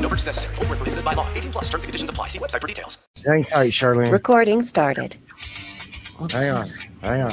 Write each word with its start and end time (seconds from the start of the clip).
No 0.00 0.08
purchase 0.08 0.26
necessary. 0.26 0.54
Full 0.56 0.66
prohibited 0.66 1.04
by 1.04 1.12
law. 1.14 1.28
18 1.34 1.52
plus 1.52 1.64
terms 1.68 1.84
and 1.84 1.88
conditions 1.88 2.10
apply. 2.10 2.28
See 2.28 2.38
website 2.38 2.60
for 2.60 2.66
details. 2.66 2.98
Hang 3.26 3.44
tight, 3.44 3.70
Charlene. 3.70 4.10
Recording 4.10 4.62
started. 4.62 5.16
Hang 6.32 6.50
on. 6.50 6.72
Hang 7.02 7.22
on. 7.22 7.32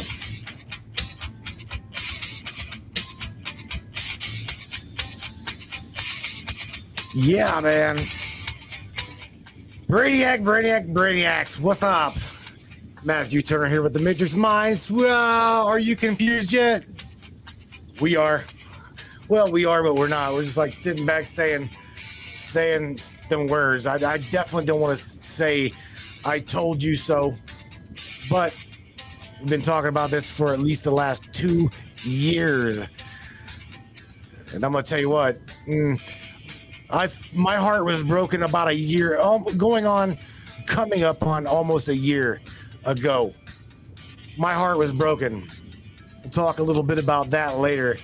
Yeah, 7.16 7.60
man. 7.62 7.98
Brainiac, 9.88 10.44
Brainiac, 10.44 10.94
Brainiacs. 10.94 11.60
What's 11.60 11.82
up? 11.82 12.16
Matthew 13.04 13.42
Turner 13.42 13.68
here 13.68 13.82
with 13.82 13.94
the 13.94 14.00
Matrix 14.00 14.36
Minds. 14.36 14.92
Well, 14.92 15.66
are 15.66 15.80
you 15.80 15.96
confused 15.96 16.52
yet? 16.52 16.86
We 18.02 18.18
are. 18.18 18.44
Well, 19.30 19.52
we 19.52 19.66
are, 19.66 19.82
but 19.82 19.96
we're 19.96 20.10
not. 20.10 20.34
We're 20.34 20.44
just 20.44 20.58
like 20.58 20.74
sitting 20.74 21.06
back 21.06 21.26
saying, 21.26 21.70
saying 22.38 23.00
them 23.30 23.48
words. 23.48 23.86
I, 23.86 23.96
I 23.96 24.18
definitely 24.18 24.66
don't 24.66 24.80
want 24.80 24.98
to 24.98 25.04
say, 25.04 25.74
"I 26.26 26.40
told 26.40 26.82
you 26.82 26.96
so," 26.96 27.36
but 28.30 28.56
we've 29.40 29.50
been 29.50 29.62
talking 29.62 29.90
about 29.90 30.12
this 30.12 30.32
for 30.32 30.54
at 30.54 30.60
least 30.60 30.84
the 30.84 30.92
last 30.92 31.24
two 31.34 31.70
years, 32.04 32.80
and 34.54 34.64
I'm 34.64 34.72
gonna 34.72 34.84
tell 34.84 35.00
you 35.00 35.10
what. 35.10 35.40
Mm, 35.68 36.02
my 37.34 37.56
heart 37.56 37.86
was 37.86 38.04
broken 38.04 38.44
about 38.44 38.70
a 38.70 38.76
year, 38.76 39.20
going 39.58 39.86
on, 39.86 40.18
coming 40.66 41.04
up 41.04 41.24
on 41.26 41.46
almost 41.46 41.90
a 41.90 41.96
year 41.96 42.42
ago. 42.86 43.34
My 44.38 44.54
heart 44.54 44.78
was 44.78 44.94
broken. 44.94 45.48
We'll 46.22 46.32
talk 46.32 46.60
a 46.60 46.64
little 46.64 46.84
bit 46.84 47.00
about 47.00 47.30
that 47.32 47.58
later. 47.58 47.98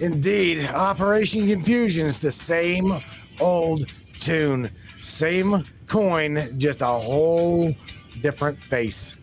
Indeed, 0.00 0.66
Operation 0.66 1.46
Confusion 1.48 2.06
is 2.06 2.20
the 2.20 2.30
same 2.30 3.00
old 3.40 3.88
tune, 4.20 4.70
same 5.00 5.64
coin, 5.86 6.58
just 6.58 6.82
a 6.82 6.86
whole 6.86 7.74
different 8.20 8.58
face. 8.58 9.16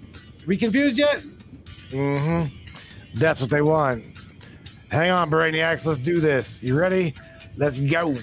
We 0.46 0.58
confused 0.58 0.98
yet? 0.98 1.24
Mm-hmm. 1.90 2.56
That's 3.16 3.42
what 3.42 3.50
they 3.50 3.62
want. 3.62 4.04
Hang 4.90 5.12
on, 5.12 5.30
Brainiacs. 5.30 5.86
Let's 5.86 6.00
do 6.00 6.20
this. 6.20 6.62
You 6.62 6.80
ready? 6.80 7.14
Let's 7.58 7.80
go. 7.80 8.12
What 8.12 8.22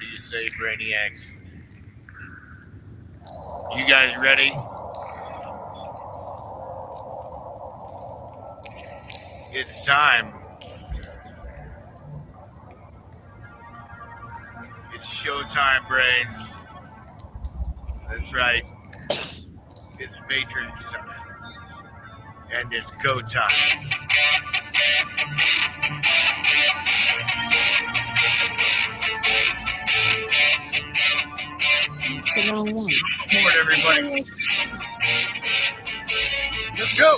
do 0.00 0.06
you 0.06 0.18
say, 0.18 0.48
Brainiacs? 0.60 1.40
You 3.76 3.88
guys 3.88 4.16
ready? 4.18 4.52
It's 9.52 9.86
time. 9.86 10.43
Showtime, 15.04 15.86
brains. 15.86 16.52
That's 18.08 18.34
right. 18.34 18.62
It's 19.98 20.22
Matrix 20.28 20.92
time. 20.92 21.08
And 22.52 22.72
it's 22.72 22.90
go 23.02 23.20
time. 23.20 23.52
The 32.34 32.50
wrong 32.50 32.74
one. 32.74 32.90
Come 33.30 33.46
on, 33.46 33.52
everybody. 33.60 34.26
Let's 36.78 36.98
go. 36.98 37.16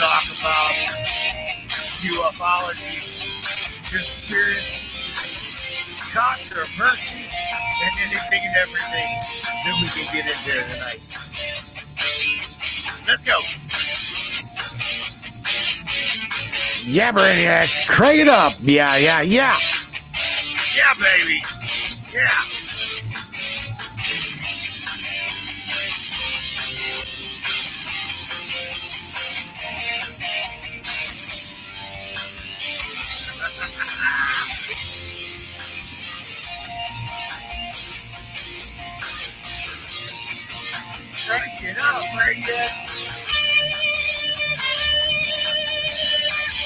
Talk 0.00 0.24
about 0.40 0.72
ufology, 2.00 2.96
conspiracy, 3.84 4.88
controversy, 6.14 7.28
and 7.28 7.94
anything 8.06 8.40
and 8.42 8.56
everything 8.62 9.10
that 9.64 9.74
we 9.78 9.88
can 9.92 10.06
get 10.14 10.24
in 10.24 10.38
there 10.46 10.64
tonight. 10.64 11.02
Let's 13.06 13.22
go. 13.24 13.38
Yeah, 16.86 17.12
Brainiacs, 17.12 17.86
crank 17.86 18.20
it 18.20 18.28
up. 18.28 18.54
Yeah, 18.60 18.96
yeah, 18.96 19.20
yeah. 19.20 19.58
Yeah, 20.76 20.94
baby. 20.98 21.42
Yeah. 22.14 22.59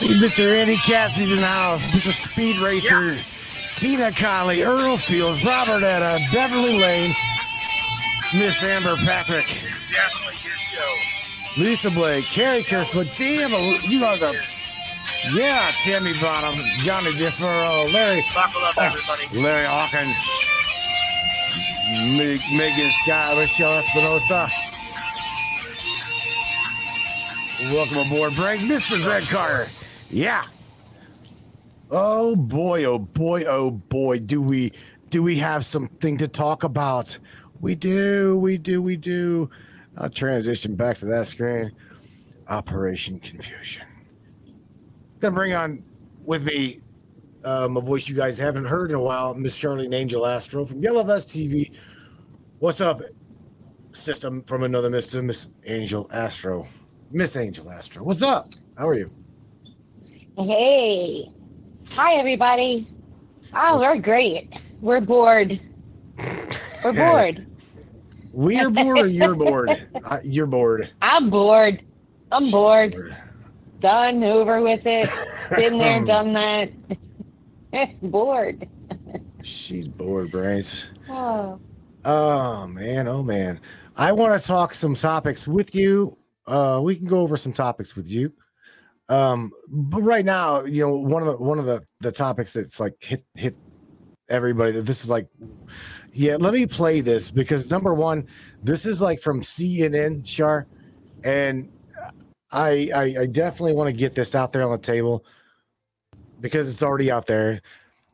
Mr. 0.09 0.55
Andy 0.55 0.77
Cassidy's 0.77 1.33
in 1.33 1.41
the 1.41 1.47
house. 1.47 1.81
Mr. 1.89 2.13
Speed 2.13 2.59
Racer. 2.59 3.17
Tina 3.77 4.13
Conley, 4.13 4.63
Earl 4.63 4.97
Fields, 4.97 5.45
Robert 5.45 5.83
Etta, 5.83 6.19
Beverly 6.33 6.79
Lane, 6.79 7.13
Miss 8.35 8.63
Amber 8.63 8.97
Patrick, 8.97 9.45
It's 9.51 9.93
definitely 9.93 10.35
your 10.35 10.39
show. 10.39 10.95
Lisa 11.57 11.91
Blake, 11.91 12.25
Carrie 12.27 12.63
Kerfoot. 12.63 13.09
Damn, 13.17 13.51
you 13.83 14.01
guys 14.01 14.23
are. 14.23 14.35
Yeah, 15.33 15.71
Timmy 15.83 16.13
Bottom, 16.21 16.61
Johnny 16.79 17.13
DeFaro, 17.13 17.93
Larry, 17.93 18.23
Buckle 18.33 18.63
up, 18.63 18.79
uh, 18.79 18.83
everybody. 18.83 19.43
Larry 19.43 19.67
Hawkins, 19.67 20.17
Meg, 22.17 22.41
Megan 22.57 22.91
Scott, 23.03 23.37
Michelle 23.37 23.79
Espinosa. 23.79 24.51
Welcome 27.73 27.99
aboard, 27.99 28.35
Break, 28.37 28.61
Mr. 28.61 29.03
Greg 29.03 29.25
Carter. 29.27 29.67
Yeah. 30.11 30.45
Oh 31.91 32.35
boy, 32.35 32.85
oh 32.85 32.99
boy, 32.99 33.45
oh 33.45 33.71
boy, 33.71 34.19
do 34.19 34.41
we 34.41 34.73
do 35.11 35.23
we 35.23 35.39
have 35.39 35.65
something 35.65 36.17
to 36.19 36.27
talk 36.27 36.65
about? 36.65 37.19
We 37.61 37.75
do, 37.75 38.39
we 38.39 38.59
do, 38.59 38.83
we 38.83 38.97
do. 38.97 39.49
I'll 39.97 40.09
transition 40.09 40.75
back 40.75 40.97
to 40.99 41.07
that 41.07 41.27
screen. 41.27 41.73
Operation 42.49 43.21
Confusion. 43.21 43.87
Gonna 45.21 45.35
bring 45.35 45.55
on 45.55 45.85
with 46.25 46.45
me 46.45 46.81
um, 47.45 47.77
a 47.77 47.81
voice 47.81 48.09
you 48.09 48.17
guys 48.17 48.39
haven't 48.39 48.65
heard 48.65 48.91
in 48.91 48.97
a 48.97 49.03
while, 49.03 49.35
Miss 49.35 49.57
Charlene 49.57 49.95
Angel 49.95 50.27
Astro 50.27 50.65
from 50.65 50.83
Yellow 50.83 51.05
Vest 51.05 51.29
TV. 51.29 51.77
What's 52.59 52.81
up, 52.81 53.01
system 53.93 54.43
from 54.43 54.63
another 54.65 54.91
Mister 54.91 55.23
Miss 55.23 55.51
Angel 55.67 56.11
Astro? 56.13 56.67
Miss 57.11 57.37
Angel 57.37 57.71
Astro, 57.71 58.03
what's 58.03 58.23
up? 58.23 58.51
How 58.77 58.89
are 58.89 58.95
you? 58.95 59.11
Hey. 60.37 61.31
Hi, 61.93 62.15
everybody. 62.15 62.89
Oh, 63.55 63.79
we're 63.79 63.99
great. 64.01 64.53
We're 64.81 65.01
bored. 65.01 65.61
We're 66.85 66.93
bored. 66.93 67.47
We 68.33 68.59
are 68.59 68.69
bored 68.69 68.99
or 68.99 69.07
you're 69.07 69.37
bored? 69.37 69.71
Uh, 70.05 70.19
you're 70.25 70.47
bored. 70.47 70.91
I'm 71.01 71.31
bored. 71.31 71.83
I'm 72.33 72.51
bored. 72.51 73.17
Done, 73.81 74.25
over 74.25 74.61
with 74.61 74.85
it. 74.85 75.09
Been 75.51 75.79
there, 75.79 76.05
done 76.05 76.33
that. 76.33 76.71
bored. 78.03 78.69
She's 79.43 79.87
bored, 79.87 80.33
brains. 80.33 80.91
Oh. 81.09 81.61
Oh 82.05 82.67
man, 82.67 83.07
oh 83.07 83.23
man. 83.23 83.61
I 83.97 84.11
want 84.13 84.39
to 84.39 84.45
talk 84.47 84.75
some 84.75 84.95
topics 84.95 85.47
with 85.47 85.75
you. 85.77 86.17
Uh 86.47 86.81
we 86.83 86.97
can 86.97 87.07
go 87.07 87.21
over 87.21 87.37
some 87.37 87.53
topics 87.53 87.95
with 87.97 88.09
you. 88.11 88.33
Um 89.09 89.51
but 89.69 90.03
right 90.03 90.25
now, 90.25 90.65
you 90.65 90.87
know, 90.87 90.95
one 90.95 91.23
of 91.23 91.29
the 91.29 91.37
one 91.37 91.59
of 91.59 91.67
the 91.67 91.83
the 92.01 92.13
topics 92.13 92.53
that's 92.53 92.81
like 92.81 92.95
hit 93.01 93.25
hit 93.35 93.57
everybody 94.29 94.73
that 94.73 94.83
this 94.83 95.03
is 95.03 95.11
like 95.11 95.29
yeah, 96.13 96.37
let 96.37 96.55
me 96.55 96.67
play 96.67 97.01
this 97.01 97.31
because 97.31 97.71
number 97.71 97.93
one, 97.93 98.29
this 98.63 98.87
is 98.87 99.03
like 99.03 99.21
from 99.21 99.41
CNN, 99.41 100.25
Char, 100.25 100.67
and 101.25 101.69
I, 102.53 102.91
I 102.95 103.03
I 103.23 103.27
definitely 103.27 103.73
want 103.73 103.89
to 103.89 103.93
get 103.93 104.15
this 104.15 104.37
out 104.37 104.53
there 104.53 104.63
on 104.63 104.71
the 104.71 104.79
table 104.79 105.25
because 106.41 106.73
it's 106.73 106.85
already 106.85 107.11
out 107.11 107.27
there. 107.27 107.61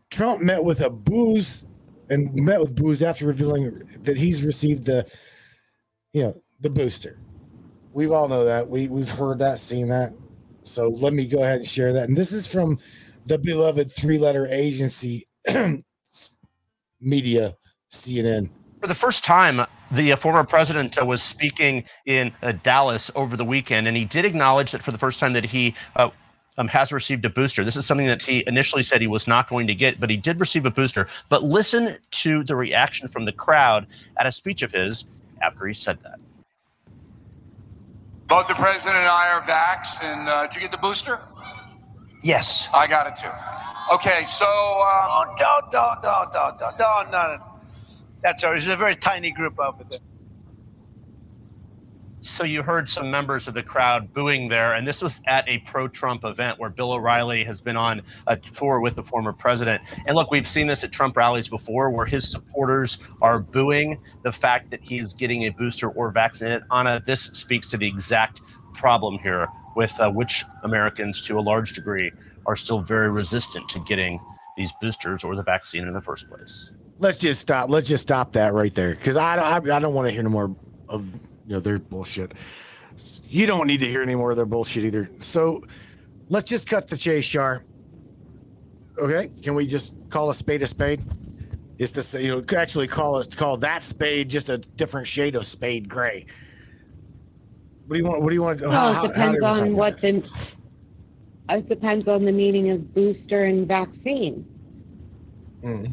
Trump 0.09 0.41
met 0.41 0.65
with 0.65 0.81
a 0.81 0.89
boos 0.89 1.67
and 2.09 2.33
met 2.35 2.59
with 2.59 2.75
boos 2.75 3.03
after 3.03 3.27
revealing 3.27 3.83
that 4.03 4.17
he's 4.17 4.45
received 4.45 4.87
the 4.87 5.07
you 6.13 6.23
know 6.23 6.33
the 6.61 6.71
booster. 6.71 7.19
We've 7.93 8.13
all 8.13 8.29
know 8.29 8.47
that. 8.47 8.71
We 8.71 8.89
we've 8.89 9.11
heard 9.11 9.41
that, 9.41 9.59
seen 9.59 9.89
that. 9.89 10.15
So 10.63 10.89
let 10.89 11.13
me 11.13 11.27
go 11.27 11.43
ahead 11.43 11.57
and 11.57 11.67
share 11.67 11.93
that. 11.93 12.09
And 12.09 12.17
this 12.17 12.33
is 12.33 12.47
from 12.47 12.79
the 13.27 13.39
beloved 13.39 13.91
three-letter 13.91 14.47
agency 14.47 15.25
media, 17.01 17.57
CNN. 17.91 18.51
For 18.81 18.87
the 18.87 18.95
first 18.95 19.25
time, 19.25 19.67
the 19.91 20.13
uh, 20.13 20.17
former 20.17 20.45
president 20.45 21.01
uh, 21.01 21.05
was 21.05 21.23
speaking 21.23 21.85
in 22.07 22.33
uh, 22.43 22.53
Dallas 22.63 23.11
over 23.15 23.37
the 23.37 23.45
weekend, 23.45 23.89
and 23.89 23.97
he 23.97 24.05
did 24.05 24.25
acknowledge 24.25 24.73
that 24.73 24.83
for 24.83 24.91
the 24.91 24.99
first 24.99 25.21
time 25.21 25.35
that 25.35 25.45
he 25.45 25.75
uh, 25.97 26.11
um, 26.57 26.69
has 26.69 26.93
received 26.93 27.25
a 27.25 27.31
booster. 27.31 27.65
This 27.65 27.77
is 27.77 27.87
something 27.87 28.07
that 28.07 28.23
he 28.23 28.45
initially 28.47 28.83
said 28.83 29.01
he 29.01 29.07
was 29.07 29.27
not 29.27 29.49
going 29.49 29.67
to 29.67 29.75
get, 29.75 30.01
but 30.01 30.09
he 30.09 30.17
did 30.17 30.41
receive 30.41 30.67
a 30.67 30.71
booster. 30.71 31.09
But 31.29 31.43
listen 31.43 31.97
to 32.11 32.45
the 32.45 32.57
reaction 32.57 33.09
from 33.09 33.25
the 33.25 33.33
crowd 33.33 33.87
at 34.19 34.27
a 34.27 34.33
speech 34.33 34.63
of 34.63 34.73
his 34.73 35.05
after 35.43 35.67
he 35.67 35.73
said 35.73 35.99
that. 36.03 36.21
Both 38.31 38.47
the 38.47 38.55
president 38.55 38.97
and 38.97 39.09
I 39.09 39.29
are 39.33 39.43
vaxxed, 39.43 40.05
and 40.05 40.29
uh, 40.29 40.47
did 40.47 40.55
you 40.55 40.61
get 40.61 40.71
the 40.71 40.79
booster? 40.79 41.19
Yes. 42.23 42.69
I 42.73 42.87
got 42.87 43.09
it 43.09 43.17
too. 43.17 43.29
Okay, 43.93 44.25
so. 44.25 44.47
Um, 44.47 45.09
Oh, 45.13 45.35
don't, 45.37 45.73
don't, 45.73 46.01
don't, 46.01 46.33
don't, 46.33 46.59
don't, 46.59 46.79
don't, 46.79 47.11
no, 47.11 47.37
no. 47.37 47.45
That's 48.23 48.45
all. 48.45 48.55
It's 48.55 48.69
a 48.69 48.77
very 48.77 48.95
tiny 48.95 49.33
group 49.33 49.59
over 49.59 49.83
there. 49.83 49.99
So 52.23 52.45
you 52.45 52.63
heard 52.63 52.87
some 52.87 53.11
members 53.11 53.49
of 53.49 53.55
the 53.55 53.63
crowd 53.63 54.13
booing 54.13 54.49
there, 54.49 54.75
and 54.75 54.87
this 54.87 55.01
was 55.03 55.23
at 55.27 55.49
a 55.49 55.59
pro-Trump 55.59 56.25
event 56.25 56.59
where 56.59 56.69
Bill 56.69 56.93
O'Reilly 56.93 57.45
has 57.45 57.63
been 57.63 57.79
on 57.79 58.03
a 58.27 58.37
tour 58.37 58.81
with 58.81 58.97
the 58.97 59.03
former 59.03 59.33
president. 59.33 59.83
And 60.07 60.15
look, 60.15 60.31
we've 60.31 60.47
seen 60.47 60.67
this 60.67 60.85
at 60.85 60.93
Trump 60.93 61.17
rallies 61.17 61.49
before, 61.49 61.91
where 61.91 62.05
his 62.05 62.31
supporters 62.31 62.99
are 63.23 63.41
booing 63.41 63.99
the 64.23 64.33
fact 64.33 64.71
that 64.71 64.83
he's 64.83 65.15
getting 65.15 65.45
a 65.45 65.49
booster 65.51 65.89
or 65.91 66.11
vaccinated. 66.11 66.63
Anna, 66.71 67.01
this 67.05 67.23
speaks 67.33 67.67
to 67.69 67.79
the 67.79 67.87
exact 67.87 68.43
problem 68.75 69.19
here 69.19 69.49
with 69.75 69.99
uh, 69.99 70.11
which 70.11 70.45
Americans, 70.63 71.23
to 71.23 71.39
a 71.39 71.41
large 71.41 71.73
degree, 71.73 72.13
are 72.47 72.57
still 72.57 72.81
very 72.81 73.11
resistant 73.11 73.67
to 73.71 73.79
getting 73.81 74.21
these 74.59 74.73
boosters 74.81 75.25
or 75.25 75.35
the 75.37 75.43
vaccine 75.43 75.89
in 75.89 75.95
the 75.95 76.03
first 76.03 76.29
place. 76.29 76.71
Let's 76.99 77.17
just 77.17 77.41
stop. 77.41 77.71
Let's 77.71 77.89
just 77.89 78.03
stop 78.03 78.33
that 78.33 78.53
right 78.53 78.75
there 78.75 78.95
because 78.95 79.17
I, 79.17 79.37
I 79.37 79.57
I 79.57 79.61
don't 79.61 79.95
want 79.95 80.09
to 80.09 80.13
hear 80.13 80.23
no 80.23 80.29
more 80.29 80.55
of 80.91 81.19
you 81.51 81.57
know 81.57 81.61
their 81.61 81.81
bullshit. 81.81 82.33
You 83.25 83.45
don't 83.45 83.67
need 83.67 83.81
to 83.81 83.87
hear 83.87 84.03
any 84.03 84.15
more 84.15 84.31
of 84.31 84.37
their 84.37 84.47
bullshit 84.47 84.85
either. 84.85 85.11
So 85.19 85.65
let's 86.29 86.49
just 86.49 86.69
cut 86.69 86.87
the 86.87 86.97
chase, 86.97 87.29
Char. 87.29 87.65
Okay, 88.97 89.31
can 89.43 89.57
we 89.57 89.67
just 89.67 89.97
call 90.11 90.31
a 90.31 90.35
spade 90.35 90.63
a 90.63 90.67
spade? 90.69 91.03
It's 91.79 91.91
the 91.91 92.03
sa- 92.03 92.19
you 92.19 92.37
know 92.37 92.57
actually 92.57 92.87
call 92.87 93.17
us 93.17 93.35
call 93.35 93.57
that 93.59 93.83
spade 93.83 94.31
just 94.31 94.49
a 94.49 94.59
different 94.59 95.09
shade 95.09 95.35
of 95.35 95.45
spade 95.45 95.89
gray. 95.89 96.27
What 97.87 97.97
do 97.97 97.99
you 98.03 98.09
want? 98.09 98.23
What 98.23 98.29
do 98.29 98.35
you 98.35 98.43
want? 98.43 98.61
Well, 98.61 99.05
it 99.05 99.09
depends 99.09 99.61
on 99.61 99.75
what's 99.75 100.05
in. 100.05 100.23
It 101.49 101.69
depends 101.69 102.07
on 102.07 102.25
the 102.25 102.33
meaning 102.33 102.71
of 102.71 102.95
booster 102.95 103.47
and 103.47 103.67
vaccine. 103.67 104.47
Mm. 105.63 105.93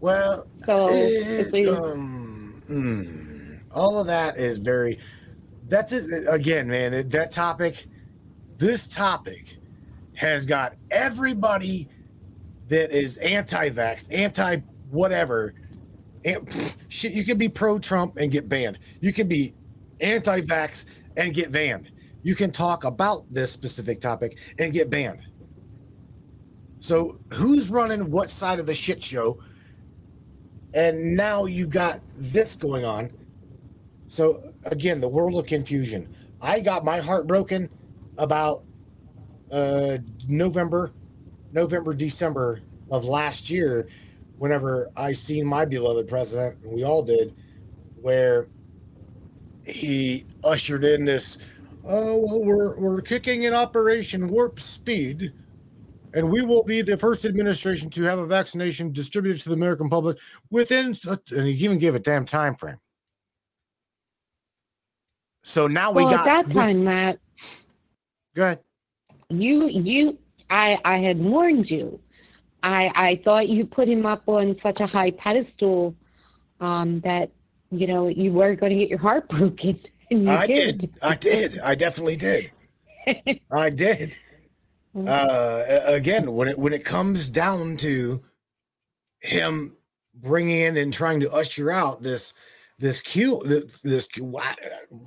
Well, 0.00 0.46
So 0.64 0.88
if 0.90 1.52
we, 1.52 1.68
um, 1.68 2.62
mm, 2.66 3.25
all 3.76 4.00
of 4.00 4.06
that 4.06 4.36
is 4.36 4.58
very. 4.58 4.98
That's 5.68 5.92
it, 5.92 6.24
again, 6.28 6.68
man. 6.68 7.08
That 7.08 7.30
topic, 7.30 7.86
this 8.56 8.88
topic, 8.88 9.56
has 10.14 10.46
got 10.46 10.76
everybody 10.90 11.88
that 12.68 12.90
is 12.90 13.18
anti-vax, 13.18 14.12
anti 14.12 14.58
whatever. 14.90 15.54
And, 16.24 16.74
shit, 16.88 17.12
you 17.12 17.24
can 17.24 17.38
be 17.38 17.48
pro-Trump 17.48 18.16
and 18.16 18.32
get 18.32 18.48
banned. 18.48 18.78
You 19.00 19.12
can 19.12 19.28
be 19.28 19.54
anti-vax 20.00 20.86
and 21.16 21.32
get 21.34 21.52
banned. 21.52 21.92
You 22.22 22.34
can 22.34 22.50
talk 22.50 22.84
about 22.84 23.30
this 23.30 23.52
specific 23.52 24.00
topic 24.00 24.38
and 24.58 24.72
get 24.72 24.90
banned. 24.90 25.22
So 26.78 27.18
who's 27.32 27.70
running 27.70 28.10
what 28.10 28.30
side 28.30 28.58
of 28.58 28.66
the 28.66 28.74
shit 28.74 29.00
show? 29.02 29.38
And 30.74 31.16
now 31.16 31.44
you've 31.44 31.70
got 31.70 32.00
this 32.16 32.56
going 32.56 32.84
on. 32.84 33.10
So 34.06 34.40
again, 34.64 35.00
the 35.00 35.08
world 35.08 35.38
of 35.38 35.46
confusion. 35.46 36.14
I 36.40 36.60
got 36.60 36.84
my 36.84 37.00
heart 37.00 37.26
broken 37.26 37.68
about 38.18 38.64
uh 39.50 39.98
November, 40.28 40.92
November, 41.52 41.94
December 41.94 42.60
of 42.90 43.04
last 43.04 43.50
year, 43.50 43.88
whenever 44.38 44.90
I 44.96 45.12
seen 45.12 45.46
my 45.46 45.64
beloved 45.64 46.08
president, 46.08 46.58
and 46.62 46.72
we 46.72 46.84
all 46.84 47.02
did, 47.02 47.34
where 48.00 48.48
he 49.64 50.24
ushered 50.44 50.84
in 50.84 51.04
this, 51.04 51.38
oh 51.84 52.18
well, 52.18 52.44
we're 52.44 52.78
we're 52.78 53.00
kicking 53.00 53.44
in 53.44 53.54
Operation 53.54 54.28
Warp 54.28 54.60
Speed 54.60 55.32
and 56.16 56.30
we 56.30 56.40
will 56.40 56.62
be 56.62 56.80
the 56.80 56.96
first 56.96 57.26
administration 57.26 57.90
to 57.90 58.02
have 58.04 58.18
a 58.18 58.24
vaccination 58.24 58.90
distributed 58.90 59.38
to 59.42 59.50
the 59.50 59.54
American 59.54 59.90
public 59.90 60.18
within, 60.50 60.94
and 61.30 61.46
he 61.46 61.52
even 61.52 61.78
gave 61.78 61.94
a 61.94 61.98
damn 61.98 62.24
time 62.24 62.54
frame. 62.54 62.78
So 65.46 65.68
now 65.68 65.92
we 65.92 66.04
well, 66.04 66.10
got 66.10 66.26
at 66.26 66.46
that 66.46 66.52
this- 66.52 66.76
time, 66.76 66.84
Matt, 66.84 67.18
Go 68.34 68.42
ahead. 68.42 68.60
you 69.30 69.68
you 69.68 70.18
I 70.50 70.76
I 70.84 70.98
had 70.98 71.20
warned 71.20 71.70
you. 71.70 72.00
I 72.64 72.90
I 72.96 73.20
thought 73.24 73.48
you 73.48 73.64
put 73.64 73.88
him 73.88 74.04
up 74.06 74.24
on 74.26 74.56
such 74.60 74.80
a 74.80 74.88
high 74.88 75.12
pedestal 75.12 75.94
um, 76.60 76.98
that 77.02 77.30
you 77.70 77.86
know 77.86 78.08
you 78.08 78.32
were 78.32 78.56
going 78.56 78.70
to 78.70 78.76
get 78.78 78.88
your 78.88 78.98
heart 78.98 79.28
broken, 79.30 79.78
I 80.10 80.46
did. 80.48 80.78
did. 80.78 80.90
I 81.00 81.14
did. 81.14 81.58
I 81.60 81.74
definitely 81.76 82.16
did. 82.16 82.50
I 83.52 83.70
did. 83.70 84.16
Mm-hmm. 84.96 85.06
Uh, 85.06 85.94
again, 85.94 86.32
when 86.32 86.48
it 86.48 86.58
when 86.58 86.72
it 86.72 86.84
comes 86.84 87.28
down 87.28 87.76
to 87.78 88.20
him 89.20 89.76
bringing 90.12 90.58
in 90.58 90.76
and 90.76 90.92
trying 90.92 91.20
to 91.20 91.32
usher 91.32 91.70
out 91.70 92.02
this 92.02 92.34
this 92.78 93.00
kill 93.00 93.40
this, 93.40 93.80
this 93.80 94.08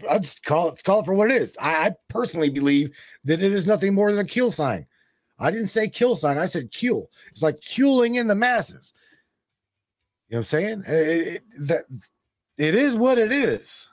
I'd 0.10 0.24
just 0.24 0.44
call 0.44 0.70
it 0.70 0.82
call 0.84 1.02
it 1.02 1.06
for 1.06 1.14
what 1.14 1.30
it 1.32 1.42
is. 1.42 1.56
I, 1.62 1.88
I 1.88 1.92
personally 2.08 2.50
believe 2.50 2.98
that 3.26 3.42
it 3.42 3.52
is 3.52 3.68
nothing 3.68 3.94
more 3.94 4.12
than 4.12 4.26
a 4.26 4.28
kill 4.28 4.52
sign. 4.52 4.86
I 5.38 5.52
didn't 5.52 5.68
say 5.68 5.88
kill 5.88 6.16
sign. 6.16 6.38
I 6.38 6.46
said 6.46 6.72
kill. 6.72 7.08
It's 7.32 7.44
like 7.44 7.62
killing 7.62 8.16
in 8.16 8.28
the 8.28 8.36
masses. 8.36 8.94
You 10.28 10.36
know 10.36 10.40
what 10.40 10.40
I'm 10.40 10.44
saying? 10.44 10.84
It, 10.88 11.28
it- 11.28 11.44
that 11.68 11.84
it 12.58 12.76
is 12.76 12.96
what 12.98 13.18
it 13.18 13.32
is. 13.32 13.90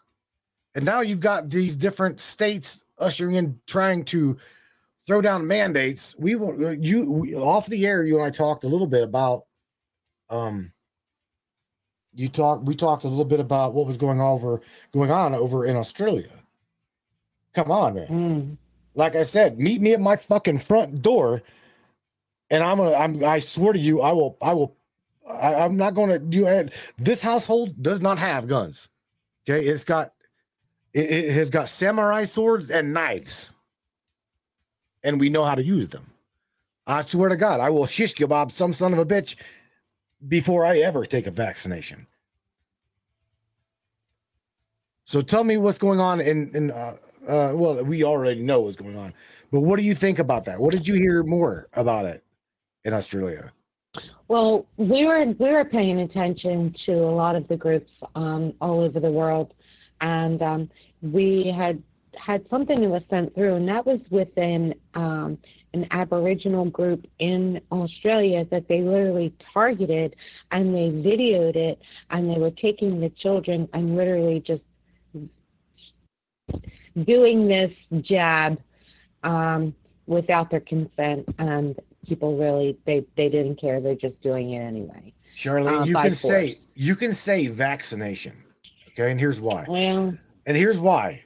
And 0.75 0.85
now 0.85 1.01
you've 1.01 1.21
got 1.21 1.49
these 1.49 1.77
different 1.77 2.21
states 2.21 2.85
ushering 2.99 3.37
in, 3.37 3.59
trying 3.67 4.05
to 4.07 4.37
throw 5.07 5.21
down 5.23 5.47
mandates. 5.47 6.17
We 6.19 6.35
want 6.35 6.83
you 6.83 7.11
we, 7.11 7.35
off 7.35 7.67
the 7.67 7.87
air. 7.87 8.05
You 8.05 8.17
and 8.17 8.25
I 8.27 8.31
talked 8.31 8.65
a 8.65 8.69
little 8.69 8.87
bit 8.87 9.03
about. 9.05 9.43
Um. 10.29 10.73
You 12.17 12.29
talked. 12.29 12.65
We 12.65 12.75
talked 12.75 13.05
a 13.05 13.09
little 13.09 13.27
bit 13.27 13.41
about 13.41 13.75
what 13.75 13.87
was 13.87 13.99
going 13.99 14.21
over 14.21 14.63
going 14.91 15.11
on 15.11 15.35
over 15.35 15.67
in 15.67 15.77
Australia. 15.77 16.31
Come 17.55 17.71
on, 17.71 17.95
man. 17.95 18.09
Mm. 18.09 18.57
Like 18.95 19.15
I 19.15 19.23
said, 19.23 19.59
meet 19.59 19.83
me 19.83 19.93
at 19.93 20.01
my 20.01 20.17
fucking 20.17 20.59
front 20.61 21.03
door, 21.03 21.43
and 22.51 22.65
I'm 22.65 22.79
gonna. 22.79 22.95
I'm. 22.95 23.23
I 23.23 23.39
swear 23.41 23.75
to 23.75 23.79
you, 23.79 24.01
I 24.01 24.13
will. 24.13 24.39
I 24.41 24.55
will. 24.55 24.75
I, 25.29 25.57
I'm 25.57 25.77
not 25.77 25.93
going 25.93 26.09
to 26.09 26.19
do. 26.19 26.47
And 26.47 26.73
this 26.97 27.21
household 27.21 27.83
does 27.83 28.01
not 28.01 28.19
have 28.19 28.47
guns. 28.47 28.89
Okay, 29.49 29.67
it's 29.67 29.85
got. 29.85 30.15
It, 30.95 31.11
it 31.11 31.33
has 31.35 31.51
got 31.51 31.69
samurai 31.69 32.25
swords 32.25 32.71
and 32.71 32.95
knives, 32.95 33.51
and 35.05 35.21
we 35.21 35.29
know 35.29 35.45
how 35.45 35.55
to 35.55 35.63
use 35.63 35.91
them. 35.91 36.11
I 36.87 37.03
swear 37.03 37.29
to 37.29 37.37
God, 37.37 37.61
I 37.61 37.69
will 37.69 37.87
shish 37.87 38.15
kebab 38.15 38.51
some 38.51 38.73
son 38.73 38.95
of 38.95 38.99
a 38.99 39.05
bitch 39.05 39.37
before 40.27 40.65
I 40.65 40.79
ever 40.79 41.05
take 41.05 41.27
a 41.27 41.31
vaccination. 41.31 42.07
So 45.05 45.21
tell 45.21 45.45
me 45.45 45.57
what's 45.57 45.79
going 45.79 46.01
on 46.01 46.21
in 46.21 46.51
in 46.55 46.71
uh, 46.71 46.97
uh 47.29 47.53
well 47.55 47.83
we 47.85 48.05
already 48.05 48.43
know 48.43 48.61
what's 48.63 48.77
going 48.77 48.97
on. 48.97 49.15
But 49.53 49.61
what 49.61 49.77
do 49.77 49.85
you 49.85 49.95
think 49.95 50.19
about 50.19 50.45
that? 50.47 50.61
What 50.61 50.73
did 50.73 50.89
you 50.89 50.95
hear 50.95 51.23
more 51.23 51.69
about 51.75 52.05
it 52.05 52.25
in 52.85 52.93
Australia? 52.93 53.53
Well, 54.29 54.67
we 54.77 55.07
were 55.07 55.25
we 55.39 55.51
were 55.51 55.65
paying 55.65 56.01
attention 56.01 56.75
to 56.87 56.93
a 56.93 57.15
lot 57.15 57.37
of 57.37 57.47
the 57.49 57.57
groups 57.57 57.91
um, 58.15 58.53
all 58.61 58.81
over 58.81 58.99
the 58.99 59.11
world, 59.11 59.55
and 60.01 60.43
um, 60.43 60.71
we 61.01 61.55
had 61.57 61.83
had 62.17 62.45
something 62.51 62.81
that 62.81 62.89
was 62.89 63.03
sent 63.09 63.35
through, 63.35 63.55
and 63.55 63.69
that 63.69 63.87
was 63.87 64.01
within 64.11 64.75
um, 64.95 65.39
an 65.77 65.87
Aboriginal 65.91 66.65
group 66.65 67.07
in 67.19 67.61
Australia 67.71 68.45
that 68.51 68.67
they 68.69 68.81
literally 68.81 69.33
targeted, 69.53 70.17
and 70.51 70.75
they 70.75 70.89
videoed 70.91 71.57
it, 71.57 71.81
and 72.11 72.31
they 72.31 72.39
were 72.39 72.51
taking 72.51 73.01
the 73.01 73.11
children 73.11 73.69
and 73.75 73.97
literally 73.97 74.41
just 74.41 74.63
doing 77.05 77.47
this 77.47 77.73
jab 78.01 78.59
um, 79.23 79.75
without 80.07 80.51
their 80.51 80.61
consent, 80.61 81.27
and 81.39 81.79
people 82.09 82.37
really 82.39 82.79
they 82.87 83.05
they 83.17 83.29
didn't 83.29 83.57
care. 83.61 83.81
They're 83.81 83.95
just 83.95 84.21
doing 84.23 84.53
it 84.53 84.61
anyway. 84.61 85.13
Charlene, 85.37 85.83
Uh, 85.83 85.85
you 85.85 85.95
can 85.95 86.03
force. 86.05 86.19
say 86.21 86.59
you 86.75 86.97
can 86.97 87.13
say 87.13 87.47
vaccination. 87.49 88.33
Okay, 88.93 89.11
and 89.11 89.21
here's 89.21 89.41
why. 89.41 89.67
Well, 89.69 90.17
And 90.47 90.57
here's 90.57 90.81
why 90.81 91.23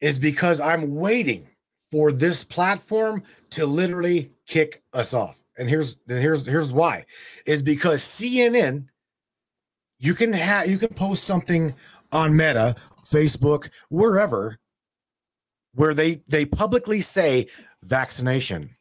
is 0.00 0.18
because 0.18 0.62
I'm 0.62 0.94
waiting 0.94 1.46
for 1.90 2.12
this 2.12 2.44
platform 2.44 3.22
to 3.50 3.66
literally 3.66 4.32
kick 4.46 4.82
us 4.92 5.14
off. 5.14 5.42
And 5.58 5.68
here's 5.68 5.98
and 6.08 6.18
here's 6.18 6.46
here's 6.46 6.72
why 6.72 7.04
is 7.46 7.62
because 7.62 8.00
CNN 8.00 8.86
you 9.98 10.14
can 10.14 10.32
have 10.32 10.68
you 10.68 10.78
can 10.78 10.94
post 10.94 11.24
something 11.24 11.74
on 12.12 12.36
Meta, 12.36 12.74
Facebook, 13.04 13.68
wherever 13.88 14.58
where 15.74 15.94
they 15.94 16.22
they 16.28 16.44
publicly 16.44 17.00
say 17.00 17.46
vaccination. 17.82 18.76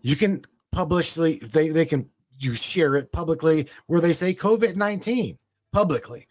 You 0.00 0.16
can 0.16 0.42
publicly 0.72 1.40
they 1.52 1.68
they 1.68 1.84
can 1.84 2.08
you 2.38 2.54
share 2.54 2.96
it 2.96 3.12
publicly 3.12 3.68
where 3.86 4.00
they 4.00 4.12
say 4.12 4.34
COVID-19 4.34 5.38
publicly 5.72 6.26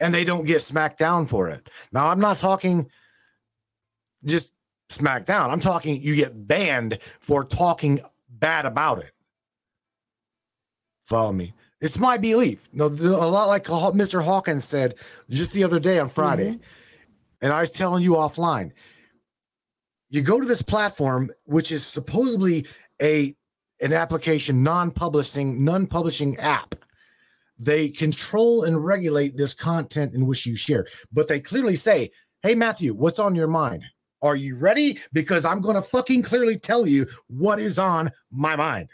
and 0.00 0.14
they 0.14 0.24
don't 0.24 0.46
get 0.46 0.60
smacked 0.60 0.98
down 0.98 1.26
for 1.26 1.48
it. 1.48 1.68
Now, 1.92 2.08
I'm 2.08 2.20
not 2.20 2.38
talking 2.38 2.90
just 4.24 4.52
smacked 4.90 5.26
down. 5.26 5.50
I'm 5.50 5.60
talking 5.60 6.00
you 6.00 6.16
get 6.16 6.46
banned 6.46 6.98
for 7.20 7.44
talking 7.44 8.00
bad 8.28 8.66
about 8.66 8.98
it. 8.98 9.12
Follow 11.04 11.32
me. 11.32 11.54
It's 11.80 11.98
my 11.98 12.18
belief. 12.18 12.68
No, 12.72 12.86
a 12.86 13.30
lot 13.30 13.48
like 13.48 13.64
Mr. 13.64 14.22
Hawkins 14.22 14.64
said 14.64 14.94
just 15.30 15.52
the 15.52 15.64
other 15.64 15.80
day 15.80 15.98
on 15.98 16.08
Friday, 16.08 16.50
mm-hmm. 16.50 16.62
and 17.40 17.52
I 17.52 17.60
was 17.60 17.70
telling 17.70 18.02
you 18.02 18.12
offline. 18.12 18.72
You 20.10 20.22
go 20.22 20.40
to 20.40 20.46
this 20.46 20.62
platform, 20.62 21.30
which 21.44 21.72
is 21.72 21.86
supposedly 21.86 22.66
a 23.00 23.34
an 23.82 23.94
application, 23.94 24.62
non-publishing, 24.62 25.64
non-publishing 25.64 26.36
app 26.36 26.74
they 27.60 27.90
control 27.90 28.64
and 28.64 28.84
regulate 28.84 29.36
this 29.36 29.52
content 29.52 30.14
in 30.14 30.26
which 30.26 30.46
you 30.46 30.56
share. 30.56 30.86
But 31.12 31.28
they 31.28 31.40
clearly 31.40 31.76
say, 31.76 32.10
Hey, 32.42 32.54
Matthew, 32.54 32.94
what's 32.94 33.18
on 33.18 33.34
your 33.34 33.46
mind? 33.46 33.84
Are 34.22 34.36
you 34.36 34.56
ready? 34.56 34.98
Because 35.12 35.44
I'm 35.44 35.60
going 35.60 35.76
to 35.76 35.82
fucking 35.82 36.22
clearly 36.22 36.58
tell 36.58 36.86
you 36.86 37.06
what 37.28 37.58
is 37.58 37.78
on 37.78 38.10
my 38.30 38.56
mind. 38.56 38.88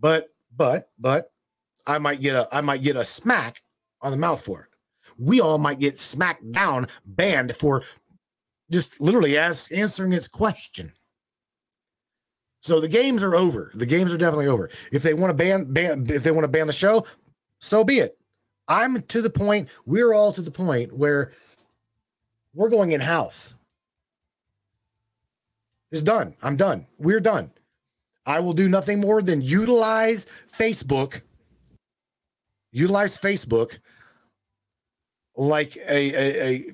But, 0.00 0.28
but, 0.56 0.90
but 0.98 1.30
I 1.86 1.98
might 1.98 2.20
get 2.20 2.34
a, 2.34 2.48
I 2.52 2.60
might 2.60 2.82
get 2.82 2.96
a 2.96 3.04
smack 3.04 3.62
on 4.02 4.10
the 4.10 4.16
mouth 4.16 4.40
for 4.40 4.62
it. 4.62 4.68
We 5.18 5.40
all 5.40 5.58
might 5.58 5.78
get 5.78 5.98
smacked 5.98 6.42
mm-hmm. 6.42 6.52
down, 6.52 6.88
banned 7.04 7.54
for 7.54 7.82
just 8.70 9.00
literally 9.00 9.36
as 9.36 9.70
answering 9.72 10.12
its 10.12 10.28
question. 10.28 10.92
So 12.60 12.80
the 12.80 12.88
games 12.88 13.24
are 13.24 13.34
over. 13.34 13.72
The 13.74 13.86
games 13.86 14.12
are 14.12 14.18
definitely 14.18 14.46
over. 14.46 14.70
If 14.92 15.02
they 15.02 15.14
want 15.14 15.30
to 15.30 15.34
ban, 15.34 15.72
ban 15.72 16.06
if 16.08 16.22
they 16.22 16.30
want 16.30 16.44
to 16.44 16.48
ban 16.48 16.66
the 16.66 16.72
show, 16.72 17.06
so 17.58 17.84
be 17.84 17.98
it. 18.00 18.18
I'm 18.68 19.02
to 19.02 19.22
the 19.22 19.30
point, 19.30 19.68
we're 19.86 20.12
all 20.12 20.32
to 20.32 20.42
the 20.42 20.50
point 20.50 20.96
where 20.96 21.32
we're 22.54 22.68
going 22.68 22.92
in 22.92 23.00
house. 23.00 23.54
It's 25.90 26.02
done. 26.02 26.34
I'm 26.42 26.56
done. 26.56 26.86
We're 26.98 27.20
done. 27.20 27.50
I 28.26 28.40
will 28.40 28.52
do 28.52 28.68
nothing 28.68 29.00
more 29.00 29.22
than 29.22 29.40
utilize 29.40 30.26
Facebook, 30.52 31.22
utilize 32.70 33.18
Facebook 33.18 33.78
like 35.36 35.76
a, 35.76 36.14
a, 36.14 36.44
a 36.44 36.64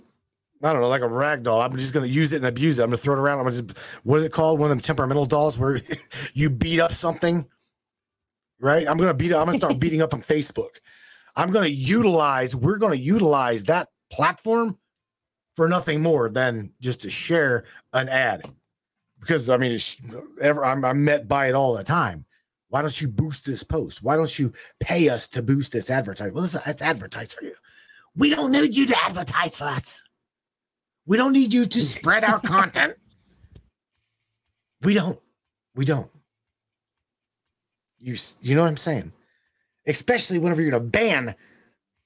I 0.63 0.73
don't 0.73 0.81
know, 0.81 0.89
like 0.89 1.03
a 1.03 1.09
rag 1.09 1.45
doll. 1.45 1.61
I'm 1.61 1.73
just 1.73 1.95
going 1.95 2.07
to 2.07 2.13
use 2.13 2.33
it 2.33 2.37
and 2.37 2.47
abuse 2.47 2.79
it. 2.79 2.83
I'm 2.83 2.91
going 2.91 2.97
to 2.97 3.03
throw 3.03 3.15
it 3.15 3.21
around. 3.21 3.39
I'm 3.39 3.45
going 3.45 3.57
to 3.57 3.63
just, 3.63 3.79
what 4.05 4.17
is 4.17 4.25
it 4.25 4.33
called? 4.33 4.59
One 4.59 4.71
of 4.71 4.77
them 4.77 4.83
temperamental 4.83 5.27
dolls 5.27 5.59
where 5.59 5.81
you 6.35 6.51
beat 6.51 6.81
up 6.81 6.93
something 6.93 7.47
right? 8.61 8.89
I'm 8.89 8.97
gonna 8.97 9.15
beat. 9.15 9.33
I'm 9.33 9.47
gonna 9.47 9.55
start 9.55 9.79
beating 9.81 10.03
up 10.03 10.15
on 10.15 10.23
Facebook. 10.23 10.79
I'm 11.35 11.51
gonna 11.51 11.67
utilize. 11.67 12.57
We're 12.57 12.79
gonna 12.79 12.95
utilize 12.97 13.65
that 13.65 13.89
platform 14.11 14.79
for 15.55 15.69
nothing 15.69 16.03
more 16.03 16.31
than 16.31 16.73
just 16.81 17.03
to 17.03 17.11
share 17.11 17.65
an 17.93 18.09
ad, 18.09 18.43
because 19.27 19.51
I 19.51 19.57
mean, 19.57 19.79
ever 20.41 20.65
I'm, 20.65 20.85
I'm 20.85 21.05
met 21.05 21.27
by 21.27 21.49
it 21.49 21.55
all 21.55 21.75
the 21.77 21.83
time. 21.83 22.25
Why 22.69 22.83
don't 22.83 23.01
you 23.01 23.09
boost 23.09 23.45
this 23.45 23.63
post? 23.63 24.03
Why 24.03 24.17
don't 24.17 24.39
you 24.39 24.53
pay 24.81 25.09
us 25.09 25.27
to 25.29 25.43
boost 25.43 25.73
this 25.73 25.91
advertise? 25.91 26.33
Well, 26.33 26.43
let's, 26.43 26.83
advertise 26.83 27.35
for 27.35 27.45
you. 27.45 27.55
We 28.17 28.31
don't 28.31 28.53
need 28.53 28.77
you 28.77 28.87
to 28.87 28.97
advertise 29.05 29.57
for 29.57 29.65
us. 29.65 30.03
We 31.07 31.17
don't 31.17 31.33
need 31.33 31.53
you 31.53 31.67
to 31.67 31.83
spread 31.83 32.25
our 32.25 32.41
content. 32.41 32.95
We 34.83 34.95
don't. 34.95 35.19
We 35.75 35.85
don't. 35.85 36.11
You 37.99 38.17
you 38.41 38.55
know 38.55 38.63
what 38.63 38.69
I'm 38.69 38.77
saying? 38.77 39.13
Especially 39.87 40.39
whenever 40.39 40.63
you're 40.63 40.71
gonna 40.71 40.85
ban 40.85 41.35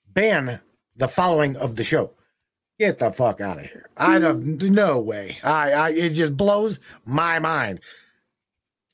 ban 0.09 0.61
the 0.97 1.09
following 1.09 1.57
of 1.57 1.77
the 1.77 1.85
show. 1.85 2.13
Get 2.81 2.97
the 2.97 3.13
fuck 3.13 3.43
out 3.43 3.59
of 3.59 3.67
here. 3.67 3.91
I 3.99 4.19
have 4.21 4.43
no 4.43 5.03
way. 5.03 5.37
I, 5.45 5.73
I 5.73 5.91
it 5.91 6.15
just 6.15 6.35
blows 6.35 6.81
my 7.05 7.39
mind. 7.39 7.81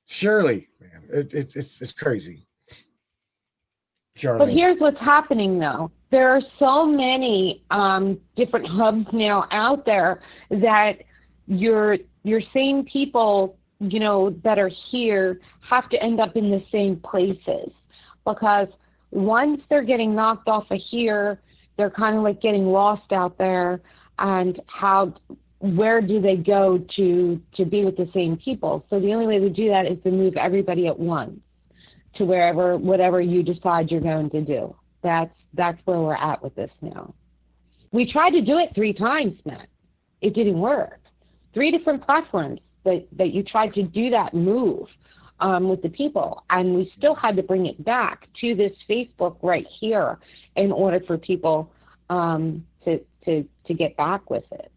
Surely, 0.09 0.67
man, 0.81 1.05
it, 1.09 1.33
it's 1.33 1.55
it's 1.55 1.81
it's 1.81 1.93
crazy. 1.93 2.49
But 2.67 2.77
Charlie, 4.17 4.55
here's 4.55 4.81
what's 4.81 4.99
happening 4.99 5.61
though. 5.61 5.93
There 6.11 6.31
are 6.31 6.41
so 6.59 6.85
many 6.85 7.63
um, 7.71 8.19
different 8.35 8.67
hubs 8.67 9.07
now 9.13 9.47
out 9.53 9.87
there 9.87 10.21
that 10.51 11.05
your 11.47 11.99
your 12.25 12.41
same 12.53 12.85
people, 12.87 13.57
you 13.79 14.01
know, 14.01 14.31
that 14.43 14.59
are 14.59 14.71
here 14.91 15.41
have 15.61 15.89
to 15.91 16.03
end 16.03 16.19
up 16.19 16.35
in 16.35 16.51
the 16.51 16.65
same 16.73 16.97
places 16.97 17.71
because 18.25 18.67
once 19.13 19.63
they're 19.71 19.85
getting 19.85 20.13
knocked 20.13 20.49
off 20.49 20.69
of 20.73 20.81
here, 20.81 21.41
they're 21.77 21.91
kind 21.91 22.17
of 22.17 22.23
like 22.23 22.41
getting 22.41 22.67
lost 22.67 23.13
out 23.13 23.37
there. 23.39 23.81
And 24.19 24.61
how, 24.67 25.15
where 25.59 26.01
do 26.01 26.21
they 26.21 26.37
go 26.37 26.79
to 26.97 27.41
to 27.55 27.65
be 27.65 27.85
with 27.85 27.97
the 27.97 28.11
same 28.15 28.37
people? 28.37 28.87
So 28.89 29.01
the 29.01 29.13
only 29.13 29.27
way 29.27 29.39
to 29.39 29.51
do 29.51 29.69
that 29.69 29.87
is 29.87 29.99
to 30.05 30.11
move 30.11 30.37
everybody 30.37 30.87
at 30.87 30.99
once 30.99 31.39
to 32.15 32.25
wherever 32.25 32.79
whatever 32.79 33.21
you 33.21 33.43
decide 33.43 33.91
you're 33.91 34.01
going 34.01 34.31
to 34.31 34.43
do. 34.43 34.75
That's 35.03 35.35
that's 35.55 35.81
where 35.85 36.01
we're 36.01 36.15
at 36.17 36.43
with 36.43 36.55
this 36.55 36.71
now. 36.81 37.15
We 37.93 38.11
tried 38.11 38.31
to 38.31 38.43
do 38.43 38.59
it 38.59 38.71
three 38.75 38.93
times, 38.93 39.35
Matt. 39.45 39.69
It 40.21 40.35
didn't 40.35 40.59
work. 40.59 41.01
Three 41.55 41.71
different 41.71 42.05
platforms 42.05 42.61
that, 42.85 43.07
that 43.13 43.33
you 43.33 43.43
tried 43.43 43.73
to 43.75 43.83
do 43.83 44.11
that 44.11 44.35
move 44.35 44.89
um, 45.41 45.69
with 45.69 45.83
the 45.83 45.89
people, 45.91 46.45
and 46.51 46.75
we 46.75 46.93
still 46.97 47.15
had 47.15 47.37
to 47.37 47.43
bring 47.43 47.67
it 47.67 47.83
back 47.85 48.29
to 48.41 48.55
this 48.55 48.73
Facebook 48.89 49.37
right 49.43 49.67
here 49.67 50.19
in 50.57 50.73
order 50.73 51.01
for 51.01 51.19
people 51.19 51.73
um, 52.11 52.67
to 52.85 53.01
to 53.25 53.49
to 53.67 53.75
get 53.75 53.97
back 53.97 54.31
with 54.31 54.45
it. 54.53 54.73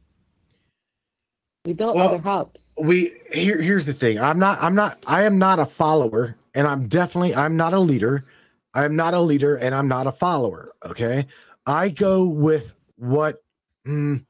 We 1.66 1.74
built 1.74 2.00
Well, 2.00 2.02
other 2.02 2.20
hubs. 2.20 2.58
we 2.80 3.14
here 3.34 3.62
here's 3.62 3.86
the 3.86 3.94
thing. 3.94 4.20
I'm 4.20 4.40
not 4.40 4.60
I'm 4.62 4.76
not 4.76 5.04
I 5.08 5.24
am 5.24 5.40
not 5.40 5.60
a 5.60 5.66
follower 5.66 6.38
and 6.56 6.68
I'm 6.68 6.88
definitely 6.88 7.36
I'm 7.36 7.58
not 7.58 7.74
a 7.74 7.80
leader. 7.80 8.26
I'm 8.74 8.96
not 8.96 9.14
a 9.14 9.22
leader 9.22 9.56
and 9.58 9.76
I'm 9.76 9.88
not 9.88 10.08
a 10.08 10.12
follower, 10.12 10.74
okay? 10.86 11.28
I 11.66 11.90
go 11.90 12.28
with 12.28 12.76
what 12.98 13.44
mm, 13.88 14.26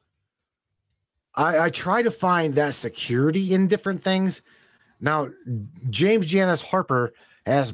I 1.35 1.59
I 1.59 1.69
try 1.69 2.01
to 2.01 2.11
find 2.11 2.55
that 2.55 2.73
security 2.73 3.53
in 3.53 3.67
different 3.67 4.01
things. 4.01 4.41
Now, 5.01 5.29
James 5.89 6.25
Janice 6.25 6.61
Harper 6.61 7.13
has 7.45 7.73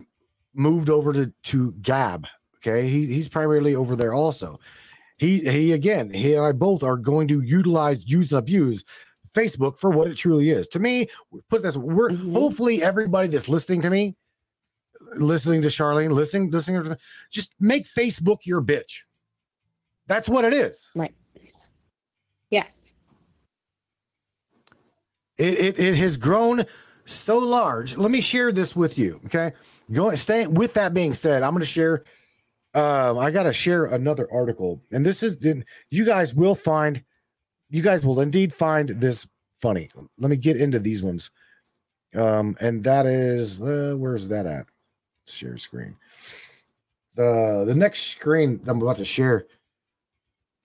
moved 0.53 0.89
over 0.89 1.11
to 1.13 1.33
to 1.43 1.73
Gab, 1.81 2.27
okay? 2.57 2.87
He 2.87 3.07
he's 3.07 3.29
primarily 3.29 3.75
over 3.75 3.95
there 3.95 4.13
also. 4.13 4.59
He 5.17 5.39
he 5.39 5.71
again, 5.73 6.13
he 6.13 6.33
and 6.35 6.45
I 6.45 6.51
both 6.51 6.83
are 6.83 6.97
going 6.97 7.27
to 7.29 7.41
utilize 7.41 8.07
use 8.09 8.31
and 8.31 8.39
abuse 8.39 8.83
Facebook 9.27 9.77
for 9.77 9.89
what 9.89 10.07
it 10.07 10.15
truly 10.15 10.49
is. 10.49 10.67
To 10.69 10.79
me, 10.79 11.07
put 11.49 11.61
this, 11.61 11.75
we're 11.77 12.11
Mhm. 12.11 12.33
hopefully 12.33 12.81
everybody 12.83 13.27
that's 13.27 13.49
listening 13.49 13.81
to 13.81 13.89
me, 13.89 14.15
listening 15.17 15.61
to 15.63 15.67
Charlene, 15.67 16.11
listening, 16.11 16.51
listening 16.51 16.83
to 16.83 16.97
just 17.31 17.53
make 17.59 17.85
Facebook 17.85 18.39
your 18.45 18.61
bitch. 18.61 19.01
That's 20.07 20.29
what 20.29 20.45
it 20.45 20.53
is. 20.53 20.89
Right. 20.95 21.13
Yeah. 22.49 22.67
It, 25.37 25.59
it, 25.59 25.79
it 25.79 25.95
has 25.95 26.15
grown 26.15 26.63
so 27.05 27.37
large. 27.37 27.95
Let 27.97 28.11
me 28.11 28.21
share 28.21 28.51
this 28.51 28.75
with 28.75 28.97
you. 28.97 29.21
Okay. 29.25 29.53
Going 29.91 30.17
staying 30.17 30.53
with 30.53 30.73
that 30.73 30.93
being 30.93 31.13
said, 31.13 31.43
I'm 31.43 31.53
gonna 31.53 31.65
share 31.65 32.03
um, 32.75 33.17
I 33.17 33.31
gotta 33.31 33.53
share 33.53 33.85
another 33.85 34.27
article, 34.31 34.81
and 34.91 35.05
this 35.05 35.23
is 35.23 35.37
you 35.89 36.05
guys 36.05 36.35
will 36.35 36.55
find 36.55 37.01
you 37.69 37.81
guys 37.81 38.05
will 38.05 38.19
indeed 38.19 38.51
find 38.51 38.89
this 38.89 39.25
funny. 39.61 39.89
Let 40.19 40.29
me 40.29 40.35
get 40.35 40.57
into 40.57 40.79
these 40.79 41.01
ones. 41.01 41.31
Um, 42.13 42.57
and 42.59 42.83
that 42.83 43.05
is 43.05 43.63
uh, 43.63 43.95
where's 43.97 44.27
that 44.27 44.45
at? 44.45 44.65
Share 45.25 45.55
screen. 45.55 45.95
The 47.15 47.63
the 47.65 47.75
next 47.75 48.07
screen 48.07 48.59
I'm 48.67 48.81
about 48.81 48.97
to 48.97 49.05
share. 49.05 49.45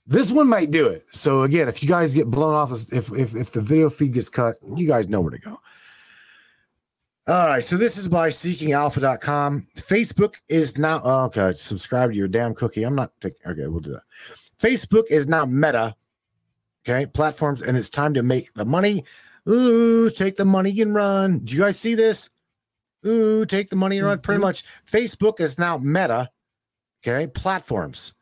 This 0.05 0.33
one 0.33 0.49
might 0.49 0.73
do 0.73 0.89
it. 0.89 1.07
So 1.13 1.45
again, 1.45 1.69
if 1.69 1.81
you 1.81 1.89
guys 1.89 2.13
get 2.13 2.29
blown 2.29 2.55
off, 2.55 2.73
if 2.93 3.13
if 3.13 3.37
if 3.37 3.53
the 3.53 3.61
video 3.61 3.89
feed 3.89 4.15
gets 4.15 4.29
cut, 4.29 4.57
you 4.77 4.89
guys 4.89 5.09
know 5.09 5.21
where 5.21 5.31
to 5.31 5.39
go. 5.39 5.61
All 7.31 7.47
right, 7.47 7.63
so 7.63 7.77
this 7.77 7.97
is 7.97 8.09
by 8.09 8.29
seekingalpha.com. 8.29 9.63
Facebook 9.77 10.35
is 10.49 10.77
now 10.79 11.01
oh, 11.05 11.25
okay. 11.27 11.53
Subscribe 11.53 12.11
to 12.11 12.17
your 12.17 12.27
damn 12.27 12.57
cookie. 12.57 12.83
I'm 12.83 12.97
not 12.97 13.13
taking 13.21 13.39
okay, 13.47 13.69
we'll 13.69 13.79
do 13.79 13.93
that. 13.93 14.03
Facebook 14.59 15.05
is 15.11 15.29
now 15.29 15.45
meta, 15.45 15.95
okay, 16.85 17.07
platforms, 17.07 17.63
and 17.63 17.77
it's 17.77 17.89
time 17.89 18.15
to 18.15 18.25
make 18.25 18.53
the 18.55 18.65
money. 18.65 19.05
Ooh, 19.49 20.11
take 20.11 20.35
the 20.35 20.45
money 20.45 20.81
and 20.81 20.93
run. 20.93 21.39
Do 21.39 21.55
you 21.55 21.61
guys 21.61 21.79
see 21.79 21.95
this? 21.95 22.31
Ooh, 23.07 23.47
take 23.47 23.71
the 23.71 23.77
money 23.77 23.99
and 23.99 24.09
run. 24.09 24.19
Pretty 24.19 24.41
Mhm. 24.41 24.47
much, 24.47 24.65
Facebook 24.85 25.39
is 25.39 25.57
now 25.57 25.79
meta, 25.79 26.33
okay, 27.01 27.29
platforms. 27.29 28.13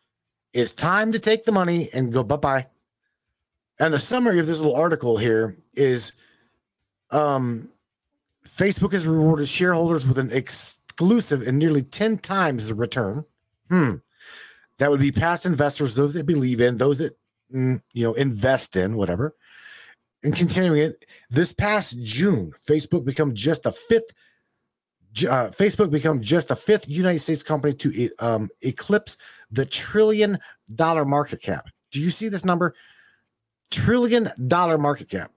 It's 0.52 0.72
time 0.74 1.12
to 1.12 1.18
take 1.18 1.46
the 1.46 1.52
money 1.52 1.88
and 1.94 2.12
go 2.12 2.22
bye 2.22 2.36
bye. 2.36 2.66
And 3.78 3.94
the 3.94 3.98
summary 3.98 4.38
of 4.38 4.46
this 4.46 4.60
little 4.60 4.76
article 4.76 5.16
here 5.16 5.56
is 5.72 6.12
um, 7.10 7.70
Facebook 8.48 8.92
has 8.92 9.06
rewarded 9.06 9.48
shareholders 9.48 10.06
with 10.06 10.18
an 10.18 10.30
exclusive 10.32 11.46
and 11.46 11.58
nearly 11.58 11.82
10 11.82 12.18
times 12.18 12.68
the 12.68 12.74
return. 12.74 13.24
Hmm. 13.68 13.96
That 14.78 14.90
would 14.90 15.00
be 15.00 15.12
past 15.12 15.44
investors, 15.44 15.94
those 15.94 16.14
that 16.14 16.26
believe 16.26 16.60
in, 16.60 16.78
those 16.78 16.98
that 16.98 17.16
mm, 17.52 17.82
you 17.92 18.04
know 18.04 18.14
invest 18.14 18.76
in, 18.76 18.96
whatever. 18.96 19.34
And 20.22 20.34
continuing 20.34 20.80
it, 20.80 21.04
this 21.30 21.52
past 21.52 21.96
June, 22.02 22.52
Facebook 22.66 23.04
become 23.04 23.34
just 23.34 23.64
the 23.64 23.72
fifth. 23.72 24.12
Uh, 25.18 25.50
Facebook 25.50 25.90
become 25.90 26.20
just 26.20 26.48
the 26.48 26.56
fifth 26.56 26.88
United 26.88 27.18
States 27.18 27.42
company 27.42 27.72
to 27.72 28.10
um, 28.20 28.48
eclipse 28.62 29.16
the 29.50 29.64
trillion 29.64 30.38
dollar 30.74 31.04
market 31.04 31.42
cap. 31.42 31.66
Do 31.90 32.00
you 32.00 32.10
see 32.10 32.28
this 32.28 32.44
number? 32.44 32.74
Trillion 33.70 34.30
dollar 34.46 34.78
market 34.78 35.08
cap. 35.08 35.32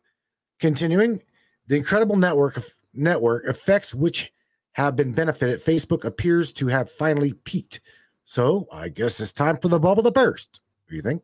Continuing, 0.60 1.22
the 1.68 1.78
incredible 1.78 2.16
network 2.16 2.58
of 2.58 2.72
network 2.94 3.46
effects 3.48 3.94
which 3.94 4.32
have 4.74 4.96
been 4.96 5.14
benefited, 5.14 5.60
Facebook 5.60 6.06
appears 6.06 6.54
to 6.54 6.68
have 6.68 6.90
finally 6.90 7.34
peaked. 7.34 7.82
So 8.24 8.66
I 8.72 8.90
guess 8.90 9.20
it's 9.20 9.34
time 9.34 9.58
for 9.58 9.68
the 9.68 9.80
bubble 9.80 10.04
to 10.04 10.12
burst. 10.12 10.62
What 10.86 10.92
do 10.92 10.96
you 10.96 11.02
think? 11.02 11.24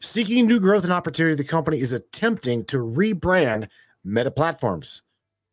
Seeking 0.00 0.46
new 0.46 0.60
growth 0.60 0.84
and 0.84 0.92
opportunity, 0.92 1.34
the 1.34 1.44
company 1.44 1.78
is 1.80 1.92
attempting 1.92 2.64
to 2.66 2.78
rebrand 2.78 3.68
Meta 4.04 4.30
Platforms. 4.30 5.02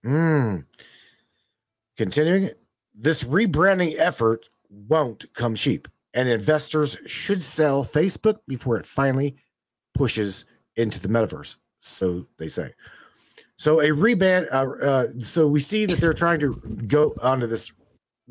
Hmm. 0.03 0.59
Continuing, 1.97 2.49
this 2.93 3.23
rebranding 3.23 3.97
effort 3.97 4.47
won't 4.69 5.25
come 5.33 5.55
cheap, 5.55 5.87
and 6.13 6.27
investors 6.27 6.97
should 7.05 7.41
sell 7.41 7.83
Facebook 7.83 8.39
before 8.47 8.77
it 8.77 8.85
finally 8.85 9.35
pushes 9.93 10.45
into 10.75 10.99
the 10.99 11.07
metaverse. 11.07 11.57
So 11.79 12.25
they 12.37 12.47
say. 12.47 12.73
So 13.57 13.79
a 13.79 13.89
rebrand. 13.89 14.47
Uh, 14.51 14.85
uh, 14.85 15.07
so 15.19 15.47
we 15.47 15.59
see 15.59 15.85
that 15.85 15.99
they're 15.99 16.13
trying 16.13 16.39
to 16.41 16.55
go 16.87 17.13
onto 17.23 17.47
this 17.47 17.71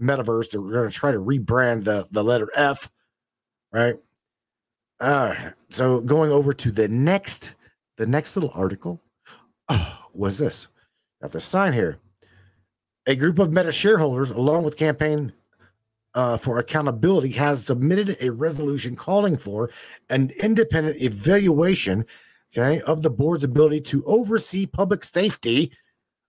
metaverse. 0.01 0.51
They're 0.51 0.61
going 0.61 0.91
to 0.91 0.95
try 0.95 1.13
to 1.13 1.19
rebrand 1.19 1.85
the 1.85 2.07
the 2.13 2.23
letter 2.23 2.49
F, 2.55 2.91
right? 3.73 3.95
Uh, 5.01 5.35
so 5.71 6.01
going 6.01 6.31
over 6.31 6.53
to 6.53 6.71
the 6.71 6.89
next, 6.89 7.55
the 7.97 8.07
next 8.07 8.37
little 8.37 8.53
article. 8.55 9.01
Oh, 9.69 9.99
what's 10.13 10.39
this? 10.39 10.69
Got 11.21 11.33
this 11.33 11.45
sign 11.45 11.73
here. 11.73 11.99
A 13.07 13.17
group 13.17 13.39
of 13.39 13.53
Meta 13.53 13.73
shareholders, 13.73 14.31
along 14.31 14.65
with 14.65 14.77
campaign 14.77 15.33
uh, 16.15 16.37
for 16.37 16.59
accountability, 16.59 17.31
has 17.33 17.67
submitted 17.67 18.17
a 18.23 18.31
resolution 18.31 18.97
calling 18.97 19.37
for 19.37 19.71
an 20.11 20.31
independent 20.43 21.03
evaluation, 21.03 22.07
okay, 22.57 22.81
of 22.83 23.03
the 23.03 23.11
board's 23.11 23.45
ability 23.45 23.81
to 23.81 24.03
oversee 24.07 24.67
public 24.67 25.05
safety 25.05 25.73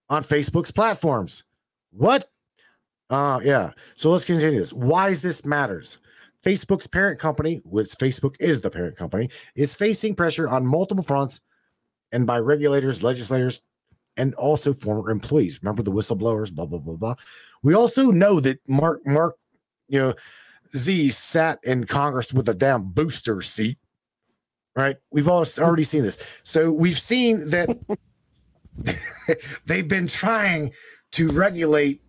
on 0.10 0.24
Facebook's 0.24 0.72
platforms. 0.72 1.44
What? 1.92 2.30
Uh, 3.10 3.40
yeah. 3.44 3.72
So 3.96 4.12
let's 4.12 4.26
continue 4.26 4.60
this. 4.60 4.74
Why 4.74 5.10
is 5.10 5.22
this 5.22 5.46
matters? 5.46 6.00
Facebook's 6.44 6.88
parent 6.88 7.20
company, 7.20 7.62
which 7.66 7.88
Facebook 7.90 8.36
is 8.40 8.62
the 8.62 8.70
parent 8.70 8.98
company, 8.98 9.30
is 9.56 9.74
facing 9.74 10.16
pressure 10.16 10.48
on 10.48 10.66
multiple 10.66 11.04
fronts 11.04 11.42
and 12.12 12.28
by 12.28 12.38
regulators, 12.38 13.04
legislators, 13.04 13.62
and 14.18 14.34
also 14.36 14.74
former 14.74 15.10
employees. 15.10 15.60
Remember 15.62 15.84
the 15.84 15.92
whistleblowers, 15.92 16.54
blah, 16.54 16.66
blah, 16.66 16.80
blah, 16.80 16.96
blah. 16.96 17.16
We 17.64 17.74
also 17.74 18.12
know 18.12 18.40
that 18.40 18.60
Mark, 18.68 19.02
Mark, 19.06 19.38
you 19.88 20.00
know, 20.00 20.14
Z 20.68 21.10
sat 21.10 21.60
in 21.64 21.86
Congress 21.86 22.34
with 22.34 22.48
a 22.48 22.54
damn 22.54 22.92
booster 22.92 23.42
seat, 23.42 23.78
right? 24.76 24.98
We've 25.12 25.28
all 25.28 25.46
already 25.60 25.84
seen 25.84 26.04
this. 26.04 26.18
So 26.44 26.72
we've 26.72 27.00
seen 27.00 27.50
that 27.50 27.78
they've 29.66 29.88
been 29.88 30.08
trying 30.08 30.72
to 31.14 31.32
regulate 31.32 32.02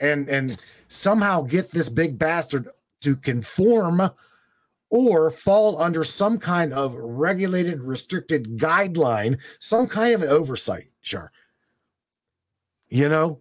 and 0.00 0.28
and 0.28 0.58
somehow 0.88 1.42
get 1.42 1.70
this 1.70 1.88
big 1.88 2.18
bastard 2.18 2.68
to 3.02 3.16
conform 3.16 4.00
or 4.90 5.30
fall 5.30 5.80
under 5.82 6.04
some 6.04 6.38
kind 6.38 6.72
of 6.72 6.94
regulated 6.94 7.80
restricted 7.80 8.56
guideline 8.56 9.40
some 9.58 9.86
kind 9.86 10.14
of 10.14 10.22
an 10.22 10.28
oversight 10.28 10.88
sure 11.02 11.30
you 12.88 13.08
know 13.08 13.38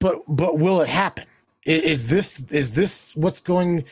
but 0.00 0.18
but 0.28 0.58
will 0.58 0.80
it 0.80 0.88
happen 0.88 1.26
is 1.64 2.08
this 2.08 2.42
is 2.50 2.72
this 2.72 3.14
what's 3.14 3.40
going 3.40 3.84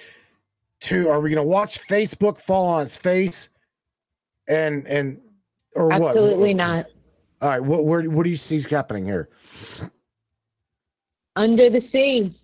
to 0.80 1.08
are 1.08 1.20
we 1.20 1.30
going 1.30 1.42
to 1.42 1.48
watch 1.48 1.78
facebook 1.86 2.38
fall 2.38 2.66
on 2.66 2.82
its 2.82 2.96
face 2.96 3.49
and 4.48 4.86
and 4.86 5.20
or 5.74 5.88
what 5.88 6.16
Absolutely 6.16 6.54
not. 6.54 6.86
all 7.40 7.48
right 7.48 7.62
what 7.62 7.84
where, 7.84 8.02
what 8.10 8.24
do 8.24 8.30
you 8.30 8.36
see 8.36 8.60
happening 8.62 9.04
here 9.04 9.28
Under 11.36 11.70
the 11.70 11.80
sea, 11.92 12.34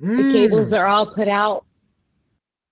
the 0.00 0.06
Mm. 0.06 0.32
cables 0.32 0.72
are 0.72 0.86
all 0.86 1.14
put 1.14 1.28
out. 1.28 1.64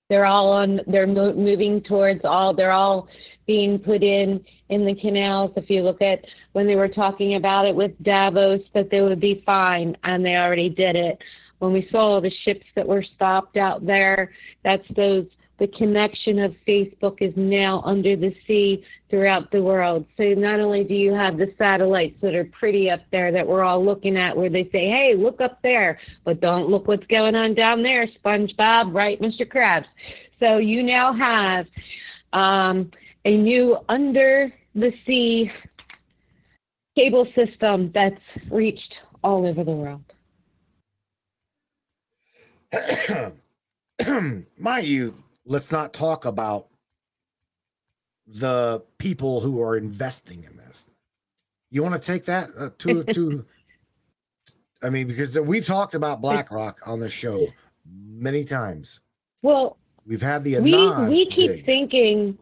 They're 0.08 0.24
all 0.24 0.50
on. 0.52 0.80
They're 0.88 1.06
mo- 1.06 1.32
moving 1.34 1.80
towards 1.82 2.24
all. 2.24 2.52
They're 2.54 2.72
all 2.72 3.08
being 3.46 3.78
put 3.78 4.02
in 4.02 4.44
in 4.68 4.84
the 4.84 4.94
canals. 4.94 5.52
If 5.56 5.70
you 5.70 5.82
look 5.82 6.02
at 6.02 6.24
when 6.52 6.66
they 6.66 6.74
were 6.76 6.88
talking 6.88 7.34
about 7.36 7.66
it 7.66 7.74
with 7.76 7.92
Davos, 8.02 8.62
that 8.74 8.90
they 8.90 9.02
would 9.02 9.20
be 9.20 9.42
fine, 9.46 9.96
and 10.04 10.24
they 10.24 10.36
already 10.36 10.68
did 10.68 10.96
it. 10.96 11.22
When 11.60 11.72
we 11.72 11.86
saw 11.90 12.20
the 12.20 12.30
ships 12.30 12.66
that 12.74 12.88
were 12.88 13.02
stopped 13.02 13.56
out 13.56 13.84
there, 13.86 14.32
that's 14.64 14.86
those. 14.96 15.26
The 15.60 15.68
connection 15.68 16.38
of 16.38 16.54
Facebook 16.66 17.18
is 17.20 17.34
now 17.36 17.82
under 17.84 18.16
the 18.16 18.34
sea 18.46 18.82
throughout 19.10 19.50
the 19.50 19.62
world. 19.62 20.06
So 20.16 20.32
not 20.32 20.58
only 20.58 20.84
do 20.84 20.94
you 20.94 21.12
have 21.12 21.36
the 21.36 21.52
satellites 21.58 22.16
that 22.22 22.34
are 22.34 22.46
pretty 22.46 22.90
up 22.90 23.02
there 23.12 23.30
that 23.30 23.46
we're 23.46 23.62
all 23.62 23.84
looking 23.84 24.16
at, 24.16 24.34
where 24.34 24.48
they 24.48 24.70
say, 24.72 24.88
"Hey, 24.88 25.14
look 25.14 25.42
up 25.42 25.60
there," 25.60 25.98
but 26.24 26.40
don't 26.40 26.70
look 26.70 26.88
what's 26.88 27.06
going 27.08 27.34
on 27.34 27.52
down 27.52 27.82
there, 27.82 28.06
SpongeBob, 28.06 28.94
right, 28.94 29.20
Mr. 29.20 29.46
Krabs? 29.46 29.84
So 30.38 30.56
you 30.56 30.82
now 30.82 31.12
have 31.12 31.66
um, 32.32 32.90
a 33.26 33.36
new 33.36 33.76
under 33.90 34.50
the 34.74 34.94
sea 35.04 35.52
cable 36.96 37.26
system 37.34 37.90
that's 37.92 38.16
reached 38.50 38.94
all 39.22 39.46
over 39.46 39.62
the 39.62 39.72
world. 39.72 40.04
mind 44.58 44.86
you, 44.86 45.14
let's 45.50 45.72
not 45.72 45.92
talk 45.92 46.24
about 46.24 46.68
the 48.26 48.82
people 48.98 49.40
who 49.40 49.60
are 49.60 49.76
investing 49.76 50.44
in 50.44 50.56
this. 50.56 50.86
You 51.70 51.82
want 51.82 51.96
to 51.96 52.00
take 52.00 52.24
that 52.26 52.50
uh, 52.56 52.70
to 52.78 53.02
to? 53.12 53.44
I 54.82 54.88
mean, 54.88 55.08
because 55.08 55.38
we've 55.38 55.66
talked 55.66 55.94
about 55.94 56.22
BlackRock 56.22 56.80
on 56.86 57.00
the 57.00 57.10
show 57.10 57.48
many 57.84 58.44
times. 58.44 59.00
Well, 59.42 59.76
We've 60.06 60.22
had 60.22 60.42
the 60.42 60.58
we 60.60 60.90
we 61.08 61.26
keep 61.26 61.50
dig. 61.50 61.66
thinking 61.66 62.38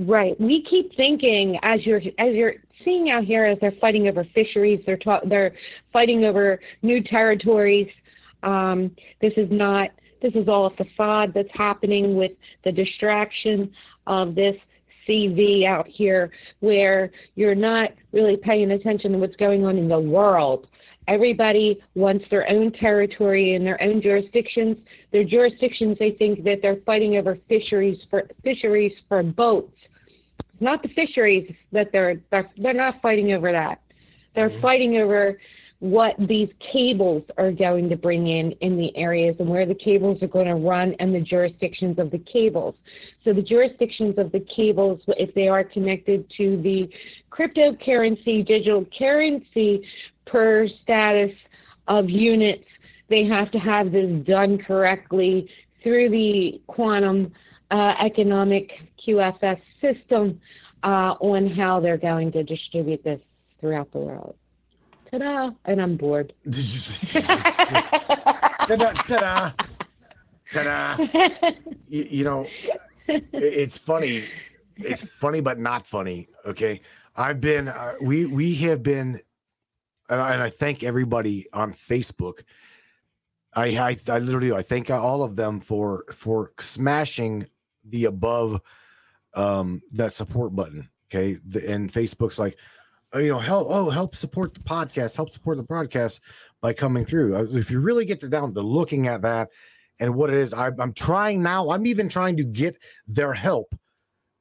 right 0.00 0.40
we 0.40 0.62
keep 0.62 0.94
thinking 0.94 1.58
as 1.62 1.84
you're 1.86 2.02
as 2.18 2.34
you're 2.34 2.54
seeing 2.84 3.10
out 3.10 3.24
here 3.24 3.44
as 3.44 3.58
they're 3.60 3.72
fighting 3.80 4.06
over 4.06 4.22
fisheries 4.34 4.80
they're 4.86 4.96
ta- 4.96 5.22
they're 5.24 5.54
fighting 5.92 6.24
over 6.24 6.60
new 6.82 7.02
territories 7.02 7.88
um, 8.42 8.94
this 9.20 9.32
is 9.36 9.50
not 9.50 9.90
this 10.20 10.34
is 10.34 10.48
all 10.48 10.66
a 10.66 10.70
facade 10.76 11.32
that's 11.34 11.52
happening 11.52 12.16
with 12.16 12.32
the 12.64 12.72
distraction 12.72 13.72
of 14.06 14.34
this 14.34 14.56
CV 15.08 15.64
out 15.64 15.86
here 15.86 16.30
where 16.60 17.10
you're 17.34 17.54
not 17.54 17.92
really 18.12 18.36
paying 18.36 18.72
attention 18.72 19.12
to 19.12 19.18
what's 19.18 19.36
going 19.36 19.64
on 19.64 19.78
in 19.78 19.88
the 19.88 19.98
world. 19.98 20.66
Everybody 21.06 21.82
wants 21.94 22.26
their 22.30 22.48
own 22.50 22.70
territory 22.70 23.54
and 23.54 23.66
their 23.66 23.82
own 23.82 24.02
jurisdictions. 24.02 24.76
Their 25.10 25.24
jurisdictions 25.24 25.98
they 25.98 26.10
think 26.10 26.44
that 26.44 26.60
they're 26.60 26.80
fighting 26.84 27.16
over 27.16 27.38
fisheries 27.48 28.06
for 28.10 28.28
fisheries 28.44 28.92
for 29.08 29.22
boats. 29.22 29.72
Not 30.60 30.82
the 30.82 30.88
fisheries 30.90 31.50
that 31.72 31.92
they're 31.92 32.20
they're, 32.30 32.50
they're 32.58 32.74
not 32.74 33.00
fighting 33.00 33.32
over 33.32 33.50
that. 33.52 33.80
They're 34.34 34.60
fighting 34.60 34.98
over 34.98 35.38
what 35.80 36.16
these 36.18 36.48
cables 36.58 37.22
are 37.36 37.52
going 37.52 37.88
to 37.88 37.96
bring 37.96 38.26
in 38.26 38.50
in 38.60 38.76
the 38.76 38.96
areas 38.96 39.36
and 39.38 39.48
where 39.48 39.64
the 39.64 39.74
cables 39.74 40.20
are 40.22 40.28
going 40.28 40.46
to 40.46 40.56
run 40.56 40.94
and 40.98 41.14
the 41.14 41.20
jurisdictions 41.20 41.98
of 41.98 42.10
the 42.10 42.18
cables. 42.18 42.74
So 43.24 43.32
the 43.32 43.42
jurisdictions 43.42 44.18
of 44.18 44.32
the 44.32 44.40
cables, 44.40 45.00
if 45.06 45.32
they 45.34 45.46
are 45.46 45.62
connected 45.62 46.28
to 46.36 46.60
the 46.62 46.90
cryptocurrency, 47.30 48.44
digital 48.44 48.84
currency 48.96 49.84
per 50.26 50.66
status 50.82 51.32
of 51.86 52.10
units, 52.10 52.64
they 53.08 53.24
have 53.26 53.50
to 53.52 53.58
have 53.58 53.92
this 53.92 54.10
done 54.26 54.58
correctly 54.58 55.48
through 55.82 56.10
the 56.10 56.60
quantum 56.66 57.32
uh, 57.70 57.94
economic 58.00 58.72
QFS 59.06 59.60
system 59.80 60.40
uh, 60.82 61.14
on 61.20 61.46
how 61.48 61.78
they're 61.78 61.96
going 61.96 62.32
to 62.32 62.42
distribute 62.42 63.04
this 63.04 63.20
throughout 63.60 63.92
the 63.92 63.98
world. 63.98 64.34
Ta-da! 65.10 65.50
And 65.64 65.80
I'm 65.80 65.96
bored. 65.96 66.34
ta-da, 68.68 68.92
ta-da, 68.92 69.52
ta-da. 70.52 70.96
You, 71.88 72.06
you 72.10 72.24
know, 72.24 72.46
it's 73.06 73.78
funny. 73.78 74.24
It's 74.76 75.02
funny, 75.02 75.40
but 75.40 75.58
not 75.58 75.86
funny. 75.86 76.28
Okay, 76.44 76.82
I've 77.16 77.40
been. 77.40 77.68
Uh, 77.68 77.94
we 78.02 78.26
we 78.26 78.54
have 78.56 78.82
been, 78.82 79.20
and 80.10 80.20
I, 80.20 80.34
and 80.34 80.42
I 80.42 80.50
thank 80.50 80.84
everybody 80.84 81.46
on 81.52 81.72
Facebook. 81.72 82.42
I, 83.56 83.66
I 83.78 83.96
I 84.12 84.18
literally 84.18 84.52
I 84.52 84.62
thank 84.62 84.90
all 84.90 85.22
of 85.22 85.36
them 85.36 85.60
for 85.60 86.04
for 86.12 86.52
smashing 86.60 87.46
the 87.84 88.04
above 88.04 88.60
um 89.34 89.80
that 89.92 90.12
support 90.12 90.54
button. 90.54 90.90
Okay, 91.10 91.38
the, 91.44 91.70
and 91.70 91.90
Facebook's 91.90 92.38
like, 92.38 92.58
you 93.14 93.28
know, 93.28 93.38
help 93.38 93.68
oh 93.70 93.90
help 93.90 94.14
support 94.14 94.54
the 94.54 94.60
podcast, 94.60 95.16
help 95.16 95.32
support 95.32 95.56
the 95.56 95.64
podcast 95.64 96.20
by 96.60 96.72
coming 96.72 97.04
through. 97.04 97.36
Uh, 97.36 97.46
if 97.50 97.70
you 97.70 97.80
really 97.80 98.04
get 98.04 98.20
to 98.20 98.28
down 98.28 98.52
to 98.54 98.60
looking 98.60 99.06
at 99.06 99.22
that 99.22 99.48
and 99.98 100.14
what 100.14 100.30
it 100.30 100.36
is, 100.36 100.52
I, 100.52 100.70
I'm 100.78 100.92
trying 100.92 101.42
now. 101.42 101.70
I'm 101.70 101.86
even 101.86 102.08
trying 102.08 102.36
to 102.36 102.44
get 102.44 102.76
their 103.06 103.32
help, 103.32 103.74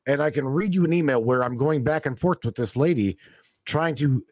and 0.05 0.21
I 0.21 0.31
can 0.31 0.47
read 0.47 0.75
you 0.75 0.83
an 0.85 0.93
email 0.93 1.23
where 1.23 1.43
I'm 1.43 1.57
going 1.57 1.83
back 1.83 2.05
and 2.05 2.19
forth 2.19 2.39
with 2.43 2.55
this 2.55 2.75
lady, 2.75 3.17
trying 3.65 3.95
to. 3.95 4.23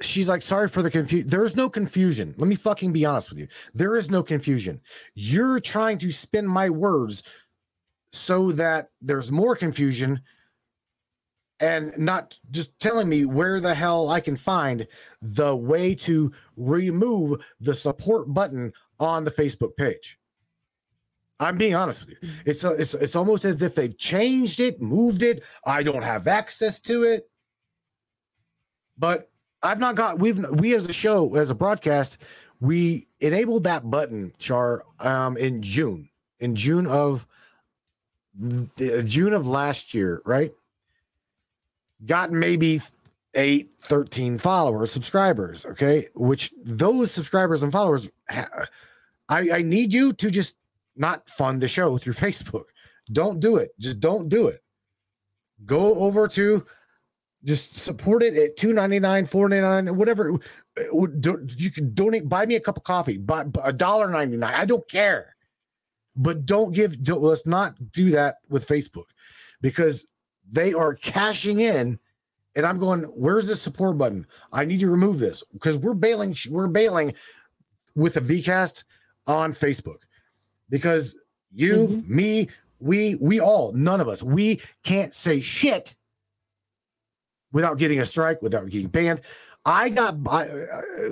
She's 0.00 0.28
like, 0.28 0.42
sorry 0.42 0.68
for 0.68 0.80
the 0.80 0.92
confusion. 0.92 1.28
There 1.28 1.44
is 1.44 1.56
no 1.56 1.68
confusion. 1.68 2.32
Let 2.36 2.46
me 2.46 2.54
fucking 2.54 2.92
be 2.92 3.04
honest 3.04 3.30
with 3.30 3.40
you. 3.40 3.48
There 3.74 3.96
is 3.96 4.12
no 4.12 4.22
confusion. 4.22 4.80
You're 5.14 5.58
trying 5.58 5.98
to 5.98 6.12
spin 6.12 6.46
my 6.46 6.70
words 6.70 7.24
so 8.12 8.52
that 8.52 8.90
there's 9.00 9.32
more 9.32 9.56
confusion 9.56 10.20
and 11.60 11.92
not 11.98 12.36
just 12.50 12.78
telling 12.80 13.08
me 13.08 13.24
where 13.24 13.60
the 13.60 13.74
hell 13.74 14.10
I 14.10 14.20
can 14.20 14.36
find 14.36 14.86
the 15.20 15.54
way 15.56 15.94
to 15.96 16.32
remove 16.56 17.44
the 17.60 17.74
support 17.74 18.32
button 18.32 18.72
on 19.00 19.24
the 19.24 19.30
Facebook 19.30 19.76
page. 19.76 20.18
I'm 21.40 21.56
being 21.56 21.74
honest 21.74 22.06
with 22.06 22.18
you. 22.20 22.30
It's 22.46 22.64
a, 22.64 22.72
it's 22.72 22.94
it's 22.94 23.14
almost 23.14 23.44
as 23.44 23.62
if 23.62 23.74
they've 23.74 23.96
changed 23.96 24.58
it, 24.60 24.82
moved 24.82 25.22
it. 25.22 25.44
I 25.64 25.82
don't 25.82 26.02
have 26.02 26.26
access 26.26 26.80
to 26.80 27.04
it. 27.04 27.30
But 28.96 29.30
I've 29.62 29.78
not 29.78 29.94
got 29.94 30.18
we've 30.18 30.44
we 30.50 30.74
as 30.74 30.88
a 30.88 30.92
show 30.92 31.36
as 31.36 31.50
a 31.50 31.54
broadcast 31.54 32.18
we 32.60 33.06
enabled 33.20 33.64
that 33.64 33.88
button 33.88 34.32
char 34.38 34.84
um 34.98 35.36
in 35.36 35.62
June 35.62 36.08
in 36.40 36.56
June 36.56 36.86
of 36.86 37.26
the, 38.34 39.02
June 39.04 39.32
of 39.32 39.46
last 39.46 39.94
year, 39.94 40.22
right? 40.24 40.52
Got 42.06 42.30
maybe 42.30 42.80
eight, 43.34 43.72
13 43.80 44.38
followers, 44.38 44.90
subscribers. 44.90 45.66
Okay. 45.66 46.08
Which 46.14 46.52
those 46.62 47.10
subscribers 47.10 47.62
and 47.62 47.72
followers, 47.72 48.08
I, 48.28 48.68
I 49.28 49.62
need 49.62 49.92
you 49.92 50.12
to 50.14 50.30
just 50.30 50.56
not 50.96 51.28
fund 51.28 51.60
the 51.60 51.68
show 51.68 51.98
through 51.98 52.12
Facebook. 52.14 52.64
Don't 53.12 53.40
do 53.40 53.56
it. 53.56 53.70
Just 53.78 54.00
don't 54.00 54.28
do 54.28 54.48
it. 54.48 54.62
Go 55.64 55.94
over 56.00 56.28
to 56.28 56.64
just 57.44 57.76
support 57.76 58.22
it 58.22 58.34
at 58.34 58.56
299 58.56 59.26
499 59.26 59.96
whatever 59.96 60.32
uh, 60.34 60.98
you 61.56 61.70
can 61.70 61.94
donate 61.94 62.28
buy 62.28 62.44
me 62.44 62.56
a 62.56 62.60
cup 62.60 62.76
of 62.76 62.82
coffee 62.82 63.16
buy 63.16 63.44
a 63.62 63.72
dollar 63.72 64.10
99 64.10 64.52
i 64.52 64.64
don't 64.64 64.88
care 64.88 65.36
but 66.16 66.44
don't 66.44 66.74
give 66.74 67.00
don't, 67.02 67.22
let's 67.22 67.46
not 67.46 67.76
do 67.92 68.10
that 68.10 68.36
with 68.48 68.66
facebook 68.66 69.06
because 69.60 70.04
they 70.50 70.72
are 70.72 70.94
cashing 70.94 71.60
in 71.60 71.98
and 72.56 72.66
i'm 72.66 72.78
going 72.78 73.02
where's 73.02 73.46
the 73.46 73.56
support 73.56 73.98
button? 73.98 74.26
I 74.52 74.64
need 74.64 74.80
to 74.80 74.90
remove 74.90 75.18
this 75.18 75.44
because 75.52 75.78
we're 75.78 75.94
bailing 75.94 76.36
we're 76.50 76.68
bailing 76.68 77.14
with 77.94 78.16
a 78.16 78.20
vcast 78.20 78.84
on 79.26 79.52
facebook. 79.52 80.02
Because 80.70 81.16
you 81.52 81.74
mm-hmm. 81.74 82.16
me 82.16 82.48
we 82.80 83.16
we 83.20 83.40
all 83.40 83.72
none 83.72 84.00
of 84.00 84.08
us 84.08 84.22
we 84.22 84.60
can't 84.84 85.14
say 85.14 85.40
shit 85.40 85.94
without 87.52 87.78
getting 87.78 88.00
a 88.00 88.06
strike 88.06 88.42
without 88.42 88.68
getting 88.68 88.88
banned. 88.88 89.20
I 89.64 89.88
got 89.90 90.16
I, 90.28 90.46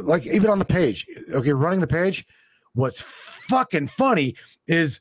like 0.01 0.27
even 0.27 0.51
on 0.51 0.59
the 0.59 0.64
page 0.64 1.07
okay 1.33 1.53
running 1.53 1.81
the 1.81 1.87
page 1.87 2.27
what's 2.75 3.01
fucking 3.03 3.87
funny 3.87 4.35
is 4.66 5.01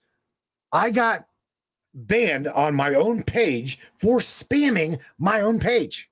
i 0.72 0.92
got 0.92 1.26
banned 1.96 2.48
on 2.48 2.76
my 2.76 2.94
own 2.94 3.24
page 3.24 3.80
for 3.96 4.20
spamming 4.20 5.00
my 5.18 5.42
own 5.42 5.60
page. 5.60 6.10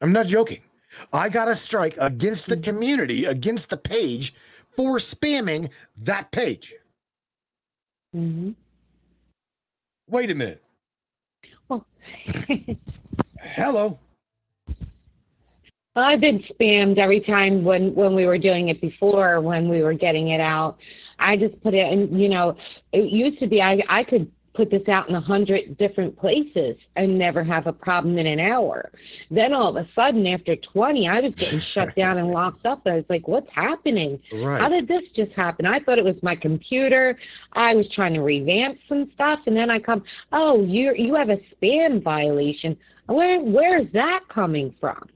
I'm 0.00 0.12
not 0.12 0.26
joking. 0.26 0.62
I 1.12 1.28
got 1.28 1.48
a 1.48 1.54
strike 1.54 1.96
against 1.98 2.46
the 2.46 2.56
community, 2.56 3.24
against 3.24 3.70
the 3.70 3.76
page 3.76 4.34
for 4.70 4.98
spamming 4.98 5.70
that 5.98 6.30
page. 6.32 6.74
Mm-hmm. 8.14 8.52
Wait 10.08 10.30
a 10.30 10.34
minute. 10.34 10.62
Well, 11.68 11.86
Hello. 13.40 13.98
I've 15.96 16.20
been 16.20 16.40
spammed 16.40 16.98
every 16.98 17.20
time 17.20 17.64
when 17.64 17.94
when 17.94 18.14
we 18.14 18.26
were 18.26 18.38
doing 18.38 18.68
it 18.68 18.80
before, 18.80 19.40
when 19.40 19.68
we 19.68 19.82
were 19.82 19.94
getting 19.94 20.28
it 20.28 20.40
out. 20.40 20.76
I 21.18 21.36
just 21.36 21.60
put 21.62 21.74
it, 21.74 21.90
and 21.90 22.20
you 22.20 22.28
know, 22.28 22.56
it 22.92 23.10
used 23.10 23.38
to 23.40 23.46
be 23.46 23.62
I 23.62 23.82
I 23.88 24.04
could 24.04 24.30
put 24.56 24.70
this 24.70 24.88
out 24.88 25.08
in 25.08 25.14
a 25.14 25.20
hundred 25.20 25.76
different 25.76 26.16
places 26.18 26.76
and 26.96 27.18
never 27.18 27.44
have 27.44 27.66
a 27.66 27.72
problem 27.72 28.16
in 28.18 28.26
an 28.26 28.40
hour. 28.40 28.90
Then 29.30 29.52
all 29.52 29.76
of 29.76 29.84
a 29.84 29.88
sudden, 29.92 30.26
after 30.26 30.56
20, 30.56 31.06
I 31.06 31.20
was 31.20 31.34
getting 31.34 31.60
shut 31.60 31.94
down 31.96 32.16
and 32.18 32.30
locked 32.30 32.64
up. 32.64 32.82
I 32.86 32.94
was 32.94 33.04
like, 33.08 33.28
what's 33.28 33.50
happening? 33.52 34.18
Right. 34.32 34.60
How 34.60 34.68
did 34.68 34.88
this 34.88 35.02
just 35.14 35.32
happen? 35.32 35.66
I 35.66 35.78
thought 35.80 35.98
it 35.98 36.04
was 36.04 36.20
my 36.22 36.34
computer. 36.34 37.18
I 37.52 37.74
was 37.74 37.88
trying 37.94 38.14
to 38.14 38.22
revamp 38.22 38.78
some 38.88 39.10
stuff. 39.14 39.40
And 39.46 39.56
then 39.56 39.70
I 39.70 39.78
come, 39.78 40.02
oh, 40.32 40.62
you 40.62 40.94
you 40.96 41.14
have 41.14 41.28
a 41.28 41.38
spam 41.54 42.02
violation. 42.02 42.76
Where 43.06 43.40
Where 43.40 43.78
is 43.78 43.88
that 43.92 44.20
coming 44.28 44.74
from? 44.80 45.08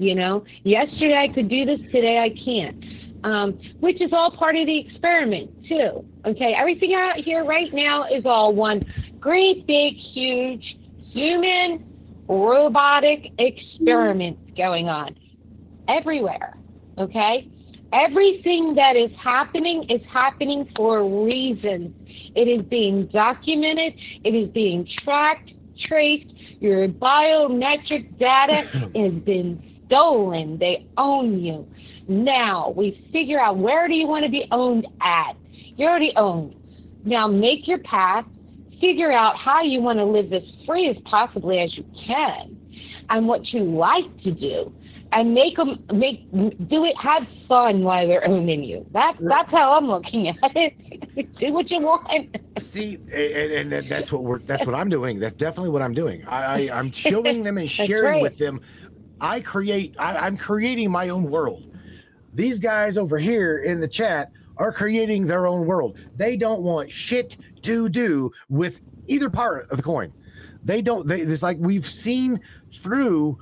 You 0.00 0.14
know, 0.14 0.44
yesterday 0.64 1.16
I 1.16 1.28
could 1.28 1.48
do 1.48 1.64
this, 1.64 1.80
today 1.92 2.18
I 2.18 2.30
can't 2.30 2.82
um, 3.24 3.58
which 3.80 4.00
is 4.00 4.12
all 4.12 4.30
part 4.30 4.56
of 4.56 4.66
the 4.66 4.78
experiment 4.78 5.50
too. 5.66 6.04
Okay, 6.24 6.54
everything 6.54 6.94
out 6.94 7.16
here 7.16 7.44
right 7.44 7.72
now 7.72 8.04
is 8.04 8.24
all 8.24 8.54
one 8.54 8.84
great 9.18 9.66
big 9.66 9.94
huge 9.94 10.76
human 11.12 11.84
robotic 12.28 13.32
experiment 13.38 14.56
going 14.56 14.88
on 14.88 15.16
everywhere. 15.88 16.56
Okay, 16.98 17.48
everything 17.92 18.74
that 18.74 18.96
is 18.96 19.10
happening 19.16 19.84
is 19.84 20.02
happening 20.06 20.70
for 20.76 21.24
reasons. 21.24 21.94
It 22.34 22.48
is 22.48 22.62
being 22.62 23.06
documented. 23.06 23.94
It 24.24 24.34
is 24.34 24.48
being 24.48 24.86
tracked, 25.02 25.52
traced. 25.78 26.32
Your 26.60 26.88
biometric 26.88 28.18
data 28.18 28.54
has 28.94 29.12
been 29.12 29.69
stolen. 29.90 30.56
They 30.58 30.86
own 30.96 31.40
you. 31.40 31.66
Now 32.06 32.72
we 32.76 33.06
figure 33.12 33.40
out 33.40 33.58
where 33.58 33.88
do 33.88 33.94
you 33.94 34.06
want 34.06 34.24
to 34.24 34.30
be 34.30 34.46
owned 34.52 34.86
at. 35.00 35.36
You're 35.76 35.90
already 35.90 36.12
owned. 36.16 36.54
Now 37.04 37.26
make 37.26 37.66
your 37.66 37.78
path. 37.78 38.24
Figure 38.80 39.12
out 39.12 39.36
how 39.36 39.62
you 39.62 39.82
want 39.82 39.98
to 39.98 40.04
live 40.04 40.32
as 40.32 40.42
free 40.64 40.88
as 40.88 40.96
possibly 41.04 41.58
as 41.58 41.76
you 41.76 41.84
can, 42.06 42.56
and 43.10 43.28
what 43.28 43.52
you 43.52 43.62
like 43.62 44.22
to 44.22 44.30
do, 44.30 44.72
and 45.12 45.34
make 45.34 45.56
them 45.56 45.84
make 45.92 46.30
do 46.32 46.86
it. 46.86 46.96
Have 46.96 47.26
fun 47.46 47.82
while 47.82 48.06
they're 48.08 48.26
owning 48.26 48.64
you. 48.64 48.86
That's 48.92 49.18
that's 49.20 49.50
how 49.50 49.74
I'm 49.74 49.86
looking 49.86 50.28
at 50.28 50.56
it. 50.56 51.36
do 51.38 51.52
what 51.52 51.70
you 51.70 51.82
want. 51.82 52.36
See, 52.58 52.96
and, 53.12 53.72
and, 53.72 53.90
that's 53.90 54.10
what 54.10 54.24
we're 54.24 54.38
that's 54.38 54.64
what 54.64 54.74
I'm 54.74 54.88
doing. 54.88 55.18
That's 55.18 55.34
definitely 55.34 55.70
what 55.70 55.82
I'm 55.82 55.94
doing. 55.94 56.24
I, 56.26 56.70
I 56.70 56.78
am 56.78 56.90
showing 56.90 57.42
them 57.42 57.58
and 57.58 57.68
sharing 57.70 58.22
with 58.22 58.38
them 58.38 58.62
I 59.20 59.40
create, 59.40 59.94
I, 59.98 60.26
am 60.26 60.36
creating 60.36 60.90
my 60.90 61.08
own 61.08 61.30
world. 61.30 61.66
These 62.32 62.60
guys 62.60 62.96
over 62.96 63.18
here 63.18 63.58
in 63.58 63.80
the 63.80 63.88
chat 63.88 64.32
are 64.56 64.72
creating 64.72 65.26
their 65.26 65.46
own 65.46 65.66
world. 65.66 65.98
They 66.16 66.36
don't 66.36 66.62
want 66.62 66.90
shit 66.90 67.36
to 67.62 67.88
do 67.88 68.30
with 68.48 68.80
either 69.08 69.30
part 69.30 69.70
of 69.70 69.76
the 69.76 69.82
coin. 69.82 70.12
They 70.62 70.82
don't, 70.82 71.06
they, 71.06 71.20
it's 71.20 71.42
like 71.42 71.56
we've 71.58 71.86
seen 71.86 72.40
through 72.70 73.38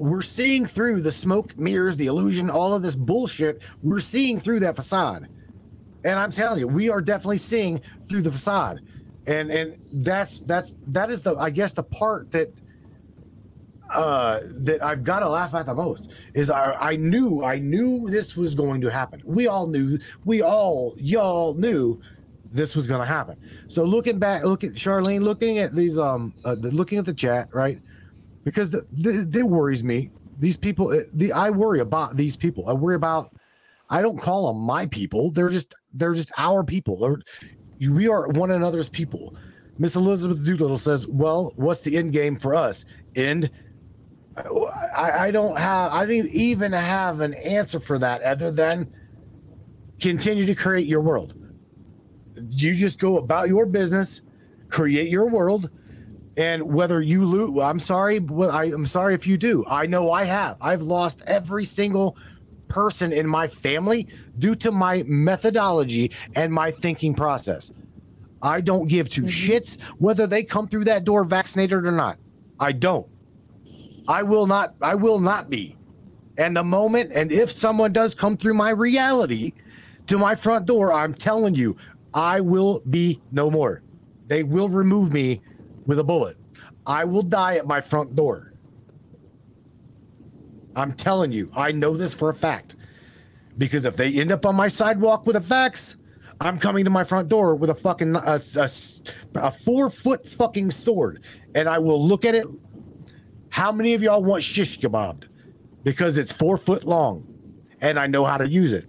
we're 0.00 0.22
seeing 0.22 0.64
through 0.64 1.02
the 1.02 1.12
smoke, 1.12 1.58
mirrors, 1.58 1.96
the 1.96 2.06
illusion, 2.06 2.48
all 2.48 2.74
of 2.74 2.82
this 2.82 2.96
bullshit. 2.96 3.62
We're 3.82 4.00
seeing 4.00 4.38
through 4.38 4.60
that 4.60 4.74
facade. 4.74 5.28
And 6.04 6.18
I'm 6.18 6.32
telling 6.32 6.58
you, 6.58 6.66
we 6.66 6.88
are 6.88 7.02
definitely 7.02 7.38
seeing 7.38 7.82
through 8.08 8.22
the 8.22 8.32
facade. 8.32 8.80
And 9.26 9.50
and 9.50 9.76
that's 9.92 10.40
that's 10.40 10.72
that 10.88 11.10
is 11.10 11.22
the 11.22 11.36
I 11.36 11.50
guess 11.50 11.74
the 11.74 11.82
part 11.82 12.30
that 12.30 12.52
uh 13.92 14.40
that 14.60 14.82
I've 14.82 15.04
got 15.04 15.20
to 15.20 15.28
laugh 15.28 15.54
at 15.54 15.66
the 15.66 15.74
most 15.74 16.12
is 16.34 16.50
I 16.50 16.72
I 16.72 16.96
knew 16.96 17.44
I 17.44 17.58
knew 17.58 18.08
this 18.08 18.36
was 18.36 18.54
going 18.54 18.80
to 18.82 18.90
happen. 18.90 19.20
We 19.24 19.46
all 19.46 19.66
knew, 19.66 19.98
we 20.24 20.42
all 20.42 20.94
y'all 20.96 21.54
knew 21.54 22.00
this 22.52 22.74
was 22.74 22.86
going 22.86 23.00
to 23.00 23.06
happen. 23.06 23.36
So 23.68 23.84
looking 23.84 24.18
back, 24.18 24.44
look 24.44 24.64
at 24.64 24.72
Charlene, 24.72 25.22
looking 25.22 25.58
at 25.58 25.74
these 25.74 25.98
um 25.98 26.34
uh, 26.44 26.56
looking 26.60 26.98
at 26.98 27.04
the 27.04 27.14
chat, 27.14 27.48
right? 27.52 27.80
Because 28.44 28.70
the, 28.70 28.86
the, 29.28 29.42
worries 29.42 29.84
me. 29.84 30.10
These 30.38 30.56
people 30.56 30.88
uh, 30.88 31.02
the 31.12 31.32
I 31.32 31.50
worry 31.50 31.80
about 31.80 32.16
these 32.16 32.36
people. 32.36 32.68
I 32.68 32.72
worry 32.72 32.96
about 32.96 33.36
I 33.90 34.02
don't 34.02 34.18
call 34.18 34.52
them 34.52 34.62
my 34.62 34.86
people. 34.86 35.30
They're 35.30 35.48
just 35.50 35.74
they're 35.92 36.14
just 36.14 36.32
our 36.38 36.64
people. 36.64 36.96
They're, 36.96 37.90
we 37.90 38.08
are 38.08 38.28
one 38.28 38.50
another's 38.50 38.88
people. 38.88 39.34
Miss 39.78 39.96
Elizabeth 39.96 40.44
Doolittle 40.44 40.76
says, 40.76 41.08
"Well, 41.08 41.52
what's 41.56 41.82
the 41.82 41.96
end 41.96 42.12
game 42.12 42.36
for 42.36 42.54
us?" 42.54 42.84
End. 43.16 43.50
I, 44.96 45.26
I 45.26 45.30
don't 45.30 45.58
have. 45.58 45.92
I 45.92 46.06
don't 46.06 46.28
even 46.28 46.72
have 46.72 47.20
an 47.20 47.34
answer 47.34 47.80
for 47.80 47.98
that 47.98 48.22
other 48.22 48.50
than 48.50 48.92
continue 50.00 50.46
to 50.46 50.54
create 50.54 50.86
your 50.86 51.00
world. 51.00 51.34
You 52.50 52.74
just 52.74 52.98
go 52.98 53.18
about 53.18 53.48
your 53.48 53.66
business, 53.66 54.22
create 54.68 55.10
your 55.10 55.28
world, 55.28 55.70
and 56.36 56.62
whether 56.72 57.00
you 57.00 57.24
lose, 57.26 57.62
I'm 57.62 57.80
sorry. 57.80 58.18
Well, 58.18 58.50
I, 58.50 58.64
I'm 58.64 58.86
sorry 58.86 59.14
if 59.14 59.26
you 59.26 59.36
do. 59.36 59.64
I 59.68 59.86
know 59.86 60.10
I 60.10 60.24
have. 60.24 60.56
I've 60.60 60.82
lost 60.82 61.22
every 61.26 61.64
single 61.64 62.16
person 62.68 63.12
in 63.12 63.26
my 63.26 63.48
family 63.48 64.08
due 64.38 64.54
to 64.54 64.72
my 64.72 65.02
methodology 65.06 66.12
and 66.36 66.52
my 66.52 66.70
thinking 66.70 67.14
process. 67.14 67.72
I 68.42 68.60
don't 68.60 68.88
give 68.88 69.10
2 69.10 69.22
mm-hmm. 69.22 69.28
shits 69.28 69.82
whether 69.98 70.26
they 70.26 70.44
come 70.44 70.66
through 70.66 70.84
that 70.84 71.04
door 71.04 71.24
vaccinated 71.24 71.84
or 71.84 71.92
not. 71.92 72.18
I 72.58 72.72
don't. 72.72 73.09
I 74.08 74.22
will 74.22 74.46
not 74.46 74.74
I 74.80 74.94
will 74.94 75.20
not 75.20 75.50
be. 75.50 75.76
And 76.38 76.56
the 76.56 76.64
moment 76.64 77.10
and 77.14 77.30
if 77.30 77.50
someone 77.50 77.92
does 77.92 78.14
come 78.14 78.36
through 78.36 78.54
my 78.54 78.70
reality 78.70 79.52
to 80.06 80.18
my 80.18 80.34
front 80.34 80.66
door, 80.66 80.92
I'm 80.92 81.14
telling 81.14 81.54
you, 81.54 81.76
I 82.14 82.40
will 82.40 82.80
be 82.88 83.20
no 83.30 83.50
more. 83.50 83.82
They 84.26 84.42
will 84.42 84.68
remove 84.68 85.12
me 85.12 85.40
with 85.86 85.98
a 85.98 86.04
bullet. 86.04 86.36
I 86.86 87.04
will 87.04 87.22
die 87.22 87.56
at 87.56 87.66
my 87.66 87.80
front 87.80 88.14
door. 88.14 88.52
I'm 90.74 90.92
telling 90.92 91.32
you, 91.32 91.50
I 91.56 91.72
know 91.72 91.96
this 91.96 92.14
for 92.14 92.30
a 92.30 92.34
fact. 92.34 92.76
Because 93.58 93.84
if 93.84 93.96
they 93.96 94.12
end 94.14 94.32
up 94.32 94.46
on 94.46 94.56
my 94.56 94.68
sidewalk 94.68 95.26
with 95.26 95.36
a 95.36 95.40
fax, 95.40 95.96
I'm 96.40 96.58
coming 96.58 96.84
to 96.84 96.90
my 96.90 97.04
front 97.04 97.28
door 97.28 97.54
with 97.54 97.68
a 97.68 97.74
fucking 97.74 98.16
a, 98.16 98.40
a, 98.56 98.68
a 99.34 99.50
four 99.50 99.90
foot 99.90 100.26
fucking 100.26 100.70
sword, 100.70 101.22
and 101.54 101.68
I 101.68 101.78
will 101.78 102.02
look 102.02 102.24
at 102.24 102.34
it. 102.34 102.46
How 103.50 103.72
many 103.72 103.94
of 103.94 104.02
y'all 104.02 104.22
want 104.22 104.42
shish 104.42 104.78
kebabbed? 104.78 105.24
Because 105.82 106.18
it's 106.18 106.32
four 106.32 106.56
foot 106.56 106.84
long, 106.84 107.26
and 107.80 107.98
I 107.98 108.06
know 108.06 108.24
how 108.24 108.38
to 108.38 108.48
use 108.48 108.72
it. 108.72 108.86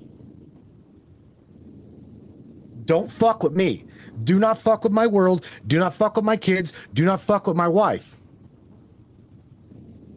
Don't 2.85 3.09
fuck 3.09 3.43
with 3.43 3.53
me. 3.53 3.85
Do 4.23 4.37
not 4.37 4.57
fuck 4.57 4.83
with 4.83 4.91
my 4.91 5.07
world. 5.07 5.45
Do 5.65 5.79
not 5.79 5.93
fuck 5.93 6.15
with 6.15 6.25
my 6.25 6.37
kids. 6.37 6.73
Do 6.93 7.05
not 7.05 7.21
fuck 7.21 7.47
with 7.47 7.55
my 7.55 7.67
wife. 7.67 8.17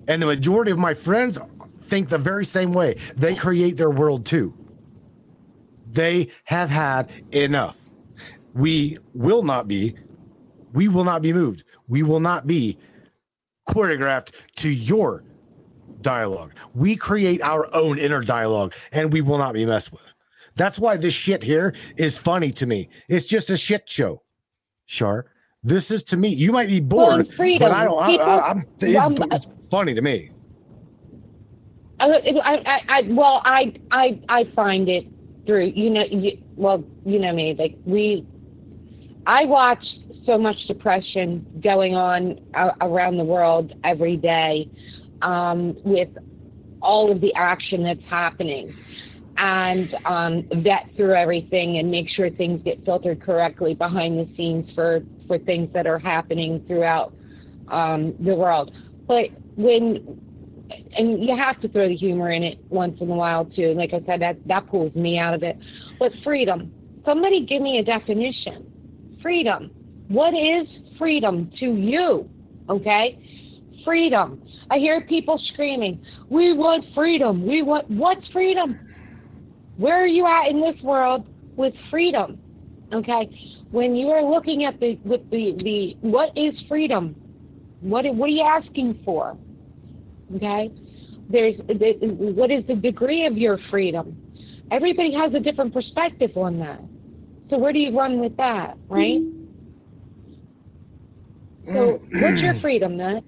And 0.09 0.21
the 0.21 0.27
majority 0.27 0.71
of 0.71 0.79
my 0.79 0.93
friends 0.95 1.39
think 1.79 2.09
the 2.09 2.19
very 2.19 2.45
same 2.45 2.73
way. 2.73 2.97
They 3.17 3.35
create 3.35 3.77
their 3.77 3.91
world 3.91 4.27
too. 4.27 4.55
They 5.91 6.31
have 6.45 6.71
had 6.71 7.13
enough. 7.33 7.91
We 8.53 8.99
will 9.15 9.43
not 9.43 9.69
be, 9.69 9.95
we 10.73 10.89
will 10.89 11.05
not 11.05 11.23
be 11.23 11.33
moved. 11.33 11.65
We 11.89 12.03
will 12.03 12.21
not 12.21 12.47
be 12.47 12.79
choreographed 13.69 14.43
to 14.57 14.69
your 14.69 15.25
dialogue. 16.01 16.53
We 16.75 16.97
create 16.97 17.43
our 17.43 17.67
own 17.75 17.99
inner 17.99 18.23
dialogue 18.23 18.75
and 18.93 19.13
we 19.13 19.21
will 19.21 19.39
not 19.39 19.55
be 19.55 19.67
messed 19.67 19.93
with. 19.93 20.13
That's 20.57 20.79
why 20.79 20.97
this 20.97 21.15
shit 21.15 21.43
here 21.43 21.75
is 21.97 22.17
funny 22.19 22.53
to 22.53 22.67
me. 22.67 22.89
It's 23.09 23.27
just 23.27 23.51
a 23.51 23.57
shit 23.57 23.89
show. 23.89 24.23
Sure. 24.87 25.27
This 25.65 25.91
is 25.91 26.05
to 26.05 26.17
me. 26.17 26.29
You 26.29 26.53
might 26.53 26.69
be 26.69 26.81
bored, 26.81 27.33
freedom. 27.33 27.69
but 27.69 27.75
I 27.75 27.85
don't. 27.85 28.07
People- 28.07 28.27
I, 28.27 28.51
am 28.51 28.65
it's, 28.79 29.47
it's 29.47 29.69
funny 29.71 29.95
to 29.95 30.03
me. 30.03 30.31
Uh, 31.99 32.05
I, 32.05 32.41
I, 32.43 32.55
I, 32.67 32.81
I, 32.89 33.03
well, 33.09 33.41
I, 33.45 33.73
I, 33.91 34.21
I 34.29 34.45
find 34.55 34.89
it 34.89 35.07
through, 35.47 35.73
you 35.75 35.91
know, 35.91 36.05
you, 36.05 36.39
well, 36.57 36.85
you 37.05 37.19
know 37.19 37.33
me, 37.33 37.55
like 37.55 37.77
we, 37.85 38.27
I 39.27 39.45
watch 39.45 39.85
so 40.27 40.39
much 40.39 40.57
depression 40.67 41.47
going 41.63 41.95
on 41.95 42.41
around 42.81 43.17
the 43.17 43.25
world 43.25 43.75
every 43.85 44.17
day, 44.17 44.69
um, 45.23 45.77
with 45.85 46.09
all 46.81 47.11
of 47.11 47.21
the 47.21 47.35
action 47.35 47.83
that's 47.83 48.05
happening 48.05 48.75
and 49.37 49.97
um, 50.05 50.47
vet 50.63 50.89
through 50.97 51.15
everything 51.15 51.79
and 51.79 51.91
make 51.91 52.09
sure 52.09 52.31
things 52.31 52.63
get 52.63 52.85
filtered 52.85 53.21
correctly 53.21 53.75
behind 53.75 54.19
the 54.19 54.33
scenes 54.37 54.71
for, 54.75 55.03
for 55.27 55.39
things 55.39 55.73
that 55.73 55.87
are 55.87 55.99
happening 55.99 56.63
throughout 56.67 57.13
um, 57.69 58.15
the 58.21 58.35
world. 58.35 58.71
But 59.07 59.31
when 59.57 60.21
and 60.97 61.23
you 61.25 61.37
have 61.37 61.61
to 61.61 61.69
throw 61.69 61.89
the 61.89 61.97
humor 61.97 62.31
in 62.31 62.43
it 62.43 62.59
once 62.69 63.01
in 63.01 63.11
a 63.11 63.15
while 63.15 63.45
too. 63.45 63.75
Like 63.75 63.93
I 63.93 64.01
said, 64.07 64.21
that 64.21 64.37
that 64.47 64.67
pulls 64.69 64.95
me 64.95 65.19
out 65.19 65.35
of 65.35 65.43
it. 65.43 65.59
But 65.99 66.13
freedom. 66.23 66.73
Somebody 67.05 67.45
give 67.45 67.61
me 67.63 67.79
a 67.79 67.85
definition. 67.85 69.19
Freedom. 69.21 69.71
What 70.09 70.35
is 70.35 70.69
freedom 70.99 71.51
to 71.61 71.75
you? 71.75 72.29
Okay? 72.69 73.19
Freedom. 73.85 74.43
I 74.71 74.79
hear 74.79 75.03
people 75.03 75.39
screaming, 75.53 76.01
"We 76.31 76.57
want 76.57 76.85
freedom. 76.95 77.47
We 77.47 77.63
want 77.63 77.91
what's 77.91 78.27
freedom? 78.29 78.79
Where 79.77 80.03
are 80.03 80.07
you 80.07 80.27
at 80.27 80.49
in 80.49 80.61
this 80.61 80.81
world 80.83 81.27
with 81.57 81.75
freedom?" 81.91 82.39
Okay? 82.93 83.29
When 83.71 83.95
you 83.95 84.09
are 84.09 84.23
looking 84.23 84.65
at 84.65 84.81
the 84.81 84.99
with 85.05 85.29
the 85.31 85.53
the 85.63 85.97
what 86.01 86.37
is 86.37 86.55
freedom? 86.69 87.15
What 87.81 88.07
what 88.15 88.29
are 88.31 88.33
you 88.33 88.43
asking 88.43 89.01
for? 89.05 89.37
okay 90.37 90.71
there's 91.29 91.57
the, 91.69 92.33
what 92.35 92.51
is 92.51 92.65
the 92.67 92.75
degree 92.75 93.27
of 93.27 93.37
your 93.37 93.59
freedom 93.71 94.17
everybody 94.71 95.13
has 95.13 95.33
a 95.35 95.41
different 95.41 95.73
perspective 95.73 96.31
on 96.37 96.59
that 96.59 96.81
so 97.51 97.59
where 97.59 97.73
do 97.73 97.79
you 97.79 97.97
run 97.97 98.21
with 98.21 98.37
that 98.37 98.77
right 98.89 99.21
so 101.67 102.01
what's 102.21 102.41
your 102.41 102.55
freedom 102.55 102.97
Nat? 102.97 103.23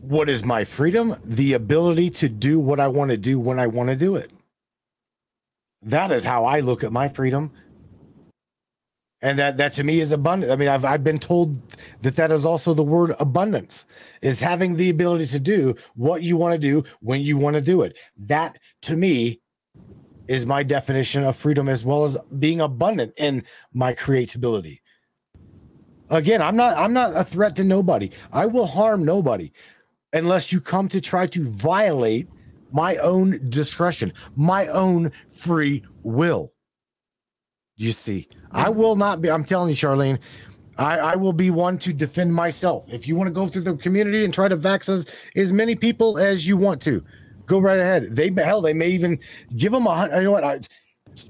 What 0.00 0.28
is 0.28 0.44
my 0.44 0.64
freedom? 0.64 1.14
The 1.24 1.52
ability 1.52 2.10
to 2.10 2.28
do 2.28 2.58
what 2.58 2.80
I 2.80 2.88
want 2.88 3.10
to 3.10 3.16
do 3.16 3.38
when 3.38 3.58
I 3.58 3.66
want 3.66 3.90
to 3.90 3.96
do 3.96 4.16
it. 4.16 4.30
That 5.82 6.10
is 6.10 6.24
how 6.24 6.44
I 6.44 6.60
look 6.60 6.84
at 6.84 6.92
my 6.92 7.08
freedom. 7.08 7.52
And 9.22 9.38
that, 9.38 9.58
that 9.58 9.74
to 9.74 9.84
me 9.84 10.00
is 10.00 10.12
abundant. 10.12 10.50
I 10.50 10.56
mean, 10.56 10.68
I've, 10.68 10.84
I've 10.84 11.04
been 11.04 11.18
told 11.18 11.60
that 12.00 12.16
that 12.16 12.32
is 12.32 12.46
also 12.46 12.72
the 12.72 12.82
word 12.82 13.14
abundance 13.20 13.86
is 14.22 14.40
having 14.40 14.76
the 14.76 14.88
ability 14.88 15.26
to 15.26 15.40
do 15.40 15.74
what 15.94 16.22
you 16.22 16.38
want 16.38 16.54
to 16.54 16.58
do 16.58 16.84
when 17.00 17.20
you 17.20 17.36
want 17.36 17.54
to 17.54 17.60
do 17.60 17.82
it. 17.82 17.98
That 18.16 18.58
to 18.82 18.96
me 18.96 19.40
is 20.26 20.46
my 20.46 20.62
definition 20.62 21.24
of 21.24 21.36
freedom 21.36 21.68
as 21.68 21.84
well 21.84 22.04
as 22.04 22.16
being 22.38 22.60
abundant 22.60 23.12
in 23.18 23.44
my 23.74 23.92
creativity. 23.92 24.79
Again, 26.10 26.42
I'm 26.42 26.56
not 26.56 26.76
I'm 26.76 26.92
not 26.92 27.16
a 27.16 27.24
threat 27.24 27.56
to 27.56 27.64
nobody. 27.64 28.10
I 28.32 28.46
will 28.46 28.66
harm 28.66 29.04
nobody 29.04 29.52
unless 30.12 30.52
you 30.52 30.60
come 30.60 30.88
to 30.88 31.00
try 31.00 31.26
to 31.28 31.44
violate 31.44 32.28
my 32.72 32.96
own 32.96 33.40
discretion, 33.48 34.12
my 34.36 34.66
own 34.68 35.12
free 35.28 35.84
will. 36.02 36.52
You 37.76 37.92
see, 37.92 38.28
I 38.52 38.64
mm-hmm. 38.64 38.78
will 38.78 38.96
not 38.96 39.22
be. 39.22 39.30
I'm 39.30 39.44
telling 39.44 39.70
you, 39.70 39.74
Charlene, 39.74 40.18
I, 40.78 40.98
I 40.98 41.16
will 41.16 41.32
be 41.32 41.50
one 41.50 41.78
to 41.78 41.92
defend 41.92 42.34
myself. 42.34 42.86
If 42.88 43.08
you 43.08 43.16
want 43.16 43.28
to 43.28 43.32
go 43.32 43.46
through 43.46 43.62
the 43.62 43.76
community 43.76 44.24
and 44.24 44.34
try 44.34 44.48
to 44.48 44.56
vax 44.56 44.88
as, 44.88 45.14
as 45.36 45.52
many 45.52 45.74
people 45.74 46.18
as 46.18 46.46
you 46.46 46.56
want 46.56 46.82
to, 46.82 47.04
go 47.46 47.58
right 47.58 47.78
ahead. 47.78 48.04
They 48.10 48.30
hell, 48.36 48.60
they 48.60 48.74
may 48.74 48.88
even 48.88 49.18
give 49.56 49.72
them 49.72 49.86
a. 49.86 50.08
You 50.14 50.22
know 50.24 50.32
what? 50.32 50.44
I, 50.44 50.60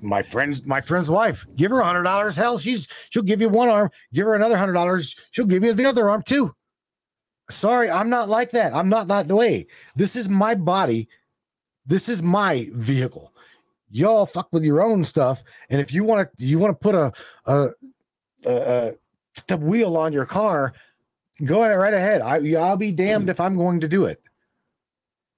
my 0.02 0.22
friend's 0.22 0.66
my 0.66 0.80
friend's 0.80 1.10
wife. 1.10 1.46
Give 1.56 1.70
her 1.70 1.80
a 1.80 1.84
hundred 1.84 2.04
dollars. 2.04 2.36
Hell, 2.36 2.58
she's 2.58 2.88
she'll 3.10 3.22
give 3.22 3.40
you 3.40 3.48
one 3.48 3.68
arm. 3.68 3.90
Give 4.12 4.26
her 4.26 4.34
another 4.34 4.56
hundred 4.56 4.74
dollars. 4.74 5.14
She'll 5.30 5.46
give 5.46 5.64
you 5.64 5.72
the 5.72 5.86
other 5.86 6.10
arm 6.10 6.22
too. 6.22 6.52
Sorry, 7.50 7.90
I'm 7.90 8.08
not 8.08 8.28
like 8.28 8.52
that. 8.52 8.74
I'm 8.74 8.88
not 8.88 9.08
that 9.08 9.26
way. 9.26 9.66
This 9.96 10.14
is 10.14 10.28
my 10.28 10.54
body. 10.54 11.08
This 11.86 12.08
is 12.08 12.22
my 12.22 12.68
vehicle 12.72 13.30
y'all 13.90 14.26
fuck 14.26 14.48
with 14.52 14.64
your 14.64 14.82
own 14.82 15.04
stuff. 15.04 15.42
And 15.68 15.80
if 15.80 15.92
you 15.92 16.04
want 16.04 16.28
to, 16.38 16.44
you 16.44 16.58
want 16.58 16.78
to 16.78 16.82
put 16.82 16.94
a, 16.94 17.12
a, 17.46 17.68
a, 18.46 18.90
a 19.50 19.56
wheel 19.56 19.96
on 19.96 20.12
your 20.12 20.26
car, 20.26 20.72
go 21.44 21.62
right 21.62 21.94
ahead. 21.94 22.22
I, 22.22 22.36
I'll 22.54 22.76
be 22.76 22.92
damned 22.92 23.28
if 23.28 23.40
I'm 23.40 23.56
going 23.56 23.80
to 23.80 23.88
do 23.88 24.06
it. 24.06 24.22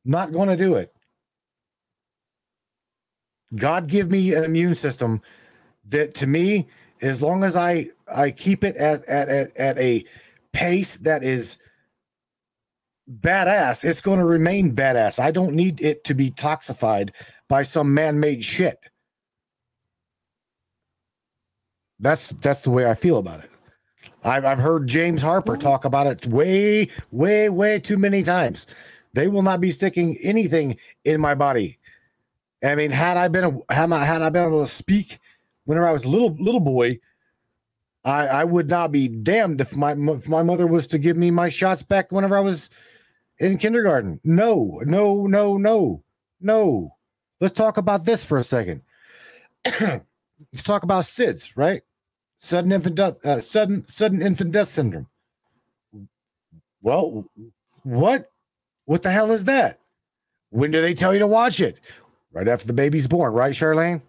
Not 0.04 0.32
going 0.32 0.48
to 0.48 0.56
do 0.56 0.74
it. 0.74 0.91
God 3.54 3.86
give 3.86 4.10
me 4.10 4.34
an 4.34 4.44
immune 4.44 4.74
system 4.74 5.20
that 5.88 6.14
to 6.16 6.26
me, 6.26 6.68
as 7.00 7.20
long 7.20 7.44
as 7.44 7.56
I 7.56 7.88
I 8.14 8.30
keep 8.30 8.64
it 8.64 8.76
at 8.76 9.04
at 9.06 9.28
at, 9.28 9.56
at 9.56 9.78
a 9.78 10.04
pace 10.52 10.96
that 10.98 11.22
is 11.22 11.58
badass, 13.10 13.84
it's 13.84 14.00
going 14.00 14.20
to 14.20 14.24
remain 14.24 14.74
badass. 14.74 15.18
I 15.18 15.30
don't 15.30 15.54
need 15.54 15.80
it 15.80 16.04
to 16.04 16.14
be 16.14 16.30
toxified 16.30 17.10
by 17.48 17.62
some 17.62 17.92
man-made 17.92 18.42
shit. 18.44 18.78
That's 21.98 22.30
that's 22.30 22.62
the 22.62 22.70
way 22.70 22.88
I 22.88 22.94
feel 22.94 23.18
about 23.18 23.44
it. 23.44 23.50
I've 24.24 24.44
I've 24.44 24.58
heard 24.58 24.86
James 24.86 25.22
Harper 25.22 25.56
mm. 25.56 25.60
talk 25.60 25.84
about 25.84 26.06
it 26.06 26.26
way, 26.26 26.88
way, 27.10 27.48
way 27.48 27.78
too 27.78 27.98
many 27.98 28.22
times. 28.22 28.66
They 29.14 29.28
will 29.28 29.42
not 29.42 29.60
be 29.60 29.70
sticking 29.70 30.16
anything 30.22 30.78
in 31.04 31.20
my 31.20 31.34
body. 31.34 31.78
I 32.62 32.75
mean, 32.75 32.90
had 32.90 33.16
I 33.16 33.29
been 33.29 33.61
had 33.68 33.92
I, 33.92 34.05
had 34.05 34.22
I 34.22 34.31
been 34.31 34.46
able 34.46 34.61
to 34.61 34.66
speak 34.66 35.18
whenever 35.64 35.87
I 35.87 35.92
was 35.92 36.05
a 36.05 36.09
little 36.09 36.37
little 36.38 36.61
boy, 36.61 36.98
I 38.05 38.29
I 38.29 38.44
would 38.44 38.68
not 38.68 38.92
be 38.92 39.09
damned 39.09 39.61
if 39.61 39.77
my 39.77 39.92
if 39.92 40.29
my 40.29 40.42
mother 40.42 40.66
was 40.66 40.87
to 40.88 40.98
give 40.98 41.16
me 41.16 41.31
my 41.31 41.48
shots 41.48 41.83
back 41.83 42.12
whenever 42.12 42.37
I 42.37 42.40
was 42.40 42.70
in 43.38 43.59
kindergarten. 43.59 44.20
No, 44.22 44.81
no, 44.85 45.27
no, 45.27 45.57
no, 45.57 46.03
no. 46.40 46.96
Let's 47.40 47.55
talk 47.55 47.77
about 47.77 48.05
this 48.05 48.25
for 48.25 48.38
a 48.38 48.44
second. 48.44 48.83
Let's 49.81 50.62
talk 50.62 50.85
about 50.85 51.05
SIDS, 51.05 51.57
right? 51.57 51.83
Sudden 52.37 52.72
infant 52.72 52.96
death, 52.96 53.25
uh, 53.25 53.40
sudden 53.40 53.87
sudden 53.87 54.22
infant 54.22 54.53
death 54.53 54.68
syndrome. 54.68 55.09
Well, 56.81 57.27
what? 57.83 58.31
What 58.85 59.03
the 59.03 59.11
hell 59.11 59.31
is 59.31 59.44
that? 59.44 59.79
When 60.51 60.70
do 60.70 60.83
they 60.83 60.94
tell 60.94 61.12
you 61.12 61.20
to 61.20 61.27
watch 61.27 61.61
it? 61.61 61.79
Right 62.33 62.49
after 62.49 62.66
the 62.66 62.73
baby's 62.73 63.07
born, 63.07 63.33
right, 63.33 63.53
Charlene? 63.53 64.03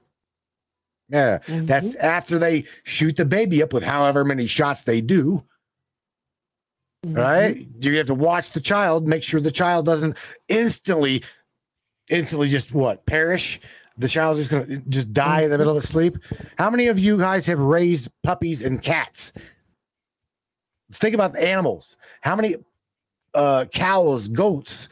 Yeah, 1.10 1.40
that's 1.48 1.96
after 1.98 2.40
they 2.40 2.64
shoot 2.84 3.18
the 3.18 3.26
baby 3.26 3.62
up 3.62 3.74
with 3.74 3.84
however 3.84 4.24
many 4.24 4.48
shots 4.48 4.84
they 4.84 5.02
do. 5.02 5.44
Right? 7.06 7.58
You 7.80 7.98
have 7.98 8.08
to 8.08 8.16
watch 8.16 8.52
the 8.52 8.62
child, 8.62 9.08
make 9.08 9.24
sure 9.24 9.42
the 9.42 9.52
child 9.52 9.86
doesn't 9.86 10.18
instantly, 10.48 11.24
instantly 12.10 12.48
just 12.48 12.74
what 12.74 13.06
perish. 13.06 13.60
The 13.98 14.08
child's 14.08 14.40
just 14.40 14.52
gonna 14.52 14.78
just 14.88 15.14
die 15.14 15.42
in 15.42 15.50
the 15.50 15.58
middle 15.58 15.76
of 15.78 15.84
sleep. 15.84 16.18
How 16.58 16.70
many 16.70 16.88
of 16.88 16.98
you 16.98 17.18
guys 17.18 17.46
have 17.46 17.60
raised 17.60 18.12
puppies 18.24 18.64
and 18.64 18.82
cats? 18.82 19.34
Let's 20.90 21.00
think 21.00 21.14
about 21.14 21.34
the 21.34 21.46
animals. 21.46 21.98
How 22.22 22.36
many 22.36 22.56
uh 23.36 23.66
cows, 23.72 24.30
goats, 24.30 24.90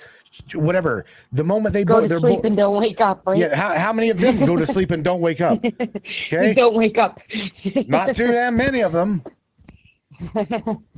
whatever. 0.53 1.05
The 1.31 1.43
moment 1.43 1.73
they 1.73 1.83
Go 1.83 2.01
bo- 2.01 2.07
to 2.07 2.19
sleep 2.19 2.41
bo- 2.41 2.47
and 2.47 2.55
don't 2.57 2.77
wake 2.79 3.01
up, 3.01 3.21
right? 3.25 3.37
yeah, 3.37 3.55
how, 3.55 3.77
how 3.77 3.93
many 3.93 4.09
of 4.09 4.19
them 4.19 4.39
go 4.45 4.55
to 4.57 4.65
sleep 4.65 4.91
and 4.91 5.03
don't 5.03 5.21
wake 5.21 5.41
up? 5.41 5.63
Okay. 6.27 6.53
don't 6.53 6.75
wake 6.75 6.97
up. 6.97 7.19
Not 7.87 8.15
too 8.15 8.27
damn 8.31 8.55
many 8.55 8.81
of 8.81 8.91
them. 8.93 9.23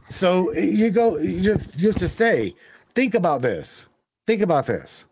So 0.10 0.54
you 0.54 0.92
go 0.92 1.18
you 1.18 1.42
just, 1.42 1.80
just 1.80 1.98
to 2.00 2.08
say, 2.08 2.54
think 2.94 3.16
about 3.16 3.42
this. 3.42 3.88
Think 4.28 4.42
about 4.42 4.68
this. 4.68 5.08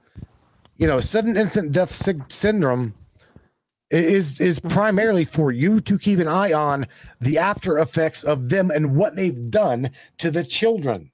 You 0.78 0.88
know, 0.88 1.00
sudden 1.00 1.36
infant 1.38 1.72
death 1.72 1.92
sy- 1.92 2.14
syndrome 2.28 2.94
is 3.90 4.40
is 4.40 4.60
primarily 4.60 5.26
for 5.26 5.52
you 5.52 5.80
to 5.82 5.98
keep 5.98 6.20
an 6.20 6.28
eye 6.28 6.54
on 6.54 6.86
the 7.20 7.38
after 7.38 7.78
effects 7.80 8.24
of 8.24 8.50
them 8.50 8.70
and 8.72 8.96
what 8.96 9.16
they've 9.16 9.50
done 9.50 9.90
to 10.18 10.30
the 10.32 10.44
children. 10.44 11.12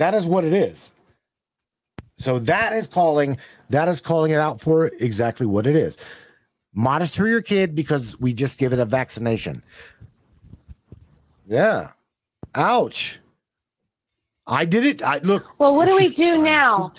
That 0.00 0.14
is 0.14 0.26
what 0.26 0.44
it 0.44 0.54
is. 0.54 0.94
So 2.16 2.38
that 2.38 2.72
is 2.72 2.86
calling 2.86 3.36
that 3.68 3.86
is 3.86 4.00
calling 4.00 4.30
it 4.30 4.38
out 4.38 4.58
for 4.58 4.86
exactly 4.98 5.46
what 5.46 5.66
it 5.66 5.76
is. 5.76 5.98
Monitor 6.74 7.28
your 7.28 7.42
kid 7.42 7.74
because 7.74 8.18
we 8.18 8.32
just 8.32 8.58
give 8.58 8.72
it 8.72 8.78
a 8.78 8.86
vaccination. 8.86 9.62
Yeah. 11.46 11.90
Ouch. 12.54 13.20
I 14.46 14.64
did 14.64 14.86
it. 14.86 15.02
I 15.02 15.18
look. 15.18 15.58
Well, 15.58 15.74
what 15.74 15.86
do 15.86 15.96
we 15.96 16.08
do 16.14 16.42
now? 16.42 16.90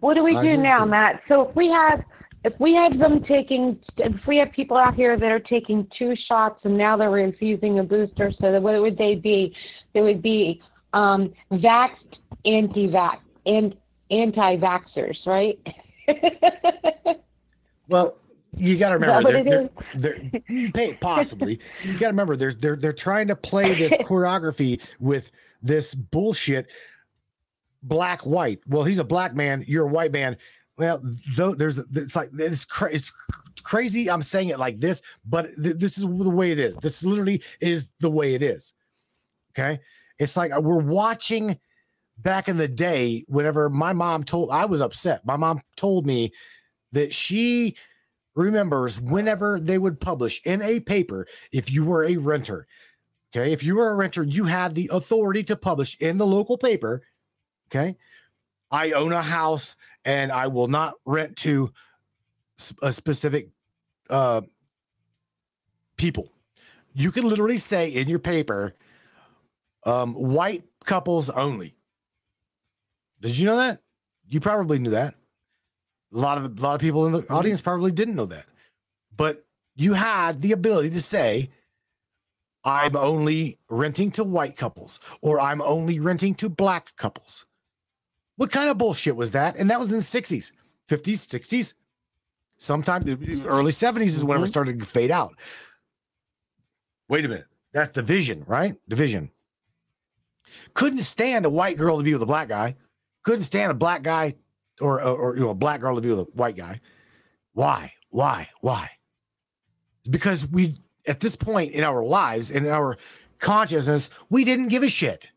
What 0.00 0.12
do 0.12 0.22
we 0.22 0.38
do 0.42 0.58
now. 0.58 0.84
Matt? 0.84 1.22
So 1.26 1.48
if 1.48 1.56
we 1.56 1.68
have 1.68 2.04
if 2.44 2.52
we 2.60 2.74
have 2.74 2.98
them 2.98 3.24
taking 3.24 3.80
if 3.96 4.26
we 4.26 4.36
have 4.36 4.52
people 4.52 4.76
out 4.76 4.94
here 4.94 5.16
that 5.16 5.32
are 5.32 5.40
taking 5.40 5.88
two 5.96 6.14
shots 6.16 6.66
and 6.66 6.76
now 6.76 6.98
they're 6.98 7.16
infusing 7.16 7.78
a 7.78 7.82
booster, 7.82 8.30
so 8.30 8.52
that 8.52 8.60
what 8.60 8.78
would 8.78 8.98
they 8.98 9.14
be? 9.14 9.56
They 9.94 10.02
would 10.02 10.20
be 10.20 10.60
um 10.94 11.32
vaxxed 11.52 12.18
anti-vax 12.46 13.18
and 13.44 13.76
anti-vaxxers, 14.10 15.26
right? 15.26 15.58
Well, 17.88 18.18
you 18.56 18.78
got 18.78 18.90
to 18.90 18.94
remember, 18.94 19.42
they're, 19.42 19.70
they're, 19.94 20.70
they're, 20.72 20.94
possibly. 21.00 21.60
You 21.82 21.92
got 21.94 21.98
to 22.00 22.06
remember, 22.06 22.36
they're 22.36 22.54
they're 22.54 22.76
they're 22.76 22.92
trying 22.92 23.28
to 23.28 23.36
play 23.36 23.74
this 23.74 23.92
choreography 24.00 24.82
with 25.00 25.30
this 25.62 25.94
bullshit. 25.94 26.70
Black 27.82 28.22
white. 28.22 28.60
Well, 28.66 28.84
he's 28.84 28.98
a 28.98 29.04
black 29.04 29.34
man. 29.34 29.62
You're 29.66 29.84
a 29.84 29.90
white 29.90 30.12
man. 30.12 30.38
Well, 30.78 31.02
though 31.36 31.54
there's 31.54 31.78
it's 31.78 32.16
like 32.16 32.30
it's 32.32 32.64
cra- 32.64 32.92
it's 32.92 33.12
crazy. 33.62 34.10
I'm 34.10 34.22
saying 34.22 34.48
it 34.48 34.58
like 34.58 34.78
this, 34.78 35.02
but 35.26 35.46
th- 35.62 35.76
this 35.76 35.98
is 35.98 36.06
the 36.06 36.30
way 36.30 36.50
it 36.50 36.58
is. 36.58 36.76
This 36.76 37.04
literally 37.04 37.42
is 37.60 37.88
the 38.00 38.08
way 38.08 38.34
it 38.34 38.42
is. 38.42 38.72
Okay, 39.52 39.80
it's 40.18 40.36
like 40.36 40.52
uh, 40.52 40.60
we're 40.60 40.78
watching 40.78 41.58
back 42.18 42.48
in 42.48 42.56
the 42.56 42.68
day. 42.68 43.24
Whenever 43.28 43.68
my 43.68 43.92
mom 43.92 44.24
told, 44.24 44.50
I 44.50 44.64
was 44.66 44.80
upset. 44.80 45.24
My 45.24 45.36
mom 45.36 45.60
told 45.76 46.06
me 46.06 46.32
that 46.92 47.12
she 47.12 47.76
remembers 48.34 49.00
whenever 49.00 49.60
they 49.60 49.78
would 49.78 50.00
publish 50.00 50.40
in 50.44 50.60
a 50.62 50.80
paper 50.80 51.26
if 51.52 51.70
you 51.70 51.84
were 51.84 52.04
a 52.04 52.16
renter 52.16 52.66
okay 53.34 53.52
if 53.52 53.62
you 53.62 53.76
were 53.76 53.90
a 53.90 53.94
renter 53.94 54.24
you 54.24 54.44
had 54.44 54.74
the 54.74 54.90
authority 54.92 55.44
to 55.44 55.56
publish 55.56 55.96
in 56.00 56.18
the 56.18 56.26
local 56.26 56.58
paper 56.58 57.02
okay 57.68 57.96
i 58.72 58.90
own 58.92 59.12
a 59.12 59.22
house 59.22 59.76
and 60.04 60.32
i 60.32 60.48
will 60.48 60.66
not 60.66 60.94
rent 61.04 61.36
to 61.36 61.70
a 62.82 62.90
specific 62.90 63.48
uh 64.10 64.40
people 65.96 66.28
you 66.92 67.12
can 67.12 67.28
literally 67.28 67.58
say 67.58 67.88
in 67.88 68.08
your 68.08 68.18
paper 68.18 68.74
um 69.86 70.14
white 70.14 70.64
couples 70.84 71.30
only 71.30 71.74
did 73.20 73.36
you 73.38 73.46
know 73.46 73.56
that 73.56 73.80
you 74.28 74.40
probably 74.40 74.78
knew 74.78 74.90
that 74.90 75.14
a 76.14 76.18
lot 76.18 76.38
of 76.38 76.58
a 76.58 76.62
lot 76.62 76.74
of 76.74 76.80
people 76.80 77.06
in 77.06 77.12
the 77.12 77.26
audience 77.28 77.60
probably 77.60 77.90
didn't 77.90 78.14
know 78.14 78.26
that, 78.26 78.46
but 79.14 79.44
you 79.74 79.94
had 79.94 80.40
the 80.40 80.52
ability 80.52 80.90
to 80.90 81.00
say, 81.00 81.50
"I'm 82.64 82.94
only 82.96 83.58
renting 83.68 84.12
to 84.12 84.24
white 84.24 84.56
couples," 84.56 85.00
or 85.20 85.40
"I'm 85.40 85.60
only 85.60 85.98
renting 85.98 86.34
to 86.36 86.48
black 86.48 86.94
couples." 86.96 87.46
What 88.36 88.52
kind 88.52 88.70
of 88.70 88.78
bullshit 88.78 89.16
was 89.16 89.32
that? 89.32 89.56
And 89.56 89.68
that 89.70 89.80
was 89.80 89.88
in 89.88 89.96
the 89.96 90.02
'60s, 90.02 90.52
'50s, 90.88 91.26
'60s, 91.26 91.74
sometime 92.58 93.02
early 93.46 93.72
'70s 93.72 94.14
is 94.14 94.24
whenever 94.24 94.44
it 94.44 94.48
started 94.48 94.78
to 94.78 94.84
fade 94.84 95.10
out. 95.10 95.34
Wait 97.08 97.24
a 97.24 97.28
minute, 97.28 97.46
that's 97.72 97.90
division, 97.90 98.44
right? 98.46 98.76
Division. 98.88 99.30
Couldn't 100.74 101.00
stand 101.00 101.46
a 101.46 101.50
white 101.50 101.76
girl 101.76 101.98
to 101.98 102.04
be 102.04 102.12
with 102.12 102.22
a 102.22 102.26
black 102.26 102.48
guy. 102.48 102.76
Couldn't 103.22 103.42
stand 103.42 103.70
a 103.70 103.74
black 103.74 104.02
guy 104.02 104.34
or, 104.80 105.00
or, 105.00 105.16
or, 105.16 105.34
you 105.36 105.42
know 105.42 105.50
a 105.50 105.54
black 105.54 105.80
girl 105.80 105.94
to 105.94 106.00
be 106.00 106.10
with 106.10 106.20
a 106.20 106.24
white 106.32 106.56
guy. 106.56 106.80
Why? 107.52 107.92
Why? 108.10 108.48
Why? 108.60 108.90
Because 110.08 110.48
we 110.48 110.76
at 111.06 111.20
this 111.20 111.36
point 111.36 111.72
in 111.72 111.84
our 111.84 112.02
lives 112.02 112.50
in 112.50 112.66
our 112.66 112.96
consciousness 113.38 114.10
we 114.30 114.44
didn't 114.44 114.68
give 114.68 114.82
a 114.82 114.88
shit. 114.88 115.28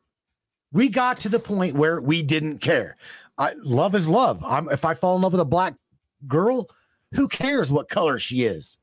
We 0.71 0.89
got 0.89 1.19
to 1.21 1.29
the 1.29 1.39
point 1.39 1.75
where 1.75 2.01
we 2.01 2.21
didn't 2.23 2.59
care. 2.59 2.97
I, 3.37 3.53
love 3.63 3.95
is 3.95 4.09
love. 4.09 4.43
I'm, 4.43 4.69
if 4.69 4.83
I 4.83 4.93
fall 4.93 5.15
in 5.15 5.21
love 5.21 5.31
with 5.31 5.41
a 5.41 5.45
black 5.45 5.75
girl, 6.27 6.67
who 7.13 7.27
cares 7.27 7.71
what 7.71 7.87
color 7.87 8.19
she 8.19 8.43
is? 8.43 8.77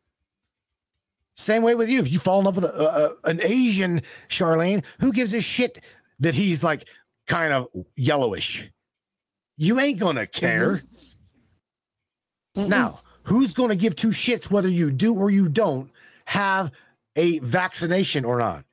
Same 1.37 1.63
way 1.63 1.75
with 1.75 1.89
you. 1.89 1.99
If 1.99 2.11
you 2.11 2.19
fall 2.19 2.39
in 2.39 2.45
love 2.45 2.57
with 2.57 2.65
a, 2.65 3.17
a, 3.25 3.29
an 3.29 3.41
Asian 3.43 4.03
Charlene, 4.29 4.85
who 5.01 5.13
gives 5.13 5.35
a 5.35 5.41
shit 5.41 5.83
that 6.25 6.35
he's 6.35 6.65
like 6.65 6.89
kind 7.27 7.53
of 7.53 7.69
yellowish? 7.97 8.71
You 9.57 9.79
ain't 9.79 10.01
gonna 10.01 10.27
care. 10.27 10.83
Now, 12.57 13.01
who's 13.23 13.55
gonna 13.55 13.77
give 13.77 13.95
two 13.97 14.09
shits 14.09 14.51
whether 14.51 14.69
you 14.69 14.91
do 14.91 15.15
or 15.15 15.31
you 15.31 15.49
don't 15.49 15.91
have 16.27 16.73
a 17.17 17.39
vaccination 17.39 18.25
or 18.25 18.39
not? 18.39 18.65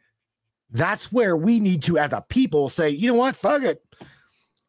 That's 0.72 1.12
where 1.12 1.36
we 1.36 1.60
need 1.60 1.84
to, 1.84 1.98
as 1.98 2.14
a 2.14 2.22
people, 2.22 2.70
say, 2.70 2.90
you 2.90 3.08
know 3.12 3.20
what? 3.20 3.36
Fuck 3.36 3.64
it. 3.64 3.84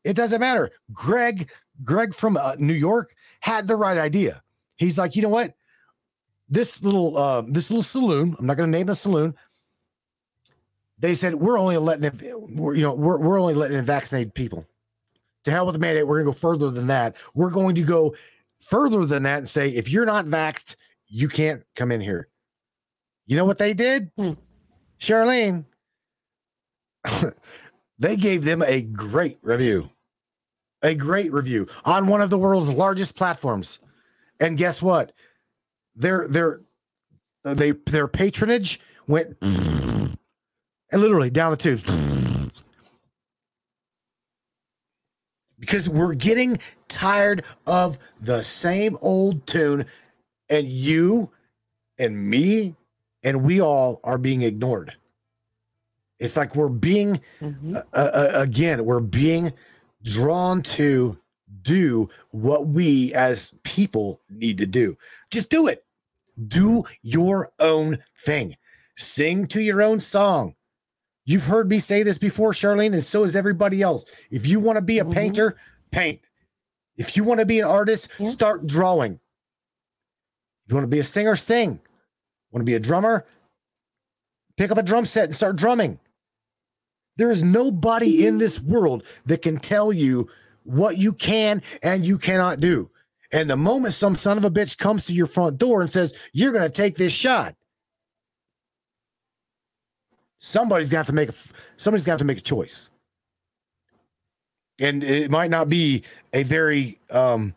It 0.02 0.16
doesn't 0.16 0.40
matter. 0.40 0.70
Greg, 0.92 1.48
Greg 1.84 2.12
from 2.12 2.36
uh, 2.36 2.56
New 2.58 2.74
York 2.74 3.14
had 3.40 3.68
the 3.68 3.76
right 3.76 3.96
idea. 3.96 4.42
He's 4.76 4.98
like, 4.98 5.14
you 5.14 5.22
know 5.22 5.28
what? 5.28 5.54
This 6.48 6.82
little, 6.82 7.16
uh, 7.16 7.42
this 7.42 7.70
little 7.70 7.84
saloon. 7.84 8.34
I'm 8.36 8.46
not 8.46 8.56
going 8.56 8.70
to 8.70 8.76
name 8.76 8.88
the 8.88 8.96
saloon. 8.96 9.34
They 11.03 11.14
said 11.14 11.34
we're 11.34 11.59
only 11.59 11.76
letting 11.76 12.05
it, 12.05 12.14
we're, 12.55 12.76
you 12.76 12.82
know, 12.82 12.94
we're, 12.94 13.18
we're 13.18 13.38
only 13.38 13.55
letting 13.55 13.76
it 13.76 13.82
vaccinate 13.82 14.34
people. 14.34 14.66
To 15.44 15.50
hell 15.50 15.66
with 15.66 15.72
the 15.72 15.80
mandate. 15.80 16.07
We're 16.07 16.18
gonna 16.22 16.30
go 16.30 16.38
further 16.38 16.70
than 16.70 16.86
that. 16.86 17.16
We're 17.34 17.50
going 17.50 17.74
to 17.74 17.82
go 17.82 18.14
further 18.61 19.05
than 19.05 19.24
that 19.24 19.38
and 19.38 19.48
say 19.48 19.70
if 19.70 19.90
you're 19.90 20.07
not 20.07 20.26
vaxxed, 20.26 20.76
you 21.09 21.28
can't 21.28 21.64
come 21.74 21.90
in 21.90 22.00
here. 22.00 22.28
You 23.26 23.36
know 23.36 23.44
what 23.44 23.59
they 23.59 23.74
did? 23.74 24.12
Hmm. 24.16 24.34
Charlene, 25.00 25.64
they 27.98 28.16
gave 28.16 28.44
them 28.44 28.62
a 28.62 28.82
great 28.82 29.38
review. 29.42 29.90
A 30.82 30.94
great 30.94 31.32
review 31.32 31.66
on 31.84 32.07
one 32.07 32.20
of 32.20 32.30
the 32.30 32.38
world's 32.38 32.70
largest 32.70 33.16
platforms. 33.16 33.80
And 34.40 34.57
guess 34.57 34.80
what? 34.80 35.12
Their 35.96 36.28
their 36.28 36.61
they 37.42 37.72
their 37.72 38.07
patronage 38.07 38.80
went 39.09 39.36
and 40.93 41.01
literally 41.01 41.30
down 41.30 41.51
the 41.51 41.57
tubes. 41.57 41.82
Because 45.59 45.88
we're 45.88 46.14
getting 46.14 46.59
tired 46.88 47.45
of 47.66 47.99
the 48.20 48.43
same 48.43 48.97
old 49.01 49.47
tune, 49.47 49.86
and 50.51 50.66
you 50.66 51.30
and 51.99 52.28
me 52.28 52.74
and 53.22 53.45
we 53.45 53.61
all 53.61 54.01
are 54.05 54.18
being 54.18 54.43
ignored. 54.43 54.93
It's 56.18 56.36
like 56.36 56.55
we're 56.57 56.68
being, 56.68 57.20
Mhm. 57.40 57.76
uh, 57.76 57.80
uh, 57.97 58.30
again, 58.34 58.84
we're 58.84 59.01
being 59.01 59.53
drawn 60.03 60.62
to 60.62 61.18
do 61.62 62.09
what 62.30 62.66
we 62.66 63.14
as 63.14 63.55
people 63.62 64.20
need 64.28 64.59
to 64.59 64.66
do. 64.66 64.97
Just 65.30 65.49
do 65.49 65.68
it. 65.68 65.84
Do 66.49 66.82
your 67.03 67.53
own 67.61 67.99
thing. 68.24 68.57
Sing 68.97 69.47
to 69.49 69.62
your 69.62 69.80
own 69.80 70.01
song. 70.01 70.57
You've 71.24 71.46
heard 71.46 71.68
me 71.68 71.78
say 71.78 72.02
this 72.02 72.18
before, 72.18 72.52
Charlene, 72.52 72.92
and 72.94 73.04
so 73.04 73.22
has 73.22 73.36
everybody 73.36 73.80
else. 73.82 74.04
If 74.30 74.46
you 74.46 74.58
want 74.60 74.76
to 74.76 74.82
be 74.82 74.98
a 74.98 75.04
Mhm. 75.04 75.12
painter, 75.12 75.56
paint. 75.90 76.20
If 76.96 77.16
you 77.16 77.24
want 77.24 77.40
to 77.40 77.46
be 77.46 77.58
an 77.60 77.64
artist, 77.66 78.08
Yeah. 78.18 78.26
start 78.26 78.66
drawing. 78.66 79.14
If 80.66 80.70
you 80.70 80.74
want 80.76 80.84
to 80.84 80.88
be 80.88 80.98
a 80.98 81.04
singer, 81.04 81.36
sing. 81.36 81.80
Want 82.50 82.62
to 82.62 82.64
be 82.64 82.74
a 82.74 82.80
drummer? 82.80 83.24
Pick 84.56 84.70
up 84.70 84.78
a 84.78 84.82
drum 84.82 85.06
set 85.06 85.24
and 85.24 85.34
start 85.34 85.56
drumming. 85.56 85.98
There 87.16 87.30
is 87.30 87.42
nobody 87.42 88.26
in 88.26 88.38
this 88.38 88.60
world 88.60 89.04
that 89.26 89.42
can 89.42 89.58
tell 89.58 89.92
you 89.92 90.28
what 90.64 90.96
you 90.98 91.12
can 91.12 91.62
and 91.82 92.04
you 92.06 92.18
cannot 92.18 92.60
do. 92.60 92.90
And 93.30 93.48
the 93.48 93.56
moment 93.56 93.94
some 93.94 94.16
son 94.16 94.38
of 94.38 94.44
a 94.44 94.50
bitch 94.50 94.76
comes 94.76 95.06
to 95.06 95.14
your 95.14 95.26
front 95.26 95.56
door 95.58 95.80
and 95.82 95.90
says, 95.90 96.14
You're 96.32 96.52
going 96.52 96.64
to 96.64 96.70
take 96.70 96.96
this 96.96 97.12
shot, 97.12 97.56
somebody's 100.43 100.90
got 100.90 101.07
to 101.07 101.12
make 101.12 101.28
a 101.28 101.34
somebody's 101.76 102.05
got 102.05 102.18
to 102.18 102.24
make 102.24 102.38
a 102.38 102.43
choice. 102.43 102.90
And 104.80 105.05
it 105.05 105.30
might 105.30 105.51
not 105.51 105.68
be 105.68 106.03
a 106.32 106.43
very 106.43 106.99
um, 107.11 107.55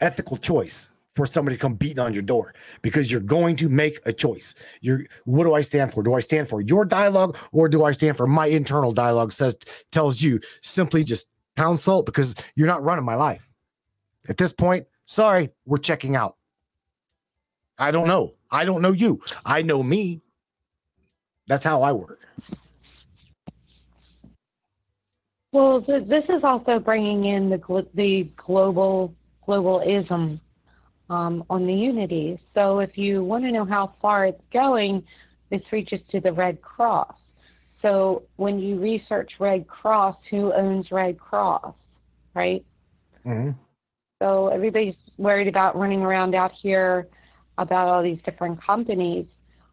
ethical 0.00 0.38
choice 0.38 0.88
for 1.14 1.26
somebody 1.26 1.56
to 1.56 1.60
come 1.60 1.74
beating 1.74 1.98
on 1.98 2.14
your 2.14 2.22
door 2.22 2.54
because 2.80 3.12
you're 3.12 3.20
going 3.20 3.56
to 3.56 3.68
make 3.68 4.00
a 4.06 4.12
choice. 4.12 4.54
You're 4.80 5.04
what 5.26 5.44
do 5.44 5.52
I 5.52 5.60
stand 5.60 5.92
for? 5.92 6.02
Do 6.02 6.14
I 6.14 6.20
stand 6.20 6.48
for 6.48 6.62
your 6.62 6.86
dialogue 6.86 7.36
or 7.52 7.68
do 7.68 7.84
I 7.84 7.92
stand 7.92 8.16
for 8.16 8.26
my 8.26 8.46
internal 8.46 8.92
dialogue 8.92 9.32
says 9.32 9.58
tells 9.90 10.22
you 10.22 10.40
simply 10.62 11.04
just 11.04 11.28
pound 11.54 11.80
salt 11.80 12.06
because 12.06 12.34
you're 12.56 12.66
not 12.66 12.82
running 12.82 13.04
my 13.04 13.14
life. 13.14 13.52
At 14.28 14.38
this 14.38 14.54
point, 14.54 14.86
sorry, 15.04 15.50
we're 15.66 15.78
checking 15.78 16.16
out. 16.16 16.36
I 17.78 17.90
don't 17.90 18.08
know. 18.08 18.34
I 18.50 18.64
don't 18.64 18.80
know 18.80 18.92
you. 18.92 19.20
I 19.44 19.60
know 19.60 19.82
me. 19.82 20.22
That's 21.46 21.64
how 21.64 21.82
I 21.82 21.92
work. 21.92 22.20
Well, 25.52 25.82
th- 25.82 26.06
this 26.06 26.24
is 26.28 26.44
also 26.44 26.78
bringing 26.78 27.24
in 27.26 27.50
the 27.50 27.58
gl- 27.58 27.88
the 27.94 28.30
global 28.36 29.14
globalism 29.46 30.40
um, 31.10 31.44
on 31.50 31.66
the 31.66 31.74
unity. 31.74 32.38
So, 32.54 32.78
if 32.78 32.96
you 32.96 33.22
want 33.22 33.44
to 33.44 33.52
know 33.52 33.64
how 33.64 33.92
far 34.00 34.24
it's 34.26 34.42
going, 34.52 35.04
this 35.50 35.60
reaches 35.70 36.00
to 36.10 36.20
the 36.20 36.32
Red 36.32 36.62
Cross. 36.62 37.16
So, 37.82 38.22
when 38.36 38.58
you 38.60 38.78
research 38.80 39.32
Red 39.38 39.66
Cross, 39.66 40.16
who 40.30 40.52
owns 40.52 40.90
Red 40.90 41.18
Cross, 41.18 41.74
right? 42.34 42.64
Mhm. 43.26 43.56
So 44.22 44.48
everybody's 44.48 44.94
worried 45.18 45.48
about 45.48 45.76
running 45.76 46.02
around 46.02 46.36
out 46.36 46.52
here 46.52 47.08
about 47.58 47.88
all 47.88 48.02
these 48.04 48.22
different 48.22 48.62
companies, 48.62 49.26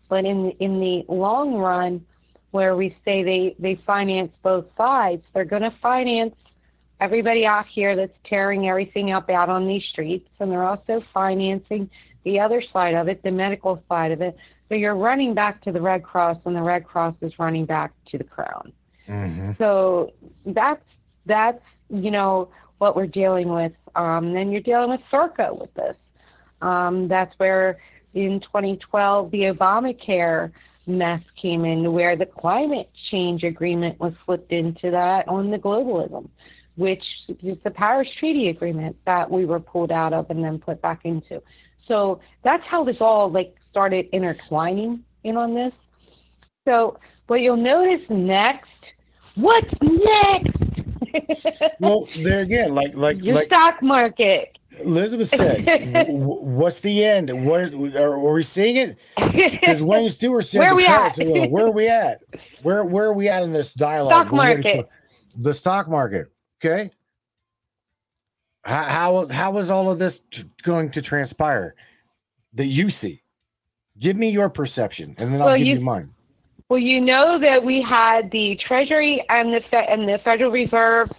but 0.10 0.26
in 0.26 0.43
the, 0.43 0.49
in 0.64 0.80
the 0.80 1.05
long 1.07 1.55
run, 1.55 2.05
where 2.51 2.76
we 2.76 2.95
say 3.05 3.24
they 3.24 3.55
they 3.60 3.76
finance 3.86 4.32
both 4.41 4.66
sides, 4.76 5.24
they're 5.34 5.45
going 5.45 5.62
to 5.62 5.74
finance 5.82 6.36
everybody 6.99 7.45
out 7.45 7.66
here 7.66 7.95
that's 7.95 8.18
tearing 8.26 8.68
everything 8.68 9.12
up 9.12 9.30
out 9.30 9.49
on 9.49 9.68
these 9.68 9.86
streets, 9.86 10.28
and 10.39 10.51
they're 10.51 10.64
also 10.66 11.01
financing 11.14 11.89
the 12.26 12.39
other 12.39 12.62
side 12.62 12.95
of 12.95 13.07
it, 13.07 13.24
the 13.24 13.32
medical 13.32 13.82
side 13.88 14.12
of 14.12 14.22
it. 14.22 14.36
So 14.68 14.76
you're 14.76 14.95
running 14.95 15.34
back 15.34 15.62
to 15.64 15.72
the 15.72 15.82
Red 15.82 16.03
Cross, 16.03 16.38
and 16.45 16.55
the 16.55 16.62
Red 16.62 16.86
Cross 16.86 17.16
is 17.22 17.39
running 17.39 17.66
back 17.66 17.91
to 18.07 18.18
the 18.18 18.24
Crown. 18.24 18.74
Mhm. 19.07 19.57
So 19.57 20.14
that's 20.45 20.84
that's 21.26 21.64
you 21.89 22.12
know 22.12 22.49
what 22.80 22.95
we're 22.95 23.07
dealing 23.07 23.49
with. 23.53 23.74
Um, 23.95 24.34
then 24.34 24.51
you're 24.51 24.62
dealing 24.62 24.89
with 24.89 25.01
Circa 25.10 25.53
with 25.53 25.74
this. 25.74 25.95
Um, 26.62 27.07
that's 27.07 27.38
where 27.39 27.80
in 28.14 28.39
2012 28.39 29.32
the 29.32 29.43
Obamacare 29.43 30.51
mess 30.88 31.22
came 31.36 31.66
in, 31.66 31.93
where 31.93 32.16
the 32.16 32.26
climate 32.26 32.89
change 33.10 33.43
agreement 33.43 33.99
was 33.99 34.14
slipped 34.26 34.51
into 34.51 34.91
that 34.91 35.28
on 35.28 35.51
the 35.51 35.60
globalism, 35.60 36.28
which 36.76 37.03
is 37.43 37.57
the 37.64 37.72
Paris 37.72 38.10
Treaty 38.18 38.49
agreement 38.49 38.97
that 39.05 39.30
we 39.30 39.45
were 39.45 39.60
pulled 39.60 39.91
out 39.91 40.14
of 40.14 40.30
and 40.30 40.43
then 40.43 40.60
put 40.60 40.82
back 40.82 41.01
into. 41.05 41.41
So 41.88 42.20
that's 42.43 42.66
how 42.66 42.84
this 42.84 42.97
all 42.99 43.30
like 43.30 43.55
started 43.70 44.10
intertwining 44.12 45.03
in 45.24 45.38
on 45.38 45.53
this. 45.53 45.74
So 46.66 46.99
what 47.28 47.41
you'll 47.41 47.55
notice 47.55 48.07
next, 48.10 48.70
what's 49.36 49.74
next? 49.82 50.68
Well, 51.80 52.07
there 52.20 52.41
again, 52.41 52.74
like 52.76 52.95
like 52.95 53.24
Your 53.24 53.36
like 53.36 53.47
stock 53.47 53.82
market. 53.82 54.57
Elizabeth 54.84 55.28
said, 55.30 55.66
w- 55.93 56.41
what's 56.43 56.80
the 56.82 57.03
end? 57.03 57.45
What 57.45 57.74
are, 57.74 58.14
are 58.14 58.34
we 58.34 58.43
seeing 58.43 58.76
it? 58.76 58.99
Because 59.62 59.82
Wayne 59.82 60.10
Stewart 60.10 60.45
said, 60.45 60.60
Where 60.60 60.70
the 60.70 60.76
we 60.76 60.86
at? 60.86 61.20
are 61.20 61.47
where 61.49 61.66
are 61.68 61.72
we 61.72 61.88
at? 61.88 62.22
Where 62.64 62.84
where 62.86 63.05
are 63.05 63.14
we 63.14 63.30
at 63.30 63.43
in 63.43 63.51
this 63.53 63.74
dialogue? 63.74 64.28
Stock 64.28 64.34
market. 64.34 64.89
The 65.38 65.53
stock 65.53 65.88
market. 65.89 66.28
Okay. 66.64 66.91
How 68.64 68.84
how, 68.84 69.28
how 69.28 69.57
is 69.57 69.72
all 69.72 69.89
of 69.89 69.99
this 69.99 70.22
t- 70.32 70.43
going 70.64 70.91
to 70.91 71.01
transpire 71.01 71.76
that 72.53 72.66
you 72.66 72.89
see? 72.89 73.24
Give 73.97 74.16
me 74.18 74.30
your 74.30 74.49
perception, 74.49 75.16
and 75.18 75.34
then 75.34 75.41
I'll 75.41 75.47
Well, 75.47 75.57
give 75.57 75.68
you, 75.68 75.76
you- 75.76 75.82
mine. 75.82 76.14
Well, 76.70 76.78
you 76.78 77.01
know 77.01 77.39
that 77.39 77.65
we 77.65 77.82
had 77.82 78.30
the 78.30 78.55
Treasury 78.55 79.26
and 79.28 79.51
the 79.51 79.61
Fe- 79.72 79.88
and 79.89 80.07
the 80.07 80.20
Federal 80.24 80.51
Reserve 80.51 81.09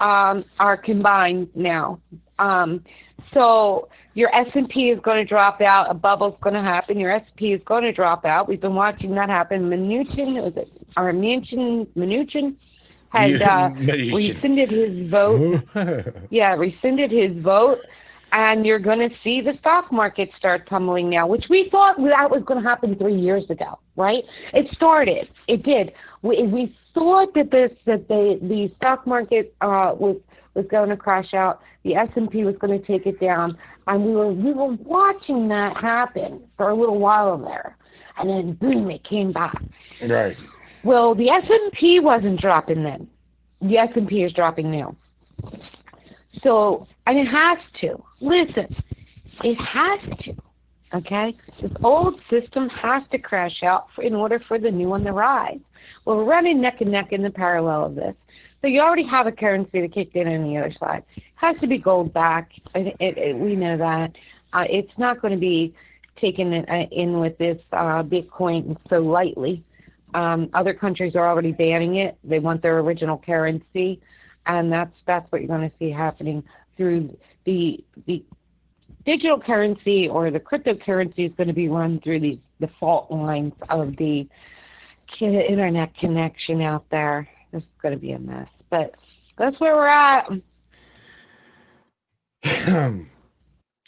um, 0.00 0.44
are 0.58 0.76
combined 0.76 1.48
now. 1.54 2.00
Um, 2.40 2.82
so 3.32 3.88
your 4.14 4.34
S 4.34 4.48
and 4.52 4.68
P 4.68 4.90
is 4.90 4.98
going 4.98 5.18
to 5.18 5.24
drop 5.24 5.60
out. 5.60 5.88
A 5.88 5.94
bubble's 5.94 6.36
going 6.40 6.54
to 6.54 6.62
happen. 6.62 6.98
Your 6.98 7.12
S 7.12 7.22
P 7.36 7.52
is 7.52 7.62
going 7.64 7.84
to 7.84 7.92
drop 7.92 8.24
out. 8.24 8.48
We've 8.48 8.60
been 8.60 8.74
watching 8.74 9.14
that 9.14 9.28
happen. 9.28 9.70
Mnuchin 9.70 10.42
was 10.42 10.56
it? 10.56 10.72
Or 10.96 11.12
Mnuchin 11.12 11.86
Mnuchin 11.96 12.56
had 13.10 13.42
uh, 13.42 13.70
rescinded 13.76 14.70
his 14.70 15.08
vote. 15.08 15.62
yeah, 16.30 16.56
rescinded 16.56 17.12
his 17.12 17.40
vote, 17.40 17.80
and 18.32 18.66
you're 18.66 18.78
going 18.78 19.08
to 19.08 19.14
see 19.22 19.40
the 19.40 19.56
stock 19.58 19.90
market 19.92 20.30
start 20.36 20.66
tumbling 20.66 21.10
now, 21.10 21.26
which 21.26 21.46
we 21.48 21.68
thought 21.70 21.96
that 21.98 22.30
was 22.30 22.42
going 22.44 22.62
to 22.62 22.68
happen 22.68 22.96
three 22.96 23.14
years 23.16 23.48
ago, 23.50 23.78
right? 23.96 24.24
It 24.52 24.72
started, 24.72 25.28
it 25.48 25.62
did. 25.62 25.92
We 26.22 26.42
we 26.44 26.76
thought 26.94 27.34
that 27.34 27.50
this 27.50 27.72
that 27.86 28.08
the 28.08 28.38
the 28.42 28.72
stock 28.76 29.06
market 29.06 29.54
uh, 29.60 29.94
was 29.98 30.16
was 30.54 30.66
going 30.66 30.88
to 30.88 30.96
crash 30.96 31.32
out, 31.34 31.62
the 31.84 31.94
S 31.94 32.08
and 32.16 32.30
P 32.30 32.44
was 32.44 32.56
going 32.56 32.78
to 32.78 32.84
take 32.84 33.06
it 33.06 33.20
down, 33.20 33.56
and 33.86 34.04
we 34.04 34.12
were 34.12 34.32
we 34.32 34.52
were 34.52 34.74
watching 34.74 35.48
that 35.48 35.76
happen 35.76 36.42
for 36.56 36.68
a 36.68 36.74
little 36.74 36.98
while 36.98 37.38
there, 37.38 37.76
and 38.18 38.28
then 38.28 38.52
boom, 38.54 38.90
it 38.90 39.04
came 39.04 39.32
back. 39.32 39.60
right. 40.02 40.36
Well, 40.82 41.14
the 41.14 41.28
S&P 41.28 42.00
wasn't 42.00 42.40
dropping 42.40 42.82
then. 42.82 43.06
The 43.60 43.76
S&P 43.78 44.22
is 44.22 44.32
dropping 44.32 44.70
now. 44.70 44.96
So, 46.42 46.86
and 47.06 47.18
it 47.18 47.26
has 47.26 47.58
to. 47.80 48.02
Listen, 48.20 48.74
it 49.42 49.56
has 49.56 50.00
to. 50.20 50.34
Okay? 50.92 51.36
This 51.60 51.72
old 51.82 52.20
system 52.28 52.68
has 52.68 53.02
to 53.12 53.18
crash 53.18 53.62
out 53.62 53.86
for, 53.94 54.02
in 54.02 54.14
order 54.14 54.40
for 54.40 54.58
the 54.58 54.70
new 54.70 54.88
one 54.88 55.04
to 55.04 55.12
rise. 55.12 55.60
Well, 56.04 56.16
we're 56.16 56.24
running 56.24 56.60
neck 56.60 56.80
and 56.80 56.90
neck 56.90 57.12
in 57.12 57.22
the 57.22 57.30
parallel 57.30 57.86
of 57.86 57.94
this. 57.94 58.14
So 58.60 58.68
you 58.68 58.80
already 58.80 59.06
have 59.06 59.26
a 59.26 59.32
currency 59.32 59.80
that 59.80 59.92
kicked 59.92 60.16
in 60.16 60.28
on 60.28 60.44
the 60.44 60.58
other 60.58 60.72
side. 60.72 61.02
It 61.16 61.22
has 61.36 61.56
to 61.60 61.66
be 61.66 61.78
gold 61.78 62.12
back. 62.12 62.50
It, 62.74 62.94
it, 63.00 63.18
it, 63.18 63.36
we 63.36 63.56
know 63.56 63.76
that. 63.76 64.16
Uh, 64.52 64.66
it's 64.68 64.92
not 64.98 65.20
going 65.22 65.32
to 65.32 65.40
be 65.40 65.74
taken 66.16 66.52
in, 66.52 66.64
uh, 66.68 66.86
in 66.90 67.18
with 67.20 67.38
this 67.38 67.58
uh, 67.72 68.02
Bitcoin 68.02 68.76
so 68.88 68.98
lightly 68.98 69.64
Um, 70.12 70.50
other 70.54 70.74
countries 70.74 71.14
are 71.14 71.26
already 71.28 71.52
banning 71.52 71.96
it. 71.96 72.18
They 72.24 72.40
want 72.40 72.62
their 72.62 72.78
original 72.80 73.16
currency, 73.16 74.00
and 74.46 74.72
that's 74.72 74.96
that's 75.06 75.30
what 75.30 75.40
you're 75.40 75.48
going 75.48 75.68
to 75.68 75.76
see 75.78 75.90
happening 75.90 76.42
through 76.76 77.16
the 77.44 77.84
the 78.06 78.24
digital 79.04 79.40
currency 79.40 80.08
or 80.08 80.30
the 80.30 80.40
cryptocurrency 80.40 81.28
is 81.28 81.32
going 81.36 81.48
to 81.48 81.54
be 81.54 81.68
run 81.68 82.00
through 82.00 82.20
these 82.20 82.38
the 82.60 82.68
fault 82.78 83.10
lines 83.10 83.54
of 83.68 83.96
the 83.96 84.28
internet 85.20 85.94
connection 85.96 86.60
out 86.60 86.84
there. 86.90 87.28
This 87.52 87.62
is 87.62 87.68
going 87.82 87.94
to 87.94 88.00
be 88.00 88.12
a 88.12 88.18
mess, 88.18 88.48
but 88.70 88.94
that's 89.36 89.58
where 89.58 89.74
we're 89.74 89.86
at. 89.86 90.28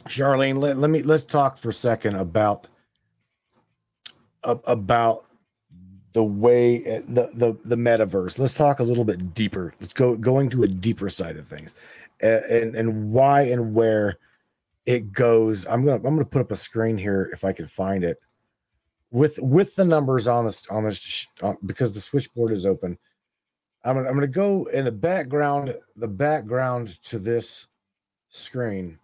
Charlene, 0.08 0.58
let, 0.58 0.76
let 0.78 0.90
me 0.90 1.02
let's 1.02 1.24
talk 1.24 1.56
for 1.56 1.68
a 1.68 1.72
second 1.72 2.16
about 2.16 2.66
about 4.42 5.26
the 6.12 6.24
way 6.24 6.78
the, 6.82 7.30
the 7.32 7.58
the 7.64 7.76
metaverse. 7.76 8.38
Let's 8.38 8.54
talk 8.54 8.80
a 8.80 8.84
little 8.84 9.04
bit 9.04 9.34
deeper. 9.34 9.74
Let's 9.80 9.92
go 9.92 10.16
going 10.16 10.50
to 10.50 10.62
a 10.62 10.68
deeper 10.68 11.08
side 11.08 11.36
of 11.36 11.46
things, 11.46 11.74
and 12.20 12.74
and 12.74 13.10
why 13.10 13.42
and 13.42 13.74
where 13.74 14.18
it 14.86 15.12
goes. 15.12 15.66
I'm 15.66 15.84
gonna 15.84 15.96
I'm 15.96 16.14
gonna 16.14 16.24
put 16.24 16.42
up 16.42 16.50
a 16.50 16.56
screen 16.56 16.98
here 16.98 17.30
if 17.32 17.44
I 17.44 17.52
can 17.52 17.66
find 17.66 18.04
it 18.04 18.18
with 19.10 19.38
with 19.40 19.76
the 19.76 19.84
numbers 19.84 20.28
on 20.28 20.44
this 20.44 20.66
on 20.68 20.84
this 20.84 21.28
uh, 21.42 21.54
because 21.64 21.92
the 21.92 22.00
switchboard 22.00 22.50
is 22.50 22.66
open. 22.66 22.98
I'm 23.84 23.96
gonna, 23.96 24.08
I'm 24.08 24.14
gonna 24.14 24.26
go 24.26 24.66
in 24.66 24.84
the 24.84 24.92
background. 24.92 25.76
The 25.96 26.08
background 26.08 27.00
to 27.04 27.18
this 27.18 27.66
screen 28.28 28.98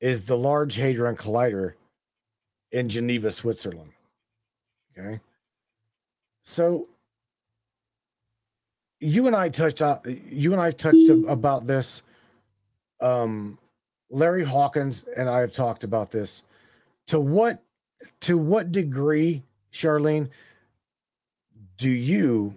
is 0.00 0.24
the 0.24 0.36
Large 0.36 0.76
Hadron 0.76 1.16
Collider 1.16 1.74
in 2.72 2.88
Geneva, 2.88 3.30
Switzerland. 3.30 3.90
Okay. 4.96 5.20
So 6.50 6.88
you 8.98 9.28
and 9.28 9.36
I 9.36 9.50
touched 9.50 9.82
on 9.82 10.00
you 10.04 10.52
and 10.52 10.60
I 10.60 10.72
touched 10.72 11.08
about 11.28 11.68
this. 11.68 12.02
Um, 13.00 13.56
Larry 14.10 14.44
Hawkins 14.44 15.04
and 15.16 15.28
I 15.28 15.38
have 15.40 15.52
talked 15.52 15.84
about 15.84 16.10
this. 16.10 16.42
To 17.06 17.20
what 17.20 17.62
to 18.22 18.36
what 18.36 18.72
degree, 18.72 19.44
Charlene, 19.72 20.28
do 21.76 21.88
you 21.88 22.52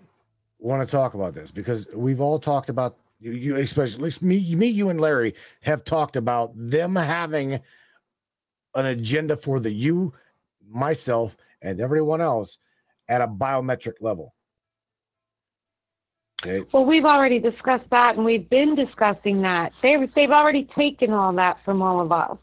want 0.58 0.86
to 0.86 0.92
talk 0.92 1.14
about 1.14 1.36
this? 1.36 1.52
Because 1.52 1.88
we've 1.96 2.20
all 2.20 2.40
talked 2.40 2.70
about 2.70 2.98
you, 3.20 3.32
you 3.32 3.56
especially 3.58 4.12
me, 4.24 4.56
me, 4.56 4.68
you 4.68 4.90
and 4.90 5.00
Larry 5.00 5.36
have 5.62 5.84
talked 5.84 6.16
about 6.16 6.52
them 6.56 6.96
having 6.96 7.60
an 8.74 8.86
agenda 8.88 9.36
for 9.36 9.60
the 9.60 9.72
you, 9.72 10.14
myself, 10.68 11.38
and 11.62 11.80
everyone 11.80 12.22
else 12.22 12.58
at 13.10 13.22
a 13.22 13.28
biometric 13.28 13.94
level. 14.02 14.34
Okay. 16.46 16.66
Well, 16.74 16.86
we've 16.86 17.06
already 17.06 17.40
discussed 17.40 17.90
that, 17.92 18.16
and 18.16 18.26
we've 18.26 18.50
been 18.50 18.76
discussing 18.76 19.42
that. 19.44 19.72
They've 19.82 20.14
they've 20.14 20.32
already 20.32 20.66
taken 20.66 21.12
all 21.12 21.32
that 21.34 21.58
from 21.64 21.82
all 21.82 22.02
of 22.02 22.12
us. 22.12 22.38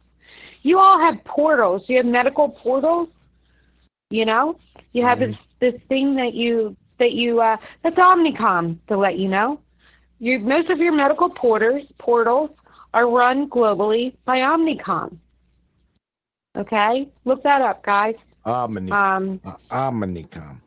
You 0.62 0.78
all 0.78 0.98
have 0.98 1.22
portals. 1.24 1.84
You 1.86 1.98
have 1.98 2.06
medical 2.06 2.48
portals. 2.48 3.08
You 4.11 4.24
know, 4.24 4.58
you 4.92 5.04
have 5.04 5.18
mm-hmm. 5.18 5.32
this 5.61 5.72
this 5.72 5.82
thing 5.88 6.14
that 6.16 6.34
you 6.34 6.76
that 6.98 7.12
you 7.12 7.40
uh, 7.40 7.58
that's 7.82 7.96
Omnicom 7.96 8.78
to 8.88 8.96
let 8.96 9.18
you 9.18 9.28
know. 9.28 9.61
You 10.18 10.38
most 10.38 10.70
of 10.70 10.78
your 10.78 10.92
medical 10.92 11.28
porters 11.28 11.84
portals 11.98 12.50
are 12.94 13.08
run 13.08 13.48
globally 13.50 14.14
by 14.24 14.38
Omnicom. 14.38 15.18
Okay, 16.56 17.08
look 17.24 17.42
that 17.42 17.61
up, 17.61 17.84
guys. 17.84 18.16
Um, 18.45 19.41
uh, 19.45 19.55
Omnicom. 19.70 20.61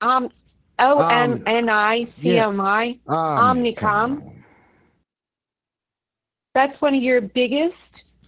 Um, 0.00 0.30
O 0.78 1.08
M 1.08 1.42
N 1.46 1.68
I 1.68 2.06
C 2.20 2.38
M 2.38 2.60
I. 2.60 2.98
Omnicom. 3.08 4.42
That's 6.54 6.80
one 6.80 6.94
of 6.94 7.02
your 7.02 7.20
biggest 7.20 7.76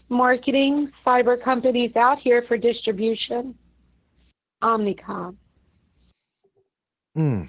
marketing 0.09 0.91
fiber 1.05 1.37
companies 1.37 1.95
out 1.97 2.18
here 2.18 2.43
for 2.47 2.57
distribution. 2.57 3.55
Omnicom. 4.62 5.37
Hmm. 7.14 7.43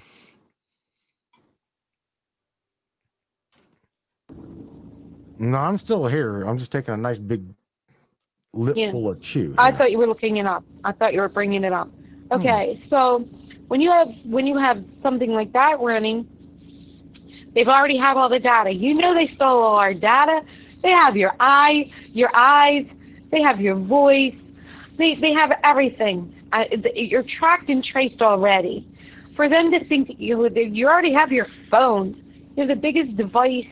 No, 5.38 5.58
I'm 5.58 5.76
still 5.76 6.06
here. 6.06 6.44
I'm 6.44 6.56
just 6.56 6.72
taking 6.72 6.94
a 6.94 6.96
nice 6.96 7.18
big 7.18 7.44
lip 8.52 8.76
yeah. 8.76 8.90
full 8.90 9.10
of 9.10 9.20
chew. 9.20 9.54
I 9.58 9.72
thought 9.72 9.90
you 9.90 9.98
were 9.98 10.06
looking 10.06 10.38
it 10.38 10.46
up. 10.46 10.64
I 10.84 10.92
thought 10.92 11.14
you 11.14 11.20
were 11.20 11.28
bringing 11.28 11.64
it 11.64 11.72
up. 11.72 11.88
Hmm. 11.88 12.40
Okay, 12.40 12.80
hmm. 12.82 12.88
so 12.88 13.28
when 13.68 13.80
you 13.80 13.90
have 13.90 14.08
when 14.24 14.46
you 14.46 14.56
have 14.56 14.84
something 15.02 15.32
like 15.32 15.52
that 15.52 15.80
running, 15.80 16.26
they've 17.54 17.68
already 17.68 17.98
have 17.98 18.16
all 18.16 18.28
the 18.28 18.40
data. 18.40 18.72
You 18.72 18.94
know 18.94 19.14
they 19.14 19.28
stole 19.34 19.62
all 19.62 19.78
our 19.78 19.94
data. 19.94 20.42
They 20.82 20.90
have 20.90 21.16
your 21.16 21.34
eye, 21.40 21.92
your 22.12 22.30
eyes. 22.34 22.86
They 23.30 23.42
have 23.42 23.60
your 23.60 23.76
voice. 23.76 24.34
They 24.98 25.14
they 25.16 25.32
have 25.32 25.52
everything. 25.64 26.32
Uh, 26.52 26.64
you're 26.94 27.24
tracked 27.38 27.68
and 27.68 27.82
traced 27.84 28.22
already. 28.22 28.86
For 29.34 29.48
them 29.48 29.70
to 29.72 29.84
think 29.86 30.08
that 30.08 30.20
you 30.20 30.48
you 30.48 30.86
already 30.86 31.12
have 31.12 31.32
your 31.32 31.48
phone. 31.70 32.22
You're 32.56 32.66
the 32.66 32.76
biggest 32.76 33.16
device 33.16 33.66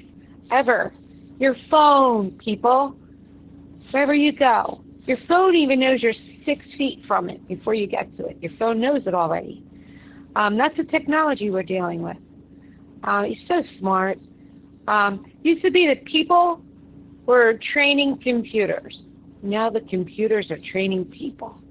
ever. 0.50 0.92
Your 1.38 1.56
phone, 1.70 2.32
people 2.32 2.96
wherever 3.94 4.12
you 4.12 4.32
go. 4.32 4.82
Your 5.06 5.18
phone 5.28 5.54
even 5.54 5.78
knows 5.78 6.02
you're 6.02 6.14
six 6.44 6.66
feet 6.76 7.04
from 7.06 7.30
it 7.30 7.46
before 7.46 7.74
you 7.74 7.86
get 7.86 8.14
to 8.16 8.26
it. 8.26 8.38
Your 8.42 8.50
phone 8.58 8.80
knows 8.80 9.06
it 9.06 9.14
already. 9.14 9.64
Um, 10.34 10.58
that's 10.58 10.76
the 10.76 10.82
technology 10.82 11.48
we're 11.48 11.62
dealing 11.62 12.02
with. 12.02 12.16
Uh, 13.04 13.22
he's 13.22 13.46
so 13.46 13.62
smart. 13.78 14.18
Um, 14.88 15.24
used 15.44 15.62
to 15.62 15.70
be 15.70 15.86
that 15.86 16.04
people 16.06 16.60
were 17.24 17.54
training 17.72 18.18
computers. 18.18 19.00
Now 19.42 19.70
the 19.70 19.82
computers 19.82 20.50
are 20.50 20.58
training 20.58 21.04
people. 21.04 21.62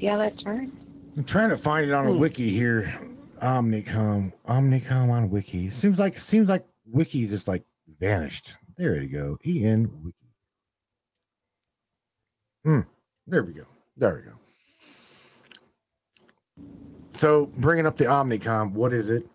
See 0.00 0.06
how 0.06 0.18
that 0.18 0.38
turns? 0.40 0.72
I'm 1.16 1.24
trying 1.24 1.50
to 1.50 1.56
find 1.56 1.86
it 1.86 1.92
on 1.92 2.08
a 2.08 2.12
hmm. 2.12 2.18
wiki 2.18 2.50
here. 2.50 2.92
Omnicom, 3.40 4.32
Omnicom 4.48 5.10
on 5.10 5.30
wiki. 5.30 5.68
Seems 5.68 5.98
like 5.98 6.18
seems 6.18 6.48
like 6.48 6.66
wiki 6.86 7.26
just 7.26 7.46
like 7.46 7.64
vanished. 8.00 8.56
There 8.76 9.00
you 9.00 9.08
go. 9.08 9.36
En 9.46 9.90
wiki. 10.02 10.25
Mm, 12.66 12.84
there 13.28 13.44
we 13.44 13.52
go. 13.52 13.62
There 13.96 14.14
we 14.16 14.22
go. 14.22 14.32
So, 17.12 17.46
bringing 17.58 17.86
up 17.86 17.96
the 17.96 18.06
Omnicom, 18.06 18.72
what 18.72 18.92
is 18.92 19.08
it? 19.08 19.26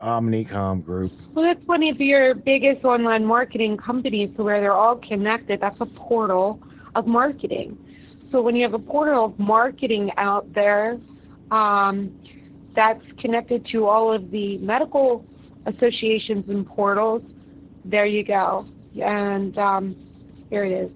Omnicom 0.00 0.82
Group. 0.84 1.12
Well, 1.34 1.44
that's 1.44 1.64
one 1.66 1.82
of 1.84 2.00
your 2.00 2.34
biggest 2.34 2.84
online 2.84 3.24
marketing 3.24 3.76
companies 3.76 4.34
to 4.36 4.42
where 4.42 4.60
they're 4.60 4.72
all 4.72 4.96
connected. 4.96 5.60
That's 5.60 5.80
a 5.80 5.86
portal 5.86 6.60
of 6.94 7.06
marketing. 7.06 7.78
So, 8.32 8.40
when 8.40 8.56
you 8.56 8.62
have 8.62 8.74
a 8.74 8.78
portal 8.78 9.26
of 9.26 9.38
marketing 9.38 10.10
out 10.16 10.52
there 10.54 10.98
um, 11.50 12.18
that's 12.74 13.04
connected 13.18 13.66
to 13.72 13.86
all 13.86 14.10
of 14.10 14.30
the 14.30 14.56
medical 14.58 15.24
associations 15.66 16.48
and 16.48 16.66
portals, 16.66 17.22
there 17.84 18.06
you 18.06 18.24
go. 18.24 18.66
And 19.00 19.56
um, 19.58 19.96
here 20.48 20.64
it 20.64 20.72
is. 20.72 20.90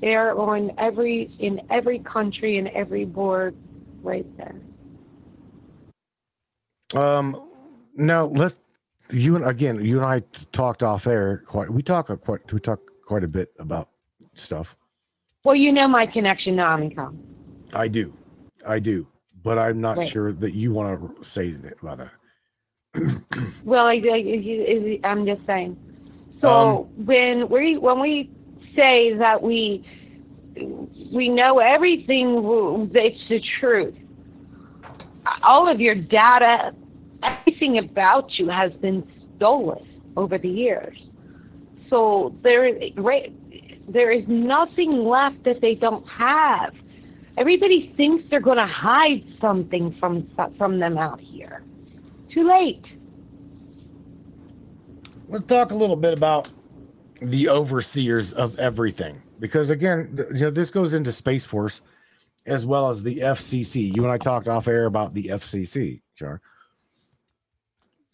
They're 0.00 0.38
on 0.38 0.72
every 0.78 1.30
in 1.38 1.60
every 1.70 1.98
country 2.00 2.58
and 2.58 2.68
every 2.68 3.04
board 3.04 3.56
right 4.02 4.26
there. 4.36 4.54
Um, 6.94 7.50
now 7.94 8.26
let's 8.26 8.56
you 9.10 9.36
and 9.36 9.44
again 9.44 9.84
you 9.84 9.98
and 9.98 10.06
I 10.06 10.22
talked 10.52 10.82
off 10.82 11.06
air 11.06 11.42
quite. 11.46 11.70
We 11.70 11.82
talk 11.82 12.06
quite 12.20 12.52
we 12.52 12.60
talk 12.60 12.80
quite 13.04 13.24
a 13.24 13.28
bit 13.28 13.52
about 13.58 13.88
stuff. 14.34 14.76
Well, 15.44 15.54
you 15.54 15.72
know 15.72 15.88
my 15.88 16.06
connection 16.06 16.56
to 16.56 16.62
Omnicom. 16.62 17.16
I 17.74 17.88
do, 17.88 18.14
I 18.66 18.78
do, 18.78 19.06
but 19.42 19.58
I'm 19.58 19.80
not 19.80 19.98
right. 19.98 20.06
sure 20.06 20.32
that 20.32 20.54
you 20.54 20.72
want 20.72 21.16
to 21.16 21.24
say 21.24 21.54
about 21.80 21.98
that. 21.98 22.12
well, 23.64 23.86
I, 23.86 23.94
am 25.04 25.26
just 25.26 25.44
saying. 25.46 25.76
So 26.40 26.50
um, 26.50 27.06
when 27.06 27.48
we 27.48 27.78
when 27.78 28.00
we 28.00 28.30
say 28.78 29.14
that 29.14 29.42
we 29.42 29.84
we 31.12 31.28
know 31.28 31.58
everything 31.58 32.90
that's 32.92 33.28
the 33.28 33.40
truth. 33.60 33.94
All 35.42 35.68
of 35.68 35.80
your 35.80 35.94
data, 35.94 36.74
everything 37.22 37.78
about 37.78 38.38
you 38.38 38.48
has 38.48 38.72
been 38.74 39.06
stolen 39.36 39.84
over 40.16 40.38
the 40.38 40.48
years. 40.48 40.98
So 41.90 42.34
there 42.42 42.64
is 42.66 42.92
there 43.88 44.10
is 44.10 44.26
nothing 44.28 45.04
left 45.04 45.42
that 45.44 45.60
they 45.60 45.74
don't 45.74 46.06
have. 46.08 46.74
Everybody 47.36 47.94
thinks 47.96 48.24
they're 48.28 48.40
going 48.40 48.58
to 48.58 48.66
hide 48.66 49.24
something 49.40 49.94
from 49.98 50.28
from 50.56 50.78
them 50.78 50.98
out 50.98 51.20
here. 51.20 51.62
Too 52.30 52.46
late. 52.46 52.84
Let's 55.28 55.44
talk 55.44 55.72
a 55.72 55.74
little 55.74 55.96
bit 55.96 56.16
about 56.16 56.50
the 57.20 57.48
overseers 57.48 58.32
of 58.32 58.58
everything 58.58 59.20
because 59.40 59.70
again 59.70 60.16
you 60.34 60.42
know 60.42 60.50
this 60.50 60.70
goes 60.70 60.94
into 60.94 61.10
space 61.12 61.44
force 61.46 61.82
as 62.46 62.64
well 62.64 62.88
as 62.88 63.02
the 63.02 63.18
FCC. 63.18 63.94
You 63.94 64.04
and 64.04 64.12
I 64.12 64.16
talked 64.16 64.48
off 64.48 64.68
air 64.68 64.86
about 64.86 65.12
the 65.12 65.24
FCC, 65.24 66.00
Char. 66.14 66.40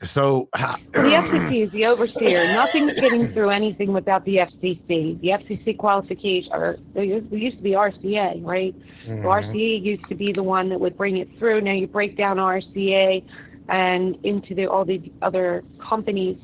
So 0.02 0.48
how, 0.54 0.74
The 0.92 0.98
FCC 1.00 1.62
is 1.62 1.70
the 1.70 1.86
overseer. 1.86 2.42
Nothing's 2.54 2.94
getting 2.94 3.28
through 3.32 3.50
anything 3.50 3.92
without 3.92 4.24
the 4.24 4.38
FCC. 4.38 5.20
The 5.20 5.28
FCC 5.28 5.78
qualification, 5.78 6.52
or 6.52 6.78
there 6.94 7.04
used 7.04 7.58
to 7.58 7.62
be 7.62 7.72
RCA, 7.72 8.44
right? 8.44 8.74
So 9.06 9.12
Mhm. 9.12 9.24
RCA 9.24 9.82
used 9.82 10.04
to 10.04 10.14
be 10.16 10.32
the 10.32 10.42
one 10.42 10.68
that 10.70 10.80
would 10.80 10.96
bring 10.96 11.18
it 11.18 11.28
through. 11.38 11.60
Now 11.60 11.72
you 11.72 11.86
break 11.86 12.16
down 12.16 12.38
RCA 12.38 13.22
and 13.68 14.18
into 14.24 14.54
the, 14.54 14.66
all 14.66 14.84
the 14.84 15.00
other 15.22 15.62
companies. 15.78 16.38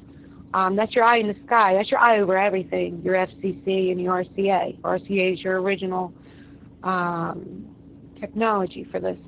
Um, 0.52 0.74
that's 0.74 0.94
your 0.94 1.04
eye 1.04 1.18
in 1.18 1.28
the 1.28 1.36
sky. 1.46 1.74
That's 1.74 1.90
your 1.90 2.00
eye 2.00 2.18
over 2.18 2.36
everything. 2.36 3.02
Your 3.02 3.14
FCC 3.14 3.92
and 3.92 4.00
your 4.00 4.24
RCA. 4.24 4.80
RCA 4.80 5.34
is 5.34 5.44
your 5.44 5.60
original 5.62 6.12
um, 6.82 7.74
technology 8.18 8.84
for 8.84 8.98
this. 8.98 9.18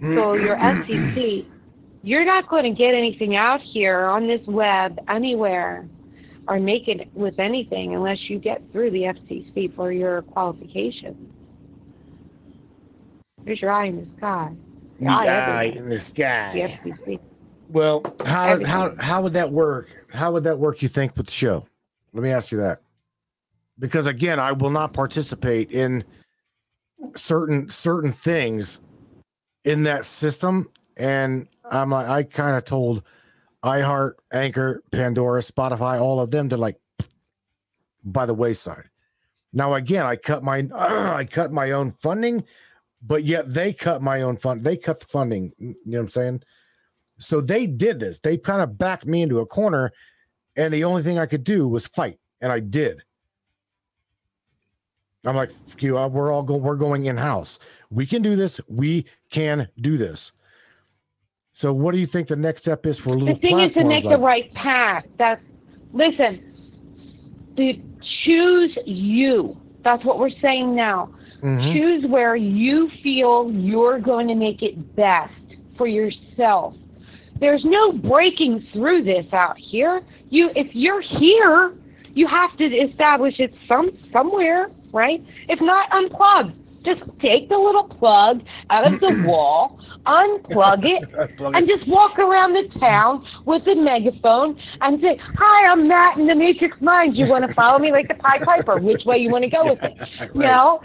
So 0.00 0.34
your 0.36 0.56
FCC, 0.56 1.44
you're 2.02 2.24
not 2.24 2.48
going 2.48 2.64
to 2.64 2.70
get 2.70 2.94
anything 2.94 3.34
out 3.34 3.60
here 3.60 4.04
on 4.04 4.26
this 4.26 4.46
web 4.46 4.98
anywhere 5.08 5.88
or 6.46 6.60
make 6.60 6.88
it 6.88 7.08
with 7.12 7.38
anything 7.38 7.94
unless 7.94 8.30
you 8.30 8.38
get 8.38 8.62
through 8.72 8.90
the 8.92 9.02
FCC 9.02 9.74
for 9.74 9.90
your 9.92 10.22
qualifications. 10.22 11.28
There's 13.44 13.60
your 13.60 13.72
eye 13.72 13.86
in 13.86 14.00
the 14.00 14.16
sky. 14.16 14.52
the 15.00 15.06
eye 15.08 15.24
eye 15.26 15.66
everywhere. 15.66 15.82
in 15.84 15.90
the 15.90 15.98
sky. 15.98 16.52
The 16.54 16.90
FCC. 16.90 17.20
Well, 17.68 18.02
how 18.24 18.64
how 18.64 18.86
Everything. 18.86 18.96
how 18.98 19.22
would 19.22 19.34
that 19.34 19.52
work? 19.52 20.06
How 20.12 20.32
would 20.32 20.44
that 20.44 20.58
work? 20.58 20.82
You 20.82 20.88
think 20.88 21.16
with 21.16 21.26
the 21.26 21.32
show? 21.32 21.66
Let 22.14 22.22
me 22.22 22.30
ask 22.30 22.50
you 22.50 22.58
that, 22.58 22.80
because 23.78 24.06
again, 24.06 24.40
I 24.40 24.52
will 24.52 24.70
not 24.70 24.94
participate 24.94 25.70
in 25.70 26.04
certain 27.14 27.68
certain 27.68 28.12
things 28.12 28.80
in 29.64 29.82
that 29.82 30.06
system, 30.06 30.70
and 30.96 31.46
I'm 31.70 31.90
like, 31.90 32.08
I 32.08 32.22
kind 32.22 32.56
of 32.56 32.64
told 32.64 33.02
iHeart, 33.62 34.14
Anchor, 34.32 34.82
Pandora, 34.90 35.40
Spotify, 35.40 36.00
all 36.00 36.20
of 36.20 36.30
them 36.30 36.48
to 36.48 36.56
like 36.56 36.76
by 38.02 38.24
the 38.24 38.34
wayside. 38.34 38.88
Now 39.52 39.74
again, 39.74 40.06
I 40.06 40.16
cut 40.16 40.42
my 40.42 40.66
I 40.74 41.26
cut 41.30 41.52
my 41.52 41.72
own 41.72 41.90
funding, 41.90 42.44
but 43.02 43.24
yet 43.24 43.52
they 43.52 43.74
cut 43.74 44.00
my 44.00 44.22
own 44.22 44.38
fund. 44.38 44.64
They 44.64 44.78
cut 44.78 45.00
the 45.00 45.06
funding. 45.06 45.52
You 45.58 45.74
know 45.84 45.98
what 45.98 46.04
I'm 46.04 46.10
saying? 46.10 46.42
So 47.18 47.40
they 47.40 47.66
did 47.66 48.00
this. 48.00 48.20
They 48.20 48.36
kind 48.36 48.62
of 48.62 48.78
backed 48.78 49.06
me 49.06 49.22
into 49.22 49.40
a 49.40 49.46
corner, 49.46 49.92
and 50.56 50.72
the 50.72 50.84
only 50.84 51.02
thing 51.02 51.18
I 51.18 51.26
could 51.26 51.44
do 51.44 51.68
was 51.68 51.86
fight, 51.86 52.18
and 52.40 52.52
I 52.52 52.60
did. 52.60 53.02
I'm 55.24 55.34
like, 55.34 55.50
"Fuck 55.50 55.82
you, 55.82 55.98
uh, 55.98 56.08
we're 56.08 56.32
all 56.32 56.44
going. 56.44 56.62
We're 56.62 56.76
going 56.76 57.06
in 57.06 57.16
house. 57.16 57.58
We 57.90 58.06
can 58.06 58.22
do 58.22 58.36
this. 58.36 58.60
We 58.68 59.06
can 59.30 59.68
do 59.80 59.98
this. 59.98 60.32
So, 61.52 61.72
what 61.72 61.90
do 61.90 61.98
you 61.98 62.06
think 62.06 62.28
the 62.28 62.36
next 62.36 62.62
step 62.62 62.86
is 62.86 63.00
for 63.00 63.16
The 63.16 63.34
thing 63.34 63.58
is 63.58 63.72
to 63.72 63.84
make 63.84 64.04
the 64.04 64.16
right 64.18 64.52
path. 64.54 65.04
That's 65.18 65.42
listen. 65.90 66.44
The 67.56 67.80
choose 68.00 68.78
you. 68.86 69.60
That's 69.82 70.04
what 70.04 70.20
we're 70.20 70.30
saying 70.30 70.74
now. 70.76 71.12
Mhm. 71.42 71.72
Choose 71.72 72.06
where 72.06 72.36
you 72.36 72.88
feel 73.02 73.50
you're 73.52 73.98
going 73.98 74.28
to 74.28 74.36
make 74.36 74.62
it 74.62 74.94
best 74.94 75.32
for 75.76 75.88
yourself. 75.88 76.76
There's 77.40 77.64
no 77.64 77.92
breaking 77.92 78.66
through 78.72 79.02
this 79.02 79.26
out 79.32 79.56
here. 79.58 80.02
You 80.30 80.50
if 80.56 80.74
you're 80.74 81.00
here, 81.00 81.74
you 82.14 82.26
have 82.26 82.56
to 82.56 82.64
establish 82.64 83.38
it 83.40 83.54
some 83.66 83.90
somewhere, 84.12 84.70
right? 84.92 85.24
If 85.48 85.60
not, 85.60 85.90
unplug. 85.90 86.54
Just 86.84 87.02
take 87.20 87.48
the 87.48 87.58
little 87.58 87.84
plug 87.88 88.42
out 88.70 88.86
of 88.90 89.00
the 89.00 89.22
wall, 89.26 89.80
unplug 90.06 90.84
it, 90.84 91.04
and 91.54 91.68
it. 91.68 91.76
just 91.78 91.88
walk 91.90 92.18
around 92.18 92.54
the 92.54 92.68
town 92.78 93.26
with 93.44 93.66
a 93.66 93.74
megaphone 93.74 94.58
and 94.80 95.00
say, 95.00 95.18
"Hi, 95.36 95.70
I'm 95.70 95.86
Matt 95.88 96.18
in 96.18 96.26
the 96.26 96.34
Matrix 96.34 96.80
Mind. 96.80 97.16
You 97.16 97.26
want 97.28 97.46
to 97.46 97.52
follow 97.54 97.78
me 97.78 97.92
like 97.92 98.08
the 98.08 98.14
Pied 98.14 98.42
Piper? 98.42 98.78
Which 98.80 99.04
way 99.04 99.18
you 99.18 99.28
want 99.28 99.44
to 99.44 99.50
go 99.50 99.64
with 99.64 99.82
it? 99.82 99.98
Right. 100.34 100.34
No, 100.34 100.80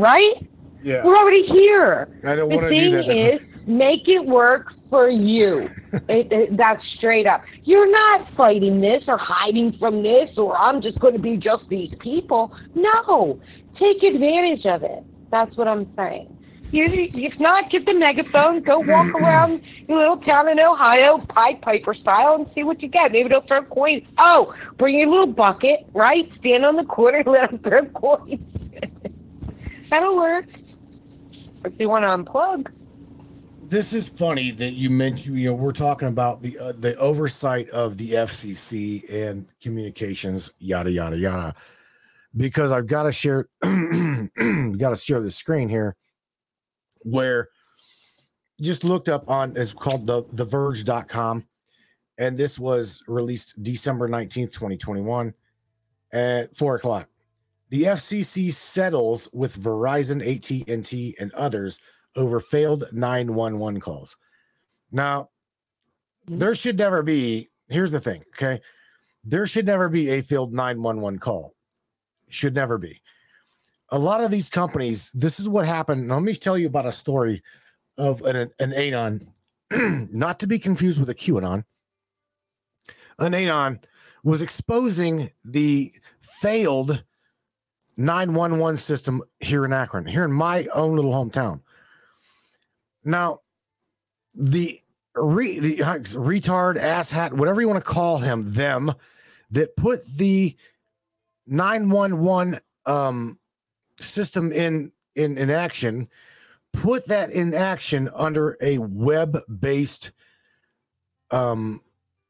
right? 0.00 0.46
Yeah, 0.82 1.04
We're 1.04 1.16
already 1.16 1.42
here. 1.44 2.08
I 2.24 2.36
don't 2.36 2.48
want 2.48 2.62
to 2.62 2.68
do 2.68 2.74
thing 2.74 2.92
that. 2.92 3.42
is, 3.42 3.55
make 3.66 4.08
it 4.08 4.24
work 4.24 4.72
for 4.88 5.08
you. 5.08 5.68
it, 6.08 6.32
it, 6.32 6.56
that's 6.56 6.82
straight 6.96 7.26
up. 7.26 7.42
You're 7.64 7.90
not 7.90 8.28
fighting 8.36 8.80
this 8.80 9.04
or 9.08 9.18
hiding 9.18 9.76
from 9.78 10.02
this 10.02 10.30
or 10.38 10.56
I'm 10.56 10.80
just 10.80 10.98
going 11.00 11.14
to 11.14 11.20
be 11.20 11.36
just 11.36 11.68
these 11.68 11.94
people. 12.00 12.56
No, 12.74 13.40
take 13.78 14.02
advantage 14.02 14.66
of 14.66 14.82
it. 14.82 15.04
That's 15.30 15.56
what 15.56 15.68
I'm 15.68 15.92
saying. 15.96 16.32
You, 16.72 16.88
if 16.90 17.38
not, 17.38 17.70
get 17.70 17.86
the 17.86 17.94
megaphone, 17.94 18.60
go 18.60 18.80
walk 18.80 19.14
around 19.14 19.62
your 19.88 19.98
little 19.98 20.16
town 20.18 20.48
in 20.48 20.58
Ohio, 20.58 21.18
Pied 21.28 21.62
Piper 21.62 21.94
style, 21.94 22.34
and 22.34 22.46
see 22.54 22.64
what 22.64 22.82
you 22.82 22.88
get. 22.88 23.12
Maybe 23.12 23.28
they'll 23.28 23.46
throw 23.46 23.62
coins. 23.62 24.02
Oh, 24.18 24.54
bring 24.76 24.98
your 24.98 25.08
little 25.08 25.28
bucket, 25.28 25.86
right? 25.94 26.28
Stand 26.40 26.64
on 26.64 26.76
the 26.76 26.84
corner, 26.84 27.22
let 27.26 27.50
them 27.50 27.60
throw 27.60 27.84
coins. 27.86 28.40
That'll 29.90 30.16
work. 30.16 30.46
If 31.64 31.72
you 31.78 31.88
want 31.88 32.02
to 32.02 32.08
unplug. 32.08 32.66
This 33.68 33.92
is 33.92 34.08
funny 34.08 34.50
that 34.52 34.72
you 34.72 34.90
mentioned. 34.90 35.38
You 35.38 35.50
know, 35.50 35.54
we're 35.54 35.72
talking 35.72 36.08
about 36.08 36.42
the 36.42 36.58
uh, 36.58 36.72
the 36.72 36.96
oversight 36.96 37.68
of 37.70 37.98
the 37.98 38.12
FCC 38.12 39.02
and 39.12 39.46
communications, 39.60 40.52
yada 40.58 40.90
yada 40.90 41.18
yada. 41.18 41.54
Because 42.36 42.70
I've 42.70 42.86
got 42.86 43.04
to 43.04 43.12
share, 43.12 43.48
got 43.62 44.90
to 44.90 44.96
share 44.96 45.20
the 45.20 45.30
screen 45.30 45.68
here, 45.68 45.96
where 47.02 47.48
just 48.60 48.84
looked 48.84 49.08
up 49.08 49.28
on 49.28 49.52
it's 49.56 49.72
called 49.72 50.06
the 50.06 50.22
the 50.32 50.44
theverge.com 50.44 51.46
and 52.18 52.38
this 52.38 52.58
was 52.58 53.02
released 53.06 53.62
december 53.62 54.08
19th 54.08 54.52
2021 54.52 55.34
at 56.12 56.56
four 56.56 56.76
o'clock 56.76 57.08
the 57.68 57.82
fcc 57.82 58.50
settles 58.52 59.28
with 59.32 59.58
verizon 59.60 60.20
at&t 60.22 61.14
and 61.20 61.32
others 61.34 61.80
over 62.16 62.40
failed 62.40 62.84
911 62.92 63.80
calls. 63.80 64.16
Now 64.90 65.28
mm-hmm. 66.28 66.36
there 66.36 66.54
should 66.54 66.78
never 66.78 67.02
be 67.02 67.48
here's 67.68 67.92
the 67.92 68.00
thing 68.00 68.22
okay? 68.36 68.60
There 69.24 69.46
should 69.46 69.66
never 69.66 69.88
be 69.88 70.10
a 70.10 70.22
failed 70.22 70.52
911 70.52 71.18
call. 71.18 71.52
Should 72.28 72.54
never 72.54 72.78
be. 72.78 73.00
A 73.90 73.98
lot 73.98 74.22
of 74.22 74.30
these 74.30 74.50
companies 74.50 75.10
this 75.12 75.38
is 75.38 75.48
what 75.48 75.66
happened. 75.66 76.08
Let 76.08 76.22
me 76.22 76.34
tell 76.34 76.58
you 76.58 76.66
about 76.66 76.86
a 76.86 76.92
story 76.92 77.42
of 77.98 78.20
an, 78.22 78.50
an 78.58 78.72
anon 78.72 79.26
not 80.12 80.40
to 80.40 80.46
be 80.46 80.58
confused 80.58 81.00
with 81.00 81.10
a 81.10 81.14
qanon. 81.14 81.64
An 83.18 83.34
anon 83.34 83.80
was 84.22 84.42
exposing 84.42 85.30
the 85.44 85.90
failed 86.20 87.04
911 87.96 88.76
system 88.76 89.22
here 89.40 89.64
in 89.64 89.72
akron 89.72 90.04
here 90.04 90.24
in 90.24 90.32
my 90.32 90.66
own 90.74 90.94
little 90.96 91.12
hometown 91.12 91.60
now 93.06 93.40
the 94.34 94.80
re, 95.14 95.58
the 95.58 95.82
uh, 95.82 95.94
retard 95.94 96.78
asshat 96.78 97.32
whatever 97.32 97.60
you 97.60 97.68
want 97.68 97.82
to 97.82 97.90
call 97.90 98.18
him 98.18 98.52
them 98.52 98.92
that 99.50 99.76
put 99.76 100.04
the 100.06 100.54
911 101.46 102.60
um 102.84 103.38
system 103.98 104.52
in 104.52 104.92
in 105.14 105.38
in 105.38 105.50
action 105.50 106.08
put 106.72 107.06
that 107.06 107.30
in 107.30 107.54
action 107.54 108.08
under 108.14 108.56
a 108.60 108.78
web-based 108.78 110.12
um 111.30 111.80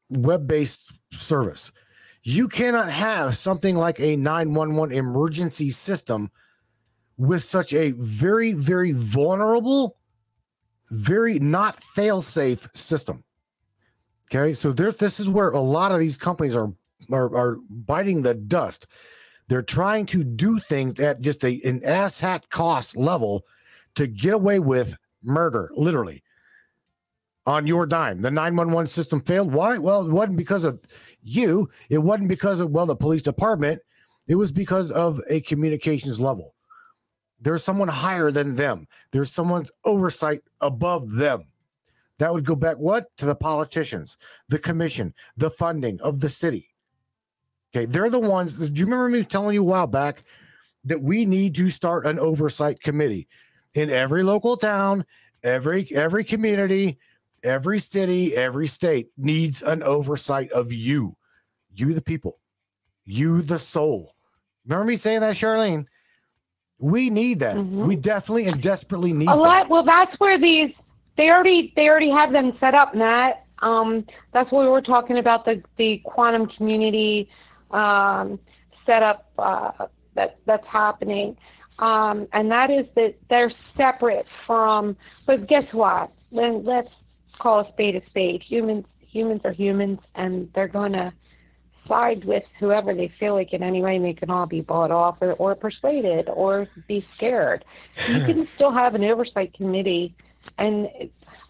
web-based 0.09 0.93
service. 1.11 1.73
You 2.23 2.49
cannot 2.49 2.91
have 2.91 3.37
something 3.37 3.77
like 3.77 4.01
a 4.01 4.17
911 4.17 4.97
emergency 4.97 5.71
system 5.71 6.31
with 7.17 7.43
such 7.43 7.73
a 7.73 7.93
very 7.93 8.53
very 8.53 8.93
vulnerable 8.93 9.97
very 10.91 11.39
not 11.39 11.83
fail 11.83 12.23
safe 12.23 12.69
system. 12.75 13.25
Okay 14.31 14.53
so 14.53 14.73
there's 14.73 14.97
this 14.97 15.21
is 15.21 15.31
where 15.31 15.51
a 15.51 15.61
lot 15.61 15.93
of 15.93 15.99
these 15.99 16.19
companies 16.19 16.57
are 16.57 16.73
are, 17.11 17.35
are 17.37 17.59
biting 17.71 18.23
the 18.23 18.35
dust. 18.35 18.87
They're 19.49 19.63
trying 19.63 20.07
to 20.07 20.25
do 20.25 20.59
things 20.59 20.99
at 20.99 21.21
just 21.21 21.45
a 21.45 21.61
an 21.65 21.81
asshat 21.81 22.49
cost 22.51 22.97
level 22.97 23.45
to 23.95 24.07
get 24.07 24.35
away 24.35 24.59
with 24.59 24.97
murder 25.23 25.71
literally. 25.75 26.23
On 27.47 27.65
your 27.65 27.87
dime. 27.87 28.23
The 28.23 28.31
911 28.33 28.89
system 28.89 29.21
failed. 29.21 29.53
Why? 29.53 29.79
Well 29.79 30.05
it 30.07 30.11
wasn't 30.11 30.39
because 30.39 30.65
of 30.65 30.83
you. 31.23 31.71
It 31.89 31.99
wasn't 31.99 32.29
because 32.29 32.61
of 32.61 32.71
well 32.71 32.87
the 32.87 32.97
police 32.97 33.23
department. 33.23 33.81
It 34.27 34.35
was 34.35 34.51
because 34.51 34.91
of 34.91 35.21
a 35.31 35.41
communications 35.43 36.21
level 36.21 36.56
there's 37.41 37.65
someone 37.65 37.89
higher 37.89 38.31
than 38.31 38.57
them. 38.57 38.87
There's 39.11 39.33
someone's 39.33 39.71
oversight 39.85 40.41
above 40.61 41.13
them. 41.13 41.47
That 42.19 42.33
would 42.33 42.45
go 42.45 42.55
back 42.55 42.79
what? 42.79 43.15
To 43.19 43.27
the 43.27 43.35
politicians 43.35 44.17
the 44.49 44.59
commission 44.59 45.15
the 45.37 45.51
funding 45.51 46.01
of 46.01 46.21
the 46.21 46.29
city. 46.29 46.69
Okay 47.75 47.85
they're 47.85 48.11
the 48.11 48.19
ones 48.19 48.71
do 48.71 48.81
you 48.81 48.87
remember 48.87 49.09
me 49.09 49.25
telling 49.25 49.55
you 49.55 49.61
a 49.61 49.65
while 49.65 49.87
back 49.87 50.23
that 50.85 51.03
we 51.03 51.27
need 51.27 51.55
to 51.57 51.69
start 51.69 52.07
an 52.07 52.19
oversight 52.19 52.81
committee 52.81 53.29
in 53.75 53.91
every 53.91 54.23
local 54.23 54.57
town, 54.57 55.05
every 55.43 55.87
every 55.95 56.25
community, 56.25 56.99
every 57.43 57.79
city, 57.79 58.35
every 58.35 58.67
state 58.67 59.09
needs 59.19 59.63
an 59.63 59.83
oversight 59.83 60.51
of 60.53 60.73
you, 60.73 61.17
you 61.75 61.93
the 61.93 62.01
people, 62.01 62.39
you 63.05 63.43
the 63.43 63.59
soul. 63.59 64.15
Remember 64.65 64.85
me 64.85 64.97
saying 64.97 65.21
that, 65.21 65.35
Charlene? 65.35 65.87
We 66.79 67.09
need 67.11 67.39
that. 67.41 67.57
Mhm. 67.57 67.87
We 67.87 67.97
definitely 67.97 68.47
and 68.47 68.61
desperately 68.61 69.13
need 69.13 69.29
A 69.29 69.37
that. 69.43 69.69
Well, 69.69 69.83
that's 69.83 70.19
where 70.21 70.39
these 70.39 70.73
they 71.17 71.31
already 71.31 71.73
they 71.75 71.89
already 71.89 72.11
have 72.11 72.33
them 72.33 72.57
set 72.61 72.75
up, 72.75 72.95
Matt. 72.95 73.45
Um, 73.61 74.05
that's 74.33 74.51
what 74.53 74.65
we 74.65 74.69
were 74.69 74.83
talking 74.83 75.19
about 75.19 75.45
the 75.45 75.63
the 75.77 75.99
quantum 76.05 76.47
community 76.47 77.29
um, 77.71 78.39
setup 78.85 79.31
uh, 79.39 79.87
that 80.15 80.39
that's 80.45 80.67
happening, 80.67 81.37
um, 81.79 82.29
and 82.33 82.51
that 82.51 82.71
is 82.71 82.87
that 82.95 83.17
they're 83.31 83.53
separate 83.77 84.27
from. 84.47 84.97
But 85.25 85.47
guess 85.47 85.73
what? 85.73 86.13
Then 86.31 86.65
let's 86.65 86.91
call 87.39 87.61
a 87.61 87.69
spade 87.73 87.97
a 87.97 88.05
spade. 88.05 88.43
Humans 88.43 88.85
humans 89.01 89.41
are 89.45 89.53
humans, 89.53 90.01
and 90.15 90.51
they're 90.55 90.69
gonna 90.69 91.15
side 91.87 92.25
with 92.25 92.45
whoever 92.59 92.95
they 92.95 93.09
feel 93.09 93.35
like 93.35 93.53
in 93.53 93.63
any 93.63 93.83
way, 93.83 93.97
and 93.97 94.05
they 94.05 94.15
can 94.15 94.31
all 94.31 94.47
be 94.47 94.61
bought 94.61 94.91
off 94.91 95.19
or, 95.21 95.33
or 95.35 95.55
persuaded 95.55 96.29
or 96.29 96.69
be 96.87 97.07
scared. 97.17 97.65
You 98.09 98.25
can 98.25 98.47
still 98.57 98.73
have 98.73 98.95
an 98.95 99.05
oversight 99.05 99.55
committee, 99.55 100.15
and 100.59 100.89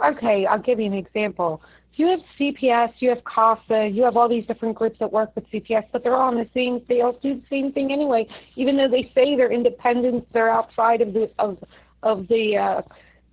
okay, 0.05 0.47
I'll 0.47 0.59
give 0.59 0.81
you 0.81 0.87
an 0.87 0.95
example. 0.95 1.63
You 1.95 2.09
have 2.09 2.21
CPS, 2.39 2.93
you 2.99 3.09
have 3.09 3.25
CASA, 3.25 3.89
you 3.89 4.03
have 4.03 4.19
all 4.19 4.29
these 4.29 4.47
different 4.47 4.77
groups 4.77 4.99
that 4.99 5.11
work 5.11 5.35
with 5.35 5.51
CPS, 5.51 5.87
but 5.93 6.03
they're 6.03 6.15
all 6.15 6.29
on 6.29 6.37
the 6.37 6.49
same. 6.53 6.83
They 6.89 7.01
all 7.01 7.15
do 7.15 7.37
the 7.37 7.43
same 7.49 7.73
thing 7.73 7.91
anyway. 7.91 8.27
Even 8.55 8.77
though 8.77 8.89
they 8.89 9.11
say 9.15 9.35
they're 9.35 9.51
independent, 9.51 10.31
they're 10.33 10.51
outside 10.51 11.01
of 11.01 11.15
the 11.15 11.31
of 11.39 11.57
of 12.03 12.29
the 12.29 12.59
uh, 12.59 12.83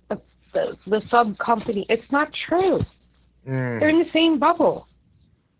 of 0.08 0.22
the, 0.54 0.78
the 0.86 1.02
sub 1.10 1.36
company. 1.36 1.84
It's 1.90 2.10
not 2.10 2.32
true. 2.32 2.80
Mm. 3.46 3.80
They're 3.80 3.90
in 3.90 3.98
the 3.98 4.10
same 4.12 4.38
bubble, 4.38 4.88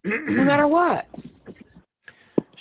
no 0.05 0.45
matter 0.45 0.67
what. 0.69 1.07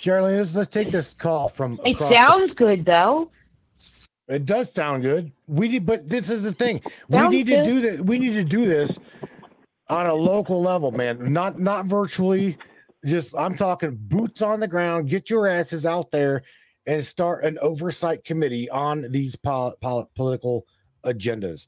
Charlene, 0.04 0.36
let's, 0.36 0.54
let's 0.54 0.68
take 0.68 0.90
this 0.90 1.14
call 1.14 1.48
from 1.48 1.78
It 1.84 1.92
across 1.92 2.10
the- 2.10 2.16
sounds 2.16 2.52
good 2.54 2.84
though. 2.84 3.30
It 4.28 4.44
does 4.46 4.72
sound 4.72 5.02
good. 5.02 5.32
We 5.46 5.68
need, 5.68 5.86
but 5.86 6.08
this 6.08 6.30
is 6.30 6.42
the 6.44 6.52
thing. 6.52 6.80
We 7.08 7.18
Sounds 7.18 7.34
need 7.34 7.46
to 7.48 7.62
do 7.62 7.80
that. 7.82 8.00
We 8.06 8.18
need 8.18 8.32
to 8.34 8.44
do 8.44 8.64
this 8.64 8.98
on 9.90 10.06
a 10.06 10.14
local 10.14 10.62
level, 10.62 10.90
man. 10.92 11.32
Not 11.32 11.58
not 11.58 11.84
virtually. 11.86 12.56
Just 13.04 13.34
I'm 13.36 13.54
talking 13.54 13.96
boots 14.00 14.40
on 14.40 14.60
the 14.60 14.68
ground. 14.68 15.10
Get 15.10 15.28
your 15.28 15.46
asses 15.46 15.84
out 15.84 16.10
there 16.10 16.42
and 16.86 17.02
start 17.04 17.44
an 17.44 17.58
oversight 17.60 18.24
committee 18.24 18.68
on 18.70 19.10
these 19.10 19.36
pol- 19.36 19.74
pol- 19.82 20.10
political 20.14 20.66
agendas. 21.04 21.66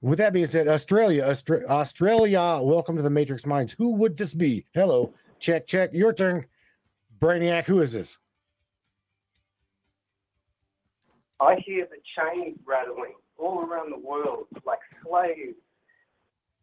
With 0.00 0.18
that 0.18 0.32
being 0.32 0.46
said, 0.46 0.68
Australia, 0.68 1.24
Austra- 1.24 1.64
Australia, 1.68 2.60
welcome 2.62 2.94
to 2.96 3.02
the 3.02 3.10
Matrix 3.10 3.46
Minds. 3.46 3.72
Who 3.72 3.94
would 3.96 4.16
this 4.16 4.32
be? 4.34 4.64
Hello, 4.74 5.12
check, 5.40 5.66
check. 5.66 5.90
Your 5.92 6.12
turn, 6.12 6.44
Brainiac. 7.18 7.64
Who 7.64 7.80
is 7.80 7.92
this? 7.92 8.18
I 11.40 11.56
hear 11.64 11.86
the 11.90 11.96
chains 12.16 12.58
rattling 12.66 13.14
all 13.38 13.60
around 13.64 13.90
the 13.90 13.98
world, 13.98 14.46
like 14.64 14.78
slaves 15.06 15.56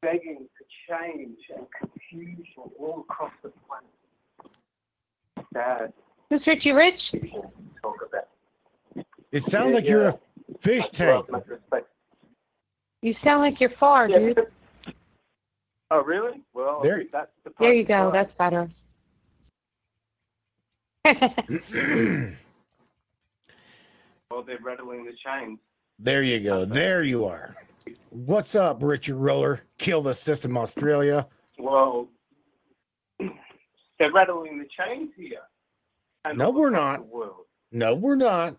begging 0.02 0.47
for 0.58 0.66
change 0.99 1.38
and 1.56 1.66
confusion 1.78 2.45
all 2.80 3.02
across 3.08 3.32
the 3.43 3.52
planet. 3.68 3.88
Sad 5.54 5.93
Who's 6.30 6.47
Richie 6.47 6.72
Rich? 6.72 7.02
talk 7.82 7.95
about. 8.08 9.06
It 9.32 9.43
sounds 9.43 9.70
Yeah, 9.70 9.76
like 9.76 9.88
you're 9.88 10.02
in 10.08 10.14
a 10.14 10.58
fish 10.60 10.84
Much 10.84 10.91
tank. 10.93 11.28
You 13.02 13.16
sound 13.24 13.41
like 13.41 13.60
you're 13.60 13.70
far, 13.80 14.08
Yeah, 14.10 14.20
dude. 14.20 14.39
Oh, 15.91 16.02
really? 16.04 16.41
Well, 16.54 16.82
There- 16.82 17.04
that's 17.12 17.32
the 17.43 17.52
There 17.60 17.74
you 17.74 17.84
go. 17.84 18.12
that's 18.12 18.30
That's 18.38 18.38
better. 18.38 18.70
Well, 21.06 21.18
they're 24.43 24.60
rattling 24.64 25.06
the 25.06 25.14
chains. 25.26 25.60
There 25.99 26.24
you 26.24 26.39
go. 26.39 26.66
There 26.66 27.04
you 27.04 27.26
are. 27.26 27.56
What's 28.10 28.56
up, 28.56 28.82
Richard 28.82 29.16
Roller? 29.18 29.62
Kill 29.78 30.02
the 30.02 30.14
system, 30.14 30.58
Australia. 30.58 31.28
Well, 31.58 32.08
they're 33.20 34.12
rattling 34.14 34.60
the 34.60 34.68
chains 34.78 35.10
here. 35.18 35.39
And 36.26 36.38
No, 36.38 36.52
we're 36.52 36.70
not. 36.70 37.02
No, 37.72 37.95
we're 37.95 38.16
not. 38.16 38.56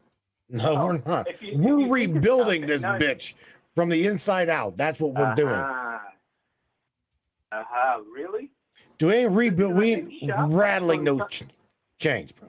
No, 0.49 0.77
Oh, 0.77 0.87
we're 0.87 0.99
not. 1.07 1.43
you- 1.43 1.57
We're 1.57 1.81
you 1.81 1.87
think 1.87 1.87
about 1.87 1.93
rebuilding 1.95 2.67
this 2.67 2.83
no. 2.83 2.91
bitch 2.91 3.35
from 3.75 3.89
the 3.89 4.07
inside 4.07 4.49
out. 4.51 4.77
That's 4.77 5.01
what 5.01 5.15
we're 5.15 5.35
doing. 5.35 5.55
Aha. 5.55 6.01
Aha, 7.53 8.01
really? 8.15 8.51
Do 8.99 9.07
we 9.09 9.15
ain't 9.15 9.33
rebuild? 9.33 9.75
We 9.75 10.21
rattling 10.49 11.05
no 11.05 11.25
ch- 11.27 11.45
chains, 11.99 12.33
bro. 12.33 12.49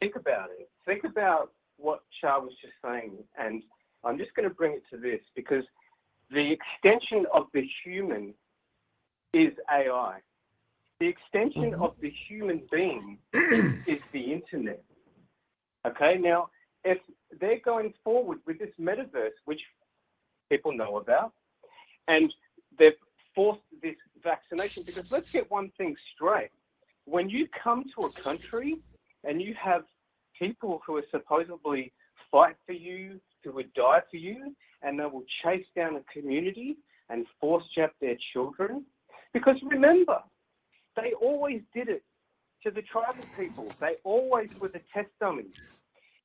Think 0.00 0.16
about 0.16 0.50
it. 0.58 0.68
Think 0.84 1.04
about 1.04 1.52
what 1.76 2.02
Char 2.20 2.40
was 2.40 2.52
just 2.60 2.74
saying. 2.84 3.12
And 3.38 3.62
I'm 4.04 4.18
just 4.18 4.34
going 4.34 4.48
to 4.48 4.54
bring 4.54 4.72
it 4.72 4.82
to 4.90 4.96
this 5.00 5.20
because 5.34 5.64
the 6.30 6.52
extension 6.52 7.26
of 7.32 7.46
the 7.52 7.66
human 7.84 8.34
is 9.32 9.52
AI. 9.70 10.18
The 11.00 11.06
extension 11.06 11.72
mm-hmm. 11.72 11.82
of 11.82 11.94
the 12.00 12.12
human 12.28 12.62
being 12.72 13.18
is 13.32 14.02
the 14.12 14.32
internet. 14.32 14.82
Okay, 15.86 16.18
now 16.18 16.48
if 16.84 16.98
they're 17.40 17.60
going 17.60 17.92
forward 18.02 18.38
with 18.46 18.58
this 18.58 18.70
metaverse, 18.80 19.36
which 19.44 19.60
people 20.50 20.72
know 20.76 20.96
about, 20.96 21.32
and 22.08 22.32
they've 22.78 22.92
forced 23.34 23.60
this 23.82 23.96
vaccination, 24.22 24.84
because 24.86 25.04
let's 25.10 25.30
get 25.32 25.50
one 25.50 25.70
thing 25.76 25.94
straight. 26.14 26.50
When 27.06 27.30
you 27.30 27.46
come 27.62 27.84
to 27.94 28.06
a 28.06 28.22
country 28.22 28.76
and 29.24 29.40
you 29.40 29.54
have 29.62 29.84
people 30.38 30.82
who 30.86 30.96
are 30.96 31.04
supposedly 31.10 31.92
fight 32.30 32.56
for 32.66 32.72
you, 32.72 33.20
who 33.44 33.52
would 33.52 33.72
die 33.74 34.02
for 34.10 34.16
you, 34.16 34.54
and 34.82 34.98
they 34.98 35.04
will 35.04 35.24
chase 35.42 35.64
down 35.74 35.96
a 35.96 36.02
community 36.12 36.76
and 37.08 37.24
force 37.40 37.64
jab 37.74 37.90
their 38.00 38.16
children. 38.32 38.84
Because 39.32 39.56
remember, 39.62 40.20
they 40.96 41.12
always 41.20 41.62
did 41.72 41.88
it 41.88 42.02
to 42.64 42.70
the 42.72 42.82
tribal 42.82 43.24
people. 43.38 43.72
They 43.80 43.94
always 44.02 44.50
were 44.60 44.68
the 44.68 44.80
test 44.92 45.10
dummies. 45.20 45.52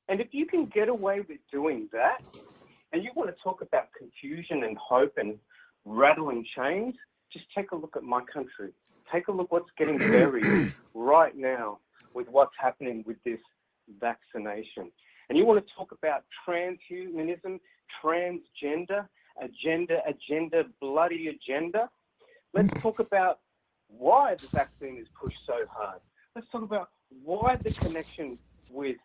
And 0.08 0.20
if 0.20 0.28
you 0.32 0.46
can 0.46 0.66
get 0.66 0.88
away 0.88 1.20
with 1.20 1.38
doing 1.50 1.88
that, 1.92 2.18
and 2.92 3.04
you 3.04 3.10
want 3.14 3.30
to 3.30 3.42
talk 3.42 3.62
about 3.62 3.88
confusion 3.96 4.64
and 4.64 4.76
hope 4.76 5.12
and 5.16 5.38
rattling 5.84 6.44
chains, 6.56 6.94
just 7.32 7.44
take 7.56 7.70
a 7.70 7.76
look 7.76 7.96
at 7.96 8.02
my 8.02 8.20
country. 8.32 8.72
Take 9.12 9.28
a 9.28 9.32
look 9.32 9.52
what's 9.52 9.70
getting 9.76 9.98
buried 9.98 10.72
right 10.94 11.36
now 11.36 11.78
with 12.14 12.28
what's 12.30 12.54
happening 12.58 13.04
with 13.06 13.22
this 13.24 13.40
vaccination. 14.00 14.90
And 15.28 15.36
you 15.36 15.44
want 15.44 15.64
to 15.66 15.74
talk 15.74 15.92
about 15.92 16.24
transhumanism, 16.48 17.60
transgender, 18.02 19.06
agenda, 19.40 19.98
agenda, 20.06 20.64
bloody 20.80 21.28
agenda. 21.28 21.90
Let's 22.54 22.80
talk 22.80 23.00
about 23.00 23.40
why 23.88 24.36
the 24.36 24.48
vaccine 24.52 24.98
is 24.98 25.06
pushed 25.20 25.38
so 25.46 25.66
hard. 25.70 26.00
Let's 26.34 26.48
talk 26.50 26.62
about 26.62 26.88
why 27.22 27.56
the 27.56 27.72
connection 27.72 28.38
with 28.70 28.96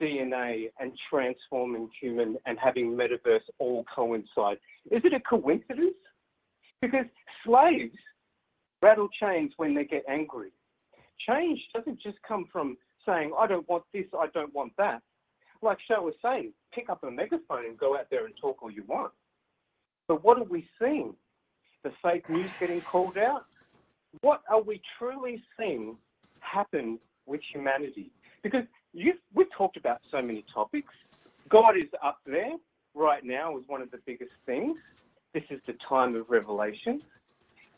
DNA 0.00 0.70
and 0.78 0.92
transforming 1.10 1.88
human 2.00 2.36
and 2.46 2.58
having 2.58 2.96
metaverse 2.96 3.40
all 3.58 3.84
coincide. 3.92 4.58
Is 4.90 5.02
it 5.04 5.12
a 5.12 5.20
coincidence? 5.20 5.94
Because 6.80 7.06
slaves 7.44 7.96
rattle 8.86 9.08
chains 9.20 9.52
when 9.56 9.74
they 9.74 9.84
get 9.84 10.04
angry. 10.08 10.50
Change 11.28 11.60
doesn't 11.74 12.00
just 12.00 12.18
come 12.26 12.44
from 12.52 12.76
saying, 13.04 13.32
I 13.38 13.46
don't 13.46 13.68
want 13.68 13.84
this, 13.92 14.04
I 14.16 14.26
don't 14.32 14.54
want 14.54 14.72
that. 14.78 15.02
Like 15.62 15.78
Char 15.88 16.02
was 16.02 16.14
saying, 16.22 16.52
pick 16.72 16.88
up 16.88 17.02
a 17.02 17.10
megaphone 17.10 17.64
and 17.66 17.78
go 17.78 17.96
out 17.96 18.06
there 18.10 18.26
and 18.26 18.34
talk 18.40 18.62
all 18.62 18.70
you 18.70 18.84
want. 18.86 19.12
But 20.06 20.22
what 20.22 20.38
are 20.38 20.44
we 20.44 20.68
seeing? 20.80 21.14
The 21.82 21.90
fake 22.02 22.28
news 22.28 22.52
getting 22.60 22.80
called 22.80 23.18
out? 23.18 23.46
What 24.20 24.42
are 24.48 24.62
we 24.62 24.80
truly 24.98 25.42
seeing 25.58 25.96
happen 26.40 26.98
with 27.26 27.40
humanity? 27.52 28.12
Because 28.42 28.64
we've 28.94 29.50
talked 29.56 29.76
about 29.76 29.98
so 30.10 30.22
many 30.22 30.44
topics. 30.54 30.92
God 31.48 31.76
is 31.76 31.90
up 32.04 32.18
there 32.26 32.52
right 32.94 33.24
now 33.24 33.56
is 33.58 33.64
one 33.66 33.82
of 33.82 33.90
the 33.90 33.98
biggest 34.06 34.32
things. 34.46 34.76
This 35.34 35.44
is 35.50 35.60
the 35.66 35.74
time 35.88 36.14
of 36.14 36.28
revelation. 36.28 37.02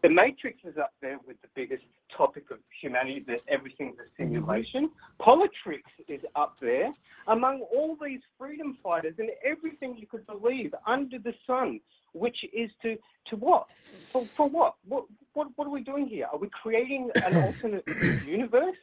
The 0.03 0.09
Matrix 0.09 0.59
is 0.65 0.79
up 0.79 0.93
there 1.01 1.19
with 1.27 1.41
the 1.43 1.49
biggest 1.57 1.83
topic 2.17 2.51
of 2.53 2.59
humanity 2.81 3.25
that 3.27 3.41
everything's 3.49 3.97
a 3.99 4.07
simulation. 4.17 4.87
Mm-hmm. 4.87 5.23
Politics 5.23 5.91
is 6.07 6.21
up 6.37 6.57
there 6.61 6.93
among 7.27 7.63
all 7.73 7.97
these 8.01 8.21
freedom 8.39 8.79
fighters 8.83 9.15
and 9.19 9.31
everything 9.45 9.97
you 9.97 10.07
could 10.07 10.25
believe 10.27 10.73
under 10.87 11.19
the 11.19 11.35
sun, 11.47 11.81
which 12.13 12.37
is 12.53 12.71
to 12.83 12.97
to 13.27 13.37
what? 13.37 13.67
For, 13.77 14.23
for 14.23 14.49
what? 14.49 14.75
what? 14.87 15.05
What 15.33 15.49
what 15.57 15.67
are 15.67 15.71
we 15.71 15.83
doing 15.83 16.07
here? 16.07 16.29
Are 16.33 16.39
we 16.39 16.49
creating 16.49 17.11
an 17.25 17.37
alternate 17.45 17.89
universe? 18.25 18.77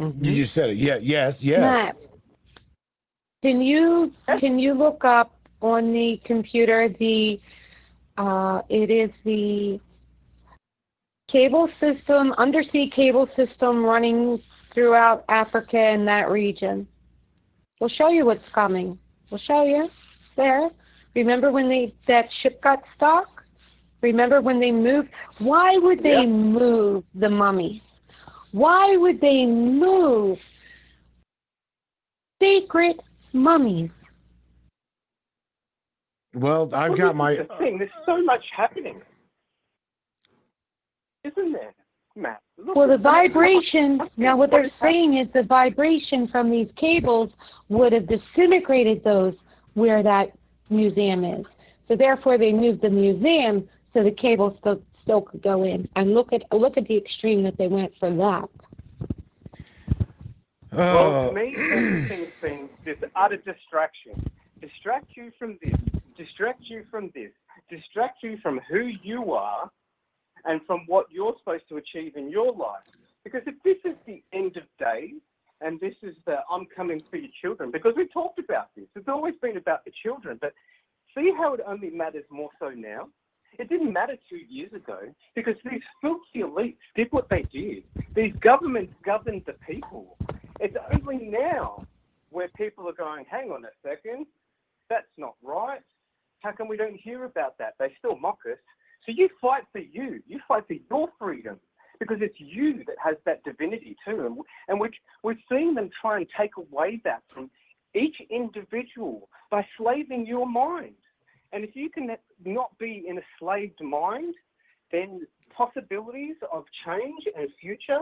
Mm-hmm. 0.00 0.24
You 0.24 0.34
just 0.34 0.54
said 0.54 0.70
it. 0.70 0.78
Yeah. 0.78 0.98
Yes. 1.00 1.44
Yes. 1.44 1.60
Matt, 1.60 1.96
Can 3.42 3.60
you 3.60 4.12
can 4.38 4.58
you 4.58 4.72
look 4.72 5.04
up 5.04 5.34
on 5.60 5.92
the 5.92 6.18
computer 6.24 6.88
the 6.88 7.38
uh, 8.20 8.60
it 8.68 8.90
is 8.90 9.10
the 9.24 9.80
cable 11.28 11.70
system 11.80 12.32
undersea 12.36 12.90
cable 12.90 13.26
system 13.34 13.82
running 13.82 14.42
throughout 14.74 15.24
Africa 15.28 15.78
and 15.78 16.06
that 16.06 16.30
region. 16.30 16.86
We'll 17.80 17.88
show 17.88 18.10
you 18.10 18.26
what's 18.26 18.48
coming. 18.54 18.98
We'll 19.30 19.40
show 19.40 19.64
you 19.64 19.88
there. 20.36 20.68
Remember 21.14 21.50
when 21.50 21.68
they 21.70 21.94
that 22.08 22.26
ship 22.42 22.62
got 22.62 22.82
stuck? 22.94 23.42
Remember 24.02 24.42
when 24.42 24.60
they 24.60 24.70
moved? 24.70 25.08
Why 25.38 25.78
would 25.78 26.02
they 26.02 26.20
Yeah. 26.20 26.26
move 26.26 27.04
the 27.14 27.30
mummy? 27.30 27.82
Why 28.52 28.96
would 28.96 29.20
they 29.20 29.46
move 29.46 30.38
sacred 32.42 33.00
mummies? 33.32 33.90
Well, 36.34 36.72
I've 36.74 36.90
Well, 36.90 36.96
got 36.98 37.16
my. 37.16 37.32
is 37.32 37.38
the 37.48 37.56
thing. 37.56 37.78
There's 37.78 37.90
so 38.06 38.22
much 38.22 38.44
happening, 38.54 39.00
isn't 41.24 41.52
there, 41.52 41.74
Matt? 42.16 42.40
Look, 42.56 42.76
Well, 42.76 42.86
the 42.88 42.96
there's 42.98 43.02
vibration, 43.02 44.00
now 44.16 44.36
what 44.36 44.50
What 44.50 44.62
they're 44.62 44.70
saying 44.80 45.14
is 45.16 45.28
the 45.32 45.42
vibration 45.42 46.28
from 46.28 46.50
these 46.50 46.70
cables 46.76 47.32
would 47.68 47.92
have 47.92 48.06
disintegrated 48.06 49.02
those 49.02 49.34
where 49.74 50.02
that 50.02 50.30
museum 50.68 51.24
is. 51.24 51.46
So 51.88 51.96
therefore 51.96 52.38
they 52.38 52.52
moved 52.52 52.82
the 52.82 52.90
museum 52.90 53.68
so 53.92 54.04
the 54.04 54.12
cables 54.12 54.56
still, 54.60 54.80
still 55.02 55.22
could 55.22 55.42
go 55.42 55.64
in. 55.64 55.88
And 55.96 56.14
look 56.14 56.32
at, 56.32 56.44
look 56.52 56.76
at 56.76 56.86
the 56.86 56.96
extreme 56.96 57.42
that 57.42 57.56
they 57.58 57.66
went 57.66 57.92
for 57.98 58.10
that. 58.10 58.48
Well, 60.72 61.12
Oh, 61.16 61.24
to 61.24 61.30
uh, 61.30 61.32
me, 61.42 61.56
everything's 61.56 62.40
been 62.40 62.68
this 62.84 62.98
utter 63.16 63.38
distraction. 63.38 64.12
Distract 64.60 65.06
you 65.16 65.32
from 65.38 65.58
this, 65.62 65.74
distract 66.20 66.62
you 66.64 66.84
from 66.90 67.10
this, 67.14 67.30
distract 67.70 68.22
you 68.22 68.36
from 68.42 68.60
who 68.68 68.90
you 69.02 69.32
are 69.32 69.70
and 70.44 70.60
from 70.66 70.80
what 70.86 71.06
you're 71.10 71.34
supposed 71.38 71.64
to 71.68 71.78
achieve 71.78 72.16
in 72.16 72.30
your 72.30 72.52
life. 72.52 72.82
Because 73.24 73.42
if 73.46 73.54
this 73.64 73.78
is 73.84 73.96
the 74.06 74.22
end 74.32 74.56
of 74.56 74.64
days 74.78 75.20
and 75.62 75.80
this 75.80 75.94
is 76.02 76.14
the 76.26 76.38
I'm 76.50 76.66
coming 76.74 77.02
for 77.10 77.16
your 77.16 77.30
children, 77.40 77.70
because 77.70 77.94
we 77.96 78.06
talked 78.08 78.38
about 78.38 78.68
this, 78.76 78.86
it's 78.94 79.08
always 79.08 79.34
been 79.40 79.56
about 79.56 79.84
the 79.84 79.92
children, 80.02 80.38
but 80.40 80.52
see 81.14 81.32
how 81.36 81.54
it 81.54 81.60
only 81.66 81.90
matters 81.90 82.24
more 82.30 82.50
so 82.58 82.70
now? 82.70 83.08
It 83.58 83.68
didn't 83.68 83.92
matter 83.92 84.16
two 84.28 84.40
years 84.48 84.72
ago 84.74 85.00
because 85.34 85.56
these 85.64 85.82
filthy 86.00 86.40
elites 86.40 86.76
did 86.94 87.08
what 87.10 87.28
they 87.28 87.42
did. 87.52 87.82
These 88.14 88.34
governments 88.40 88.92
governed 89.04 89.42
the 89.46 89.54
people. 89.66 90.16
It's 90.60 90.76
only 90.92 91.26
now 91.26 91.86
where 92.30 92.48
people 92.56 92.88
are 92.88 92.92
going, 92.92 93.24
hang 93.30 93.50
on 93.50 93.64
a 93.64 93.70
second, 93.82 94.26
that's 94.88 95.06
not 95.16 95.34
right. 95.42 95.80
How 96.40 96.52
come 96.52 96.68
we 96.68 96.76
don't 96.76 96.98
hear 96.98 97.24
about 97.24 97.58
that? 97.58 97.74
They 97.78 97.92
still 97.98 98.16
mock 98.16 98.38
us. 98.50 98.58
So 99.06 99.12
you 99.12 99.28
fight 99.40 99.64
for 99.72 99.80
you. 99.80 100.22
You 100.26 100.40
fight 100.46 100.64
for 100.66 100.76
your 100.90 101.08
freedom 101.18 101.58
because 101.98 102.18
it's 102.20 102.38
you 102.38 102.84
that 102.86 102.96
has 103.02 103.16
that 103.26 103.44
divinity 103.44 103.96
too. 104.06 104.26
And, 104.26 104.38
and 104.68 104.80
we're, 104.80 104.90
we're 105.22 105.36
seeing 105.50 105.74
them 105.74 105.90
try 106.00 106.18
and 106.18 106.26
take 106.38 106.56
away 106.56 107.00
that 107.04 107.22
from 107.28 107.50
each 107.94 108.16
individual 108.30 109.28
by 109.50 109.66
slaving 109.76 110.26
your 110.26 110.46
mind. 110.46 110.94
And 111.52 111.64
if 111.64 111.74
you 111.74 111.90
can 111.90 112.16
not 112.44 112.78
be 112.78 113.04
in 113.06 113.18
a 113.18 113.22
slaved 113.38 113.82
mind, 113.82 114.34
then 114.92 115.26
possibilities 115.54 116.36
of 116.52 116.64
change 116.84 117.24
and 117.36 117.48
future 117.60 118.00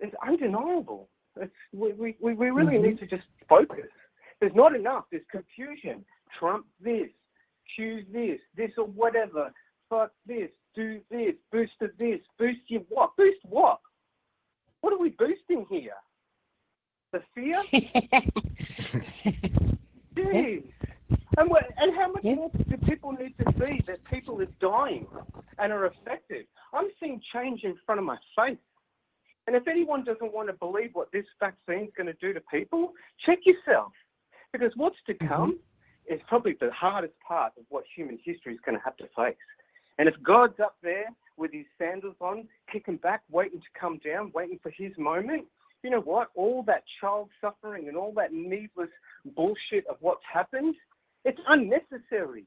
is 0.00 0.12
undeniable. 0.26 1.08
It's, 1.36 1.52
we, 1.72 1.92
we, 1.92 2.16
we 2.20 2.34
we 2.34 2.50
really 2.50 2.74
mm-hmm. 2.74 2.88
need 2.88 2.98
to 3.00 3.06
just 3.06 3.24
focus. 3.48 3.90
There's 4.40 4.54
not 4.54 4.74
enough. 4.74 5.04
There's 5.10 5.24
confusion. 5.30 6.04
Trump 6.38 6.66
this, 6.80 7.08
choose 7.76 8.04
this, 8.12 8.38
this 8.56 8.70
or 8.78 8.86
whatever. 8.86 9.52
Fuck 9.88 10.12
this, 10.26 10.50
do 10.74 11.00
this, 11.10 11.34
boost 11.50 11.72
of 11.80 11.90
this, 11.98 12.20
boost 12.38 12.60
your 12.68 12.82
what? 12.88 13.16
Boost 13.16 13.38
what? 13.44 13.80
What 14.80 14.92
are 14.92 14.98
we 14.98 15.10
boosting 15.10 15.66
here? 15.68 15.94
The 17.12 17.22
fear? 17.34 17.62
Jeez. 20.16 20.64
And, 21.38 21.48
what, 21.48 21.64
and 21.76 21.94
how 21.94 22.12
much 22.12 22.24
more 22.24 22.50
do 22.68 22.76
people 22.78 23.12
need 23.12 23.34
to 23.38 23.44
see 23.58 23.80
that 23.86 24.04
people 24.04 24.40
are 24.42 24.46
dying 24.60 25.06
and 25.58 25.72
are 25.72 25.86
affected? 25.86 26.46
I'm 26.74 26.88
seeing 27.00 27.20
change 27.32 27.62
in 27.64 27.76
front 27.86 27.98
of 27.98 28.04
my 28.04 28.16
face. 28.36 28.58
And 29.46 29.56
if 29.56 29.66
anyone 29.66 30.04
doesn't 30.04 30.34
want 30.34 30.48
to 30.48 30.52
believe 30.52 30.90
what 30.92 31.10
this 31.12 31.24
vaccine 31.40 31.84
is 31.84 31.90
going 31.96 32.08
to 32.08 32.12
do 32.20 32.34
to 32.34 32.40
people, 32.52 32.92
check 33.24 33.38
yourself. 33.46 33.92
Because 34.52 34.72
what's 34.76 34.96
to 35.06 35.14
mm-hmm. 35.14 35.28
come 35.28 35.58
is 36.08 36.20
probably 36.26 36.56
the 36.60 36.70
hardest 36.72 37.14
part 37.26 37.52
of 37.58 37.64
what 37.68 37.84
human 37.94 38.18
history 38.24 38.54
is 38.54 38.60
going 38.64 38.76
to 38.76 38.84
have 38.84 38.96
to 38.96 39.08
face. 39.16 39.36
And 39.98 40.08
if 40.08 40.14
God's 40.22 40.58
up 40.60 40.76
there 40.82 41.06
with 41.36 41.52
his 41.52 41.66
sandals 41.76 42.16
on, 42.20 42.48
kicking 42.72 42.96
back, 42.96 43.22
waiting 43.30 43.60
to 43.60 43.80
come 43.80 44.00
down, 44.04 44.32
waiting 44.34 44.58
for 44.62 44.70
his 44.70 44.92
moment, 44.96 45.44
you 45.82 45.90
know 45.90 46.00
what? 46.00 46.28
All 46.34 46.62
that 46.64 46.84
child 47.00 47.28
suffering 47.40 47.88
and 47.88 47.96
all 47.96 48.12
that 48.16 48.32
needless 48.32 48.90
bullshit 49.36 49.86
of 49.88 49.96
what's 50.00 50.22
happened, 50.32 50.74
it's 51.24 51.40
unnecessary, 51.48 52.44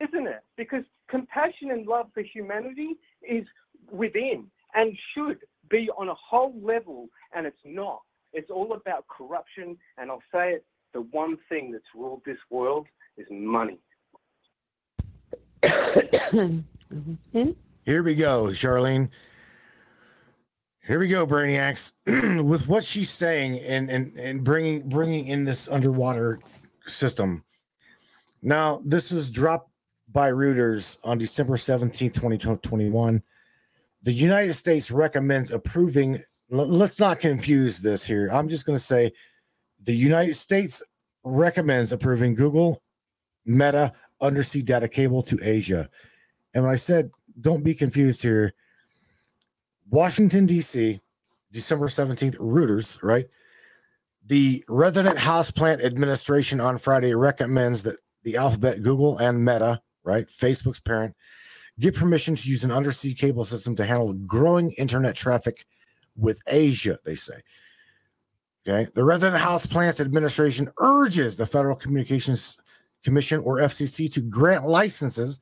isn't 0.00 0.26
it? 0.26 0.42
Because 0.56 0.84
compassion 1.08 1.70
and 1.70 1.86
love 1.86 2.06
for 2.14 2.22
humanity 2.22 2.96
is 3.28 3.44
within 3.90 4.46
and 4.74 4.96
should 5.14 5.38
be 5.68 5.90
on 5.96 6.08
a 6.08 6.14
whole 6.14 6.54
level, 6.62 7.08
and 7.34 7.46
it's 7.46 7.56
not. 7.64 8.02
It's 8.32 8.50
all 8.50 8.72
about 8.74 9.06
corruption, 9.08 9.76
and 9.98 10.10
I'll 10.10 10.22
say 10.32 10.52
it 10.52 10.64
the 10.92 11.02
one 11.10 11.36
thing 11.48 11.72
that's 11.72 11.84
ruled 11.94 12.22
this 12.24 12.38
world 12.50 12.86
is 13.16 13.26
money. 13.30 13.78
Here 15.62 16.64
we 18.02 18.14
go, 18.14 18.46
Charlene. 18.46 19.10
Here 20.86 20.98
we 20.98 21.08
go, 21.08 21.26
Brainiacs. 21.26 21.92
With 22.44 22.68
what 22.68 22.82
she's 22.82 23.10
saying 23.10 23.60
and 23.60 23.90
and 23.90 24.16
and 24.16 24.42
bringing 24.42 24.88
bringing 24.88 25.26
in 25.26 25.44
this 25.44 25.68
underwater 25.68 26.40
system. 26.86 27.44
Now, 28.42 28.80
this 28.84 29.12
is 29.12 29.30
dropped 29.30 29.70
by 30.10 30.30
Reuters 30.30 30.98
on 31.04 31.18
December 31.18 31.56
17th, 31.56 32.14
2021. 32.14 33.22
The 34.02 34.12
United 34.12 34.54
States 34.54 34.90
recommends 34.90 35.52
approving. 35.52 36.22
Let's 36.48 36.98
not 36.98 37.20
confuse 37.20 37.80
this 37.80 38.06
here. 38.06 38.30
I'm 38.32 38.48
just 38.48 38.66
going 38.66 38.76
to 38.76 38.82
say 38.82 39.12
the 39.82 39.94
United 39.94 40.34
States 40.34 40.82
recommends 41.24 41.92
approving 41.92 42.34
Google 42.34 42.82
Meta 43.44 43.92
undersea 44.20 44.62
data 44.62 44.88
cable 44.88 45.22
to 45.24 45.38
Asia. 45.42 45.88
And 46.54 46.64
when 46.64 46.72
I 46.72 46.76
said 46.76 47.10
don't 47.40 47.64
be 47.64 47.74
confused 47.74 48.22
here, 48.22 48.52
Washington, 49.88 50.46
D.C., 50.46 51.00
December 51.52 51.86
17th, 51.86 52.36
Reuters, 52.36 53.02
right? 53.02 53.26
The 54.24 54.62
Resident 54.68 55.18
Houseplant 55.18 55.84
Administration 55.84 56.60
on 56.60 56.78
Friday 56.78 57.14
recommends 57.14 57.82
that 57.82 57.96
the 58.22 58.36
Alphabet, 58.36 58.82
Google, 58.82 59.18
and 59.18 59.44
Meta, 59.44 59.80
right, 60.04 60.28
Facebook's 60.28 60.80
parent, 60.80 61.16
get 61.78 61.96
permission 61.96 62.36
to 62.36 62.48
use 62.48 62.62
an 62.62 62.70
undersea 62.70 63.14
cable 63.14 63.44
system 63.44 63.74
to 63.76 63.84
handle 63.84 64.12
growing 64.12 64.72
internet 64.78 65.16
traffic 65.16 65.64
with 66.16 66.40
Asia, 66.46 66.98
they 67.04 67.14
say. 67.14 67.40
Okay. 68.66 68.90
The 68.94 69.04
Resident 69.04 69.40
House 69.40 69.66
Plants 69.66 70.00
Administration 70.00 70.68
urges 70.78 71.36
the 71.36 71.46
Federal 71.46 71.76
Communications 71.76 72.58
Commission 73.02 73.40
or 73.40 73.58
FCC 73.58 74.12
to 74.12 74.20
grant 74.20 74.66
licenses 74.66 75.40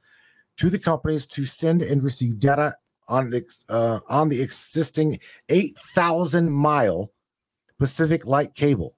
to 0.58 0.70
the 0.70 0.78
companies 0.78 1.26
to 1.26 1.44
send 1.44 1.82
and 1.82 2.02
receive 2.02 2.38
data 2.38 2.74
on 3.08 3.30
the 3.30 3.44
uh, 3.68 4.00
on 4.08 4.28
the 4.28 4.40
existing 4.40 5.18
8,000 5.48 6.50
mile 6.50 7.10
Pacific 7.78 8.26
Light 8.26 8.54
cable. 8.54 8.94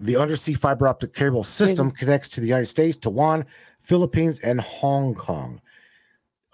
The 0.00 0.16
undersea 0.16 0.54
fiber 0.54 0.88
optic 0.88 1.14
cable 1.14 1.44
system 1.44 1.90
connects 1.90 2.28
to 2.30 2.40
the 2.40 2.46
United 2.46 2.66
States, 2.66 2.96
Taiwan, 2.96 3.44
Philippines, 3.82 4.40
and 4.40 4.60
Hong 4.60 5.14
Kong. 5.14 5.60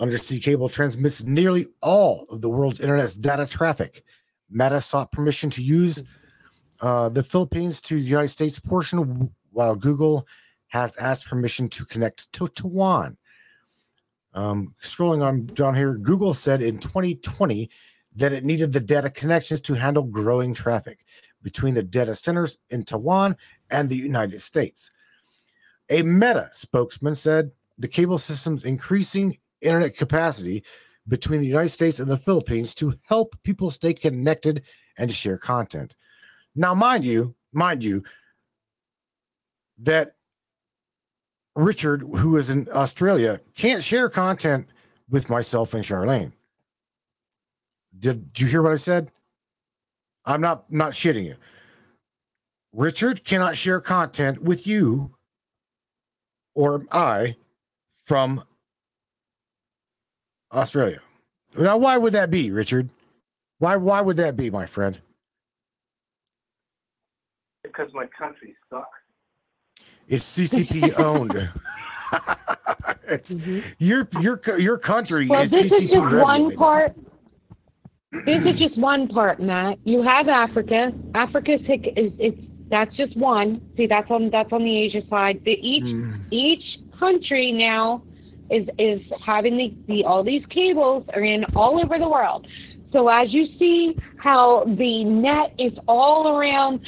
Undersea 0.00 0.40
cable 0.40 0.68
transmits 0.68 1.22
nearly 1.22 1.66
all 1.80 2.26
of 2.30 2.40
the 2.40 2.50
world's 2.50 2.80
internet's 2.80 3.14
data 3.14 3.46
traffic. 3.46 4.02
Meta 4.50 4.80
sought 4.80 5.12
permission 5.12 5.50
to 5.50 5.62
use 5.62 6.02
uh, 6.80 7.08
the 7.08 7.22
Philippines 7.22 7.80
to 7.82 7.94
the 7.94 8.00
United 8.06 8.28
States 8.28 8.58
portion, 8.58 9.30
while 9.52 9.74
Google 9.74 10.26
has 10.68 10.96
asked 10.98 11.28
permission 11.28 11.68
to 11.68 11.84
connect 11.84 12.32
to 12.34 12.46
Taiwan. 12.48 13.16
Um, 14.34 14.74
scrolling 14.82 15.24
on 15.24 15.46
down 15.46 15.74
here, 15.74 15.96
Google 15.96 16.34
said 16.34 16.60
in 16.60 16.78
2020 16.78 17.70
that 18.16 18.32
it 18.32 18.44
needed 18.44 18.72
the 18.72 18.80
data 18.80 19.10
connections 19.10 19.60
to 19.62 19.74
handle 19.74 20.02
growing 20.02 20.52
traffic 20.52 21.00
between 21.42 21.74
the 21.74 21.82
data 21.82 22.14
centers 22.14 22.58
in 22.70 22.82
Taiwan 22.82 23.36
and 23.70 23.88
the 23.88 23.96
United 23.96 24.40
States. 24.40 24.90
A 25.88 26.02
Meta 26.02 26.48
spokesman 26.52 27.14
said 27.14 27.52
the 27.78 27.88
cable 27.88 28.18
system's 28.18 28.64
increasing 28.64 29.38
internet 29.60 29.96
capacity 29.96 30.64
between 31.08 31.40
the 31.40 31.46
United 31.46 31.68
States 31.68 32.00
and 32.00 32.10
the 32.10 32.16
Philippines 32.16 32.74
to 32.76 32.94
help 33.08 33.34
people 33.42 33.70
stay 33.70 33.94
connected 33.94 34.62
and 34.98 35.08
to 35.10 35.14
share 35.14 35.38
content. 35.38 35.94
Now, 36.54 36.74
mind 36.74 37.04
you, 37.04 37.34
mind 37.52 37.84
you, 37.84 38.02
that 39.78 40.16
Richard, 41.54 42.00
who 42.02 42.36
is 42.36 42.50
in 42.50 42.66
Australia, 42.72 43.40
can't 43.54 43.82
share 43.82 44.08
content 44.08 44.66
with 45.08 45.30
myself 45.30 45.74
and 45.74 45.84
Charlene. 45.84 46.32
Did, 47.98 48.32
did 48.32 48.40
you 48.40 48.48
hear 48.48 48.62
what 48.62 48.72
I 48.72 48.76
said? 48.76 49.10
I'm 50.24 50.40
not 50.40 50.70
not 50.72 50.92
shitting 50.92 51.24
you. 51.24 51.36
Richard 52.72 53.24
cannot 53.24 53.56
share 53.56 53.80
content 53.80 54.42
with 54.42 54.66
you 54.66 55.14
or 56.54 56.84
I 56.90 57.36
from 58.04 58.42
Australia. 60.56 61.00
Now, 61.56 61.76
why 61.76 61.96
would 61.98 62.12
that 62.14 62.30
be, 62.30 62.50
Richard? 62.50 62.88
Why 63.58 63.76
why 63.76 64.00
would 64.00 64.16
that 64.16 64.36
be, 64.36 64.50
my 64.50 64.66
friend? 64.66 65.00
Because 67.62 67.92
my 67.92 68.06
country 68.18 68.56
sucks. 68.70 68.88
It's 70.08 70.38
CCP 70.38 70.98
owned. 70.98 71.32
it's 73.08 73.34
your 73.78 74.08
your 74.20 74.40
your 74.58 74.78
country 74.78 75.28
Well, 75.28 75.42
is 75.42 75.50
this 75.50 75.72
is 75.72 75.82
CCP 75.82 75.92
just 75.92 76.22
one 76.24 76.54
part. 76.56 76.94
This 78.24 78.44
is 78.46 78.56
just 78.56 78.78
one 78.78 79.08
part, 79.08 79.40
Matt. 79.40 79.78
You 79.84 80.02
have 80.02 80.28
Africa. 80.28 80.92
Africa's 81.14 81.60
hic- 81.66 81.92
is 81.96 82.12
it's 82.18 82.40
that's 82.68 82.94
just 82.96 83.16
one. 83.16 83.60
See, 83.76 83.86
that's 83.86 84.10
on 84.10 84.30
that's 84.30 84.52
on 84.52 84.62
the 84.62 84.76
Asia 84.76 85.02
side. 85.08 85.42
The, 85.44 85.52
each 85.52 85.84
Mm. 85.84 86.14
each 86.30 86.78
country 86.98 87.52
now 87.52 88.02
is 88.50 88.68
is 88.78 89.00
having 89.24 89.56
the, 89.56 89.74
the 89.88 90.04
all 90.04 90.22
these 90.24 90.44
cables 90.46 91.04
are 91.14 91.22
in 91.22 91.44
all 91.54 91.80
over 91.82 91.98
the 91.98 92.08
world. 92.08 92.46
So 92.92 93.08
as 93.08 93.32
you 93.32 93.46
see 93.58 93.96
how 94.16 94.64
the 94.64 95.04
net 95.04 95.54
is 95.58 95.72
all 95.86 96.36
around, 96.38 96.80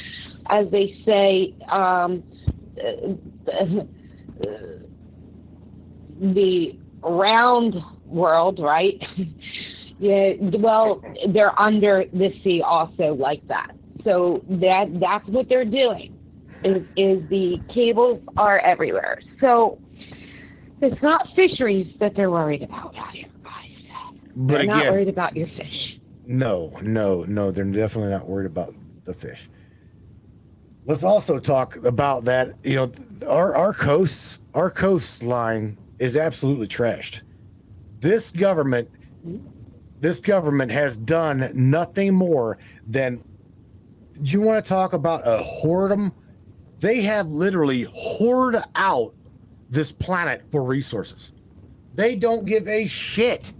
as 0.49 0.69
they 0.71 1.01
say, 1.05 1.53
um, 1.67 2.23
the 6.19 6.79
round 7.01 7.75
world, 8.05 8.59
right? 8.59 9.01
yeah, 9.99 10.33
well, 10.39 11.01
they're 11.29 11.59
under 11.59 12.05
the 12.13 12.33
sea 12.43 12.61
also 12.61 13.13
like 13.13 13.45
that. 13.47 13.75
So 14.03 14.43
that 14.49 14.99
that's 14.99 15.27
what 15.27 15.49
they're 15.49 15.65
doing. 15.65 16.15
Is 16.63 16.83
is 16.95 17.27
the 17.29 17.61
cables 17.73 18.21
are 18.37 18.59
everywhere. 18.59 19.21
So 19.39 19.79
it's 20.81 21.01
not 21.01 21.27
fisheries 21.35 21.93
that 21.99 22.15
they're 22.15 22.31
worried 22.31 22.63
about 22.63 22.95
out 22.97 23.11
here, 23.11 23.27
guys. 23.43 23.71
But 24.35 24.57
they're 24.57 24.65
not 24.65 24.85
worried 24.85 25.09
about 25.09 25.35
your 25.35 25.47
fish. 25.47 25.99
No, 26.25 26.71
no, 26.83 27.23
no. 27.23 27.51
They're 27.51 27.65
definitely 27.65 28.11
not 28.11 28.27
worried 28.27 28.45
about 28.45 28.73
the 29.03 29.13
fish. 29.13 29.49
Let's 30.85 31.03
also 31.03 31.39
talk 31.39 31.75
about 31.77 32.25
that. 32.25 32.55
You 32.63 32.75
know, 32.75 32.91
our 33.27 33.55
our 33.55 33.73
coasts, 33.73 34.41
our 34.53 34.69
coastline 34.69 35.77
is 35.99 36.17
absolutely 36.17 36.67
trashed. 36.67 37.23
This 37.99 38.31
government, 38.31 38.89
this 39.99 40.19
government 40.19 40.71
has 40.71 40.97
done 40.97 41.49
nothing 41.53 42.13
more 42.13 42.57
than. 42.87 43.23
You 44.21 44.41
want 44.41 44.63
to 44.63 44.67
talk 44.69 44.93
about 44.93 45.21
a 45.25 45.41
whoredom? 45.63 46.11
They 46.79 47.01
have 47.01 47.27
literally 47.27 47.87
hoarded 47.93 48.63
out 48.75 49.13
this 49.69 49.91
planet 49.91 50.43
for 50.51 50.63
resources. 50.63 51.31
They 51.95 52.15
don't 52.15 52.45
give 52.45 52.67
a 52.67 52.87
shit 52.87 53.53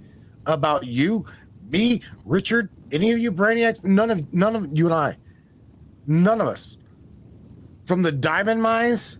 about 0.46 0.86
you, 0.86 1.26
me, 1.70 2.02
Richard, 2.26 2.70
any 2.92 3.12
of 3.12 3.20
you 3.20 3.32
brainiacs. 3.32 3.84
None 3.84 4.10
of 4.10 4.34
none 4.34 4.56
of 4.56 4.68
you 4.78 4.86
and 4.86 4.94
I. 4.94 5.18
None 6.08 6.42
of 6.42 6.48
us. 6.48 6.78
From 7.86 8.02
the 8.02 8.12
diamond 8.12 8.62
mines 8.62 9.20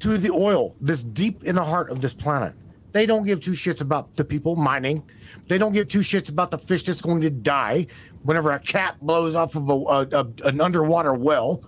to 0.00 0.18
the 0.18 0.30
oil, 0.30 0.74
this 0.80 1.02
deep 1.02 1.44
in 1.44 1.54
the 1.56 1.64
heart 1.64 1.90
of 1.90 2.00
this 2.00 2.14
planet. 2.14 2.54
They 2.92 3.06
don't 3.06 3.24
give 3.26 3.40
two 3.42 3.52
shits 3.52 3.80
about 3.82 4.16
the 4.16 4.24
people 4.24 4.56
mining. 4.56 5.02
They 5.48 5.58
don't 5.58 5.72
give 5.72 5.88
two 5.88 6.00
shits 6.00 6.30
about 6.30 6.50
the 6.50 6.58
fish 6.58 6.82
that's 6.84 7.02
going 7.02 7.20
to 7.22 7.30
die 7.30 7.86
whenever 8.22 8.50
a 8.52 8.58
cat 8.58 8.96
blows 9.00 9.34
off 9.34 9.54
of 9.54 9.68
a, 9.68 9.72
a, 9.72 10.08
a- 10.24 10.48
an 10.48 10.60
underwater 10.60 11.12
well. 11.14 11.62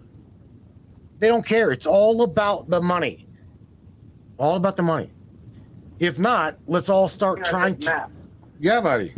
They 1.18 1.28
don't 1.28 1.44
care. 1.44 1.70
It's 1.70 1.86
all 1.86 2.22
about 2.22 2.68
the 2.68 2.80
money. 2.80 3.27
All 4.38 4.56
about 4.56 4.76
the 4.76 4.82
money. 4.82 5.10
If 5.98 6.18
not, 6.18 6.58
let's 6.66 6.88
all 6.88 7.08
start 7.08 7.38
Yeah, 7.38 7.50
trying 7.50 7.76
to. 7.78 7.90
Matt, 7.90 8.12
Yeah, 8.60 8.80
buddy. 8.80 9.12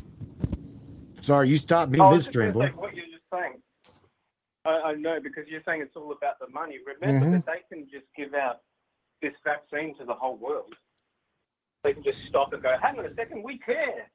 Sorry, 1.21 1.49
you 1.49 1.59
stopped 1.59 1.93
me 1.93 2.01
I 2.01 2.09
was 2.09 2.27
midstream, 2.27 2.53
boy. 2.53 2.71
what 2.71 2.95
you're 2.95 3.05
just 3.07 3.25
saying. 3.31 3.61
I, 4.65 4.71
I 4.71 4.95
know 4.95 5.19
because 5.23 5.45
you're 5.49 5.63
saying 5.67 5.83
it's 5.83 5.95
all 5.97 6.13
about 6.13 6.39
the 6.39 6.49
money. 6.49 6.79
Remember 6.87 7.27
Mhm. 7.27 7.33
that 7.33 7.47
they 7.47 7.61
can 7.75 7.87
just 7.91 8.07
give 8.17 8.33
out 8.35 8.63
this 9.21 9.35
vaccine 9.45 9.95
to 9.99 10.05
the 10.07 10.15
whole 10.15 10.37
world. 10.37 10.75
They 11.85 11.93
can 11.93 12.03
just 12.03 12.19
stop 12.29 12.53
and 12.55 12.63
go, 12.63 12.75
hang 12.81 12.99
on 12.99 13.05
a 13.07 13.15
second, 13.15 13.43
we 13.43 13.59
care. 13.59 14.11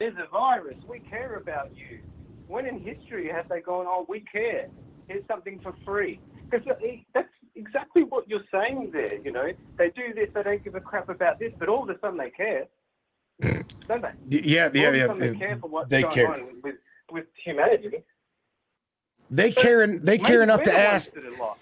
There's 0.00 0.16
a 0.18 0.26
virus. 0.28 0.76
We 0.88 1.00
care 1.00 1.36
about 1.36 1.74
you. 1.76 2.00
When 2.46 2.66
in 2.66 2.80
history 2.80 3.28
have 3.28 3.48
they 3.48 3.60
gone, 3.60 3.86
oh, 3.86 4.04
we 4.08 4.20
care. 4.20 4.68
Here's 5.08 5.26
something 5.26 5.60
for 5.60 5.72
free? 5.84 6.20
Because 6.50 6.66
that's 7.14 7.28
exactly 7.56 8.02
what 8.02 8.28
you're 8.28 8.44
saying 8.52 8.90
there. 8.92 9.18
You 9.24 9.32
know, 9.32 9.50
they 9.76 9.90
do 9.90 10.14
this, 10.14 10.28
they 10.34 10.42
don't 10.42 10.62
give 10.64 10.74
a 10.74 10.80
crap 10.80 11.08
about 11.08 11.38
this, 11.38 11.52
but 11.58 11.68
all 11.68 11.82
of 11.82 11.90
a 11.90 11.98
sudden 12.00 12.18
they 12.18 12.30
care, 12.30 12.66
don't 13.88 14.02
they? 14.02 14.12
Yeah, 14.28 14.70
yeah, 14.72 14.82
all 14.82 15.10
of 15.10 15.20
a 15.20 15.26
yeah. 15.26 15.30
they 15.32 15.38
care 15.38 15.58
for 15.60 15.70
what's 15.70 15.90
They 15.90 16.02
going 16.02 16.14
care. 16.14 16.32
on 16.32 16.48
with, 16.62 16.76
with 17.10 17.26
humanity. 17.44 18.04
They 19.30 19.50
care. 19.50 19.86
They 19.98 20.18
care 20.18 20.42
enough 20.42 20.62
to 20.64 20.72
ask. 20.72 21.12
that 21.14 21.24
are 21.24 21.36
lost. 21.36 21.60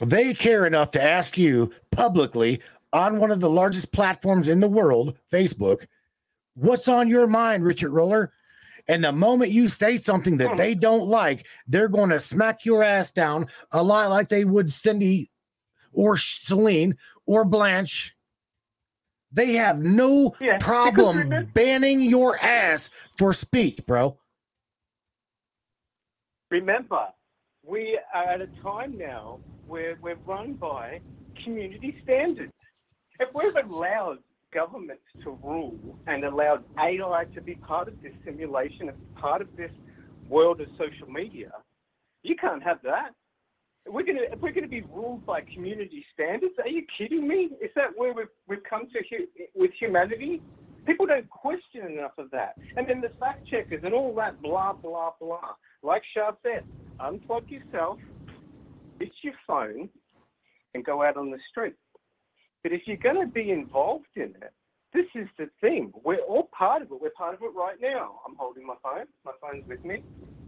They 0.00 0.34
care 0.34 0.66
enough 0.66 0.90
to 0.92 1.02
ask 1.02 1.38
you 1.38 1.72
publicly 1.90 2.60
on 2.92 3.18
one 3.18 3.30
of 3.30 3.40
the 3.40 3.50
largest 3.50 3.92
platforms 3.92 4.48
in 4.48 4.60
the 4.60 4.68
world, 4.68 5.16
Facebook, 5.32 5.86
what's 6.54 6.88
on 6.88 7.08
your 7.08 7.26
mind, 7.26 7.64
Richard 7.64 7.90
Roller? 7.92 8.32
And 8.88 9.02
the 9.02 9.12
moment 9.12 9.50
you 9.50 9.68
say 9.68 9.96
something 9.96 10.36
that 10.38 10.50
hmm. 10.50 10.56
they 10.56 10.74
don't 10.74 11.08
like, 11.08 11.46
they're 11.66 11.88
going 11.88 12.10
to 12.10 12.20
smack 12.20 12.64
your 12.64 12.82
ass 12.82 13.10
down 13.10 13.48
a 13.72 13.82
lot 13.82 14.10
like 14.10 14.28
they 14.28 14.44
would 14.44 14.72
Cindy 14.72 15.30
or 15.92 16.16
Celine 16.16 16.96
or 17.26 17.44
Blanche. 17.44 18.14
They 19.32 19.54
have 19.54 19.78
no 19.78 20.34
Yeah, 20.40 20.58
problem 20.58 21.50
banning 21.52 22.00
your 22.00 22.38
ass 22.40 22.90
for 23.16 23.32
speech, 23.32 23.80
bro. 23.86 24.18
Remember, 26.50 27.08
we 27.64 27.98
are 28.14 28.24
at 28.24 28.40
a 28.40 28.46
time 28.62 28.96
now 28.96 29.40
where 29.66 29.98
we're 30.00 30.16
run 30.26 30.54
by 30.54 31.00
community 31.42 32.00
standards. 32.04 32.52
If 33.18 33.30
we've 33.34 33.56
allowed 33.56 34.18
governments 34.52 35.04
to 35.24 35.38
rule 35.42 35.98
and 36.06 36.24
allowed 36.24 36.64
AI 36.78 37.24
to 37.34 37.40
be 37.40 37.54
part 37.56 37.88
of 37.88 37.94
this 38.02 38.12
simulation, 38.24 38.88
and 38.88 39.14
part 39.14 39.40
of 39.42 39.48
this 39.56 39.70
world 40.28 40.60
of 40.60 40.68
social 40.78 41.12
media, 41.12 41.50
you 42.22 42.36
can't 42.36 42.62
have 42.62 42.78
that. 42.82 43.10
We're 43.88 44.04
gonna, 44.04 44.22
if 44.32 44.40
we're 44.42 44.52
going 44.52 44.64
to 44.64 44.68
be 44.68 44.82
ruled 44.92 45.24
by 45.24 45.42
community 45.54 46.04
standards, 46.12 46.54
are 46.58 46.68
you 46.68 46.84
kidding 46.98 47.26
me? 47.28 47.50
Is 47.62 47.70
that 47.76 47.90
where 47.96 48.12
we've, 48.12 48.26
we've 48.48 48.64
come 48.68 48.88
to 48.92 48.98
hu- 49.10 49.28
with 49.54 49.70
humanity? 49.78 50.42
People 50.86 51.06
don't 51.06 51.28
question 51.30 51.86
enough 51.86 52.12
of 52.18 52.30
that. 52.32 52.56
And 52.76 52.88
then 52.88 53.00
the 53.00 53.10
fact 53.20 53.46
checkers 53.48 53.82
and 53.84 53.94
all 53.94 54.14
that 54.16 54.40
blah, 54.42 54.72
blah, 54.72 55.12
blah. 55.20 55.54
Like 55.82 56.02
Char 56.14 56.36
said, 56.42 56.64
unplug 57.00 57.48
yourself, 57.48 57.98
ditch 58.98 59.14
your 59.22 59.34
phone, 59.46 59.88
and 60.74 60.84
go 60.84 61.02
out 61.02 61.16
on 61.16 61.30
the 61.30 61.38
street. 61.50 61.74
But 62.66 62.72
if 62.72 62.82
you're 62.86 62.96
going 62.96 63.24
to 63.24 63.32
be 63.32 63.52
involved 63.52 64.08
in 64.16 64.34
it, 64.42 64.52
this 64.92 65.04
is 65.14 65.28
the 65.38 65.48
thing. 65.60 65.92
We're 66.02 66.18
all 66.28 66.50
part 66.50 66.82
of 66.82 66.90
it. 66.90 67.00
We're 67.00 67.10
part 67.10 67.34
of 67.34 67.42
it 67.42 67.52
right 67.54 67.76
now. 67.80 68.18
I'm 68.26 68.34
holding 68.36 68.66
my 68.66 68.74
phone. 68.82 69.04
My 69.24 69.30
phone's 69.40 69.62
with 69.68 69.84
me. 69.84 70.02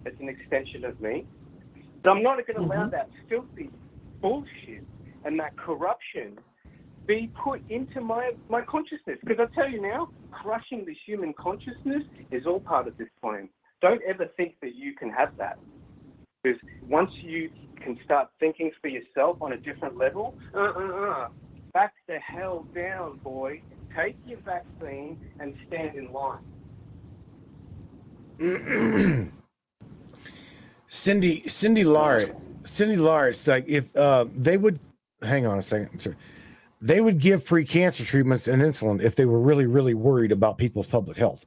It's 0.04 0.20
an 0.20 0.28
extension 0.28 0.84
of 0.84 1.00
me. 1.00 1.26
But 2.02 2.10
I'm 2.10 2.24
not 2.24 2.44
going 2.44 2.56
to 2.56 2.74
allow 2.74 2.88
that 2.88 3.08
filthy 3.28 3.70
bullshit 4.20 4.82
and 5.24 5.38
that 5.38 5.56
corruption 5.56 6.40
be 7.06 7.30
put 7.40 7.62
into 7.70 8.00
my, 8.00 8.32
my 8.48 8.62
consciousness. 8.62 9.18
Because 9.24 9.46
I 9.48 9.54
tell 9.54 9.70
you 9.70 9.80
now, 9.80 10.08
crushing 10.32 10.84
the 10.84 10.96
human 11.06 11.32
consciousness 11.34 12.02
is 12.32 12.46
all 12.48 12.58
part 12.58 12.88
of 12.88 12.96
this 12.98 13.06
plan. 13.20 13.48
Don't 13.80 14.02
ever 14.02 14.26
think 14.36 14.56
that 14.62 14.74
you 14.74 14.92
can 14.96 15.10
have 15.10 15.28
that. 15.38 15.60
Because 16.42 16.58
once 16.88 17.12
you 17.22 17.48
can 17.80 17.96
start 18.04 18.30
thinking 18.40 18.72
for 18.80 18.88
yourself 18.88 19.36
on 19.40 19.52
a 19.52 19.56
different 19.56 19.96
level, 19.96 20.34
uh, 20.52 20.58
uh, 20.58 21.10
uh, 21.10 21.28
back 21.72 21.94
the 22.06 22.18
hell 22.18 22.66
down, 22.74 23.18
boy. 23.18 23.60
Take 23.96 24.16
your 24.26 24.38
vaccine 24.40 25.18
and 25.40 25.54
stand 25.66 25.96
in 25.96 26.12
line. 26.12 26.42
Cindy 30.86 31.40
Cindy 31.40 31.84
Lart 31.84 32.36
Cindy 32.62 32.96
Lart's 32.96 33.46
like 33.48 33.64
if 33.66 33.94
uh, 33.96 34.26
they 34.34 34.56
would 34.56 34.78
hang 35.22 35.46
on 35.46 35.58
a 35.58 35.62
second, 35.62 35.98
sorry. 36.00 36.16
They 36.80 37.00
would 37.00 37.18
give 37.18 37.42
free 37.42 37.64
cancer 37.64 38.04
treatments 38.04 38.46
and 38.46 38.62
insulin 38.62 39.02
if 39.02 39.16
they 39.16 39.26
were 39.26 39.40
really 39.40 39.66
really 39.66 39.94
worried 39.94 40.32
about 40.32 40.58
people's 40.58 40.86
public 40.86 41.16
health. 41.16 41.44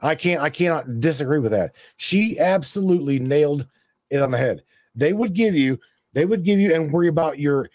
I 0.00 0.14
can't 0.14 0.40
I 0.40 0.50
cannot 0.50 1.00
disagree 1.00 1.40
with 1.40 1.52
that. 1.52 1.74
She 1.96 2.38
absolutely 2.38 3.18
nailed 3.18 3.66
it 4.10 4.22
on 4.22 4.30
the 4.30 4.38
head. 4.38 4.62
They 4.94 5.12
would 5.12 5.34
give 5.34 5.54
you 5.54 5.80
they 6.12 6.24
would 6.24 6.44
give 6.44 6.60
you 6.60 6.74
and 6.74 6.92
worry 6.92 7.08
about 7.08 7.38
your 7.38 7.68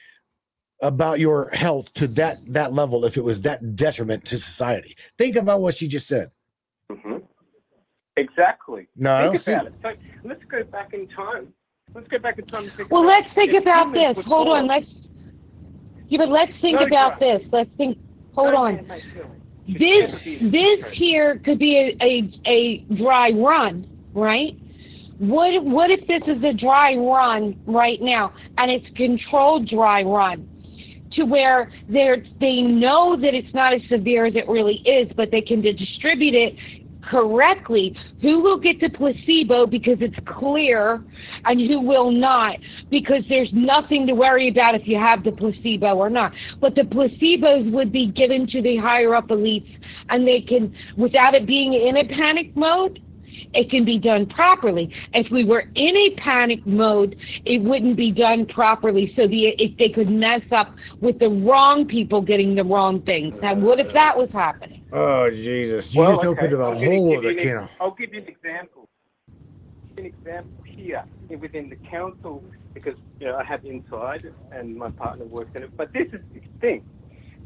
about 0.84 1.20
your 1.20 1.50
health 1.54 1.94
to 1.96 2.08
that 2.10 2.40
that 2.54 2.74
level 2.74 3.06
if 3.06 3.18
it 3.18 3.24
was 3.24 3.42
that 3.44 3.76
detriment 3.76 4.26
to 4.28 4.38
society. 4.38 4.96
Think 5.18 5.38
about 5.38 5.62
what 5.62 5.76
she 5.76 5.88
just 5.90 6.08
said. 6.08 6.32
hmm 6.92 7.18
Exactly. 8.18 8.88
No, 8.96 9.14
I 9.16 9.22
don't 9.24 9.34
think 9.34 9.44
see 9.44 9.54
it. 9.54 9.76
So 9.82 9.94
let's 10.24 10.44
go 10.52 10.64
back 10.66 10.94
in 10.94 11.08
time. 11.10 11.54
Let's 11.96 12.08
go 12.10 12.20
back 12.20 12.40
in 12.40 12.46
time. 12.48 12.72
And 12.78 12.90
Well, 12.90 13.06
let's 13.06 13.28
think 13.36 13.54
if 13.54 13.64
about 13.64 13.94
this. 13.94 14.18
Hold 14.26 14.50
on. 14.50 14.68
Let's. 14.68 14.88
Yeah, 16.10 16.20
but 16.20 16.30
let's 16.30 16.52
think 16.62 16.80
No, 16.80 16.86
about 16.86 17.20
this. 17.20 17.42
Let's 17.52 17.72
think. 17.78 17.98
Hold 18.36 18.54
No, 18.54 18.60
on. 18.62 18.76
man, 18.76 18.88
mate, 18.88 19.04
Phil. 19.14 19.26
This 19.68 20.40
this 20.52 20.80
here 20.92 21.40
could 21.40 21.60
be 21.60 21.78
a, 21.78 22.06
a, 22.06 22.32
a 22.46 22.78
dry 22.96 23.32
run, 23.32 23.88
right? 24.14 24.56
What 25.20 25.64
what 25.64 25.92
if 25.92 26.06
this 26.08 26.24
is 26.28 26.44
a 26.44 26.54
dry 26.54 26.96
run 26.96 27.60
right 27.66 28.02
now 28.02 28.34
and 28.58 28.72
it's 28.72 28.88
controlled 28.98 29.68
dry 29.70 30.04
run 30.04 30.50
to 31.16 31.24
where 31.24 31.72
they're 31.88 32.24
they 32.40 32.62
know 32.62 33.16
that 33.16 33.34
it's 33.34 33.54
not 33.54 33.74
as 33.74 33.82
severe 33.90 34.26
as 34.26 34.36
it 34.36 34.48
really 34.48 34.78
is, 34.86 35.12
but 35.16 35.32
they 35.32 35.42
can 35.42 35.62
distribute 35.62 36.34
it 36.34 36.56
correctly. 37.04 37.96
Who 38.22 38.42
will 38.42 38.60
get 38.60 38.80
the 38.80 38.90
placebo 38.90 39.66
because 39.68 39.98
it's 40.00 40.18
clear 40.26 41.04
and 41.46 41.60
who 41.60 41.82
will 41.82 42.12
not 42.12 42.58
because 42.90 43.24
there's 43.30 43.52
nothing 43.54 44.08
to 44.08 44.14
worry 44.14 44.50
about 44.50 44.76
if 44.76 44.88
you 44.88 44.98
have 44.98 45.24
the 45.24 45.32
placebo 45.32 45.96
or 45.96 46.10
not. 46.10 46.34
But 46.60 46.76
the 46.76 46.84
placebos 46.84 47.72
would 47.72 47.92
be 47.92 48.12
given 48.12 48.48
to 48.48 48.62
the 48.62 48.78
higher 48.78 49.16
up 49.16 49.28
elites 49.28 49.78
and 50.10 50.28
they 50.28 50.42
can, 50.42 50.76
without 50.98 51.34
it 51.36 51.46
being 51.46 51.74
in 51.74 51.98
a 51.98 52.08
panic 52.08 52.56
mode, 52.56 53.02
it 53.54 53.70
can 53.70 53.86
be 53.86 54.00
done 54.00 54.26
properly. 54.28 54.94
If 55.14 55.32
we 55.32 55.46
were 55.46 55.66
in 55.76 55.96
a 55.96 56.12
panic 56.18 56.66
mode, 56.66 57.16
it 57.46 57.62
wouldn't 57.62 57.98
be 57.98 58.12
done 58.12 58.46
properly. 58.46 59.14
So 59.16 59.28
the 59.28 59.48
if 59.48 59.78
they 59.78 59.90
could 59.90 60.10
mess 60.10 60.44
up 60.52 60.76
with 61.02 61.20
the 61.20 61.30
wrong 61.30 61.88
people 61.88 62.22
getting 62.22 62.56
the 62.56 62.64
wrong 62.64 63.02
things. 63.04 63.36
Now, 63.42 63.56
what 63.56 63.80
if 63.80 63.94
that 63.94 64.18
was 64.18 64.30
happening? 64.32 64.84
Oh 64.92 65.30
Jesus! 65.30 65.94
You 65.94 66.00
Well, 66.00 66.12
just 66.12 66.26
okay, 66.26 66.28
opened 66.30 66.54
a 66.54 66.58
I'll 66.64 66.76
whole 66.76 67.18
other 67.18 67.34
can 67.34 67.58
of. 67.58 67.70
I'll 67.80 67.96
give 67.96 68.14
you 68.14 68.22
an 68.22 68.28
example. 68.28 68.90
An 69.98 70.06
example 70.06 70.64
here 70.76 71.04
within 71.40 71.70
the 71.70 71.78
council 71.90 72.44
because 72.74 72.96
you 73.20 73.28
know 73.28 73.36
I 73.38 73.44
have 73.44 73.62
inside 73.64 74.24
and 74.52 74.76
my 74.76 74.92
partner 74.92 75.26
works 75.26 75.52
in 75.56 75.64
it. 75.64 75.72
But 75.78 75.92
this 75.94 76.08
is 76.14 76.22
the 76.34 76.42
thing: 76.62 76.84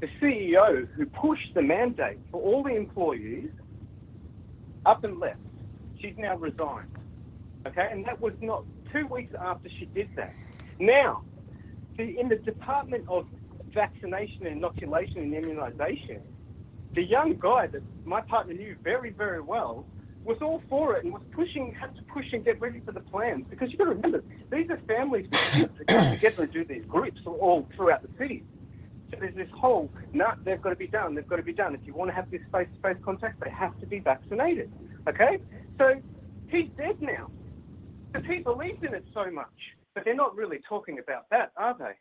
the 0.02 0.08
CEO 0.22 0.88
who 0.96 1.06
pushed 1.08 1.54
the 1.56 1.62
mandate 1.62 2.22
for 2.32 2.42
all 2.42 2.64
the 2.64 2.76
employees 2.76 3.50
up 4.86 5.04
and 5.04 5.20
left. 5.20 5.40
She's 6.00 6.18
now 6.18 6.36
resigned. 6.36 6.91
Okay, 7.66 7.89
and 7.91 8.06
that 8.06 8.20
was 8.22 8.34
not 8.41 8.64
two 8.91 9.08
weeks 9.08 9.34
after 9.39 9.70
she 9.70 9.86
did 9.86 10.10
that. 10.16 10.34
Now, 10.80 11.24
the, 11.98 12.20
in 12.20 12.30
the 12.30 12.36
Department 12.36 13.06
of 13.08 13.28
Vaccination, 13.74 14.48
Inoculation, 14.48 15.18
and 15.18 15.34
Immunisation, 15.34 16.22
the 16.93 17.04
young 17.04 17.36
guy 17.38 17.68
that 17.68 17.82
my 18.06 18.22
partner 18.22 18.54
knew 18.54 18.76
very, 18.84 19.10
very 19.10 19.41
well 19.41 19.86
was 20.24 20.41
all 20.41 20.62
for 20.70 20.95
it 20.95 21.04
and 21.04 21.14
was 21.14 21.22
pushing, 21.32 21.74
had 21.74 21.95
to 21.95 22.04
push 22.04 22.34
and 22.34 22.43
get 22.43 22.60
ready 22.60 22.80
for 22.82 22.91
the 22.91 23.00
plans. 23.00 23.45
Because 23.50 23.70
you've 23.70 23.80
got 23.80 23.86
to 23.86 23.91
remember, 23.91 24.24
these 24.52 24.70
are 24.70 24.78
families 24.88 25.28
with 25.30 25.54
kids 25.54 25.70
that 25.78 25.88
get 25.88 26.14
together 26.14 26.43
and 26.43 26.54
do 26.54 26.66
these 26.66 26.86
groups 26.86 27.22
all 27.26 27.68
throughout 27.76 28.02
the 28.02 28.10
city. 28.18 28.43
So 29.10 29.18
there's 29.20 29.36
this 29.36 29.50
whole, 29.52 29.89
no, 30.14 30.34
they've 30.43 30.62
got 30.62 30.72
to 30.72 30.76
be 30.76 30.88
done, 30.88 31.16
they've 31.16 31.28
got 31.28 31.38
to 31.38 31.43
be 31.43 31.54
done. 31.54 31.74
If 31.74 31.82
you 31.86 31.93
want 31.93 32.10
to 32.10 32.16
have 32.16 32.30
this 32.30 32.41
face-to-face 32.52 32.98
contact, 33.04 33.39
they 33.41 33.50
have 33.50 33.80
to 33.80 33.86
be 33.86 34.00
vaccinated. 34.00 34.72
Okay? 35.08 35.39
So 35.78 36.02
he's 36.50 36.68
dead 36.78 37.02
now. 37.02 37.30
Because 38.12 38.28
he 38.28 38.40
believed 38.40 38.84
in 38.84 38.94
it 38.94 39.06
so 39.14 39.30
much. 39.30 39.48
But 39.94 40.06
they're 40.06 40.16
not 40.16 40.36
really 40.36 40.60
talking 40.68 41.00
about 41.00 41.30
that, 41.32 41.52
are 41.58 41.76
they? 41.78 41.94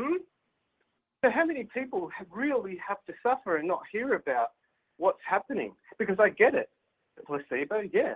Hmm? 0.00 0.16
So 1.24 1.30
how 1.30 1.44
many 1.44 1.64
people 1.64 2.10
have 2.16 2.26
really 2.30 2.78
have 2.86 3.04
to 3.06 3.12
suffer 3.22 3.56
and 3.56 3.68
not 3.68 3.82
hear 3.92 4.14
about 4.14 4.48
what's 4.96 5.20
happening? 5.28 5.74
Because 5.98 6.16
I 6.18 6.30
get 6.30 6.54
it. 6.54 6.70
The 7.16 7.22
placebo, 7.22 7.82
yeah. 7.92 8.14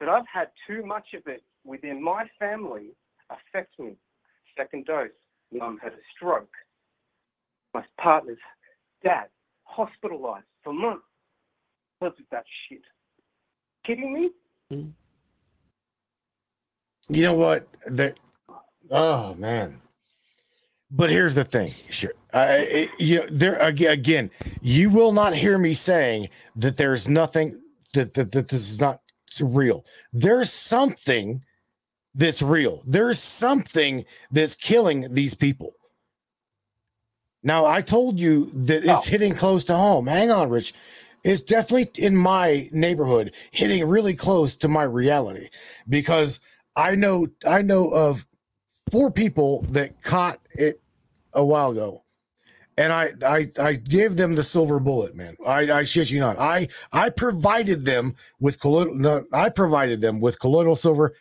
But 0.00 0.08
I've 0.08 0.26
had 0.32 0.48
too 0.66 0.84
much 0.84 1.14
of 1.14 1.22
it 1.26 1.42
within 1.64 2.02
my 2.02 2.26
family 2.38 2.90
affect 3.30 3.78
me. 3.78 3.94
Second 4.56 4.86
dose, 4.86 5.10
mum 5.52 5.78
had 5.82 5.92
a 5.92 6.02
stroke. 6.14 6.52
My 7.72 7.84
partner's 8.00 8.38
dad 9.02 9.26
hospitalized 9.64 10.46
for 10.62 10.72
months 10.72 11.04
because 12.04 12.18
of 12.20 12.26
that 12.30 12.44
shit. 12.68 12.82
Kidding 13.84 14.12
me? 14.12 14.30
Hmm. 14.70 14.90
You 17.08 17.22
know 17.24 17.34
what? 17.34 17.68
That 17.86 18.18
oh 18.90 19.34
man. 19.34 19.80
But 20.90 21.10
here's 21.10 21.34
the 21.34 21.44
thing. 21.44 21.74
Sure. 21.90 22.12
I, 22.32 22.40
I- 22.40 22.88
you 22.98 23.16
know, 23.16 23.26
there 23.30 23.58
again, 23.58 24.30
you 24.60 24.90
will 24.90 25.12
not 25.12 25.34
hear 25.34 25.58
me 25.58 25.74
saying 25.74 26.28
that 26.56 26.76
there's 26.76 27.08
nothing 27.08 27.60
that, 27.94 28.14
that, 28.14 28.32
that 28.32 28.48
this 28.48 28.70
is 28.70 28.80
not 28.80 29.00
real. 29.40 29.84
There's 30.12 30.52
something 30.52 31.42
that's 32.14 32.42
real. 32.42 32.82
There's 32.86 33.18
something 33.18 34.04
that's 34.30 34.54
killing 34.54 35.14
these 35.14 35.34
people. 35.34 35.72
Now, 37.42 37.66
I 37.66 37.82
told 37.82 38.18
you 38.18 38.50
that 38.54 38.84
it's 38.84 39.08
oh. 39.08 39.10
hitting 39.10 39.34
close 39.34 39.64
to 39.64 39.76
home. 39.76 40.06
Hang 40.06 40.30
on, 40.30 40.48
Rich. 40.48 40.74
It's 41.24 41.40
definitely 41.40 41.90
in 42.04 42.16
my 42.16 42.68
neighborhood, 42.70 43.34
hitting 43.50 43.88
really 43.88 44.14
close 44.14 44.54
to 44.56 44.68
my 44.68 44.82
reality 44.82 45.48
because 45.88 46.40
I 46.76 46.94
know 46.94 47.26
I 47.48 47.62
know 47.62 47.88
of 47.90 48.26
four 48.90 49.10
people 49.10 49.62
that 49.70 50.02
caught 50.02 50.38
it 50.52 50.80
a 51.32 51.44
while 51.44 51.70
ago. 51.70 52.02
And 52.76 52.92
I, 52.92 53.10
I 53.24 53.46
I 53.60 53.72
gave 53.74 54.16
them 54.16 54.34
the 54.34 54.42
silver 54.42 54.80
bullet, 54.80 55.14
man. 55.14 55.36
I, 55.46 55.70
I 55.70 55.82
shit 55.84 56.10
you 56.10 56.18
not. 56.18 56.38
I 56.40 56.66
I 56.92 57.10
provided 57.10 57.84
them 57.84 58.16
with 58.40 58.58
colloidal. 58.58 58.96
No, 58.96 59.24
I 59.32 59.48
provided 59.50 60.00
them 60.00 60.20
with 60.20 60.40
colloidal 60.40 60.74
silver, 60.74 61.14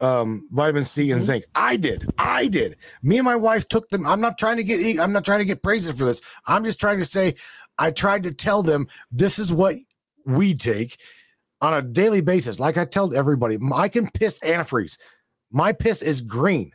um, 0.00 0.48
vitamin 0.52 0.84
C 0.84 1.10
and 1.10 1.24
zinc. 1.24 1.44
I 1.56 1.76
did. 1.76 2.08
I 2.18 2.46
did. 2.46 2.76
Me 3.02 3.18
and 3.18 3.24
my 3.24 3.34
wife 3.34 3.66
took 3.66 3.88
them. 3.88 4.06
I'm 4.06 4.20
not 4.20 4.38
trying 4.38 4.58
to 4.58 4.64
get. 4.64 5.00
I'm 5.00 5.12
not 5.12 5.24
trying 5.24 5.40
to 5.40 5.44
get 5.44 5.60
praises 5.60 5.98
for 5.98 6.04
this. 6.04 6.22
I'm 6.46 6.64
just 6.64 6.78
trying 6.78 6.98
to 6.98 7.04
say. 7.04 7.34
I 7.78 7.90
tried 7.90 8.24
to 8.24 8.32
tell 8.32 8.62
them 8.62 8.88
this 9.10 9.38
is 9.38 9.52
what 9.52 9.76
we 10.24 10.54
take 10.54 10.98
on 11.60 11.74
a 11.74 11.82
daily 11.82 12.20
basis. 12.20 12.60
Like 12.60 12.76
I 12.76 12.84
tell 12.84 13.14
everybody, 13.14 13.58
I 13.72 13.88
can 13.88 14.10
piss 14.10 14.38
antifreeze. 14.40 14.98
My 15.50 15.72
piss 15.72 16.02
is 16.02 16.20
green. 16.20 16.72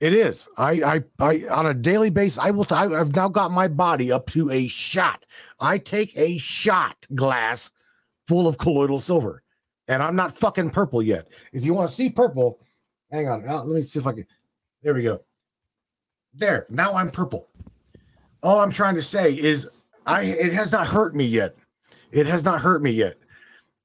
It 0.00 0.12
is. 0.12 0.48
I, 0.58 0.72
I, 0.82 1.04
I, 1.20 1.44
on 1.50 1.66
a 1.66 1.74
daily 1.74 2.10
basis, 2.10 2.38
I 2.38 2.50
will. 2.50 2.66
I, 2.70 2.86
I've 2.86 3.14
now 3.14 3.28
got 3.28 3.52
my 3.52 3.68
body 3.68 4.12
up 4.12 4.26
to 4.28 4.50
a 4.50 4.66
shot. 4.66 5.24
I 5.60 5.78
take 5.78 6.16
a 6.18 6.36
shot 6.36 7.06
glass 7.14 7.70
full 8.26 8.46
of 8.48 8.58
colloidal 8.58 8.98
silver, 8.98 9.42
and 9.88 10.02
I'm 10.02 10.16
not 10.16 10.36
fucking 10.36 10.70
purple 10.70 11.02
yet. 11.02 11.28
If 11.52 11.64
you 11.64 11.72
want 11.72 11.88
to 11.88 11.94
see 11.94 12.10
purple, 12.10 12.58
hang 13.10 13.28
on. 13.28 13.48
Uh, 13.48 13.64
let 13.64 13.76
me 13.76 13.82
see 13.82 13.98
if 13.98 14.06
I 14.06 14.12
can. 14.12 14.26
There 14.82 14.92
we 14.94 15.04
go. 15.04 15.20
There. 16.34 16.66
Now 16.68 16.94
I'm 16.94 17.10
purple. 17.10 17.48
All 18.42 18.60
I'm 18.60 18.72
trying 18.72 18.96
to 18.96 19.02
say 19.02 19.32
is, 19.32 19.70
I. 20.06 20.22
It 20.22 20.52
has 20.52 20.72
not 20.72 20.86
hurt 20.86 21.14
me 21.14 21.24
yet. 21.24 21.56
It 22.12 22.26
has 22.26 22.44
not 22.44 22.60
hurt 22.60 22.82
me 22.82 22.90
yet. 22.90 23.16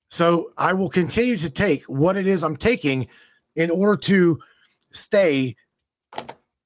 So 0.09 0.51
I 0.57 0.73
will 0.73 0.89
continue 0.89 1.35
to 1.37 1.49
take 1.49 1.83
what 1.85 2.17
it 2.17 2.27
is 2.27 2.43
I'm 2.43 2.55
taking 2.55 3.07
in 3.55 3.69
order 3.69 3.95
to 4.01 4.39
stay 4.91 5.55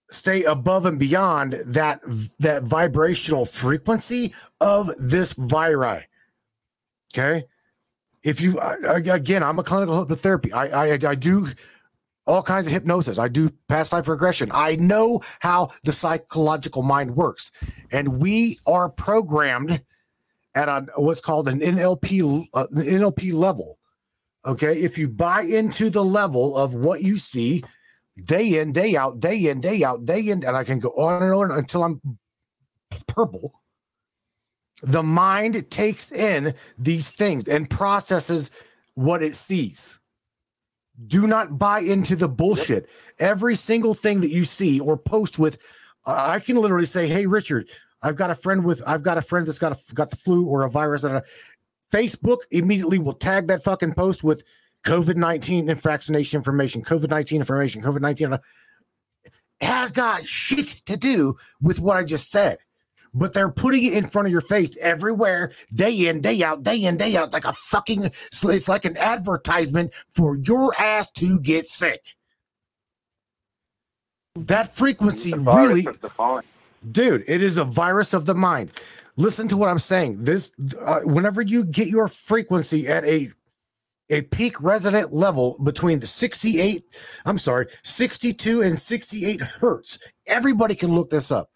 stay 0.09 0.43
above 0.43 0.85
and 0.85 0.99
beyond 0.99 1.53
that 1.65 1.99
that 2.39 2.63
vibrational 2.63 3.45
frequency 3.45 4.34
of 4.61 4.89
this 4.99 5.34
viri. 5.34 6.07
Okay? 7.13 7.43
If 8.23 8.39
you 8.39 8.57
again, 8.88 9.43
I'm 9.43 9.59
a 9.59 9.63
clinical 9.63 10.05
hypnotherapy. 10.05 10.53
I 10.53 10.93
I 10.93 11.11
I 11.11 11.15
do 11.15 11.47
all 12.25 12.41
kinds 12.41 12.67
of 12.67 12.73
hypnosis. 12.73 13.19
I 13.19 13.27
do 13.27 13.49
past 13.67 13.93
life 13.93 14.07
regression. 14.07 14.49
I 14.53 14.75
know 14.77 15.21
how 15.39 15.69
the 15.83 15.91
psychological 15.91 16.83
mind 16.83 17.15
works. 17.15 17.51
And 17.91 18.21
we 18.21 18.59
are 18.65 18.89
programmed 18.89 19.83
at 20.55 20.69
a 20.69 20.85
what's 20.95 21.21
called 21.21 21.47
an 21.47 21.59
NLP 21.59 22.45
uh, 22.53 22.67
NLP 22.73 23.33
level. 23.33 23.77
Okay, 24.45 24.81
if 24.81 24.97
you 24.97 25.07
buy 25.07 25.41
into 25.41 25.89
the 25.89 26.03
level 26.03 26.57
of 26.57 26.75
what 26.75 27.01
you 27.01 27.17
see 27.17 27.63
day 28.25 28.59
in, 28.59 28.73
day 28.73 28.95
out, 28.95 29.19
day 29.19 29.47
in, 29.47 29.61
day 29.61 29.83
out, 29.83 30.05
day 30.05 30.19
in, 30.19 30.43
and 30.43 30.55
I 30.55 30.63
can 30.63 30.79
go 30.79 30.89
on 30.89 31.23
and 31.23 31.33
on 31.33 31.51
until 31.51 31.83
I'm 31.83 32.01
purple. 33.07 33.61
The 34.81 35.01
mind 35.01 35.71
takes 35.71 36.11
in 36.11 36.53
these 36.77 37.11
things 37.11 37.47
and 37.47 37.69
processes 37.69 38.51
what 38.95 39.23
it 39.23 39.33
sees. 39.33 39.99
Do 41.07 41.27
not 41.27 41.57
buy 41.57 41.80
into 41.80 42.15
the 42.15 42.30
bullshit. 42.30 42.89
Every 43.19 43.55
single 43.55 43.93
thing 43.93 44.21
that 44.21 44.30
you 44.30 44.43
see 44.43 44.80
or 44.80 44.97
post 44.97 45.39
with, 45.39 45.57
uh, 46.05 46.15
I 46.17 46.39
can 46.39 46.55
literally 46.55 46.85
say, 46.85 47.07
"Hey, 47.07 47.25
Richard, 47.25 47.67
I've 48.03 48.15
got 48.15 48.31
a 48.31 48.35
friend 48.35 48.63
with, 48.63 48.84
I've 48.85 49.03
got 49.03 49.17
a 49.17 49.21
friend 49.21 49.45
that's 49.45 49.59
got 49.59 49.71
a, 49.71 49.93
got 49.93 50.11
the 50.11 50.17
flu 50.17 50.45
or 50.45 50.63
a 50.63 50.69
virus." 50.69 51.01
That 51.01 51.25
Facebook 51.91 52.39
immediately 52.51 52.99
will 52.99 53.13
tag 53.13 53.47
that 53.47 53.63
fucking 53.63 53.93
post 53.93 54.23
with 54.23 54.43
COVID 54.85 55.15
nineteen 55.15 55.69
and 55.69 55.81
vaccination 55.81 56.38
information, 56.38 56.84
COVID 56.84 57.09
nineteen 57.09 57.41
information, 57.41 57.81
COVID 57.81 58.01
nineteen. 58.01 58.38
has 59.61 59.91
got 59.91 60.25
shit 60.25 60.67
to 60.85 60.97
do 60.97 61.35
with 61.61 61.80
what 61.80 61.97
I 61.97 62.03
just 62.03 62.31
said. 62.31 62.57
But 63.14 63.34
they're 63.34 63.52
putting 63.52 63.84
it 63.84 63.94
in 63.94 64.06
front 64.06 64.27
of 64.27 64.31
your 64.31 64.41
face 64.41 64.76
everywhere, 64.81 65.52
day 65.73 66.07
in, 66.07 66.22
day 66.22 66.41
out, 66.41 66.64
day 66.64 66.84
in, 66.84 66.98
day 66.98 67.15
out, 67.15 67.31
like 67.31 67.45
a 67.45 67.53
fucking, 67.53 68.06
it's 68.06 68.68
like 68.68 68.85
an 68.85 68.98
advertisement 68.98 69.94
for 70.10 70.35
your 70.38 70.73
ass 70.80 71.11
to 71.11 71.40
get 71.40 71.68
sick. 71.68 72.02
That 74.35 74.73
frequency 74.73 75.34
really, 75.34 75.85
of 75.85 76.02
the 76.02 76.10
mind. 76.18 76.45
dude, 76.91 77.23
it 77.27 77.44
is 77.44 77.57
a 77.57 77.64
virus 77.64 78.15
of 78.15 78.26
the 78.26 78.34
mind. 78.34 78.72
Listen 79.15 79.48
to 79.49 79.57
what 79.57 79.69
I'm 79.69 79.77
saying. 79.77 80.23
This, 80.23 80.52
uh, 80.84 81.02
whenever 81.03 81.44
you 81.44 81.65
get 81.65 81.88
your 81.88 82.07
frequency 82.07 82.88
at 82.88 83.06
a 83.06 83.30
a 84.10 84.22
peak 84.22 84.61
resonant 84.61 85.14
level 85.14 85.57
between 85.64 85.99
the 85.99 86.06
68, 86.06 86.84
I'm 87.26 87.38
sorry, 87.38 87.68
62 87.84 88.61
and 88.61 88.77
68 88.77 89.41
hertz. 89.41 89.98
Everybody 90.27 90.76
can 90.76 90.94
look 90.94 91.10
this 91.10 91.31
up. 91.31 91.49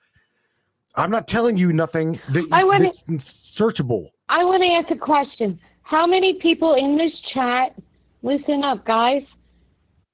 I'm 0.97 1.11
not 1.11 1.27
telling 1.27 1.57
you 1.57 1.71
nothing 1.71 2.19
that, 2.29 2.47
I 2.51 2.63
wanna- 2.63 2.85
that's 2.85 3.01
searchable. 3.07 4.09
I 4.29 4.43
want 4.43 4.63
to 4.63 4.69
ask 4.69 4.89
a 4.91 4.95
question. 4.95 5.59
How 5.83 6.05
many 6.05 6.33
people 6.33 6.73
in 6.73 6.97
this 6.97 7.17
chat, 7.33 7.73
listen 8.23 8.63
up, 8.63 8.83
guys, 8.83 9.23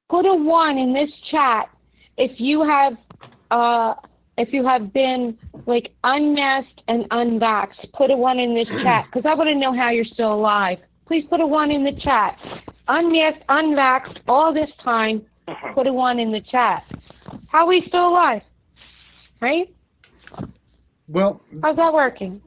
put 0.10 0.26
a 0.26 0.36
one 0.36 0.78
in 0.78 0.94
this 0.94 1.12
chat 1.32 1.70
if 2.18 2.40
you 2.40 2.62
have, 2.62 2.98
uh, 3.50 3.96
if 4.38 4.54
you 4.54 4.66
have 4.66 4.94
been 4.94 5.38
like 5.66 5.94
unmasked 6.04 6.84
and 6.88 7.10
unvaxxed. 7.10 7.92
Put 7.94 8.12
a 8.12 8.18
one 8.18 8.38
in 8.38 8.54
this 8.54 8.68
chat 8.84 9.06
because 9.06 9.30
I 9.30 9.34
want 9.34 9.50
to 9.50 9.56
know 9.56 9.74
how 9.74 9.90
you're 9.90 10.06
still 10.06 10.34
alive. 10.34 10.80
Please 11.08 11.26
put 11.30 11.40
a 11.40 11.48
one 11.48 11.72
in 11.72 11.84
the 11.84 11.94
chat. 11.94 12.38
Unmasked, 12.88 13.48
unvaxxed, 13.48 14.20
all 14.28 14.54
this 14.54 14.70
time. 14.84 15.26
Put 15.74 15.88
a 15.88 15.94
one 15.94 16.20
in 16.20 16.32
the 16.32 16.42
chat. 16.42 16.84
How 17.48 17.60
are 17.60 17.68
we 17.68 17.82
still 17.88 18.10
alive? 18.10 18.42
Right? 19.42 19.74
Well, 21.08 21.42
How's 21.62 21.76
that 21.76 21.94
working? 21.94 22.42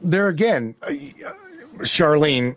there 0.00 0.28
again, 0.28 0.74
uh, 0.82 0.90
Charlene, 1.78 2.56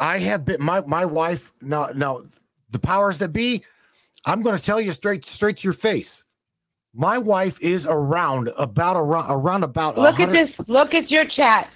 I 0.00 0.18
have 0.18 0.44
been 0.44 0.62
my 0.62 0.80
my 0.82 1.04
wife. 1.04 1.52
Now, 1.60 1.88
now, 1.94 2.22
the 2.70 2.78
powers 2.78 3.18
that 3.18 3.28
be, 3.28 3.64
I'm 4.24 4.42
going 4.42 4.56
to 4.56 4.62
tell 4.62 4.80
you 4.80 4.92
straight 4.92 5.24
straight 5.24 5.58
to 5.58 5.64
your 5.64 5.74
face. 5.74 6.24
My 6.94 7.18
wife 7.18 7.58
is 7.62 7.86
around 7.86 8.50
about 8.58 8.96
around 8.96 9.30
around 9.30 9.64
about. 9.64 9.96
Look 9.98 10.20
at 10.20 10.32
this. 10.32 10.50
Look 10.68 10.94
at 10.94 11.10
your 11.10 11.26
chat. 11.26 11.68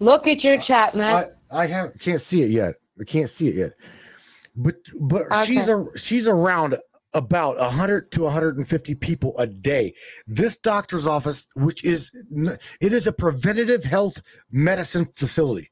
Look 0.00 0.26
at 0.26 0.42
your 0.42 0.60
chat, 0.62 0.94
man. 0.96 1.28
I, 1.50 1.62
I 1.62 1.66
have 1.66 1.98
can't 1.98 2.20
see 2.20 2.42
it 2.42 2.50
yet. 2.50 2.74
I 3.00 3.04
can't 3.04 3.28
see 3.30 3.48
it 3.48 3.54
yet. 3.54 3.72
But 4.56 4.74
but 5.00 5.22
she's 5.46 5.68
Okay. 5.70 5.90
a 5.94 5.98
she's 5.98 6.28
around 6.28 6.76
about 7.14 7.58
100 7.58 8.10
to 8.12 8.22
150 8.22 8.94
people 8.96 9.34
a 9.38 9.46
day. 9.46 9.94
This 10.26 10.56
doctor's 10.56 11.06
office, 11.06 11.46
which 11.56 11.84
is 11.84 12.10
it 12.80 12.92
is 12.92 13.06
a 13.06 13.12
preventative 13.12 13.84
health 13.84 14.20
medicine 14.50 15.04
facility. 15.04 15.70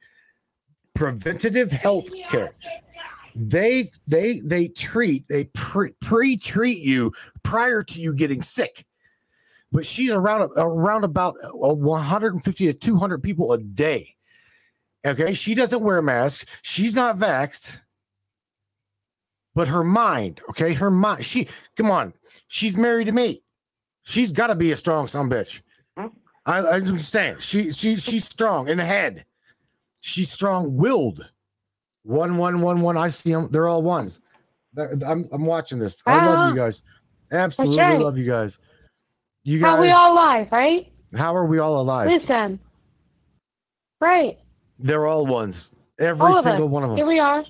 Preventative 0.95 1.73
health 1.73 2.11
care. 2.29 2.53
They 3.35 3.91
they 4.07 4.41
they 4.41 4.69
treat 4.69 5.29
they 5.29 5.45
pre, 5.45 5.93
pre-treat 6.01 6.79
you 6.79 7.13
prior 7.43 7.83
to 7.85 8.01
you 8.01 8.15
getting 8.15 8.43
sick. 8.43 8.85
But 9.73 9.87
she's 9.87 10.13
around 10.13 10.51
around 10.57 11.05
about 11.05 11.37
uh, 11.45 11.75
150 11.75 12.67
to 12.67 12.75
200 12.75 13.23
people 13.23 13.53
a 13.53 13.59
day. 13.59 14.17
Okay, 15.07 15.33
she 15.33 15.55
doesn't 15.55 15.83
wear 15.83 15.99
a 15.99 16.03
mask. 16.03 16.49
She's 16.63 16.97
not 16.97 17.17
vaxxed. 17.17 17.81
But 19.55 19.69
her 19.69 19.83
mind, 19.83 20.41
okay, 20.51 20.75
her 20.75 20.91
mind, 20.91 21.25
she 21.25 21.49
come 21.77 21.91
on, 21.91 22.13
she's 22.47 22.77
married 22.77 23.07
to 23.07 23.13
me. 23.13 23.43
She's 24.03 24.33
got 24.33 24.49
to 24.49 24.55
be 24.55 24.73
a 24.73 24.77
strong 24.77 25.05
a 25.05 25.09
bitch. 25.09 25.63
I, 26.47 26.59
I 26.59 26.73
understand. 26.73 27.43
She 27.43 27.73
she 27.73 27.97
she's 27.97 28.25
strong 28.25 28.69
in 28.69 28.79
the 28.79 28.85
head. 28.85 29.25
She's 30.01 30.31
strong 30.31 30.77
willed. 30.77 31.31
One 32.03 32.39
one 32.39 32.63
one 32.63 32.81
one. 32.81 32.97
I 32.97 33.09
see 33.09 33.33
them. 33.33 33.49
They're 33.51 33.69
all 33.69 33.83
ones. 33.83 34.21
I'm 34.77 35.29
I'm 35.33 35.45
watching 35.47 35.79
this. 35.79 36.03
I 36.07 36.25
love 36.25 36.55
you 36.55 36.61
Ah. 36.61 36.65
guys. 36.65 36.83
Absolutely 37.31 37.79
right. 37.79 38.01
love 38.01 38.17
you 38.17 38.25
guys. 38.27 38.59
You 39.45 39.59
guys. 39.59 39.77
How 39.77 39.81
we 39.81 39.91
all 39.91 40.13
alive, 40.13 40.49
right? 40.51 40.93
how 41.17 41.35
are 41.35 41.47
we 41.47 41.59
all 41.59 41.81
alive? 41.81 42.09
Listen. 42.09 42.59
Right. 44.01 44.39
They're 44.79 45.07
all 45.07 45.27
ones. 45.27 45.75
Every 45.99 46.27
all 46.27 46.43
single 46.43 46.69
one 46.69 46.85
of 46.85 46.91
them. 46.91 46.97
Here 46.97 47.07
we 47.07 47.19
are. 47.19 47.45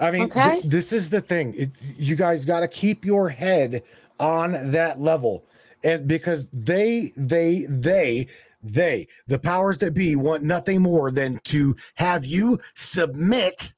I 0.00 0.10
mean, 0.10 0.30
th- 0.30 0.64
this 0.64 0.92
is 0.92 1.10
the 1.10 1.20
thing. 1.20 1.54
It, 1.56 1.70
you 1.96 2.16
guys 2.16 2.44
got 2.44 2.60
to 2.60 2.68
keep 2.68 3.04
your 3.04 3.28
head 3.28 3.82
on 4.18 4.72
that 4.72 5.00
level, 5.00 5.44
and 5.84 6.08
because 6.08 6.48
they, 6.48 7.12
they, 7.16 7.66
they, 7.68 8.26
they, 8.62 9.06
the 9.26 9.38
powers 9.38 9.78
that 9.78 9.94
be 9.94 10.16
want 10.16 10.42
nothing 10.42 10.82
more 10.82 11.10
than 11.10 11.40
to 11.44 11.74
have 11.94 12.24
you 12.24 12.58
submit, 12.74 13.72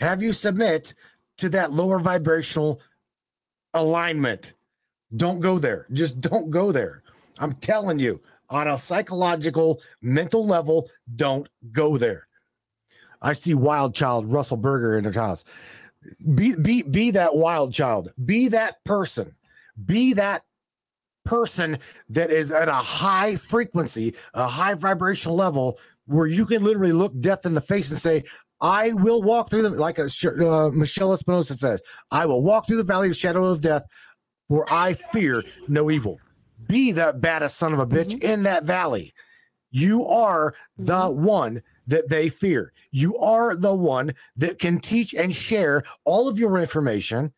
have 0.00 0.22
you 0.22 0.32
submit 0.32 0.94
to 1.38 1.48
that 1.50 1.72
lower 1.72 1.98
vibrational 1.98 2.80
alignment. 3.74 4.52
Don't 5.16 5.40
go 5.40 5.58
there. 5.58 5.86
Just 5.92 6.20
don't 6.20 6.50
go 6.50 6.72
there. 6.72 7.02
I'm 7.38 7.54
telling 7.54 7.98
you, 7.98 8.20
on 8.48 8.68
a 8.68 8.78
psychological, 8.78 9.80
mental 10.00 10.46
level, 10.46 10.88
don't 11.16 11.48
go 11.72 11.98
there. 11.98 12.28
I 13.22 13.32
see 13.32 13.54
wild 13.54 13.94
child 13.94 14.30
Russell 14.30 14.56
Berger 14.56 14.98
in 14.98 15.04
the 15.04 15.12
house. 15.12 15.44
Be 16.34 16.56
be 16.56 16.82
be 16.82 17.12
that 17.12 17.36
wild 17.36 17.72
child. 17.72 18.10
Be 18.22 18.48
that 18.48 18.84
person. 18.84 19.36
Be 19.84 20.12
that 20.14 20.42
person 21.24 21.78
that 22.08 22.30
is 22.30 22.50
at 22.50 22.68
a 22.68 22.74
high 22.74 23.36
frequency, 23.36 24.14
a 24.34 24.46
high 24.46 24.74
vibrational 24.74 25.36
level 25.36 25.78
where 26.06 26.26
you 26.26 26.44
can 26.44 26.64
literally 26.64 26.92
look 26.92 27.18
death 27.20 27.46
in 27.46 27.54
the 27.54 27.60
face 27.60 27.90
and 27.90 28.00
say, 28.00 28.24
I 28.60 28.92
will 28.92 29.22
walk 29.22 29.50
through 29.50 29.62
the 29.62 29.70
like 29.70 29.98
a, 29.98 30.04
uh, 30.04 30.70
Michelle 30.70 31.12
Espinosa 31.12 31.54
says, 31.54 31.80
I 32.10 32.26
will 32.26 32.42
walk 32.42 32.66
through 32.66 32.76
the 32.76 32.84
valley 32.84 33.08
of 33.08 33.16
shadow 33.16 33.44
of 33.46 33.60
death 33.60 33.84
where 34.48 34.70
I 34.72 34.94
fear 34.94 35.44
no 35.68 35.90
evil. 35.90 36.20
Be 36.68 36.92
that 36.92 37.20
baddest 37.20 37.56
son 37.56 37.72
of 37.72 37.80
a 37.80 37.86
bitch 37.86 38.22
in 38.22 38.44
that 38.44 38.64
valley. 38.64 39.12
You 39.70 40.06
are 40.06 40.54
the 40.76 41.08
one 41.08 41.62
that 41.86 42.08
they 42.08 42.28
fear. 42.28 42.72
You 42.90 43.16
are 43.18 43.56
the 43.56 43.74
one 43.74 44.12
that 44.36 44.58
can 44.58 44.80
teach 44.80 45.14
and 45.14 45.34
share 45.34 45.82
all 46.04 46.28
of 46.28 46.38
your 46.38 46.58
information, 46.58 47.32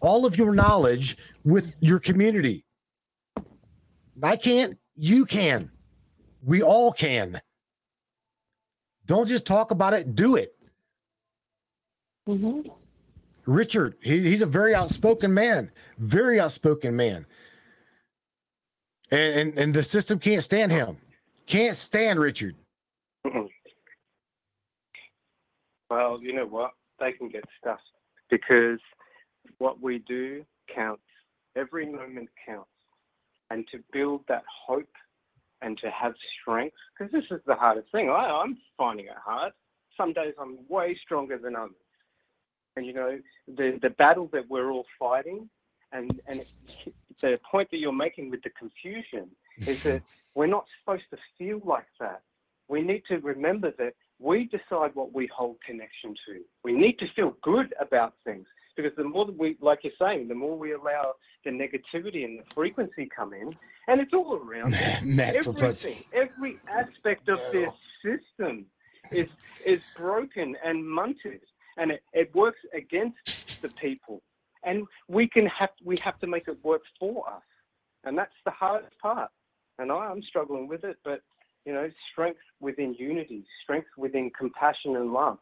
all 0.00 0.26
of 0.26 0.36
your 0.36 0.54
knowledge 0.54 1.16
with 1.44 1.74
your 1.80 1.98
community. 1.98 2.64
I 4.22 4.36
can't, 4.36 4.78
you 4.96 5.26
can. 5.26 5.70
We 6.42 6.62
all 6.62 6.92
can. 6.92 7.40
Don't 9.06 9.28
just 9.28 9.46
talk 9.46 9.70
about 9.70 9.92
it, 9.92 10.14
do 10.14 10.36
it. 10.36 10.56
Mm-hmm. 12.28 12.68
Richard, 13.46 13.96
he, 14.02 14.20
he's 14.20 14.42
a 14.42 14.46
very 14.46 14.74
outspoken 14.74 15.34
man, 15.34 15.70
very 15.98 16.40
outspoken 16.40 16.96
man. 16.96 17.26
And, 19.10 19.34
and 19.34 19.58
and 19.58 19.74
the 19.74 19.82
system 19.82 20.18
can't 20.18 20.42
stand 20.42 20.72
him. 20.72 20.96
Can't 21.46 21.76
stand 21.76 22.18
Richard. 22.18 22.56
Well, 25.90 26.18
you 26.20 26.32
know 26.34 26.46
what? 26.46 26.72
They 26.98 27.12
can 27.12 27.28
get 27.28 27.44
stuffed 27.60 27.82
because 28.30 28.78
what 29.58 29.80
we 29.80 29.98
do 29.98 30.44
counts. 30.74 31.02
Every 31.56 31.86
moment 31.86 32.28
counts. 32.46 32.68
And 33.50 33.66
to 33.70 33.78
build 33.92 34.22
that 34.28 34.42
hope 34.66 34.88
and 35.62 35.78
to 35.78 35.90
have 35.90 36.14
strength, 36.40 36.76
because 36.98 37.12
this 37.12 37.24
is 37.30 37.40
the 37.46 37.54
hardest 37.54 37.90
thing. 37.92 38.10
I, 38.10 38.42
I'm 38.42 38.58
finding 38.76 39.06
it 39.06 39.16
hard. 39.24 39.52
Some 39.96 40.12
days 40.12 40.34
I'm 40.40 40.58
way 40.68 40.98
stronger 41.02 41.38
than 41.38 41.54
others. 41.54 41.74
And 42.76 42.86
you 42.86 42.92
know, 42.92 43.18
the, 43.46 43.78
the 43.80 43.90
battle 43.90 44.28
that 44.32 44.48
we're 44.48 44.72
all 44.72 44.86
fighting, 44.98 45.48
and, 45.92 46.20
and 46.26 46.44
the 47.20 47.38
point 47.48 47.70
that 47.70 47.78
you're 47.78 47.92
making 47.92 48.30
with 48.30 48.42
the 48.42 48.50
confusion 48.50 49.28
is 49.58 49.84
that 49.84 50.02
we're 50.34 50.46
not 50.46 50.64
supposed 50.80 51.04
to 51.10 51.18
feel 51.38 51.60
like 51.64 51.86
that. 52.00 52.22
We 52.66 52.82
need 52.82 53.02
to 53.08 53.18
remember 53.18 53.72
that 53.78 53.94
we 54.18 54.44
decide 54.46 54.94
what 54.94 55.12
we 55.12 55.28
hold 55.34 55.56
connection 55.66 56.14
to. 56.26 56.40
We 56.62 56.72
need 56.72 56.98
to 56.98 57.06
feel 57.14 57.36
good 57.42 57.74
about 57.80 58.14
things 58.24 58.46
because 58.76 58.92
the 58.96 59.04
more 59.04 59.26
that 59.26 59.38
we, 59.38 59.56
like 59.60 59.80
you're 59.82 59.92
saying, 60.00 60.28
the 60.28 60.34
more 60.34 60.56
we 60.56 60.72
allow 60.72 61.14
the 61.44 61.50
negativity 61.50 62.24
and 62.24 62.38
the 62.38 62.44
frequency 62.54 63.08
come 63.14 63.32
in, 63.32 63.54
and 63.88 64.00
it's 64.00 64.12
all 64.12 64.36
around. 64.36 64.74
us. 64.74 65.02
Matt 65.02 65.44
for 65.44 65.50
Everything, 65.50 66.02
every 66.12 66.56
aspect 66.72 67.28
of 67.28 67.38
this 67.52 67.70
system 68.02 68.66
is 69.12 69.28
is 69.64 69.80
broken 69.96 70.56
and 70.64 70.82
munted, 70.84 71.40
and 71.76 71.92
it, 71.92 72.02
it 72.12 72.34
works 72.34 72.60
against 72.72 73.62
the 73.62 73.68
people. 73.68 74.22
And 74.64 74.86
we 75.08 75.28
can 75.28 75.46
have 75.46 75.70
we 75.84 75.96
have 75.98 76.18
to 76.20 76.26
make 76.26 76.48
it 76.48 76.58
work 76.64 76.82
for 76.98 77.28
us, 77.28 77.42
and 78.04 78.16
that's 78.16 78.34
the 78.44 78.50
hardest 78.50 78.98
part. 78.98 79.30
And 79.78 79.90
I, 79.90 79.96
I'm 79.96 80.22
struggling 80.22 80.68
with 80.68 80.84
it, 80.84 80.96
but 81.04 81.20
you 81.64 81.72
know, 81.72 81.88
strength 82.12 82.40
within 82.60 82.94
unity, 82.94 83.44
strength 83.62 83.88
within 83.96 84.30
compassion 84.36 84.96
and 84.96 85.12
love. 85.12 85.38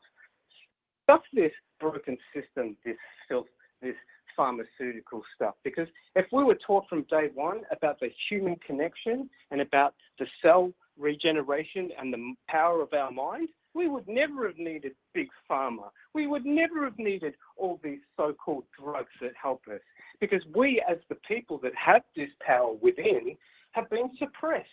Stuff 1.05 1.23
this 1.33 1.53
broken 1.81 2.17
system, 2.35 2.77
this 2.85 2.97
filth, 3.29 3.47
this 3.81 3.97
pharmaceutical 4.37 5.23
stuff. 5.35 5.55
Because 5.65 5.89
if 6.15 6.27
we 6.33 6.45
were 6.45 6.59
taught 6.67 6.89
from 6.89 7.03
day 7.11 7.29
one 7.35 7.63
about 7.71 8.01
the 8.01 8.09
human 8.29 8.57
connection 8.67 9.29
and 9.51 9.61
about 9.61 9.95
the 10.19 10.27
cell 10.41 10.73
regeneration 10.99 11.91
and 11.99 12.13
the 12.13 12.35
power 12.49 12.83
of 12.83 12.93
our 12.93 13.11
mind, 13.11 13.49
we 13.75 13.89
would 13.89 14.07
never 14.07 14.47
have 14.47 14.59
needed 14.59 14.93
big 15.15 15.29
pharma. 15.51 15.91
We 16.15 16.27
would 16.27 16.45
never 16.45 16.85
have 16.85 16.99
needed 16.99 17.35
all 17.57 17.81
these 17.83 18.01
so 18.17 18.35
called 18.35 18.65
drugs 18.79 19.13
that 19.21 19.33
help 19.41 19.63
us. 19.73 19.81
Because 20.21 20.43
we, 20.55 20.83
as 20.89 20.99
the 21.09 21.17
people 21.27 21.59
that 21.63 21.73
have 21.75 22.03
this 22.15 22.29
power 22.47 22.75
within, 22.81 23.37
have 23.73 23.89
been 23.89 24.11
suppressed. 24.19 24.69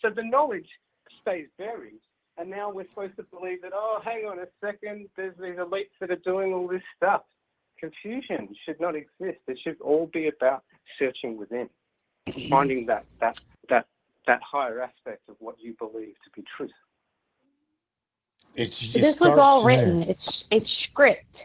So 0.00 0.08
the 0.14 0.22
knowledge 0.22 0.68
stays 1.28 1.46
buried. 1.58 2.00
And 2.36 2.48
now 2.48 2.70
we're 2.70 2.88
supposed 2.88 3.16
to 3.16 3.24
believe 3.24 3.62
that, 3.62 3.72
oh, 3.74 4.00
hang 4.04 4.24
on 4.24 4.38
a 4.38 4.46
second, 4.60 5.08
there's 5.16 5.34
these 5.40 5.56
elites 5.56 5.90
that 6.00 6.10
are 6.10 6.16
doing 6.16 6.52
all 6.52 6.68
this 6.68 6.82
stuff. 6.96 7.22
Confusion 7.80 8.48
should 8.64 8.80
not 8.80 8.94
exist. 8.94 9.40
It 9.48 9.58
should 9.62 9.80
all 9.80 10.08
be 10.12 10.28
about 10.28 10.62
searching 10.98 11.36
within, 11.36 11.68
finding 12.48 12.86
that 12.86 13.04
that 13.20 13.38
that 13.68 13.86
that 14.26 14.40
higher 14.42 14.82
aspect 14.82 15.22
of 15.28 15.36
what 15.38 15.56
you 15.60 15.74
believe 15.78 16.14
to 16.24 16.30
be 16.34 16.44
truth. 16.56 16.72
It's 18.56 18.96
it 18.96 19.00
this 19.00 19.20
was 19.20 19.28
starts 19.28 19.40
all 19.40 19.64
there. 19.64 19.78
written. 19.78 20.02
It's 20.02 20.44
it's 20.50 20.86
script, 20.90 21.36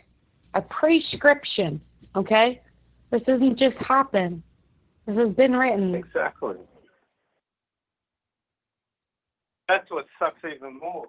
a 0.55 0.61
prescription. 0.63 1.79
Okay, 2.15 2.61
this 3.11 3.21
doesn't 3.23 3.59
just 3.59 3.77
happen. 3.77 4.41
This 5.05 5.17
has 5.17 5.35
been 5.35 5.55
written. 5.55 5.93
Exactly. 5.93 6.55
That's 9.67 9.89
what 9.89 10.05
sucks 10.19 10.43
even 10.43 10.79
more. 10.79 11.05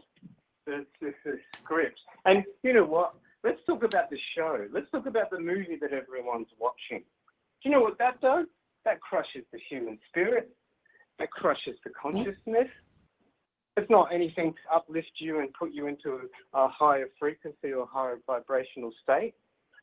It's 0.67 0.87
a 1.27 1.33
script. 1.59 2.01
And 2.25 2.45
you 2.63 2.73
know 2.73 2.85
what? 2.85 3.15
Let's 3.43 3.61
talk 3.67 3.83
about 3.83 4.09
the 4.11 4.19
show. 4.37 4.67
Let's 4.73 4.91
talk 4.91 5.07
about 5.07 5.31
the 5.31 5.41
movie 5.41 5.77
that 5.81 5.93
everyone's 5.93 6.49
watching. 6.59 7.05
Do 7.63 7.69
you 7.69 7.71
know 7.71 7.81
what 7.81 7.99
that 7.99 8.21
does? 8.21 8.47
That 8.85 9.01
crushes 9.01 9.45
the 9.53 9.59
human 9.69 9.99
spirit. 10.09 10.51
That 11.19 11.31
crushes 11.31 11.77
the 11.85 11.91
consciousness. 11.91 12.69
It's 13.77 13.91
not 13.91 14.15
anything 14.15 14.53
to 14.53 14.77
uplift 14.77 15.11
you 15.19 15.41
and 15.41 15.53
put 15.53 15.73
you 15.73 15.89
into 15.89 16.21
a 16.55 16.69
higher 16.69 17.09
frequency 17.19 17.73
or 17.73 17.87
higher 17.87 18.19
vibrational 18.27 18.93
state. 19.03 19.35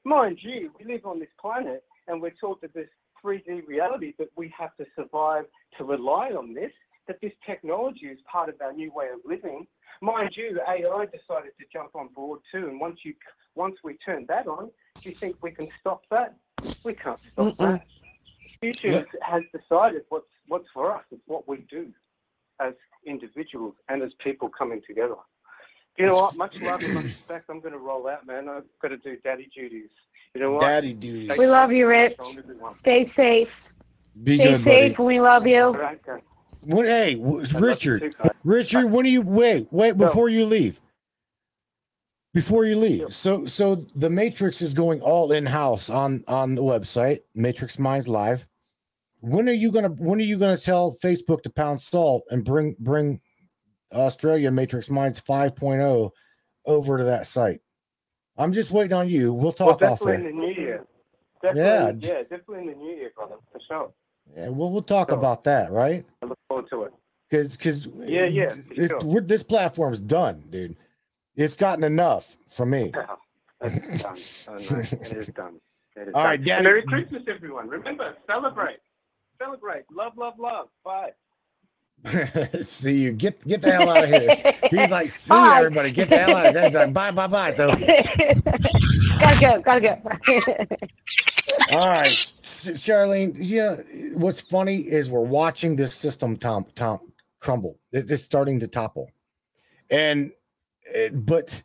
Mind 0.05 0.39
you, 0.41 0.71
we 0.79 0.85
live 0.91 1.05
on 1.05 1.19
this 1.19 1.29
planet 1.39 1.83
and 2.07 2.21
we're 2.21 2.33
taught 2.39 2.61
that 2.61 2.73
this 2.73 2.87
3D 3.23 3.67
reality 3.67 4.13
that 4.17 4.29
we 4.35 4.51
have 4.57 4.75
to 4.77 4.85
survive 4.95 5.45
to 5.77 5.83
rely 5.83 6.29
on 6.29 6.53
this, 6.53 6.71
that 7.07 7.19
this 7.21 7.33
technology 7.45 8.07
is 8.07 8.19
part 8.31 8.49
of 8.49 8.55
our 8.61 8.73
new 8.73 8.91
way 8.93 9.07
of 9.13 9.19
living. 9.25 9.67
Mind 10.01 10.31
you, 10.35 10.59
AI 10.67 11.05
decided 11.05 11.51
to 11.59 11.65
jump 11.71 11.95
on 11.95 12.07
board 12.09 12.39
too, 12.51 12.67
and 12.67 12.79
once 12.79 12.99
you 13.03 13.13
once 13.55 13.75
we 13.83 13.97
turn 14.05 14.25
that 14.29 14.47
on, 14.47 14.69
do 15.01 15.09
you 15.09 15.15
think 15.19 15.35
we 15.41 15.51
can 15.51 15.67
stop 15.79 16.01
that? 16.09 16.35
We 16.83 16.93
can't 16.93 17.19
stop 17.33 17.57
Mm-mm. 17.57 17.57
that. 17.57 17.85
YouTube 18.63 19.05
has 19.21 19.43
decided 19.53 20.03
what's 20.09 20.25
what's 20.47 20.67
for 20.73 20.95
us. 20.95 21.03
It's 21.11 21.21
what 21.27 21.47
we 21.47 21.65
do 21.69 21.87
as 22.59 22.73
individuals 23.05 23.75
and 23.89 24.01
as 24.03 24.11
people 24.23 24.49
coming 24.49 24.81
together. 24.87 25.15
You 25.97 26.05
know 26.05 26.15
what? 26.15 26.37
Much 26.37 26.53
love 26.61 26.81
and 26.83 26.93
much 26.93 27.03
respect. 27.03 27.49
I'm 27.49 27.59
going 27.59 27.73
to 27.73 27.79
roll 27.79 28.07
out, 28.07 28.25
man. 28.25 28.47
I've 28.47 28.63
got 28.81 28.89
to 28.89 28.97
do 28.97 29.17
daddy 29.17 29.49
duties. 29.53 29.89
You 30.33 30.41
know 30.41 30.51
what? 30.53 30.61
Daddy 30.61 30.93
duties. 30.93 31.25
Stay 31.25 31.37
We 31.37 31.47
love 31.47 31.71
you, 31.71 31.85
safe. 31.89 32.17
Rich. 32.19 32.77
Stay 32.81 33.11
safe. 33.15 33.49
Be 34.23 34.35
Stay 34.35 34.43
good, 34.43 34.63
safe. 34.63 34.99
and 34.99 35.07
We 35.07 35.19
love 35.19 35.45
you. 35.45 35.75
All 36.69 36.77
right, 36.77 36.77
guys. 36.77 36.77
What, 36.77 36.85
hey, 36.85 37.15
w- 37.15 37.37
I 37.39 37.53
love 37.53 37.61
Richard. 37.63 38.15
Richard, 38.43 38.85
when 38.91 39.05
do 39.05 39.11
you 39.11 39.21
wait? 39.21 39.67
Wait 39.71 39.97
No. 39.97 40.07
before 40.07 40.29
you 40.29 40.45
leave. 40.45 40.79
Before 42.33 42.63
you 42.63 42.77
leave, 42.77 43.11
so 43.13 43.45
so 43.45 43.75
the 43.75 44.09
Matrix 44.09 44.61
is 44.61 44.73
going 44.73 45.01
all 45.01 45.33
in 45.33 45.45
house 45.45 45.89
on 45.89 46.23
on 46.29 46.55
the 46.55 46.63
website 46.63 47.19
Matrix 47.35 47.77
Minds 47.77 48.07
Live. 48.07 48.47
When 49.19 49.49
are 49.49 49.53
you 49.53 49.69
gonna 49.69 49.89
When 49.89 50.17
are 50.19 50.23
you 50.23 50.37
gonna 50.37 50.55
tell 50.57 50.95
Facebook 51.03 51.41
to 51.41 51.49
pound 51.49 51.81
salt 51.81 52.23
and 52.29 52.45
bring 52.45 52.73
bring 52.79 53.19
Australia 53.93 54.49
Matrix 54.49 54.89
Minds 54.89 55.19
5.0 55.21 56.11
over 56.65 56.97
to 56.97 57.03
that 57.03 57.27
site? 57.27 57.59
I'm 58.37 58.53
just 58.53 58.71
waiting 58.71 58.93
on 58.93 59.09
you. 59.09 59.33
We'll 59.33 59.53
Well, 59.59 59.75
talk 59.75 59.81
off 59.81 59.99
definitely 59.99 60.15
in 60.15 60.23
the 60.23 60.31
new 60.47 60.53
year. 60.53 60.85
Definitely, 61.43 61.61
Yeah. 61.63 61.87
yeah. 62.15 62.21
definitely 62.21 62.59
in 62.59 62.67
the 62.67 62.75
new 62.75 62.95
year, 62.95 63.11
brother, 63.13 63.35
for 63.51 63.59
sure. 63.67 63.91
Yeah, 64.37 64.47
well, 64.47 64.71
we'll 64.71 64.83
talk 64.83 65.09
Sure. 65.09 65.17
about 65.17 65.43
that, 65.43 65.69
right? 65.73 66.05
Forward 66.69 66.89
to 66.89 66.95
it. 66.95 66.99
Because 67.29 67.55
because 67.57 67.87
Yeah, 68.09 68.25
yeah, 68.25 68.53
sure. 68.87 69.21
this 69.21 69.43
platform's 69.43 69.99
done, 69.99 70.43
dude. 70.49 70.75
It's 71.35 71.55
gotten 71.55 71.83
enough 71.83 72.25
for 72.47 72.65
me. 72.65 72.91
It's 73.63 74.45
done. 74.47 74.55
It 74.57 75.13
is 75.13 75.27
done. 75.27 75.59
It 75.95 76.07
is 76.07 76.13
All 76.15 76.21
done. 76.23 76.25
right, 76.25 76.43
Daddy. 76.43 76.63
Merry 76.63 76.81
Christmas, 76.83 77.21
everyone. 77.27 77.67
Remember, 77.67 78.15
celebrate. 78.27 78.77
Celebrate. 79.39 79.83
Love, 79.91 80.13
love, 80.17 80.33
love. 80.39 80.67
Bye. 80.83 81.11
see 82.61 82.99
you. 83.03 83.11
Get 83.11 83.45
get 83.45 83.61
the 83.61 83.71
hell 83.71 83.89
out 83.89 84.03
of 84.05 84.09
here. 84.09 84.53
He's 84.69 84.89
like, 84.91 85.09
see 85.09 85.29
Bye. 85.29 85.57
everybody. 85.57 85.91
Get 85.91 86.09
the 86.09 86.17
hell 86.17 86.35
out 86.35 86.47
of 86.47 86.53
here. 86.55 86.63
He's 86.65 86.75
like, 86.75 86.93
bye, 86.93 87.11
bye, 87.11 87.27
bye. 87.27 87.51
So, 87.51 87.67
gotta 87.75 89.37
go. 89.39 89.61
Gotta 89.61 89.81
go. 89.81 89.97
all 91.71 91.87
right, 91.87 92.07
Charlene. 92.07 93.33
You 93.37 93.57
know 93.61 93.77
what's 94.15 94.41
funny 94.41 94.77
is 94.77 95.09
we're 95.11 95.19
watching 95.21 95.75
this 95.75 95.93
system 95.95 96.37
tom, 96.37 96.65
tom, 96.75 96.99
crumble. 97.39 97.75
It- 97.93 98.09
It's 98.09 98.23
starting 98.23 98.59
to 98.61 98.67
topple, 98.67 99.11
and 99.91 100.31
it, 100.85 101.25
but 101.25 101.61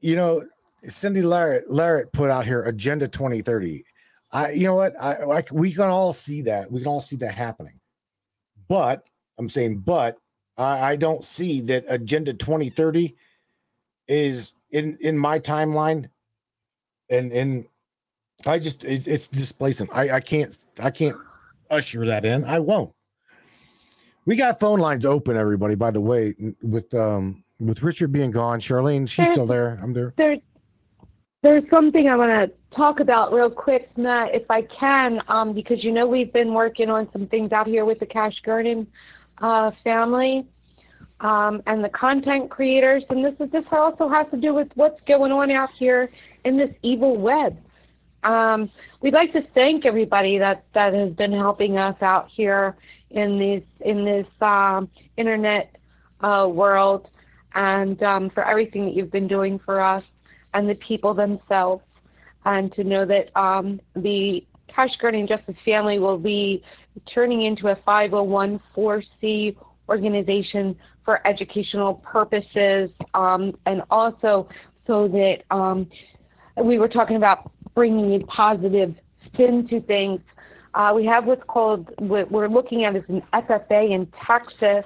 you 0.00 0.16
know, 0.16 0.42
Cindy 0.84 1.20
Larrett 1.22 1.68
Larrett 1.68 2.12
put 2.12 2.30
out 2.30 2.46
here 2.46 2.62
Agenda 2.62 3.06
2030. 3.06 3.84
I, 4.34 4.52
you 4.52 4.64
know 4.64 4.74
what? 4.74 4.94
I, 4.98 5.22
like. 5.24 5.52
we 5.52 5.72
can 5.74 5.88
all 5.90 6.14
see 6.14 6.42
that. 6.42 6.72
We 6.72 6.80
can 6.80 6.88
all 6.88 7.00
see 7.00 7.16
that 7.16 7.34
happening. 7.34 7.78
But 8.66 9.04
I'm 9.38 9.48
saying, 9.48 9.78
but 9.78 10.18
I, 10.56 10.92
I 10.92 10.96
don't 10.96 11.24
see 11.24 11.60
that 11.62 11.84
Agenda 11.88 12.34
2030 12.34 13.16
is 14.08 14.54
in 14.70 14.98
in 15.00 15.18
my 15.18 15.38
timeline, 15.38 16.08
and 17.10 17.32
and 17.32 17.64
I 18.46 18.58
just 18.58 18.84
it, 18.84 19.06
it's 19.06 19.28
displacing. 19.28 19.88
I 19.92 20.10
I 20.10 20.20
can't 20.20 20.56
I 20.82 20.90
can't 20.90 21.16
usher 21.70 22.06
that 22.06 22.24
in. 22.24 22.44
I 22.44 22.58
won't. 22.58 22.92
We 24.24 24.36
got 24.36 24.60
phone 24.60 24.78
lines 24.78 25.04
open, 25.04 25.36
everybody. 25.36 25.74
By 25.74 25.90
the 25.90 26.00
way, 26.00 26.34
with 26.62 26.92
um 26.94 27.42
with 27.60 27.82
Richard 27.82 28.12
being 28.12 28.30
gone, 28.30 28.60
Charlene, 28.60 29.08
she's 29.08 29.26
still 29.26 29.46
there. 29.46 29.78
I'm 29.82 29.92
there. 29.92 30.14
There's 30.16 30.40
there's 31.42 31.68
something 31.70 32.08
I 32.08 32.16
want 32.16 32.30
to 32.30 32.76
talk 32.76 33.00
about 33.00 33.32
real 33.32 33.50
quick, 33.50 33.96
Matt, 33.98 34.32
if 34.34 34.48
I 34.48 34.62
can, 34.62 35.20
um, 35.26 35.52
because 35.52 35.82
you 35.82 35.90
know 35.90 36.06
we've 36.06 36.32
been 36.32 36.54
working 36.54 36.88
on 36.88 37.08
some 37.12 37.26
things 37.26 37.50
out 37.52 37.66
here 37.66 37.84
with 37.84 37.98
the 37.98 38.06
Cash 38.06 38.40
Gernon 38.44 38.86
uh, 39.42 39.72
family 39.84 40.46
um, 41.20 41.62
and 41.66 41.84
the 41.84 41.88
content 41.88 42.50
creators, 42.50 43.04
and 43.10 43.24
this 43.24 43.34
is 43.38 43.50
this 43.50 43.64
also 43.70 44.08
has 44.08 44.26
to 44.30 44.36
do 44.36 44.54
with 44.54 44.68
what's 44.74 45.00
going 45.02 45.30
on 45.30 45.50
out 45.50 45.70
here 45.70 46.10
in 46.44 46.56
this 46.56 46.74
evil 46.82 47.16
web. 47.16 47.56
Um, 48.24 48.70
we'd 49.00 49.14
like 49.14 49.32
to 49.32 49.42
thank 49.54 49.84
everybody 49.84 50.38
that 50.38 50.64
that 50.74 50.94
has 50.94 51.12
been 51.12 51.32
helping 51.32 51.76
us 51.76 51.96
out 52.02 52.28
here 52.28 52.76
in 53.10 53.38
this 53.38 53.62
in 53.80 54.04
this 54.04 54.26
um, 54.40 54.88
internet 55.16 55.76
uh, 56.20 56.48
world, 56.52 57.08
and 57.54 58.02
um, 58.02 58.30
for 58.30 58.44
everything 58.44 58.84
that 58.86 58.94
you've 58.94 59.12
been 59.12 59.28
doing 59.28 59.58
for 59.60 59.80
us 59.80 60.04
and 60.54 60.68
the 60.68 60.74
people 60.76 61.14
themselves, 61.14 61.84
and 62.44 62.72
to 62.72 62.82
know 62.82 63.04
that 63.04 63.36
um, 63.36 63.80
the 63.94 64.44
Cash 64.74 64.96
Gernon 65.00 65.26
Justice 65.26 65.56
Family 65.64 65.98
will 65.98 66.18
be 66.18 66.62
turning 67.06 67.42
into 67.42 67.68
a 67.68 67.76
501c 67.76 69.56
organization 69.88 70.76
for 71.04 71.26
educational 71.26 71.94
purposes, 71.94 72.90
um, 73.14 73.56
and 73.66 73.82
also 73.90 74.48
so 74.86 75.08
that 75.08 75.42
um, 75.50 75.88
we 76.62 76.78
were 76.78 76.88
talking 76.88 77.16
about 77.16 77.50
bringing 77.74 78.20
a 78.20 78.24
positive 78.26 78.94
spin 79.26 79.66
to 79.68 79.80
things. 79.80 80.20
Uh, 80.74 80.92
we 80.94 81.04
have 81.04 81.26
what's 81.26 81.46
called, 81.46 81.92
what 81.98 82.30
we're 82.30 82.48
looking 82.48 82.84
at 82.84 82.96
is 82.96 83.04
an 83.08 83.22
FFA 83.32 83.90
in 83.90 84.06
Texas, 84.26 84.84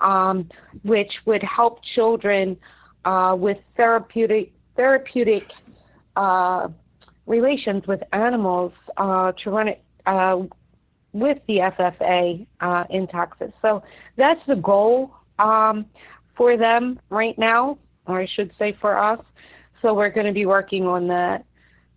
um, 0.00 0.48
which 0.82 1.20
would 1.26 1.42
help 1.42 1.82
children 1.82 2.56
uh, 3.04 3.36
with 3.38 3.58
therapeutic 3.76 4.52
therapeutic 4.76 5.52
uh, 6.16 6.68
relations 7.28 7.86
with 7.86 8.02
animals 8.12 8.72
uh, 8.96 9.32
to 9.32 9.50
run 9.50 9.68
it 9.68 9.82
uh, 10.06 10.42
with 11.12 11.38
the 11.46 11.58
FFA 11.58 12.46
uh, 12.60 12.84
in 12.90 13.06
Texas. 13.06 13.52
So 13.62 13.82
that's 14.16 14.44
the 14.46 14.56
goal 14.56 15.14
um, 15.38 15.86
for 16.36 16.56
them 16.56 16.98
right 17.10 17.38
now, 17.38 17.78
or 18.06 18.20
I 18.20 18.26
should 18.26 18.52
say 18.58 18.76
for 18.80 18.96
us. 18.98 19.20
So 19.82 19.94
we're 19.94 20.10
going 20.10 20.26
to 20.26 20.32
be 20.32 20.46
working 20.46 20.86
on 20.86 21.06
that, 21.08 21.44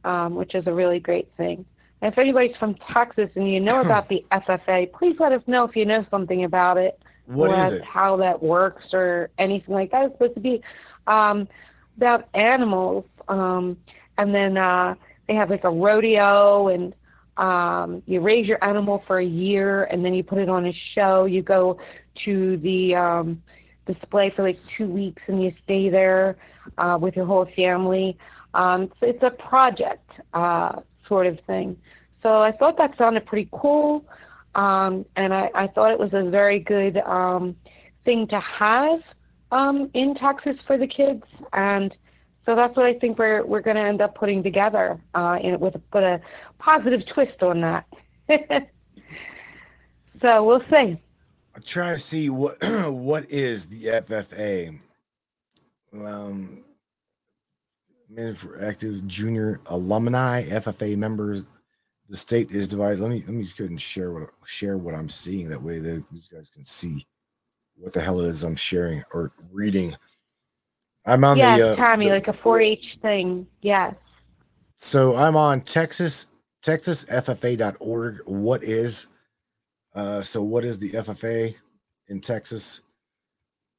um, 0.04 0.36
which 0.36 0.54
is 0.54 0.68
a 0.68 0.74
really 0.74 1.00
great 1.00 1.30
thing. 1.38 1.66
And 2.02 2.12
if 2.12 2.18
anybody's 2.18 2.56
from 2.58 2.76
Texas 2.94 3.30
and 3.36 3.50
you 3.50 3.60
know 3.60 3.82
about 3.86 4.10
the 4.10 4.26
FFA, 4.32 4.92
please 4.92 5.16
let 5.20 5.32
us 5.32 5.42
know 5.48 5.64
if 5.64 5.76
you 5.76 5.86
know 5.86 6.06
something 6.12 6.44
about 6.44 6.78
it. 6.78 7.02
What 7.28 7.58
is 7.58 7.74
it? 7.74 7.84
How 7.84 8.18
that 8.18 8.42
works 8.44 8.94
or 8.94 9.30
anything 9.38 9.74
like 9.74 9.92
that. 9.92 10.06
It's 10.06 10.14
supposed 10.16 10.34
to 10.34 10.42
be 10.42 10.62
um, 11.08 11.48
about 11.96 12.28
animals, 12.34 13.06
um, 13.30 13.78
and 14.18 14.36
then 14.36 14.58
uh, 14.58 14.96
they 15.32 15.38
have 15.38 15.50
like 15.50 15.64
a 15.64 15.70
rodeo 15.70 16.68
and 16.68 16.94
um, 17.38 18.04
you 18.06 18.20
raise 18.20 18.48
your 18.48 18.62
animal 18.64 19.02
for 19.08 19.20
a 19.20 19.26
year 19.26 19.86
and 19.86 20.04
then 20.04 20.14
you 20.14 20.24
put 20.24 20.38
it 20.38 20.50
on 20.50 20.66
a 20.66 20.74
show. 20.94 21.24
You 21.24 21.42
go 21.42 21.80
to 22.26 22.58
the 22.58 22.96
um, 22.96 23.42
display 23.86 24.30
for 24.30 24.44
like 24.44 24.60
two 24.78 24.88
weeks 24.90 25.22
and 25.28 25.42
you 25.42 25.54
stay 25.64 25.90
there 25.90 26.36
uh, 26.78 26.98
with 27.00 27.16
your 27.16 27.26
whole 27.26 27.48
family. 27.56 28.18
Um, 28.54 28.92
so 29.00 29.08
it's 29.08 29.24
a 29.24 29.30
project 29.32 30.12
uh, 30.34 30.82
sort 31.08 31.28
of 31.28 31.40
thing. 31.48 31.78
So 32.22 32.42
I 32.42 32.52
thought 32.52 32.78
that 32.78 32.98
sounded 32.98 33.26
pretty 33.26 33.48
cool, 33.54 34.04
um, 34.54 35.06
and 35.16 35.34
I, 35.34 35.50
I 35.56 35.68
thought 35.68 35.92
it 35.92 35.98
was 35.98 36.12
a 36.14 36.30
very 36.30 36.60
good 36.60 36.98
um, 36.98 37.56
thing 38.04 38.28
to 38.28 38.40
have 38.40 39.00
um, 39.52 39.90
in 39.94 40.14
Texas 40.14 40.58
for 40.68 40.78
the 40.78 40.86
kids, 40.86 41.24
and 41.54 41.96
so 42.52 42.56
that's 42.56 42.76
what 42.76 42.86
I 42.86 42.94
think 42.96 43.18
we're 43.18 43.46
we're 43.46 43.62
going 43.62 43.78
to 43.78 43.82
end 43.82 44.02
up 44.02 44.14
putting 44.14 44.44
together, 44.44 45.00
uh, 45.16 45.40
in, 45.42 45.58
with 45.58 45.76
put 45.90 46.04
a 46.04 46.20
positive 46.60 47.06
twist 47.08 47.42
on 47.42 47.62
that. 47.62 47.88
so 50.22 50.44
we'll 50.44 50.64
see. 50.70 51.02
I'm 51.56 51.62
trying 51.64 51.94
to 51.94 52.00
see 52.00 52.30
what 52.30 52.58
what 52.88 53.32
is 53.32 53.68
the 53.68 53.86
FFA. 53.86 54.78
Um, 55.94 56.66
Men 58.10 58.36
for 58.36 58.62
Active 58.62 59.08
Junior 59.08 59.62
Alumni 59.68 60.44
FFA 60.44 60.98
members. 60.98 61.48
The 62.10 62.18
state 62.18 62.52
is 62.52 62.68
divided. 62.68 63.00
Let 63.00 63.12
me 63.12 63.24
let 63.26 63.34
me 63.34 63.44
just 63.44 63.56
go 63.56 63.64
ahead 63.64 63.72
and 63.72 63.82
share 63.82 64.12
what 64.12 64.30
share 64.44 64.78
what 64.78 64.94
I'm 64.94 65.08
seeing. 65.08 65.48
That 65.48 65.64
way, 65.64 65.80
that 65.80 66.04
these 66.12 66.28
guys 66.28 66.50
can 66.50 66.66
see 66.66 67.08
what 67.78 67.94
the 67.94 68.02
hell 68.02 68.20
it 68.20 68.28
is 68.28 68.44
I'm 68.44 68.58
sharing 68.58 69.04
or 69.14 69.32
reading. 69.54 69.96
I'm 71.06 71.24
on 71.24 71.38
yes, 71.38 71.60
the 71.60 71.74
uh, 71.74 71.76
Tommy, 71.76 72.08
the- 72.08 72.16
like 72.16 72.28
a 72.28 72.34
4-H 72.34 73.00
thing. 73.02 73.48
Yes. 73.62 73.96
So 74.76 75.16
I'm 75.16 75.36
on 75.36 75.62
Texas 75.62 76.28
TexasFFA.org. 76.64 78.22
What 78.26 78.64
is 78.64 79.08
uh, 79.96 80.22
so? 80.22 80.42
What 80.42 80.64
is 80.64 80.80
the 80.80 80.92
FFA 80.92 81.56
in 82.08 82.20
Texas? 82.22 82.82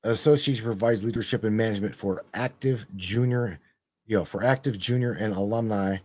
Association 0.04 0.64
provides 0.64 1.04
leadership 1.04 1.44
and 1.44 1.56
management 1.56 1.94
for 1.94 2.24
active 2.34 2.86
junior, 2.96 3.60
you 4.06 4.16
know, 4.16 4.24
for 4.24 4.42
active 4.42 4.76
junior 4.76 5.12
and 5.12 5.32
alumni 5.32 5.98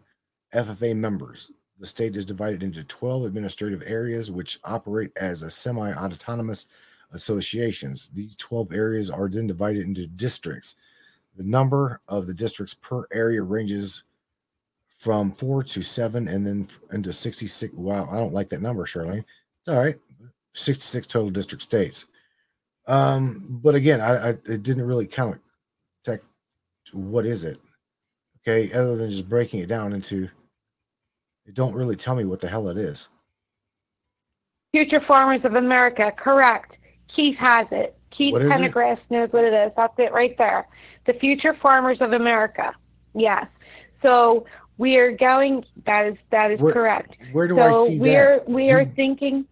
FFA 0.54 0.96
members. 0.96 1.52
The 1.80 1.88
state 1.88 2.16
is 2.16 2.26
divided 2.26 2.62
into 2.62 2.84
12 2.84 3.26
administrative 3.26 3.84
areas 3.86 4.32
which 4.32 4.60
operate 4.64 5.12
as 5.20 5.42
a 5.42 5.50
semi-autonomous 5.50 6.68
associations. 7.12 8.10
These 8.10 8.36
12 8.36 8.72
areas 8.72 9.10
are 9.10 9.30
then 9.30 9.48
divided 9.48 9.86
into 9.86 10.06
districts. 10.08 10.76
The 11.38 11.44
number 11.44 12.02
of 12.08 12.28
the 12.28 12.34
districts 12.34 12.74
per 12.74 13.06
area 13.12 13.44
ranges 13.44 14.04
from 14.90 15.32
four 15.32 15.62
to 15.64 15.84
seven 15.84 16.28
and 16.28 16.46
then 16.46 16.68
into 16.92 17.14
66. 17.14 17.74
Wow, 17.76 18.10
I 18.12 18.18
don't 18.18 18.34
like 18.34 18.50
that 18.50 18.62
number, 18.62 18.86
Charlene. 18.86 19.24
It's 19.60 19.70
all 19.70 19.78
right. 19.78 20.00
66 20.54 21.06
total 21.08 21.30
district 21.30 21.62
states. 21.62 22.08
Um, 22.88 23.60
but 23.62 23.76
again, 23.76 24.02
I, 24.02 24.16
I 24.16 24.30
it 24.30 24.64
didn't 24.64 24.88
really 24.88 25.06
count 25.06 25.40
tech 26.04 26.22
what 26.94 27.26
is 27.26 27.44
it? 27.44 27.60
Okay, 28.42 28.72
other 28.74 28.96
than 28.96 29.10
just 29.10 29.30
breaking 29.30 29.60
it 29.60 29.68
down 29.68 29.94
into 29.94 30.30
it 31.46 31.54
don't 31.54 31.76
really 31.76 31.96
tell 31.96 32.16
me 32.16 32.26
what 32.26 32.42
the 32.42 32.48
hell 32.48 32.68
it 32.70 32.78
is. 32.78 33.10
Future 34.72 35.02
Farmers 35.08 35.42
of 35.44 35.56
America, 35.56 36.12
correct. 36.18 36.78
Keith 37.08 37.38
has 37.38 37.68
it. 37.72 37.97
Keith? 38.18 38.34
Pendergrass 38.36 39.00
knows 39.10 39.32
what 39.32 39.44
it 39.44 39.54
is. 39.54 39.72
That's 39.78 39.94
it 40.00 40.12
right 40.12 40.36
there. 40.38 40.68
The 41.06 41.14
Future 41.14 41.54
Farmers 41.54 42.02
of 42.02 42.14
America. 42.14 42.74
Yes. 43.14 43.46
So 44.02 44.46
we 44.78 44.98
are 44.98 45.12
going. 45.12 45.64
That 45.86 46.08
is 46.08 46.18
that 46.32 46.52
is 46.52 46.60
Where- 46.60 46.74
correct. 46.74 47.18
where 47.32 47.48
do 47.48 47.56
so 47.56 47.62
I 47.62 47.88
see 47.88 48.00
we 48.00 48.10
that? 48.10 48.18
are 48.18 48.44
we 48.48 48.72
are 48.72 48.86
Do- 48.86 48.92
thinking. 48.96 49.46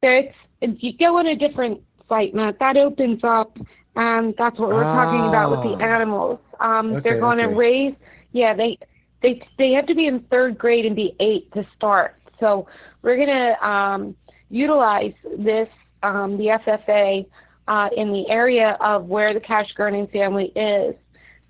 There's 0.00 0.34
you 0.60 0.96
go 0.96 1.18
on 1.18 1.26
a 1.26 1.36
different 1.36 1.80
site, 2.08 2.34
Matt. 2.34 2.58
That 2.58 2.76
opens 2.76 3.22
up, 3.24 3.56
and 3.96 4.34
that's 4.36 4.58
what 4.58 4.68
we're 4.70 4.82
talking 4.82 5.28
about 5.28 5.50
with 5.50 5.62
the 5.62 5.84
Ah. 5.84 5.88
animals. 5.94 6.38
Um, 6.60 7.00
they're 7.00 7.18
going 7.20 7.38
to 7.38 7.46
okay. 7.46 7.54
raise. 7.54 7.94
Yeah, 8.32 8.54
they 8.54 8.78
they 9.22 9.40
they 9.58 9.72
have 9.72 9.86
to 9.86 9.94
be 9.94 10.06
in 10.06 10.20
third 10.30 10.58
grade 10.58 10.86
and 10.86 10.96
be 10.96 11.14
eight 11.20 11.52
to 11.52 11.64
start. 11.76 12.16
So 12.40 12.66
we're 13.02 13.16
going 13.16 13.28
to 13.28 13.68
um, 13.68 14.16
utilize 14.50 15.14
this 15.38 15.68
um, 16.02 16.36
the 16.36 16.46
FFA 16.46 17.26
uh, 17.68 17.88
in 17.96 18.12
the 18.12 18.28
area 18.28 18.76
of 18.80 19.06
where 19.06 19.32
the 19.34 19.40
Cash 19.40 19.72
Gernon 19.76 20.08
family 20.08 20.52
is, 20.56 20.96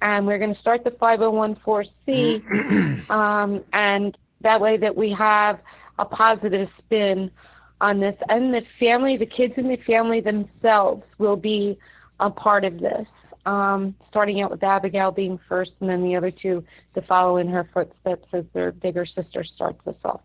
and 0.00 0.26
we're 0.26 0.38
going 0.38 0.54
to 0.54 0.60
start 0.60 0.84
the 0.84 0.90
5014C, 0.90 3.06
um, 3.10 3.64
and 3.72 4.16
that 4.42 4.60
way 4.60 4.76
that 4.76 4.94
we 4.94 5.10
have 5.12 5.58
a 5.98 6.04
positive 6.04 6.68
spin 6.78 7.30
on 7.80 8.00
this, 8.00 8.16
and 8.28 8.52
the 8.52 8.62
family, 8.78 9.16
the 9.16 9.26
kids 9.26 9.54
in 9.56 9.68
the 9.68 9.78
family 9.78 10.20
themselves 10.20 11.02
will 11.18 11.36
be 11.36 11.78
a 12.20 12.30
part 12.30 12.64
of 12.64 12.80
this. 12.80 13.08
Um, 13.44 13.96
starting 14.08 14.40
out 14.40 14.52
with 14.52 14.62
Abigail 14.62 15.10
being 15.10 15.36
first, 15.48 15.72
and 15.80 15.90
then 15.90 16.04
the 16.04 16.14
other 16.14 16.30
two 16.30 16.62
to 16.94 17.02
follow 17.02 17.38
in 17.38 17.48
her 17.48 17.68
footsteps 17.74 18.28
as 18.32 18.44
their 18.52 18.70
bigger 18.70 19.04
sister 19.04 19.42
starts 19.42 19.84
us 19.84 19.96
off. 20.04 20.20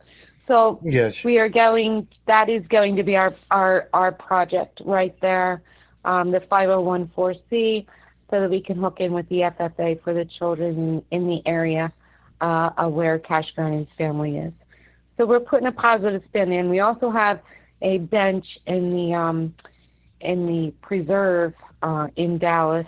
So 0.48 0.80
Yes. 0.82 1.24
we 1.26 1.40
are 1.40 1.50
going. 1.50 2.08
That 2.26 2.50
is 2.50 2.66
going 2.68 2.96
to 2.96 3.04
be 3.04 3.18
our 3.18 3.36
our 3.52 3.90
our 3.94 4.12
project 4.12 4.82
right 4.86 5.16
there, 5.20 5.62
um, 6.06 6.32
the 6.32 6.40
5014C, 6.40 7.86
so 8.30 8.42
that 8.42 8.50
we 8.50 8.62
can 8.62 8.78
hook 8.78 9.02
in 9.02 9.12
with 9.12 9.28
the 9.30 9.42
FFA 9.42 10.02
for 10.02 10.14
the 10.14 10.24
children 10.26 11.04
in, 11.12 11.28
the 11.28 11.46
area 11.46 11.92
uh, 12.40 12.70
of 12.78 12.94
where 12.94 13.20
Cash 13.20 13.54
Gernon's 13.56 13.90
family 13.98 14.38
is. 14.38 14.54
So 15.18 15.26
we're 15.26 15.42
putting 15.42 15.68
a 15.68 15.72
positive 15.72 16.24
spin 16.26 16.52
in. 16.52 16.70
We 16.70 16.80
also 16.80 17.10
have 17.10 17.42
a 17.82 17.98
bench 17.98 18.58
in 18.66 18.96
the 18.96 19.14
um, 19.14 19.54
in 20.22 20.48
the 20.48 20.72
preserve 20.82 21.54
uh, 21.84 22.08
in 22.16 22.38
Dallas 22.38 22.88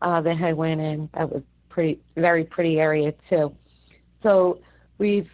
uh, 0.00 0.20
that 0.20 0.36
had 0.36 0.56
went 0.56 0.80
in. 0.80 1.08
That 1.14 1.30
was 1.30 1.42
pretty 1.68 2.00
very 2.16 2.44
pretty 2.44 2.80
area 2.80 3.14
too. 3.28 3.54
So 4.22 4.58
we've 4.98 5.30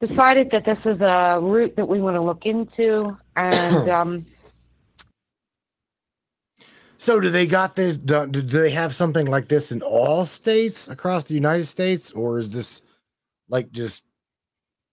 decided 0.00 0.50
that 0.52 0.64
this 0.64 0.78
is 0.84 1.00
a 1.00 1.38
route 1.42 1.74
that 1.76 1.86
we 1.86 2.00
want 2.00 2.16
to 2.16 2.20
look 2.20 2.46
into, 2.46 3.16
and 3.36 3.88
um, 3.98 4.26
So 6.98 7.20
do 7.20 7.30
they 7.30 7.46
got 7.46 7.76
this? 7.76 7.96
Do, 7.96 8.26
do 8.26 8.42
they 8.42 8.70
have 8.70 8.94
something 8.94 9.26
like 9.26 9.48
this 9.48 9.70
in 9.72 9.82
all 9.82 10.24
states 10.24 10.88
across 10.88 11.24
the 11.24 11.34
United 11.34 11.64
States, 11.64 12.12
or 12.12 12.38
is 12.38 12.50
this 12.50 12.82
like 13.48 13.70
just 13.70 14.04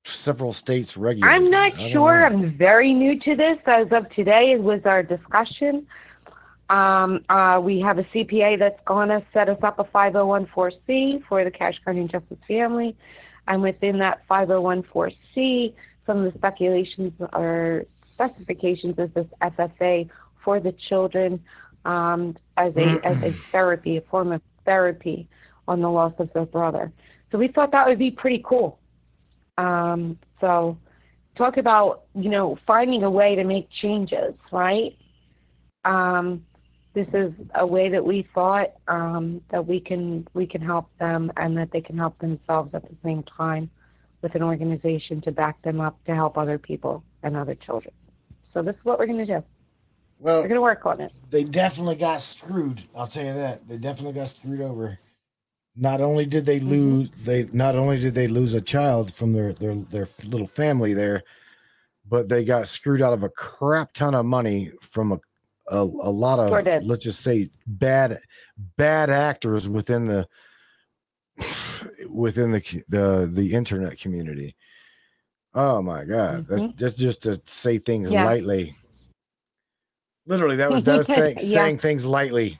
several 0.06 0.54
states 0.54 0.98
regular? 0.98 1.32
I'm 1.32 1.50
not 1.50 1.74
sure. 1.92 2.26
I'm 2.26 2.56
very 2.56 2.94
new 2.94 3.20
to 3.22 3.36
this. 3.36 3.58
As 3.66 3.88
of 3.92 4.10
today, 4.12 4.52
it 4.52 4.62
was 4.62 4.82
our 4.86 5.02
discussion. 5.02 5.88
Um, 6.70 7.24
uh, 7.30 7.60
we 7.64 7.80
have 7.82 7.98
a 8.00 8.04
CPA 8.06 8.58
that's 8.60 8.80
going 8.86 9.10
to 9.10 9.24
set 9.34 9.50
us 9.50 9.60
up 9.62 9.78
a 9.80 9.84
5014C 9.84 11.24
for 11.28 11.44
the 11.44 11.52
Cash 11.52 11.80
Gernon 11.86 12.08
Justice 12.08 12.38
family. 12.48 12.96
And 13.48 13.62
within 13.62 14.00
that 14.00 14.28
5014C, 14.30 15.74
some 16.06 16.24
of 16.24 16.32
the 16.32 16.38
speculations 16.38 17.14
or 17.34 17.86
specifications 18.14 18.96
is 18.98 19.10
this 19.14 19.28
FFA 19.42 20.10
for 20.44 20.60
the 20.60 20.72
children 20.72 21.44
um, 21.86 22.36
as 22.58 22.74
a 22.76 23.00
as 23.06 23.18
a 23.24 23.36
therapy, 23.52 23.98
a 23.98 24.02
form 24.02 24.32
of 24.32 24.42
therapy 24.66 25.28
on 25.68 25.82
the 25.82 25.90
loss 25.90 26.14
of 26.20 26.32
their 26.34 26.46
brother. 26.46 26.92
So 27.32 27.38
we 27.38 27.48
thought 27.48 27.72
that 27.72 27.88
would 27.88 28.00
be 28.00 28.12
pretty 28.12 28.44
cool. 28.46 28.80
Um, 29.58 30.18
so 30.42 30.78
talk 31.36 31.58
about, 31.58 32.04
you 32.14 32.30
know, 32.30 32.58
finding 32.66 33.04
a 33.04 33.10
way 33.10 33.36
to 33.36 33.44
make 33.44 33.70
changes, 33.70 34.34
right? 34.52 34.98
Um, 35.84 36.46
this 36.96 37.08
is 37.14 37.34
a 37.54 37.68
way 37.68 37.90
that 37.90 38.04
we 38.04 38.26
thought 38.34 38.72
um, 38.88 39.42
that 39.50 39.68
we 39.68 39.80
can 39.80 40.26
we 40.34 40.48
can 40.48 40.62
help 40.62 40.90
them 40.98 41.32
and 41.38 41.56
that 41.58 41.70
they 41.72 41.82
can 41.82 41.98
help 41.98 42.18
themselves 42.20 42.74
at 42.74 42.84
the 42.84 42.96
same 43.04 43.22
time 43.24 43.70
with 44.22 44.34
an 44.34 44.42
organization 44.42 45.22
to 45.22 45.32
back 45.32 45.62
them 45.62 45.82
up 45.82 46.04
to 46.06 46.16
help 46.16 46.38
other 46.38 46.58
people 46.58 47.04
and 47.22 47.36
other 47.36 47.54
children. 47.54 47.94
So 48.54 48.64
this 48.64 48.76
is 48.76 48.86
what 48.86 48.98
we're 48.98 49.08
going 49.08 49.20
to 49.20 49.26
do. 49.26 49.44
Well, 50.20 50.38
we're 50.38 50.48
going 50.48 50.56
to 50.56 50.62
work 50.62 50.86
on 50.86 51.02
it. 51.02 51.12
They 51.30 51.44
definitely 51.44 51.98
got 51.98 52.22
screwed. 52.22 52.82
I'll 52.98 53.08
tell 53.08 53.26
you 53.26 53.34
that. 53.34 53.68
They 53.68 53.78
definitely 53.78 54.14
got 54.14 54.30
screwed 54.30 54.62
over. 54.62 54.98
Not 55.76 56.00
only 56.00 56.26
did 56.26 56.46
they 56.46 56.62
lose, 56.62 57.10
they 57.10 57.46
not 57.52 57.76
only 57.76 58.00
did 58.00 58.16
they 58.16 58.30
lose 58.30 58.54
a 58.54 58.62
child 58.62 59.14
from 59.14 59.34
their 59.34 59.52
their 59.52 59.76
their 59.76 60.08
little 60.26 60.48
family 60.48 60.94
there, 60.94 61.24
but 62.08 62.30
they 62.30 62.46
got 62.46 62.68
screwed 62.68 63.02
out 63.02 63.12
of 63.12 63.24
a 63.24 63.30
crap 63.30 63.92
ton 63.92 64.16
of 64.16 64.26
money 64.26 64.72
from 64.82 65.12
a 65.12 65.20
a, 65.68 65.78
a 65.80 66.12
lot 66.12 66.40
of 66.40 66.50
Sure 66.50 66.80
let's 66.82 67.04
just 67.04 67.22
say 67.22 67.50
bad 67.66 68.18
bad 68.78 69.10
actors 69.10 69.68
within 69.68 70.06
the 70.06 70.28
within 72.10 72.52
the 72.52 72.84
the 72.88 73.30
the 73.32 73.54
internet 73.54 74.00
community. 74.00 74.56
Oh 75.54 75.82
my 75.82 76.04
god, 76.04 76.48
that's 76.48 76.64
Mhm. 76.64 76.78
that's 76.78 76.96
just 76.96 77.24
to 77.24 77.42
say 77.46 77.78
things 77.78 78.12
Yeah. 78.12 78.26
lightly. 78.26 78.76
Literally, 80.28 80.56
that 80.58 80.72
was 80.72 80.84
that 80.86 80.98
was 80.98 81.08
saying, 81.16 81.38
Yeah. 81.42 81.54
saying 81.54 81.78
things 81.80 82.06
lightly, 82.06 82.60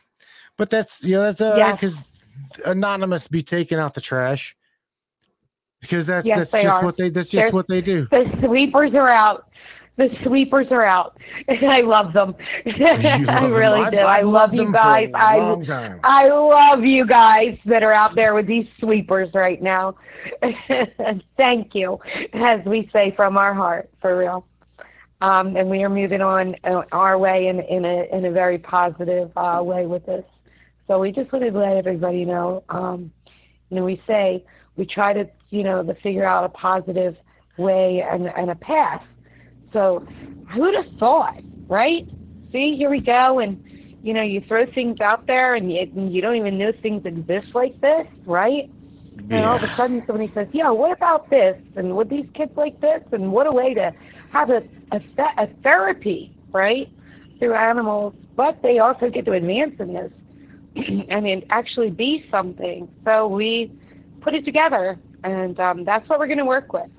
but 0.58 0.70
that's 0.70 1.04
you 1.04 1.16
know 1.16 1.24
that's 1.24 1.42
all 1.42 1.52
right 1.52 1.58
Yes. 1.58 1.74
because 1.74 2.62
anonymous 2.66 3.28
be 3.28 3.42
taken 3.42 3.80
out 3.80 3.94
the 3.94 4.02
trash. 4.02 4.56
because 5.82 6.08
that's 6.08 6.26
Yes, 6.26 6.50
that's 6.52 6.64
just 6.64 6.82
are. 6.82 6.86
what 6.86 6.98
they 6.98 7.10
that's 7.10 7.30
just 7.30 7.54
what 7.54 7.68
they 7.68 7.80
do. 7.82 8.08
The 8.10 8.26
sweepers 8.44 8.94
are 8.96 9.10
out. 9.10 9.50
The 9.98 10.14
sweepers 10.24 10.68
are 10.72 10.84
out. 10.84 11.18
and 11.48 11.64
I 11.72 11.82
love 11.82 12.12
them. 12.14 12.36
I 12.66 12.72
love 12.92 13.26
them. 13.26 13.52
really 13.54 13.82
I've- 13.82 13.96
do. 13.96 14.02
I 14.04 14.18
I've 14.20 14.26
love 14.26 14.54
you 14.54 14.64
them 14.64 14.72
guys. 14.74 15.12
I. 15.16 15.38
I 16.04 16.28
love 16.30 16.84
you 16.84 17.06
guys 17.06 17.58
that 17.66 17.82
are 17.84 17.94
out 17.94 18.16
there 18.16 18.34
with 18.34 18.46
these 18.48 18.68
sweepers 18.80 19.34
right 19.34 19.62
now. 19.62 19.96
Thank 21.38 21.76
you, 21.76 22.00
as 22.34 22.64
we 22.66 22.90
say 22.92 23.12
from 23.16 23.38
our 23.38 23.54
heart, 23.54 23.90
for 24.02 24.18
real. 24.18 24.46
Um, 25.22 25.56
and 25.56 25.70
we 25.70 25.84
are 25.84 25.90
moving 25.90 26.22
on 26.22 26.56
uh, 26.66 26.84
our 26.92 27.18
way 27.18 27.48
in, 27.48 27.62
in 27.62 27.86
a 27.86 28.08
in 28.16 28.26
a 28.26 28.32
very 28.32 28.58
positive 28.58 29.32
uh, 29.38 29.62
way 29.64 29.86
with 29.86 30.06
this. 30.06 30.26
So 30.88 31.00
we 31.00 31.12
just 31.12 31.32
wanted 31.32 31.54
to 31.54 31.60
let 31.60 31.78
everybody 31.78 32.26
know. 32.26 32.64
Um, 32.70 33.12
you 33.70 33.78
know, 33.78 33.86
we 33.86 34.02
say 34.06 34.44
we 34.76 34.86
try 34.86 35.14
to 35.14 35.28
you 35.52 35.64
know 35.64 35.84
to 35.84 35.94
figure 35.96 36.26
out 36.26 36.44
a 36.44 36.50
positive 36.50 37.16
way 37.58 38.02
and, 38.02 38.28
and 38.28 38.52
a 38.52 38.56
path. 38.56 39.04
So 39.76 40.08
who'd 40.52 40.74
have 40.74 40.88
thought, 40.98 41.42
right? 41.68 42.08
See, 42.54 42.78
here 42.78 42.90
we 42.90 43.02
go, 43.02 43.40
and 43.40 43.62
you 44.02 44.14
know, 44.14 44.22
you 44.22 44.40
throw 44.40 44.66
things 44.66 45.02
out 45.02 45.28
there, 45.28 45.54
and 45.54 45.70
you, 45.70 45.82
and 45.82 46.14
you 46.14 46.22
don't 46.22 46.36
even 46.36 46.58
know 46.58 46.72
things 46.72 47.06
exist 47.06 47.54
like 47.54 47.82
this, 47.82 48.08
right? 48.26 48.72
And 49.30 49.44
all 49.44 49.58
of 49.58 49.64
a 49.64 49.68
sudden, 49.76 50.02
somebody 50.08 50.32
says, 50.34 50.48
"Yo, 50.54 50.74
what 50.74 50.96
about 50.96 51.30
this? 51.30 51.62
And 51.76 51.94
would 51.98 52.10
these 52.10 52.28
kids 52.34 52.56
like 52.56 52.80
this? 52.80 53.04
And 53.12 53.34
what 53.34 53.48
a 53.48 53.52
way 53.52 53.74
to 53.74 53.92
have 54.32 54.50
a 54.50 54.64
a, 54.94 55.02
a 55.38 55.48
therapy, 55.62 56.34
right, 56.54 56.90
through 57.40 57.56
animals, 57.56 58.14
but 58.38 58.62
they 58.62 58.80
also 58.80 59.10
get 59.10 59.26
to 59.26 59.34
advance 59.34 59.78
in 59.82 59.92
this 59.92 60.12
and 61.10 61.28
it 61.28 61.46
actually 61.50 61.90
be 61.90 62.26
something. 62.32 62.88
So 63.04 63.28
we 63.28 63.74
put 64.22 64.36
it 64.36 64.46
together, 64.46 64.98
and 65.26 65.60
um, 65.60 65.84
that's 65.84 66.08
what 66.08 66.18
we're 66.20 66.28
going 66.28 66.38
to 66.38 66.46
work 66.46 66.72
with. 66.72 66.90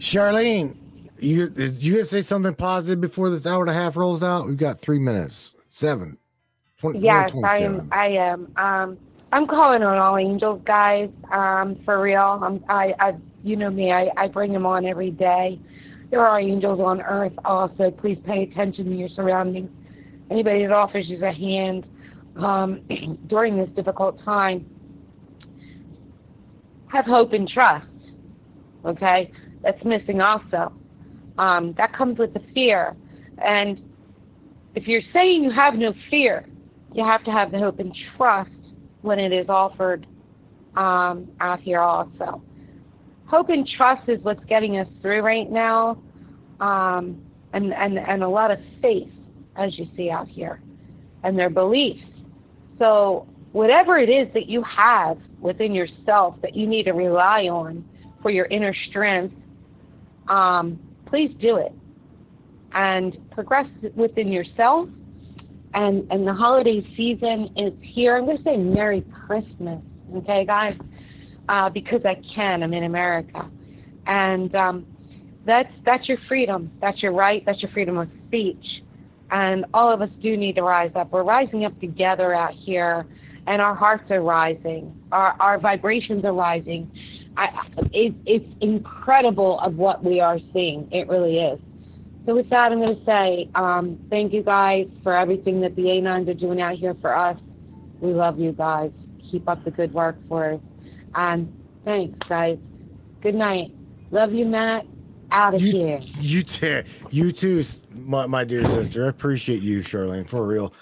Charlene, 0.00 0.76
you 1.22 1.52
is 1.56 1.84
you 1.84 1.94
gonna 1.94 2.04
say 2.04 2.20
something 2.20 2.54
positive 2.54 3.00
before 3.00 3.30
this 3.30 3.46
hour 3.46 3.62
and 3.62 3.70
a 3.70 3.74
half 3.74 3.96
rolls 3.96 4.22
out? 4.22 4.46
We've 4.46 4.56
got 4.56 4.80
three 4.80 4.98
minutes. 4.98 5.54
Seven. 5.68 6.18
20, 6.78 6.98
Yes, 6.98 7.32
I 7.44 7.58
am. 7.58 7.88
I 7.92 8.08
am. 8.08 8.52
Um, 8.56 8.98
I'm 9.30 9.46
calling 9.46 9.82
on 9.82 9.98
all 9.98 10.18
angels, 10.18 10.60
guys. 10.64 11.08
Um, 11.30 11.76
for 11.84 12.02
real. 12.02 12.40
I'm, 12.42 12.62
I, 12.68 12.94
I, 12.98 13.14
you 13.44 13.56
know 13.56 13.70
me. 13.70 13.92
I, 13.92 14.10
I 14.16 14.26
bring 14.26 14.52
them 14.52 14.66
on 14.66 14.84
every 14.84 15.10
day. 15.10 15.60
There 16.10 16.26
are 16.26 16.40
angels 16.40 16.80
on 16.80 17.00
earth 17.00 17.32
also. 17.44 17.90
Please 17.90 18.18
pay 18.26 18.42
attention 18.42 18.86
to 18.86 18.94
your 18.94 19.08
surroundings. 19.08 19.70
Anybody 20.30 20.62
that 20.62 20.72
offers 20.72 21.08
you 21.08 21.24
a 21.24 21.32
hand 21.32 21.86
um, 22.36 22.80
during 23.28 23.56
this 23.56 23.70
difficult 23.70 24.22
time, 24.24 24.66
have 26.88 27.06
hope 27.06 27.32
and 27.32 27.48
trust. 27.48 27.86
Okay, 28.84 29.30
that's 29.62 29.82
missing 29.84 30.20
also. 30.20 30.72
Um, 31.38 31.74
that 31.78 31.92
comes 31.92 32.18
with 32.18 32.34
the 32.34 32.42
fear, 32.54 32.94
and 33.38 33.80
if 34.74 34.86
you're 34.86 35.02
saying 35.12 35.42
you 35.42 35.50
have 35.50 35.74
no 35.74 35.94
fear, 36.10 36.46
you 36.92 37.04
have 37.04 37.24
to 37.24 37.30
have 37.30 37.50
the 37.50 37.58
hope 37.58 37.78
and 37.78 37.96
trust 38.16 38.50
when 39.02 39.18
it 39.18 39.32
is 39.32 39.48
offered 39.48 40.06
um, 40.76 41.30
out 41.40 41.60
here 41.60 41.80
also. 41.80 42.42
Hope 43.26 43.48
and 43.48 43.66
trust 43.66 44.08
is 44.08 44.22
what's 44.22 44.44
getting 44.44 44.78
us 44.78 44.88
through 45.00 45.20
right 45.22 45.50
now, 45.50 45.98
um, 46.60 47.20
and, 47.52 47.72
and, 47.74 47.98
and 47.98 48.22
a 48.22 48.28
lot 48.28 48.50
of 48.50 48.58
faith, 48.80 49.10
as 49.56 49.78
you 49.78 49.86
see 49.96 50.10
out 50.10 50.28
here, 50.28 50.60
and 51.24 51.38
their 51.38 51.50
beliefs. 51.50 52.04
So, 52.78 53.26
whatever 53.52 53.98
it 53.98 54.08
is 54.08 54.32
that 54.32 54.46
you 54.46 54.62
have 54.62 55.18
within 55.40 55.74
yourself 55.74 56.36
that 56.42 56.54
you 56.56 56.66
need 56.66 56.84
to 56.84 56.92
rely 56.92 57.48
on 57.48 57.84
for 58.22 58.30
your 58.30 58.46
inner 58.46 58.74
strength, 58.88 59.34
um, 60.28 60.78
please 61.12 61.34
do 61.38 61.56
it 61.56 61.74
and 62.72 63.18
progress 63.32 63.66
within 63.94 64.32
yourself. 64.32 64.88
And 65.74 66.10
and 66.10 66.26
the 66.26 66.32
holiday 66.32 66.82
season 66.96 67.50
is 67.54 67.74
here. 67.82 68.16
I'm 68.16 68.24
going 68.24 68.38
to 68.38 68.42
say 68.42 68.56
Merry 68.56 69.04
Christmas, 69.26 69.82
okay, 70.16 70.46
guys, 70.46 70.76
uh, 71.50 71.68
because 71.68 72.04
I 72.06 72.14
can. 72.14 72.62
I'm 72.62 72.72
in 72.72 72.84
America, 72.84 73.50
and 74.06 74.54
um, 74.54 74.86
that's 75.44 75.72
that's 75.84 76.08
your 76.08 76.18
freedom. 76.28 76.70
That's 76.80 77.02
your 77.02 77.12
right. 77.12 77.42
That's 77.44 77.62
your 77.62 77.70
freedom 77.72 77.98
of 77.98 78.08
speech. 78.28 78.82
And 79.30 79.64
all 79.72 79.90
of 79.90 80.02
us 80.02 80.10
do 80.22 80.36
need 80.36 80.56
to 80.56 80.62
rise 80.62 80.92
up. 80.94 81.10
We're 81.10 81.24
rising 81.24 81.64
up 81.64 81.78
together 81.80 82.34
out 82.34 82.52
here, 82.52 83.06
and 83.46 83.60
our 83.62 83.74
hearts 83.74 84.10
are 84.10 84.22
rising. 84.22 84.94
Our 85.10 85.36
our 85.40 85.58
vibrations 85.58 86.24
are 86.24 86.34
rising. 86.34 86.90
I, 87.36 87.66
it, 87.92 88.14
it's 88.26 88.46
incredible 88.60 89.58
of 89.60 89.76
what 89.76 90.04
we 90.04 90.20
are 90.20 90.38
seeing. 90.52 90.90
It 90.92 91.08
really 91.08 91.38
is. 91.38 91.58
So 92.26 92.34
with 92.36 92.48
that, 92.50 92.70
I'm 92.72 92.78
going 92.80 92.96
to 92.98 93.04
say 93.04 93.48
um, 93.54 93.98
thank 94.10 94.32
you 94.32 94.42
guys 94.42 94.86
for 95.02 95.14
everything 95.16 95.60
that 95.62 95.74
the 95.74 95.82
A9s 95.82 96.28
are 96.28 96.34
doing 96.34 96.60
out 96.60 96.74
here 96.76 96.94
for 97.00 97.16
us. 97.16 97.38
We 98.00 98.12
love 98.12 98.38
you 98.38 98.52
guys. 98.52 98.92
Keep 99.30 99.48
up 99.48 99.64
the 99.64 99.70
good 99.70 99.92
work 99.92 100.16
for 100.28 100.52
us. 100.52 100.60
And 101.14 101.52
thanks, 101.84 102.18
guys. 102.28 102.58
Good 103.22 103.34
night. 103.34 103.72
Love 104.10 104.32
you, 104.32 104.44
Matt. 104.44 104.86
Out 105.30 105.54
of 105.54 105.62
You, 105.62 105.72
here. 105.72 106.00
you, 106.20 106.42
t- 106.42 106.82
you 107.10 107.32
too, 107.32 107.62
my, 107.90 108.26
my 108.26 108.44
dear 108.44 108.66
sister. 108.66 109.06
I 109.06 109.08
appreciate 109.08 109.62
you, 109.62 109.80
Charlene, 109.80 110.26
for 110.26 110.46
real. 110.46 110.74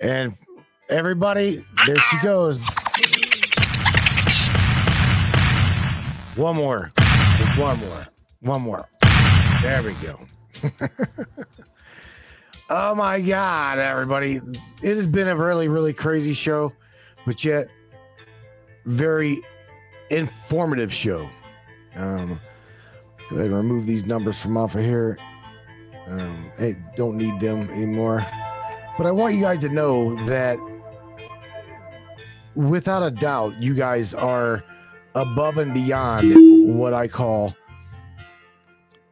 And 0.00 0.34
everybody, 0.88 1.64
there 1.86 1.96
she 1.96 2.18
goes. 2.20 2.58
One 6.36 6.56
more. 6.56 6.90
One 7.56 7.78
more. 7.78 8.06
One 8.40 8.62
more. 8.62 8.88
There 9.62 9.82
we 9.82 9.92
go. 9.94 10.18
oh 12.70 12.94
my 12.94 13.20
God, 13.20 13.78
everybody. 13.78 14.40
It 14.82 14.96
has 14.96 15.06
been 15.06 15.28
a 15.28 15.36
really, 15.36 15.68
really 15.68 15.92
crazy 15.92 16.32
show, 16.32 16.72
but 17.26 17.44
yet 17.44 17.66
very 18.86 19.42
informative 20.10 20.92
show. 20.92 21.28
Um, 21.96 22.40
go 23.28 23.36
ahead 23.36 23.46
and 23.46 23.56
remove 23.56 23.84
these 23.84 24.06
numbers 24.06 24.40
from 24.40 24.56
off 24.56 24.74
of 24.74 24.82
here. 24.82 25.18
Um, 26.06 26.50
I 26.58 26.76
don't 26.96 27.18
need 27.18 27.40
them 27.40 27.68
anymore. 27.70 28.26
But 28.96 29.06
I 29.06 29.10
want 29.10 29.34
you 29.34 29.42
guys 29.42 29.58
to 29.60 29.68
know 29.68 30.14
that 30.24 30.58
without 32.54 33.02
a 33.02 33.10
doubt, 33.10 33.60
you 33.62 33.74
guys 33.74 34.14
are 34.14 34.64
above 35.14 35.58
and 35.58 35.74
beyond 35.74 36.32
what 36.76 36.94
I 36.94 37.08
call 37.08 37.54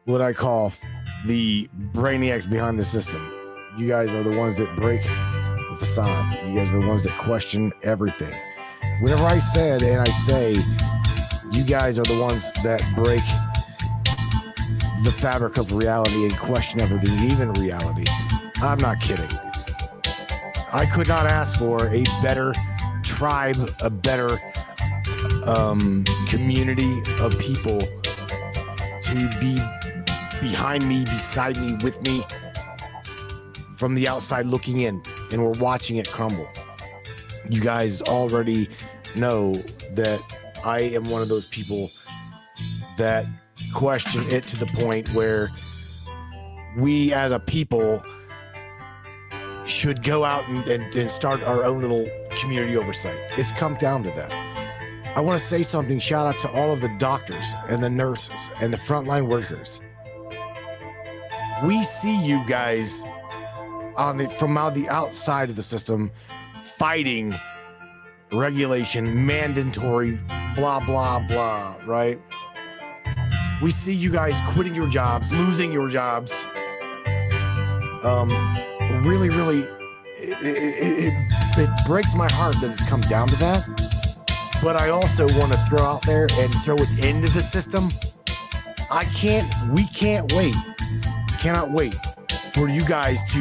what 0.05 0.21
I 0.21 0.33
call 0.33 0.73
the 1.25 1.69
brainiacs 1.93 2.49
behind 2.49 2.79
the 2.79 2.83
system. 2.83 3.31
You 3.77 3.87
guys 3.87 4.09
are 4.09 4.23
the 4.23 4.35
ones 4.35 4.57
that 4.57 4.75
break 4.75 5.03
the 5.03 5.75
facade. 5.77 6.47
You 6.47 6.55
guys 6.55 6.69
are 6.71 6.79
the 6.81 6.87
ones 6.87 7.03
that 7.03 7.17
question 7.19 7.71
everything. 7.83 8.33
Whenever 9.01 9.23
I 9.23 9.37
said 9.37 9.83
and 9.83 10.01
I 10.01 10.05
say, 10.05 10.55
you 11.51 11.63
guys 11.63 11.99
are 11.99 12.03
the 12.03 12.19
ones 12.19 12.51
that 12.63 12.81
break 12.95 13.21
the 15.03 15.11
fabric 15.11 15.57
of 15.57 15.71
reality 15.73 16.23
and 16.23 16.37
question 16.37 16.81
everything, 16.81 17.13
even 17.29 17.53
reality. 17.53 18.05
I'm 18.57 18.79
not 18.79 18.99
kidding. 18.99 19.29
I 20.73 20.85
could 20.91 21.07
not 21.07 21.25
ask 21.25 21.59
for 21.59 21.87
a 21.87 22.03
better 22.21 22.53
tribe, 23.03 23.57
a 23.83 23.89
better 23.89 24.39
um, 25.47 26.03
community 26.27 27.01
of 27.19 27.37
people 27.39 27.79
to 27.79 29.29
be 29.39 29.55
behind 30.41 30.87
me, 30.87 31.03
beside 31.05 31.57
me, 31.57 31.77
with 31.83 32.01
me 32.03 32.23
from 33.75 33.95
the 33.95 34.07
outside 34.07 34.45
looking 34.45 34.81
in, 34.81 35.01
and 35.31 35.43
we're 35.43 35.59
watching 35.59 35.97
it 35.97 36.07
crumble. 36.09 36.47
You 37.49 37.61
guys 37.61 38.01
already 38.03 38.69
know 39.15 39.53
that 39.93 40.21
I 40.63 40.81
am 40.81 41.09
one 41.09 41.21
of 41.21 41.29
those 41.29 41.47
people 41.47 41.89
that 42.97 43.25
question 43.73 44.23
it 44.29 44.45
to 44.47 44.57
the 44.57 44.67
point 44.67 45.09
where 45.13 45.49
we 46.77 47.13
as 47.13 47.31
a 47.31 47.39
people 47.39 48.03
should 49.65 50.03
go 50.03 50.23
out 50.23 50.47
and, 50.47 50.65
and, 50.67 50.95
and 50.95 51.09
start 51.09 51.43
our 51.43 51.63
own 51.63 51.81
little 51.81 52.07
community 52.35 52.77
oversight. 52.77 53.19
It's 53.31 53.51
come 53.51 53.75
down 53.75 54.03
to 54.03 54.09
that. 54.11 54.50
I 55.13 55.19
want 55.19 55.39
to 55.39 55.45
say 55.45 55.61
something. 55.61 55.99
Shout 55.99 56.25
out 56.25 56.39
to 56.39 56.49
all 56.49 56.71
of 56.71 56.79
the 56.79 56.87
doctors 56.97 57.53
and 57.67 57.83
the 57.83 57.89
nurses 57.89 58.49
and 58.61 58.73
the 58.73 58.77
frontline 58.77 59.27
workers. 59.27 59.81
We 61.65 61.83
see 61.83 62.25
you 62.25 62.43
guys 62.47 63.03
on 63.97 64.17
the 64.17 64.29
from 64.29 64.57
out 64.57 64.73
the 64.73 64.87
outside 64.87 65.49
of 65.49 65.57
the 65.57 65.61
system 65.61 66.11
fighting 66.63 67.35
regulation, 68.31 69.25
mandatory, 69.25 70.17
blah 70.55 70.79
blah 70.79 71.19
blah, 71.19 71.75
right? 71.85 72.17
We 73.61 73.69
see 73.69 73.93
you 73.93 74.11
guys 74.11 74.39
quitting 74.47 74.73
your 74.73 74.87
jobs, 74.87 75.29
losing 75.29 75.73
your 75.73 75.89
jobs. 75.89 76.45
Um, 78.01 78.29
really, 79.03 79.29
really, 79.29 79.59
it, 80.17 80.41
it, 80.41 81.13
it, 81.13 81.13
it 81.57 81.85
breaks 81.85 82.15
my 82.15 82.31
heart 82.31 82.55
that 82.61 82.71
it's 82.71 82.87
come 82.87 83.01
down 83.01 83.27
to 83.27 83.35
that. 83.35 84.00
But 84.61 84.75
I 84.79 84.89
also 84.89 85.25
want 85.39 85.51
to 85.51 85.57
throw 85.59 85.81
out 85.81 86.03
there 86.03 86.27
and 86.33 86.53
throw 86.63 86.75
it 86.75 87.05
into 87.05 87.29
the 87.29 87.39
system. 87.39 87.89
I 88.91 89.05
can't, 89.05 89.47
we 89.71 89.85
can't 89.87 90.31
wait, 90.33 90.55
cannot 91.39 91.71
wait 91.71 91.95
for 92.53 92.69
you 92.69 92.85
guys 92.85 93.19
to 93.33 93.39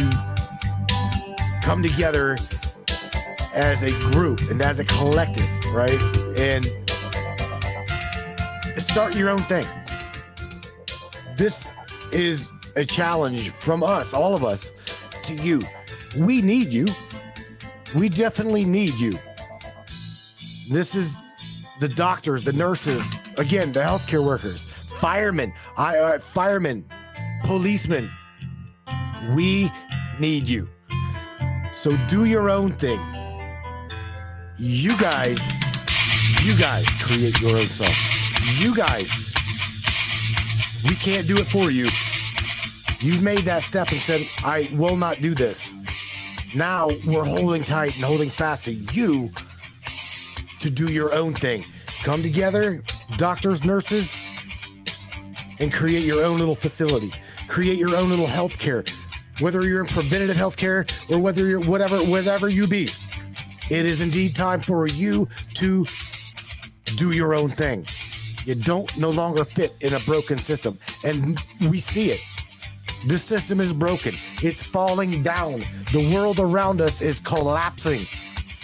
come 1.62 1.82
together 1.82 2.38
as 3.54 3.82
a 3.82 3.90
group 4.12 4.40
and 4.50 4.62
as 4.62 4.80
a 4.80 4.84
collective, 4.84 5.48
right? 5.74 6.00
And 6.36 6.64
start 8.78 9.14
your 9.14 9.28
own 9.28 9.42
thing. 9.42 9.66
This 11.36 11.68
is 12.12 12.50
a 12.76 12.84
challenge 12.84 13.50
from 13.50 13.82
us, 13.82 14.14
all 14.14 14.34
of 14.34 14.44
us, 14.44 14.72
to 15.24 15.34
you. 15.34 15.60
We 16.16 16.40
need 16.40 16.68
you. 16.68 16.86
We 17.94 18.08
definitely 18.08 18.64
need 18.64 18.94
you. 18.94 19.18
This 20.70 20.94
is 20.94 21.16
the 21.80 21.88
doctors, 21.88 22.44
the 22.44 22.52
nurses, 22.52 23.16
again, 23.38 23.72
the 23.72 23.80
healthcare 23.80 24.24
workers, 24.24 24.66
firemen, 25.00 25.52
I, 25.76 25.98
uh, 25.98 26.18
firemen, 26.20 26.84
policemen. 27.42 28.08
We 29.34 29.68
need 30.20 30.48
you. 30.48 30.68
So 31.72 31.96
do 32.06 32.24
your 32.24 32.48
own 32.48 32.70
thing. 32.70 33.00
You 34.58 34.96
guys, 34.98 35.52
you 36.44 36.56
guys 36.56 36.86
create 37.02 37.40
your 37.40 37.56
own 37.56 37.66
self. 37.66 38.60
You 38.60 38.72
guys, 38.72 39.10
we 40.88 40.94
can't 40.94 41.26
do 41.26 41.34
it 41.38 41.48
for 41.48 41.72
you. 41.72 41.88
You've 43.00 43.24
made 43.24 43.40
that 43.40 43.64
step 43.64 43.90
and 43.90 44.00
said, 44.00 44.24
I 44.44 44.70
will 44.74 44.96
not 44.96 45.20
do 45.20 45.34
this. 45.34 45.74
Now 46.54 46.90
we're 47.04 47.24
holding 47.24 47.64
tight 47.64 47.96
and 47.96 48.04
holding 48.04 48.30
fast 48.30 48.66
to 48.66 48.72
you 48.72 49.32
to 50.60 50.70
do 50.70 50.92
your 50.92 51.12
own 51.12 51.34
thing. 51.34 51.64
Come 52.02 52.22
together, 52.22 52.82
doctors, 53.16 53.64
nurses, 53.64 54.16
and 55.58 55.72
create 55.72 56.04
your 56.04 56.24
own 56.24 56.38
little 56.38 56.54
facility. 56.54 57.12
Create 57.48 57.78
your 57.78 57.96
own 57.96 58.08
little 58.08 58.26
healthcare. 58.26 58.88
Whether 59.40 59.66
you're 59.66 59.80
in 59.80 59.86
preventative 59.86 60.36
healthcare 60.36 60.88
or 61.10 61.18
whether 61.18 61.46
you're 61.46 61.60
whatever, 61.60 61.98
whatever 61.98 62.48
you 62.48 62.66
be, 62.66 62.88
it 63.70 63.86
is 63.86 64.00
indeed 64.00 64.34
time 64.34 64.60
for 64.60 64.86
you 64.86 65.28
to 65.54 65.86
do 66.96 67.12
your 67.12 67.34
own 67.34 67.50
thing. 67.50 67.86
You 68.44 68.54
don't 68.54 68.96
no 68.98 69.10
longer 69.10 69.44
fit 69.44 69.76
in 69.80 69.94
a 69.94 70.00
broken 70.00 70.38
system. 70.38 70.78
And 71.04 71.40
we 71.68 71.78
see 71.78 72.10
it. 72.10 72.20
This 73.06 73.22
system 73.22 73.60
is 73.60 73.72
broken. 73.72 74.14
It's 74.42 74.62
falling 74.62 75.22
down. 75.22 75.64
The 75.92 76.12
world 76.14 76.40
around 76.40 76.80
us 76.80 77.00
is 77.00 77.20
collapsing. 77.20 78.06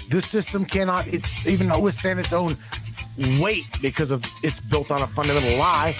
This 0.08 0.26
system 0.26 0.64
cannot 0.64 1.06
even 1.46 1.68
withstand 1.80 2.20
its 2.20 2.32
own 2.32 2.56
weight 3.40 3.66
because 3.80 4.12
of 4.12 4.24
it's 4.42 4.60
built 4.60 4.90
on 4.90 5.02
a 5.02 5.06
fundamental 5.06 5.58
lie. 5.58 5.96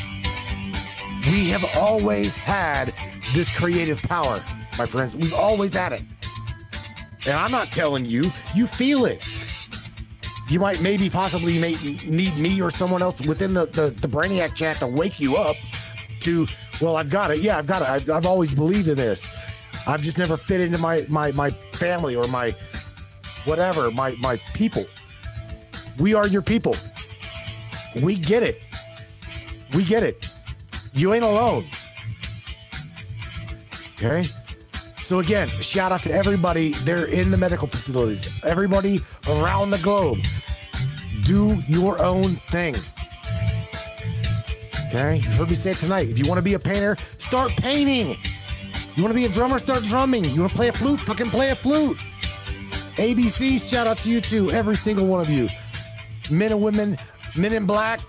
We 1.26 1.48
have 1.48 1.64
always 1.76 2.36
had 2.36 2.94
this 3.34 3.48
creative 3.48 4.00
power, 4.02 4.42
my 4.78 4.86
friends. 4.86 5.16
We've 5.16 5.34
always 5.34 5.74
had 5.74 5.92
it. 5.92 6.02
And 7.26 7.34
I'm 7.34 7.50
not 7.50 7.72
telling 7.72 8.04
you, 8.06 8.24
you 8.54 8.66
feel 8.66 9.06
it. 9.06 9.26
You 10.48 10.60
might 10.60 10.80
maybe 10.80 11.10
possibly 11.10 11.58
may 11.58 11.74
need 12.04 12.36
me 12.36 12.62
or 12.62 12.70
someone 12.70 13.02
else 13.02 13.20
within 13.26 13.52
the, 13.52 13.66
the, 13.66 13.88
the 13.88 14.06
Brainiac 14.06 14.54
chat 14.54 14.76
to 14.76 14.86
wake 14.86 15.18
you 15.18 15.36
up 15.36 15.56
to, 16.20 16.46
well, 16.80 16.96
I've 16.96 17.10
got 17.10 17.32
it. 17.32 17.40
Yeah, 17.40 17.58
I've 17.58 17.66
got 17.66 17.82
it. 17.82 17.88
I've, 17.88 18.10
I've 18.10 18.26
always 18.26 18.54
believed 18.54 18.86
in 18.86 18.96
this. 18.96 19.26
I've 19.88 20.02
just 20.02 20.18
never 20.18 20.36
fit 20.36 20.60
into 20.60 20.78
my 20.78 21.06
my 21.08 21.30
my 21.32 21.50
family 21.50 22.16
or 22.16 22.26
my 22.28 22.54
whatever, 23.46 23.90
my 23.90 24.16
my 24.20 24.36
people. 24.54 24.84
We 25.98 26.14
are 26.14 26.26
your 26.28 26.42
people. 26.42 26.76
We 28.02 28.16
get 28.16 28.42
it. 28.42 28.60
We 29.72 29.84
get 29.84 30.02
it. 30.02 30.26
You 30.92 31.14
ain't 31.14 31.24
alone. 31.24 31.66
Okay? 33.96 34.22
So 35.00 35.20
again, 35.20 35.48
shout 35.60 35.92
out 35.92 36.02
to 36.02 36.12
everybody 36.12 36.72
there 36.84 37.06
in 37.06 37.30
the 37.30 37.36
medical 37.36 37.68
facilities, 37.68 38.44
everybody 38.44 39.00
around 39.28 39.70
the 39.70 39.78
globe. 39.78 40.18
Do 41.22 41.62
your 41.68 42.02
own 42.02 42.24
thing. 42.24 42.74
Okay? 44.88 45.16
You 45.16 45.30
heard 45.30 45.48
me 45.48 45.54
say 45.54 45.70
it 45.70 45.78
tonight. 45.78 46.08
If 46.08 46.18
you 46.18 46.28
want 46.28 46.38
to 46.38 46.44
be 46.44 46.54
a 46.54 46.58
painter, 46.58 46.96
start 47.18 47.52
painting. 47.52 48.16
You 48.96 49.02
want 49.02 49.12
to 49.12 49.16
be 49.16 49.26
a 49.26 49.28
drummer, 49.28 49.58
start 49.58 49.82
drumming. 49.84 50.24
You 50.24 50.40
want 50.40 50.50
to 50.52 50.56
play 50.56 50.68
a 50.68 50.72
flute, 50.72 51.00
fucking 51.00 51.30
play 51.30 51.50
a 51.50 51.54
flute. 51.54 51.98
ABCs, 52.96 53.70
shout 53.70 53.86
out 53.86 53.98
to 53.98 54.10
you 54.10 54.20
too, 54.20 54.50
every 54.50 54.76
single 54.76 55.06
one 55.06 55.20
of 55.20 55.30
you. 55.30 55.48
Men 56.30 56.52
and 56.52 56.62
women, 56.62 56.96
men 57.36 57.52
in 57.52 57.66
black, 57.66 58.00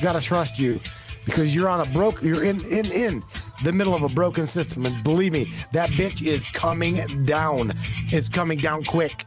gotta 0.00 0.20
trust 0.20 0.58
you 0.58 0.80
because 1.24 1.54
you're 1.54 1.68
on 1.68 1.80
a 1.80 1.86
broke, 1.92 2.22
you're 2.22 2.44
in, 2.44 2.64
in, 2.66 2.86
in 2.92 3.22
the 3.62 3.72
middle 3.72 3.94
of 3.94 4.02
a 4.02 4.08
broken 4.08 4.46
system. 4.46 4.86
And 4.86 5.04
believe 5.04 5.32
me, 5.32 5.52
that 5.72 5.90
bitch 5.90 6.24
is 6.24 6.46
coming 6.48 7.24
down. 7.24 7.72
It's 8.06 8.28
coming 8.28 8.58
down 8.58 8.84
quick. 8.84 9.24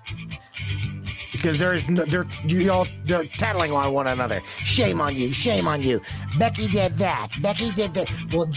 Because 1.31 1.57
there 1.57 1.73
is 1.73 1.89
no, 1.89 2.05
they're 2.05 2.25
you 2.45 2.71
all 2.71 2.87
they're 3.05 3.25
tattling 3.25 3.71
on 3.71 3.93
one 3.93 4.07
another. 4.07 4.41
Shame 4.63 5.01
on 5.01 5.15
you, 5.15 5.33
shame 5.33 5.67
on 5.67 5.81
you. 5.81 6.01
Becky 6.37 6.67
did 6.67 6.93
that. 6.93 7.29
Becky 7.41 7.71
did 7.71 7.93
that. 7.93 8.09
Well, 8.33 8.47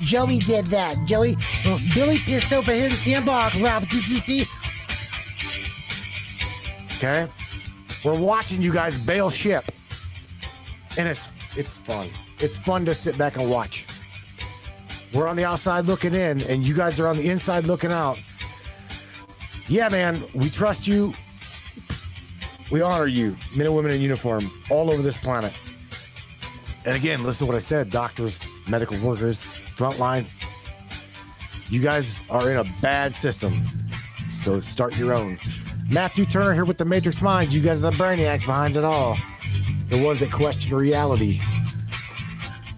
Joey 0.00 0.38
did 0.38 0.66
that. 0.66 0.96
Joey, 1.06 1.36
well, 1.64 1.80
Billy 1.94 2.18
pissed 2.18 2.52
over 2.52 2.72
here 2.72 2.90
to 2.90 3.20
bark. 3.22 3.54
Ralph, 3.60 3.88
did 3.88 4.08
you 4.08 4.18
see? 4.18 4.44
Okay, 6.96 7.28
we're 8.04 8.18
watching 8.18 8.62
you 8.62 8.72
guys 8.72 8.96
bail 8.98 9.30
ship, 9.30 9.64
and 10.96 11.08
it's 11.08 11.32
it's 11.56 11.78
fun. 11.78 12.08
It's 12.38 12.58
fun 12.58 12.84
to 12.86 12.94
sit 12.94 13.16
back 13.18 13.36
and 13.36 13.50
watch. 13.50 13.86
We're 15.12 15.28
on 15.28 15.36
the 15.36 15.44
outside 15.44 15.86
looking 15.86 16.14
in, 16.14 16.42
and 16.44 16.66
you 16.66 16.74
guys 16.74 16.98
are 16.98 17.06
on 17.06 17.16
the 17.16 17.28
inside 17.28 17.64
looking 17.64 17.92
out. 17.92 18.18
Yeah, 19.68 19.88
man, 19.88 20.22
we 20.34 20.50
trust 20.50 20.86
you. 20.86 21.14
We 22.70 22.80
honor 22.80 23.06
you, 23.06 23.36
men 23.56 23.66
and 23.66 23.76
women 23.76 23.92
in 23.92 24.00
uniform, 24.00 24.42
all 24.70 24.90
over 24.90 25.02
this 25.02 25.16
planet. 25.16 25.52
And 26.84 26.96
again, 26.96 27.22
listen 27.22 27.46
to 27.46 27.52
what 27.52 27.56
I 27.56 27.60
said 27.60 27.90
doctors, 27.90 28.44
medical 28.68 28.98
workers, 28.98 29.46
frontline. 29.46 30.26
You 31.68 31.80
guys 31.80 32.20
are 32.28 32.50
in 32.50 32.56
a 32.56 32.64
bad 32.82 33.14
system. 33.14 33.62
So 34.28 34.60
start 34.60 34.98
your 34.98 35.14
own. 35.14 35.38
Matthew 35.90 36.24
Turner 36.24 36.54
here 36.54 36.64
with 36.64 36.78
the 36.78 36.84
Matrix 36.84 37.20
Minds. 37.20 37.54
You 37.54 37.60
guys 37.60 37.82
are 37.82 37.90
the 37.90 37.96
brainiacs 37.96 38.46
behind 38.46 38.76
it 38.76 38.84
all. 38.84 39.16
The 39.90 40.02
ones 40.02 40.20
that 40.20 40.32
question 40.32 40.74
reality. 40.74 41.40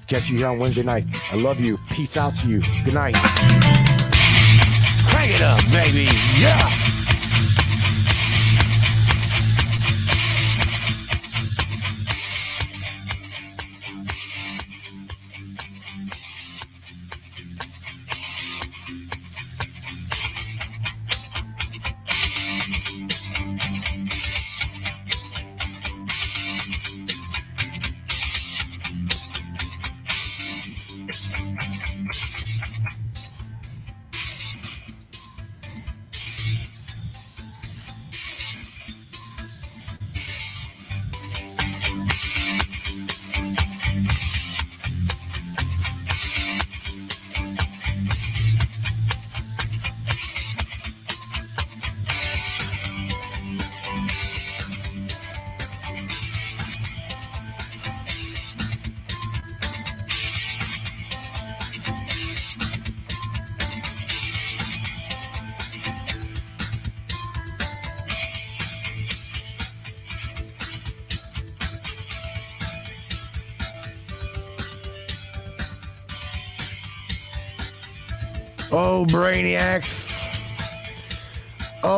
Catch 0.07 0.31
you 0.31 0.39
here 0.39 0.49
on 0.49 0.59
Wednesday 0.59 0.83
night. 0.83 1.05
I 1.33 1.37
love 1.37 1.61
you. 1.61 1.79
Peace 1.91 2.17
out 2.17 2.35
to 2.35 2.49
you. 2.49 2.63
Good 2.85 2.95
night. 2.95 3.15
Crank 5.09 5.31
it 5.35 5.43
up, 5.43 5.61
baby. 5.71 6.09
Yeah. 6.39 6.86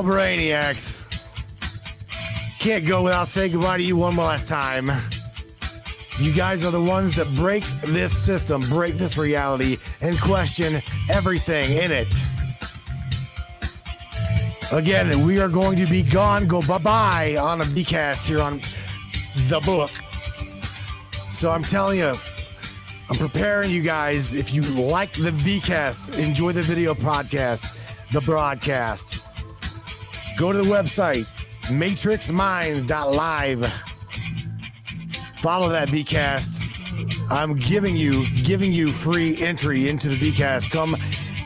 Brainiacs. 0.02 1.06
Can't 2.58 2.86
go 2.86 3.02
without 3.04 3.28
saying 3.28 3.52
goodbye 3.52 3.78
to 3.78 3.82
you 3.82 3.96
one 3.96 4.16
last 4.16 4.48
time. 4.48 4.90
You 6.18 6.32
guys 6.32 6.64
are 6.64 6.72
the 6.72 6.82
ones 6.82 7.14
that 7.16 7.32
break 7.36 7.64
this 7.82 8.16
system, 8.16 8.60
break 8.68 8.94
this 8.94 9.16
reality, 9.16 9.78
and 10.00 10.20
question 10.20 10.82
everything 11.12 11.70
in 11.76 11.92
it. 11.92 12.12
Again, 14.72 15.24
we 15.24 15.40
are 15.40 15.48
going 15.48 15.78
to 15.78 15.86
be 15.86 16.02
gone, 16.02 16.46
go 16.46 16.60
bye 16.62 16.78
bye 16.78 17.36
on 17.36 17.60
a 17.60 17.64
VCast 17.64 18.26
here 18.26 18.42
on 18.42 18.60
the 19.48 19.60
book. 19.60 19.90
So 21.30 21.50
I'm 21.50 21.62
telling 21.62 21.98
you, 21.98 22.14
I'm 23.08 23.16
preparing 23.16 23.70
you 23.70 23.80
guys. 23.80 24.34
If 24.34 24.52
you 24.52 24.62
like 24.62 25.12
the 25.12 25.30
VCast, 25.30 26.18
enjoy 26.18 26.52
the 26.52 26.62
video 26.62 26.92
podcast, 26.94 27.74
the 28.12 28.20
broadcast. 28.20 29.17
Go 30.38 30.52
to 30.52 30.58
the 30.58 30.64
website, 30.64 31.24
matrixminds.live. 31.62 33.66
Follow 35.40 35.68
that 35.68 35.88
VCast. 35.88 37.30
I'm 37.32 37.56
giving 37.56 37.96
you 37.96 38.24
giving 38.44 38.72
you 38.72 38.92
free 38.92 39.42
entry 39.42 39.88
into 39.88 40.08
the 40.08 40.14
VCast 40.14 40.70
come 40.70 40.96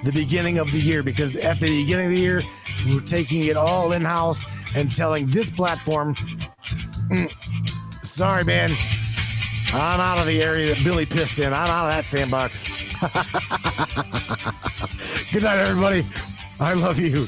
the 0.05 0.13
beginning 0.13 0.59
of 0.59 0.71
the 0.73 0.79
year 0.79 1.03
because 1.03 1.37
at 1.37 1.59
the 1.59 1.69
beginning 1.69 2.05
of 2.07 2.13
the 2.13 2.19
year, 2.19 2.43
we're 2.87 3.01
taking 3.01 3.45
it 3.45 3.57
all 3.57 3.93
in 3.93 4.03
house 4.03 4.45
and 4.77 4.95
telling 4.95 5.27
this 5.27 5.51
platform, 5.51 6.15
"Mm, 7.11 7.33
sorry, 8.05 8.45
man, 8.45 8.71
I'm 9.73 10.01
out 10.01 10.19
of 10.19 10.27
the 10.27 10.43
area 10.43 10.75
that 10.75 10.85
Billy 10.85 11.07
pissed 11.07 11.39
in. 11.39 11.55
I'm 11.55 11.67
out 11.67 11.87
of 11.87 11.93
that 11.95 12.05
sandbox. 12.05 12.69
Good 15.33 15.45
night, 15.45 15.59
everybody. 15.61 16.07
I 16.61 16.75
love 16.75 16.99
you. 17.01 17.27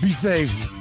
Be 0.00 0.10
safe. 0.10 0.73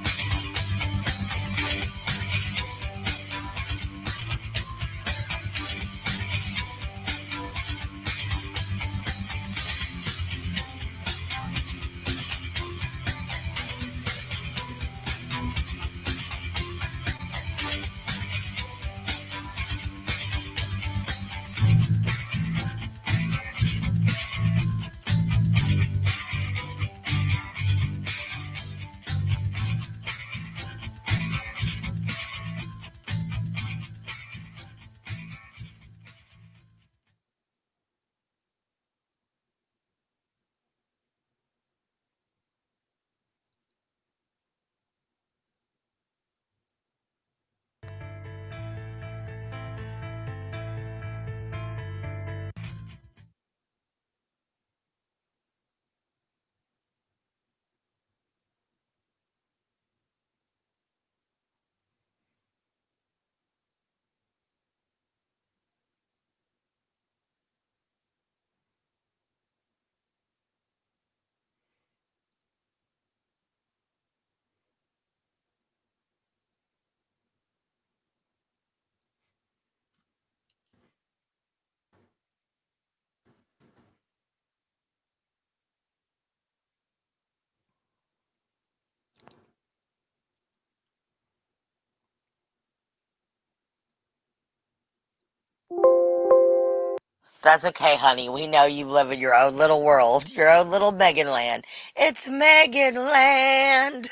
That's 97.44 97.66
okay, 97.68 97.98
honey. 97.98 98.30
We 98.30 98.48
know 98.48 98.66
you 98.66 98.86
live 98.86 99.12
in 99.12 99.20
your 99.20 99.36
own 99.36 99.58
little 99.58 99.84
world, 99.84 100.32
your 100.32 100.50
own 100.50 100.70
little 100.72 100.94
Megan 100.94 101.28
land. 101.28 101.66
It's 101.96 102.30
Megan 102.30 102.96
land. 102.96 104.10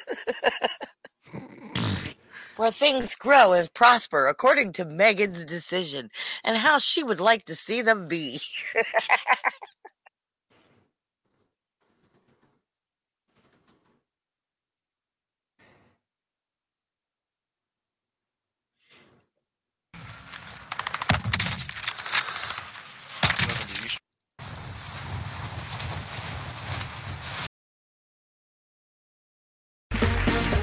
Where 2.57 2.71
things 2.71 3.15
grow 3.15 3.53
and 3.53 3.73
prosper 3.73 4.27
according 4.27 4.73
to 4.73 4.85
Megan's 4.85 5.45
decision 5.45 6.11
and 6.43 6.57
how 6.57 6.77
she 6.77 7.03
would 7.03 7.21
like 7.21 7.45
to 7.45 7.55
see 7.55 7.81
them 7.81 8.09
be. 8.09 8.39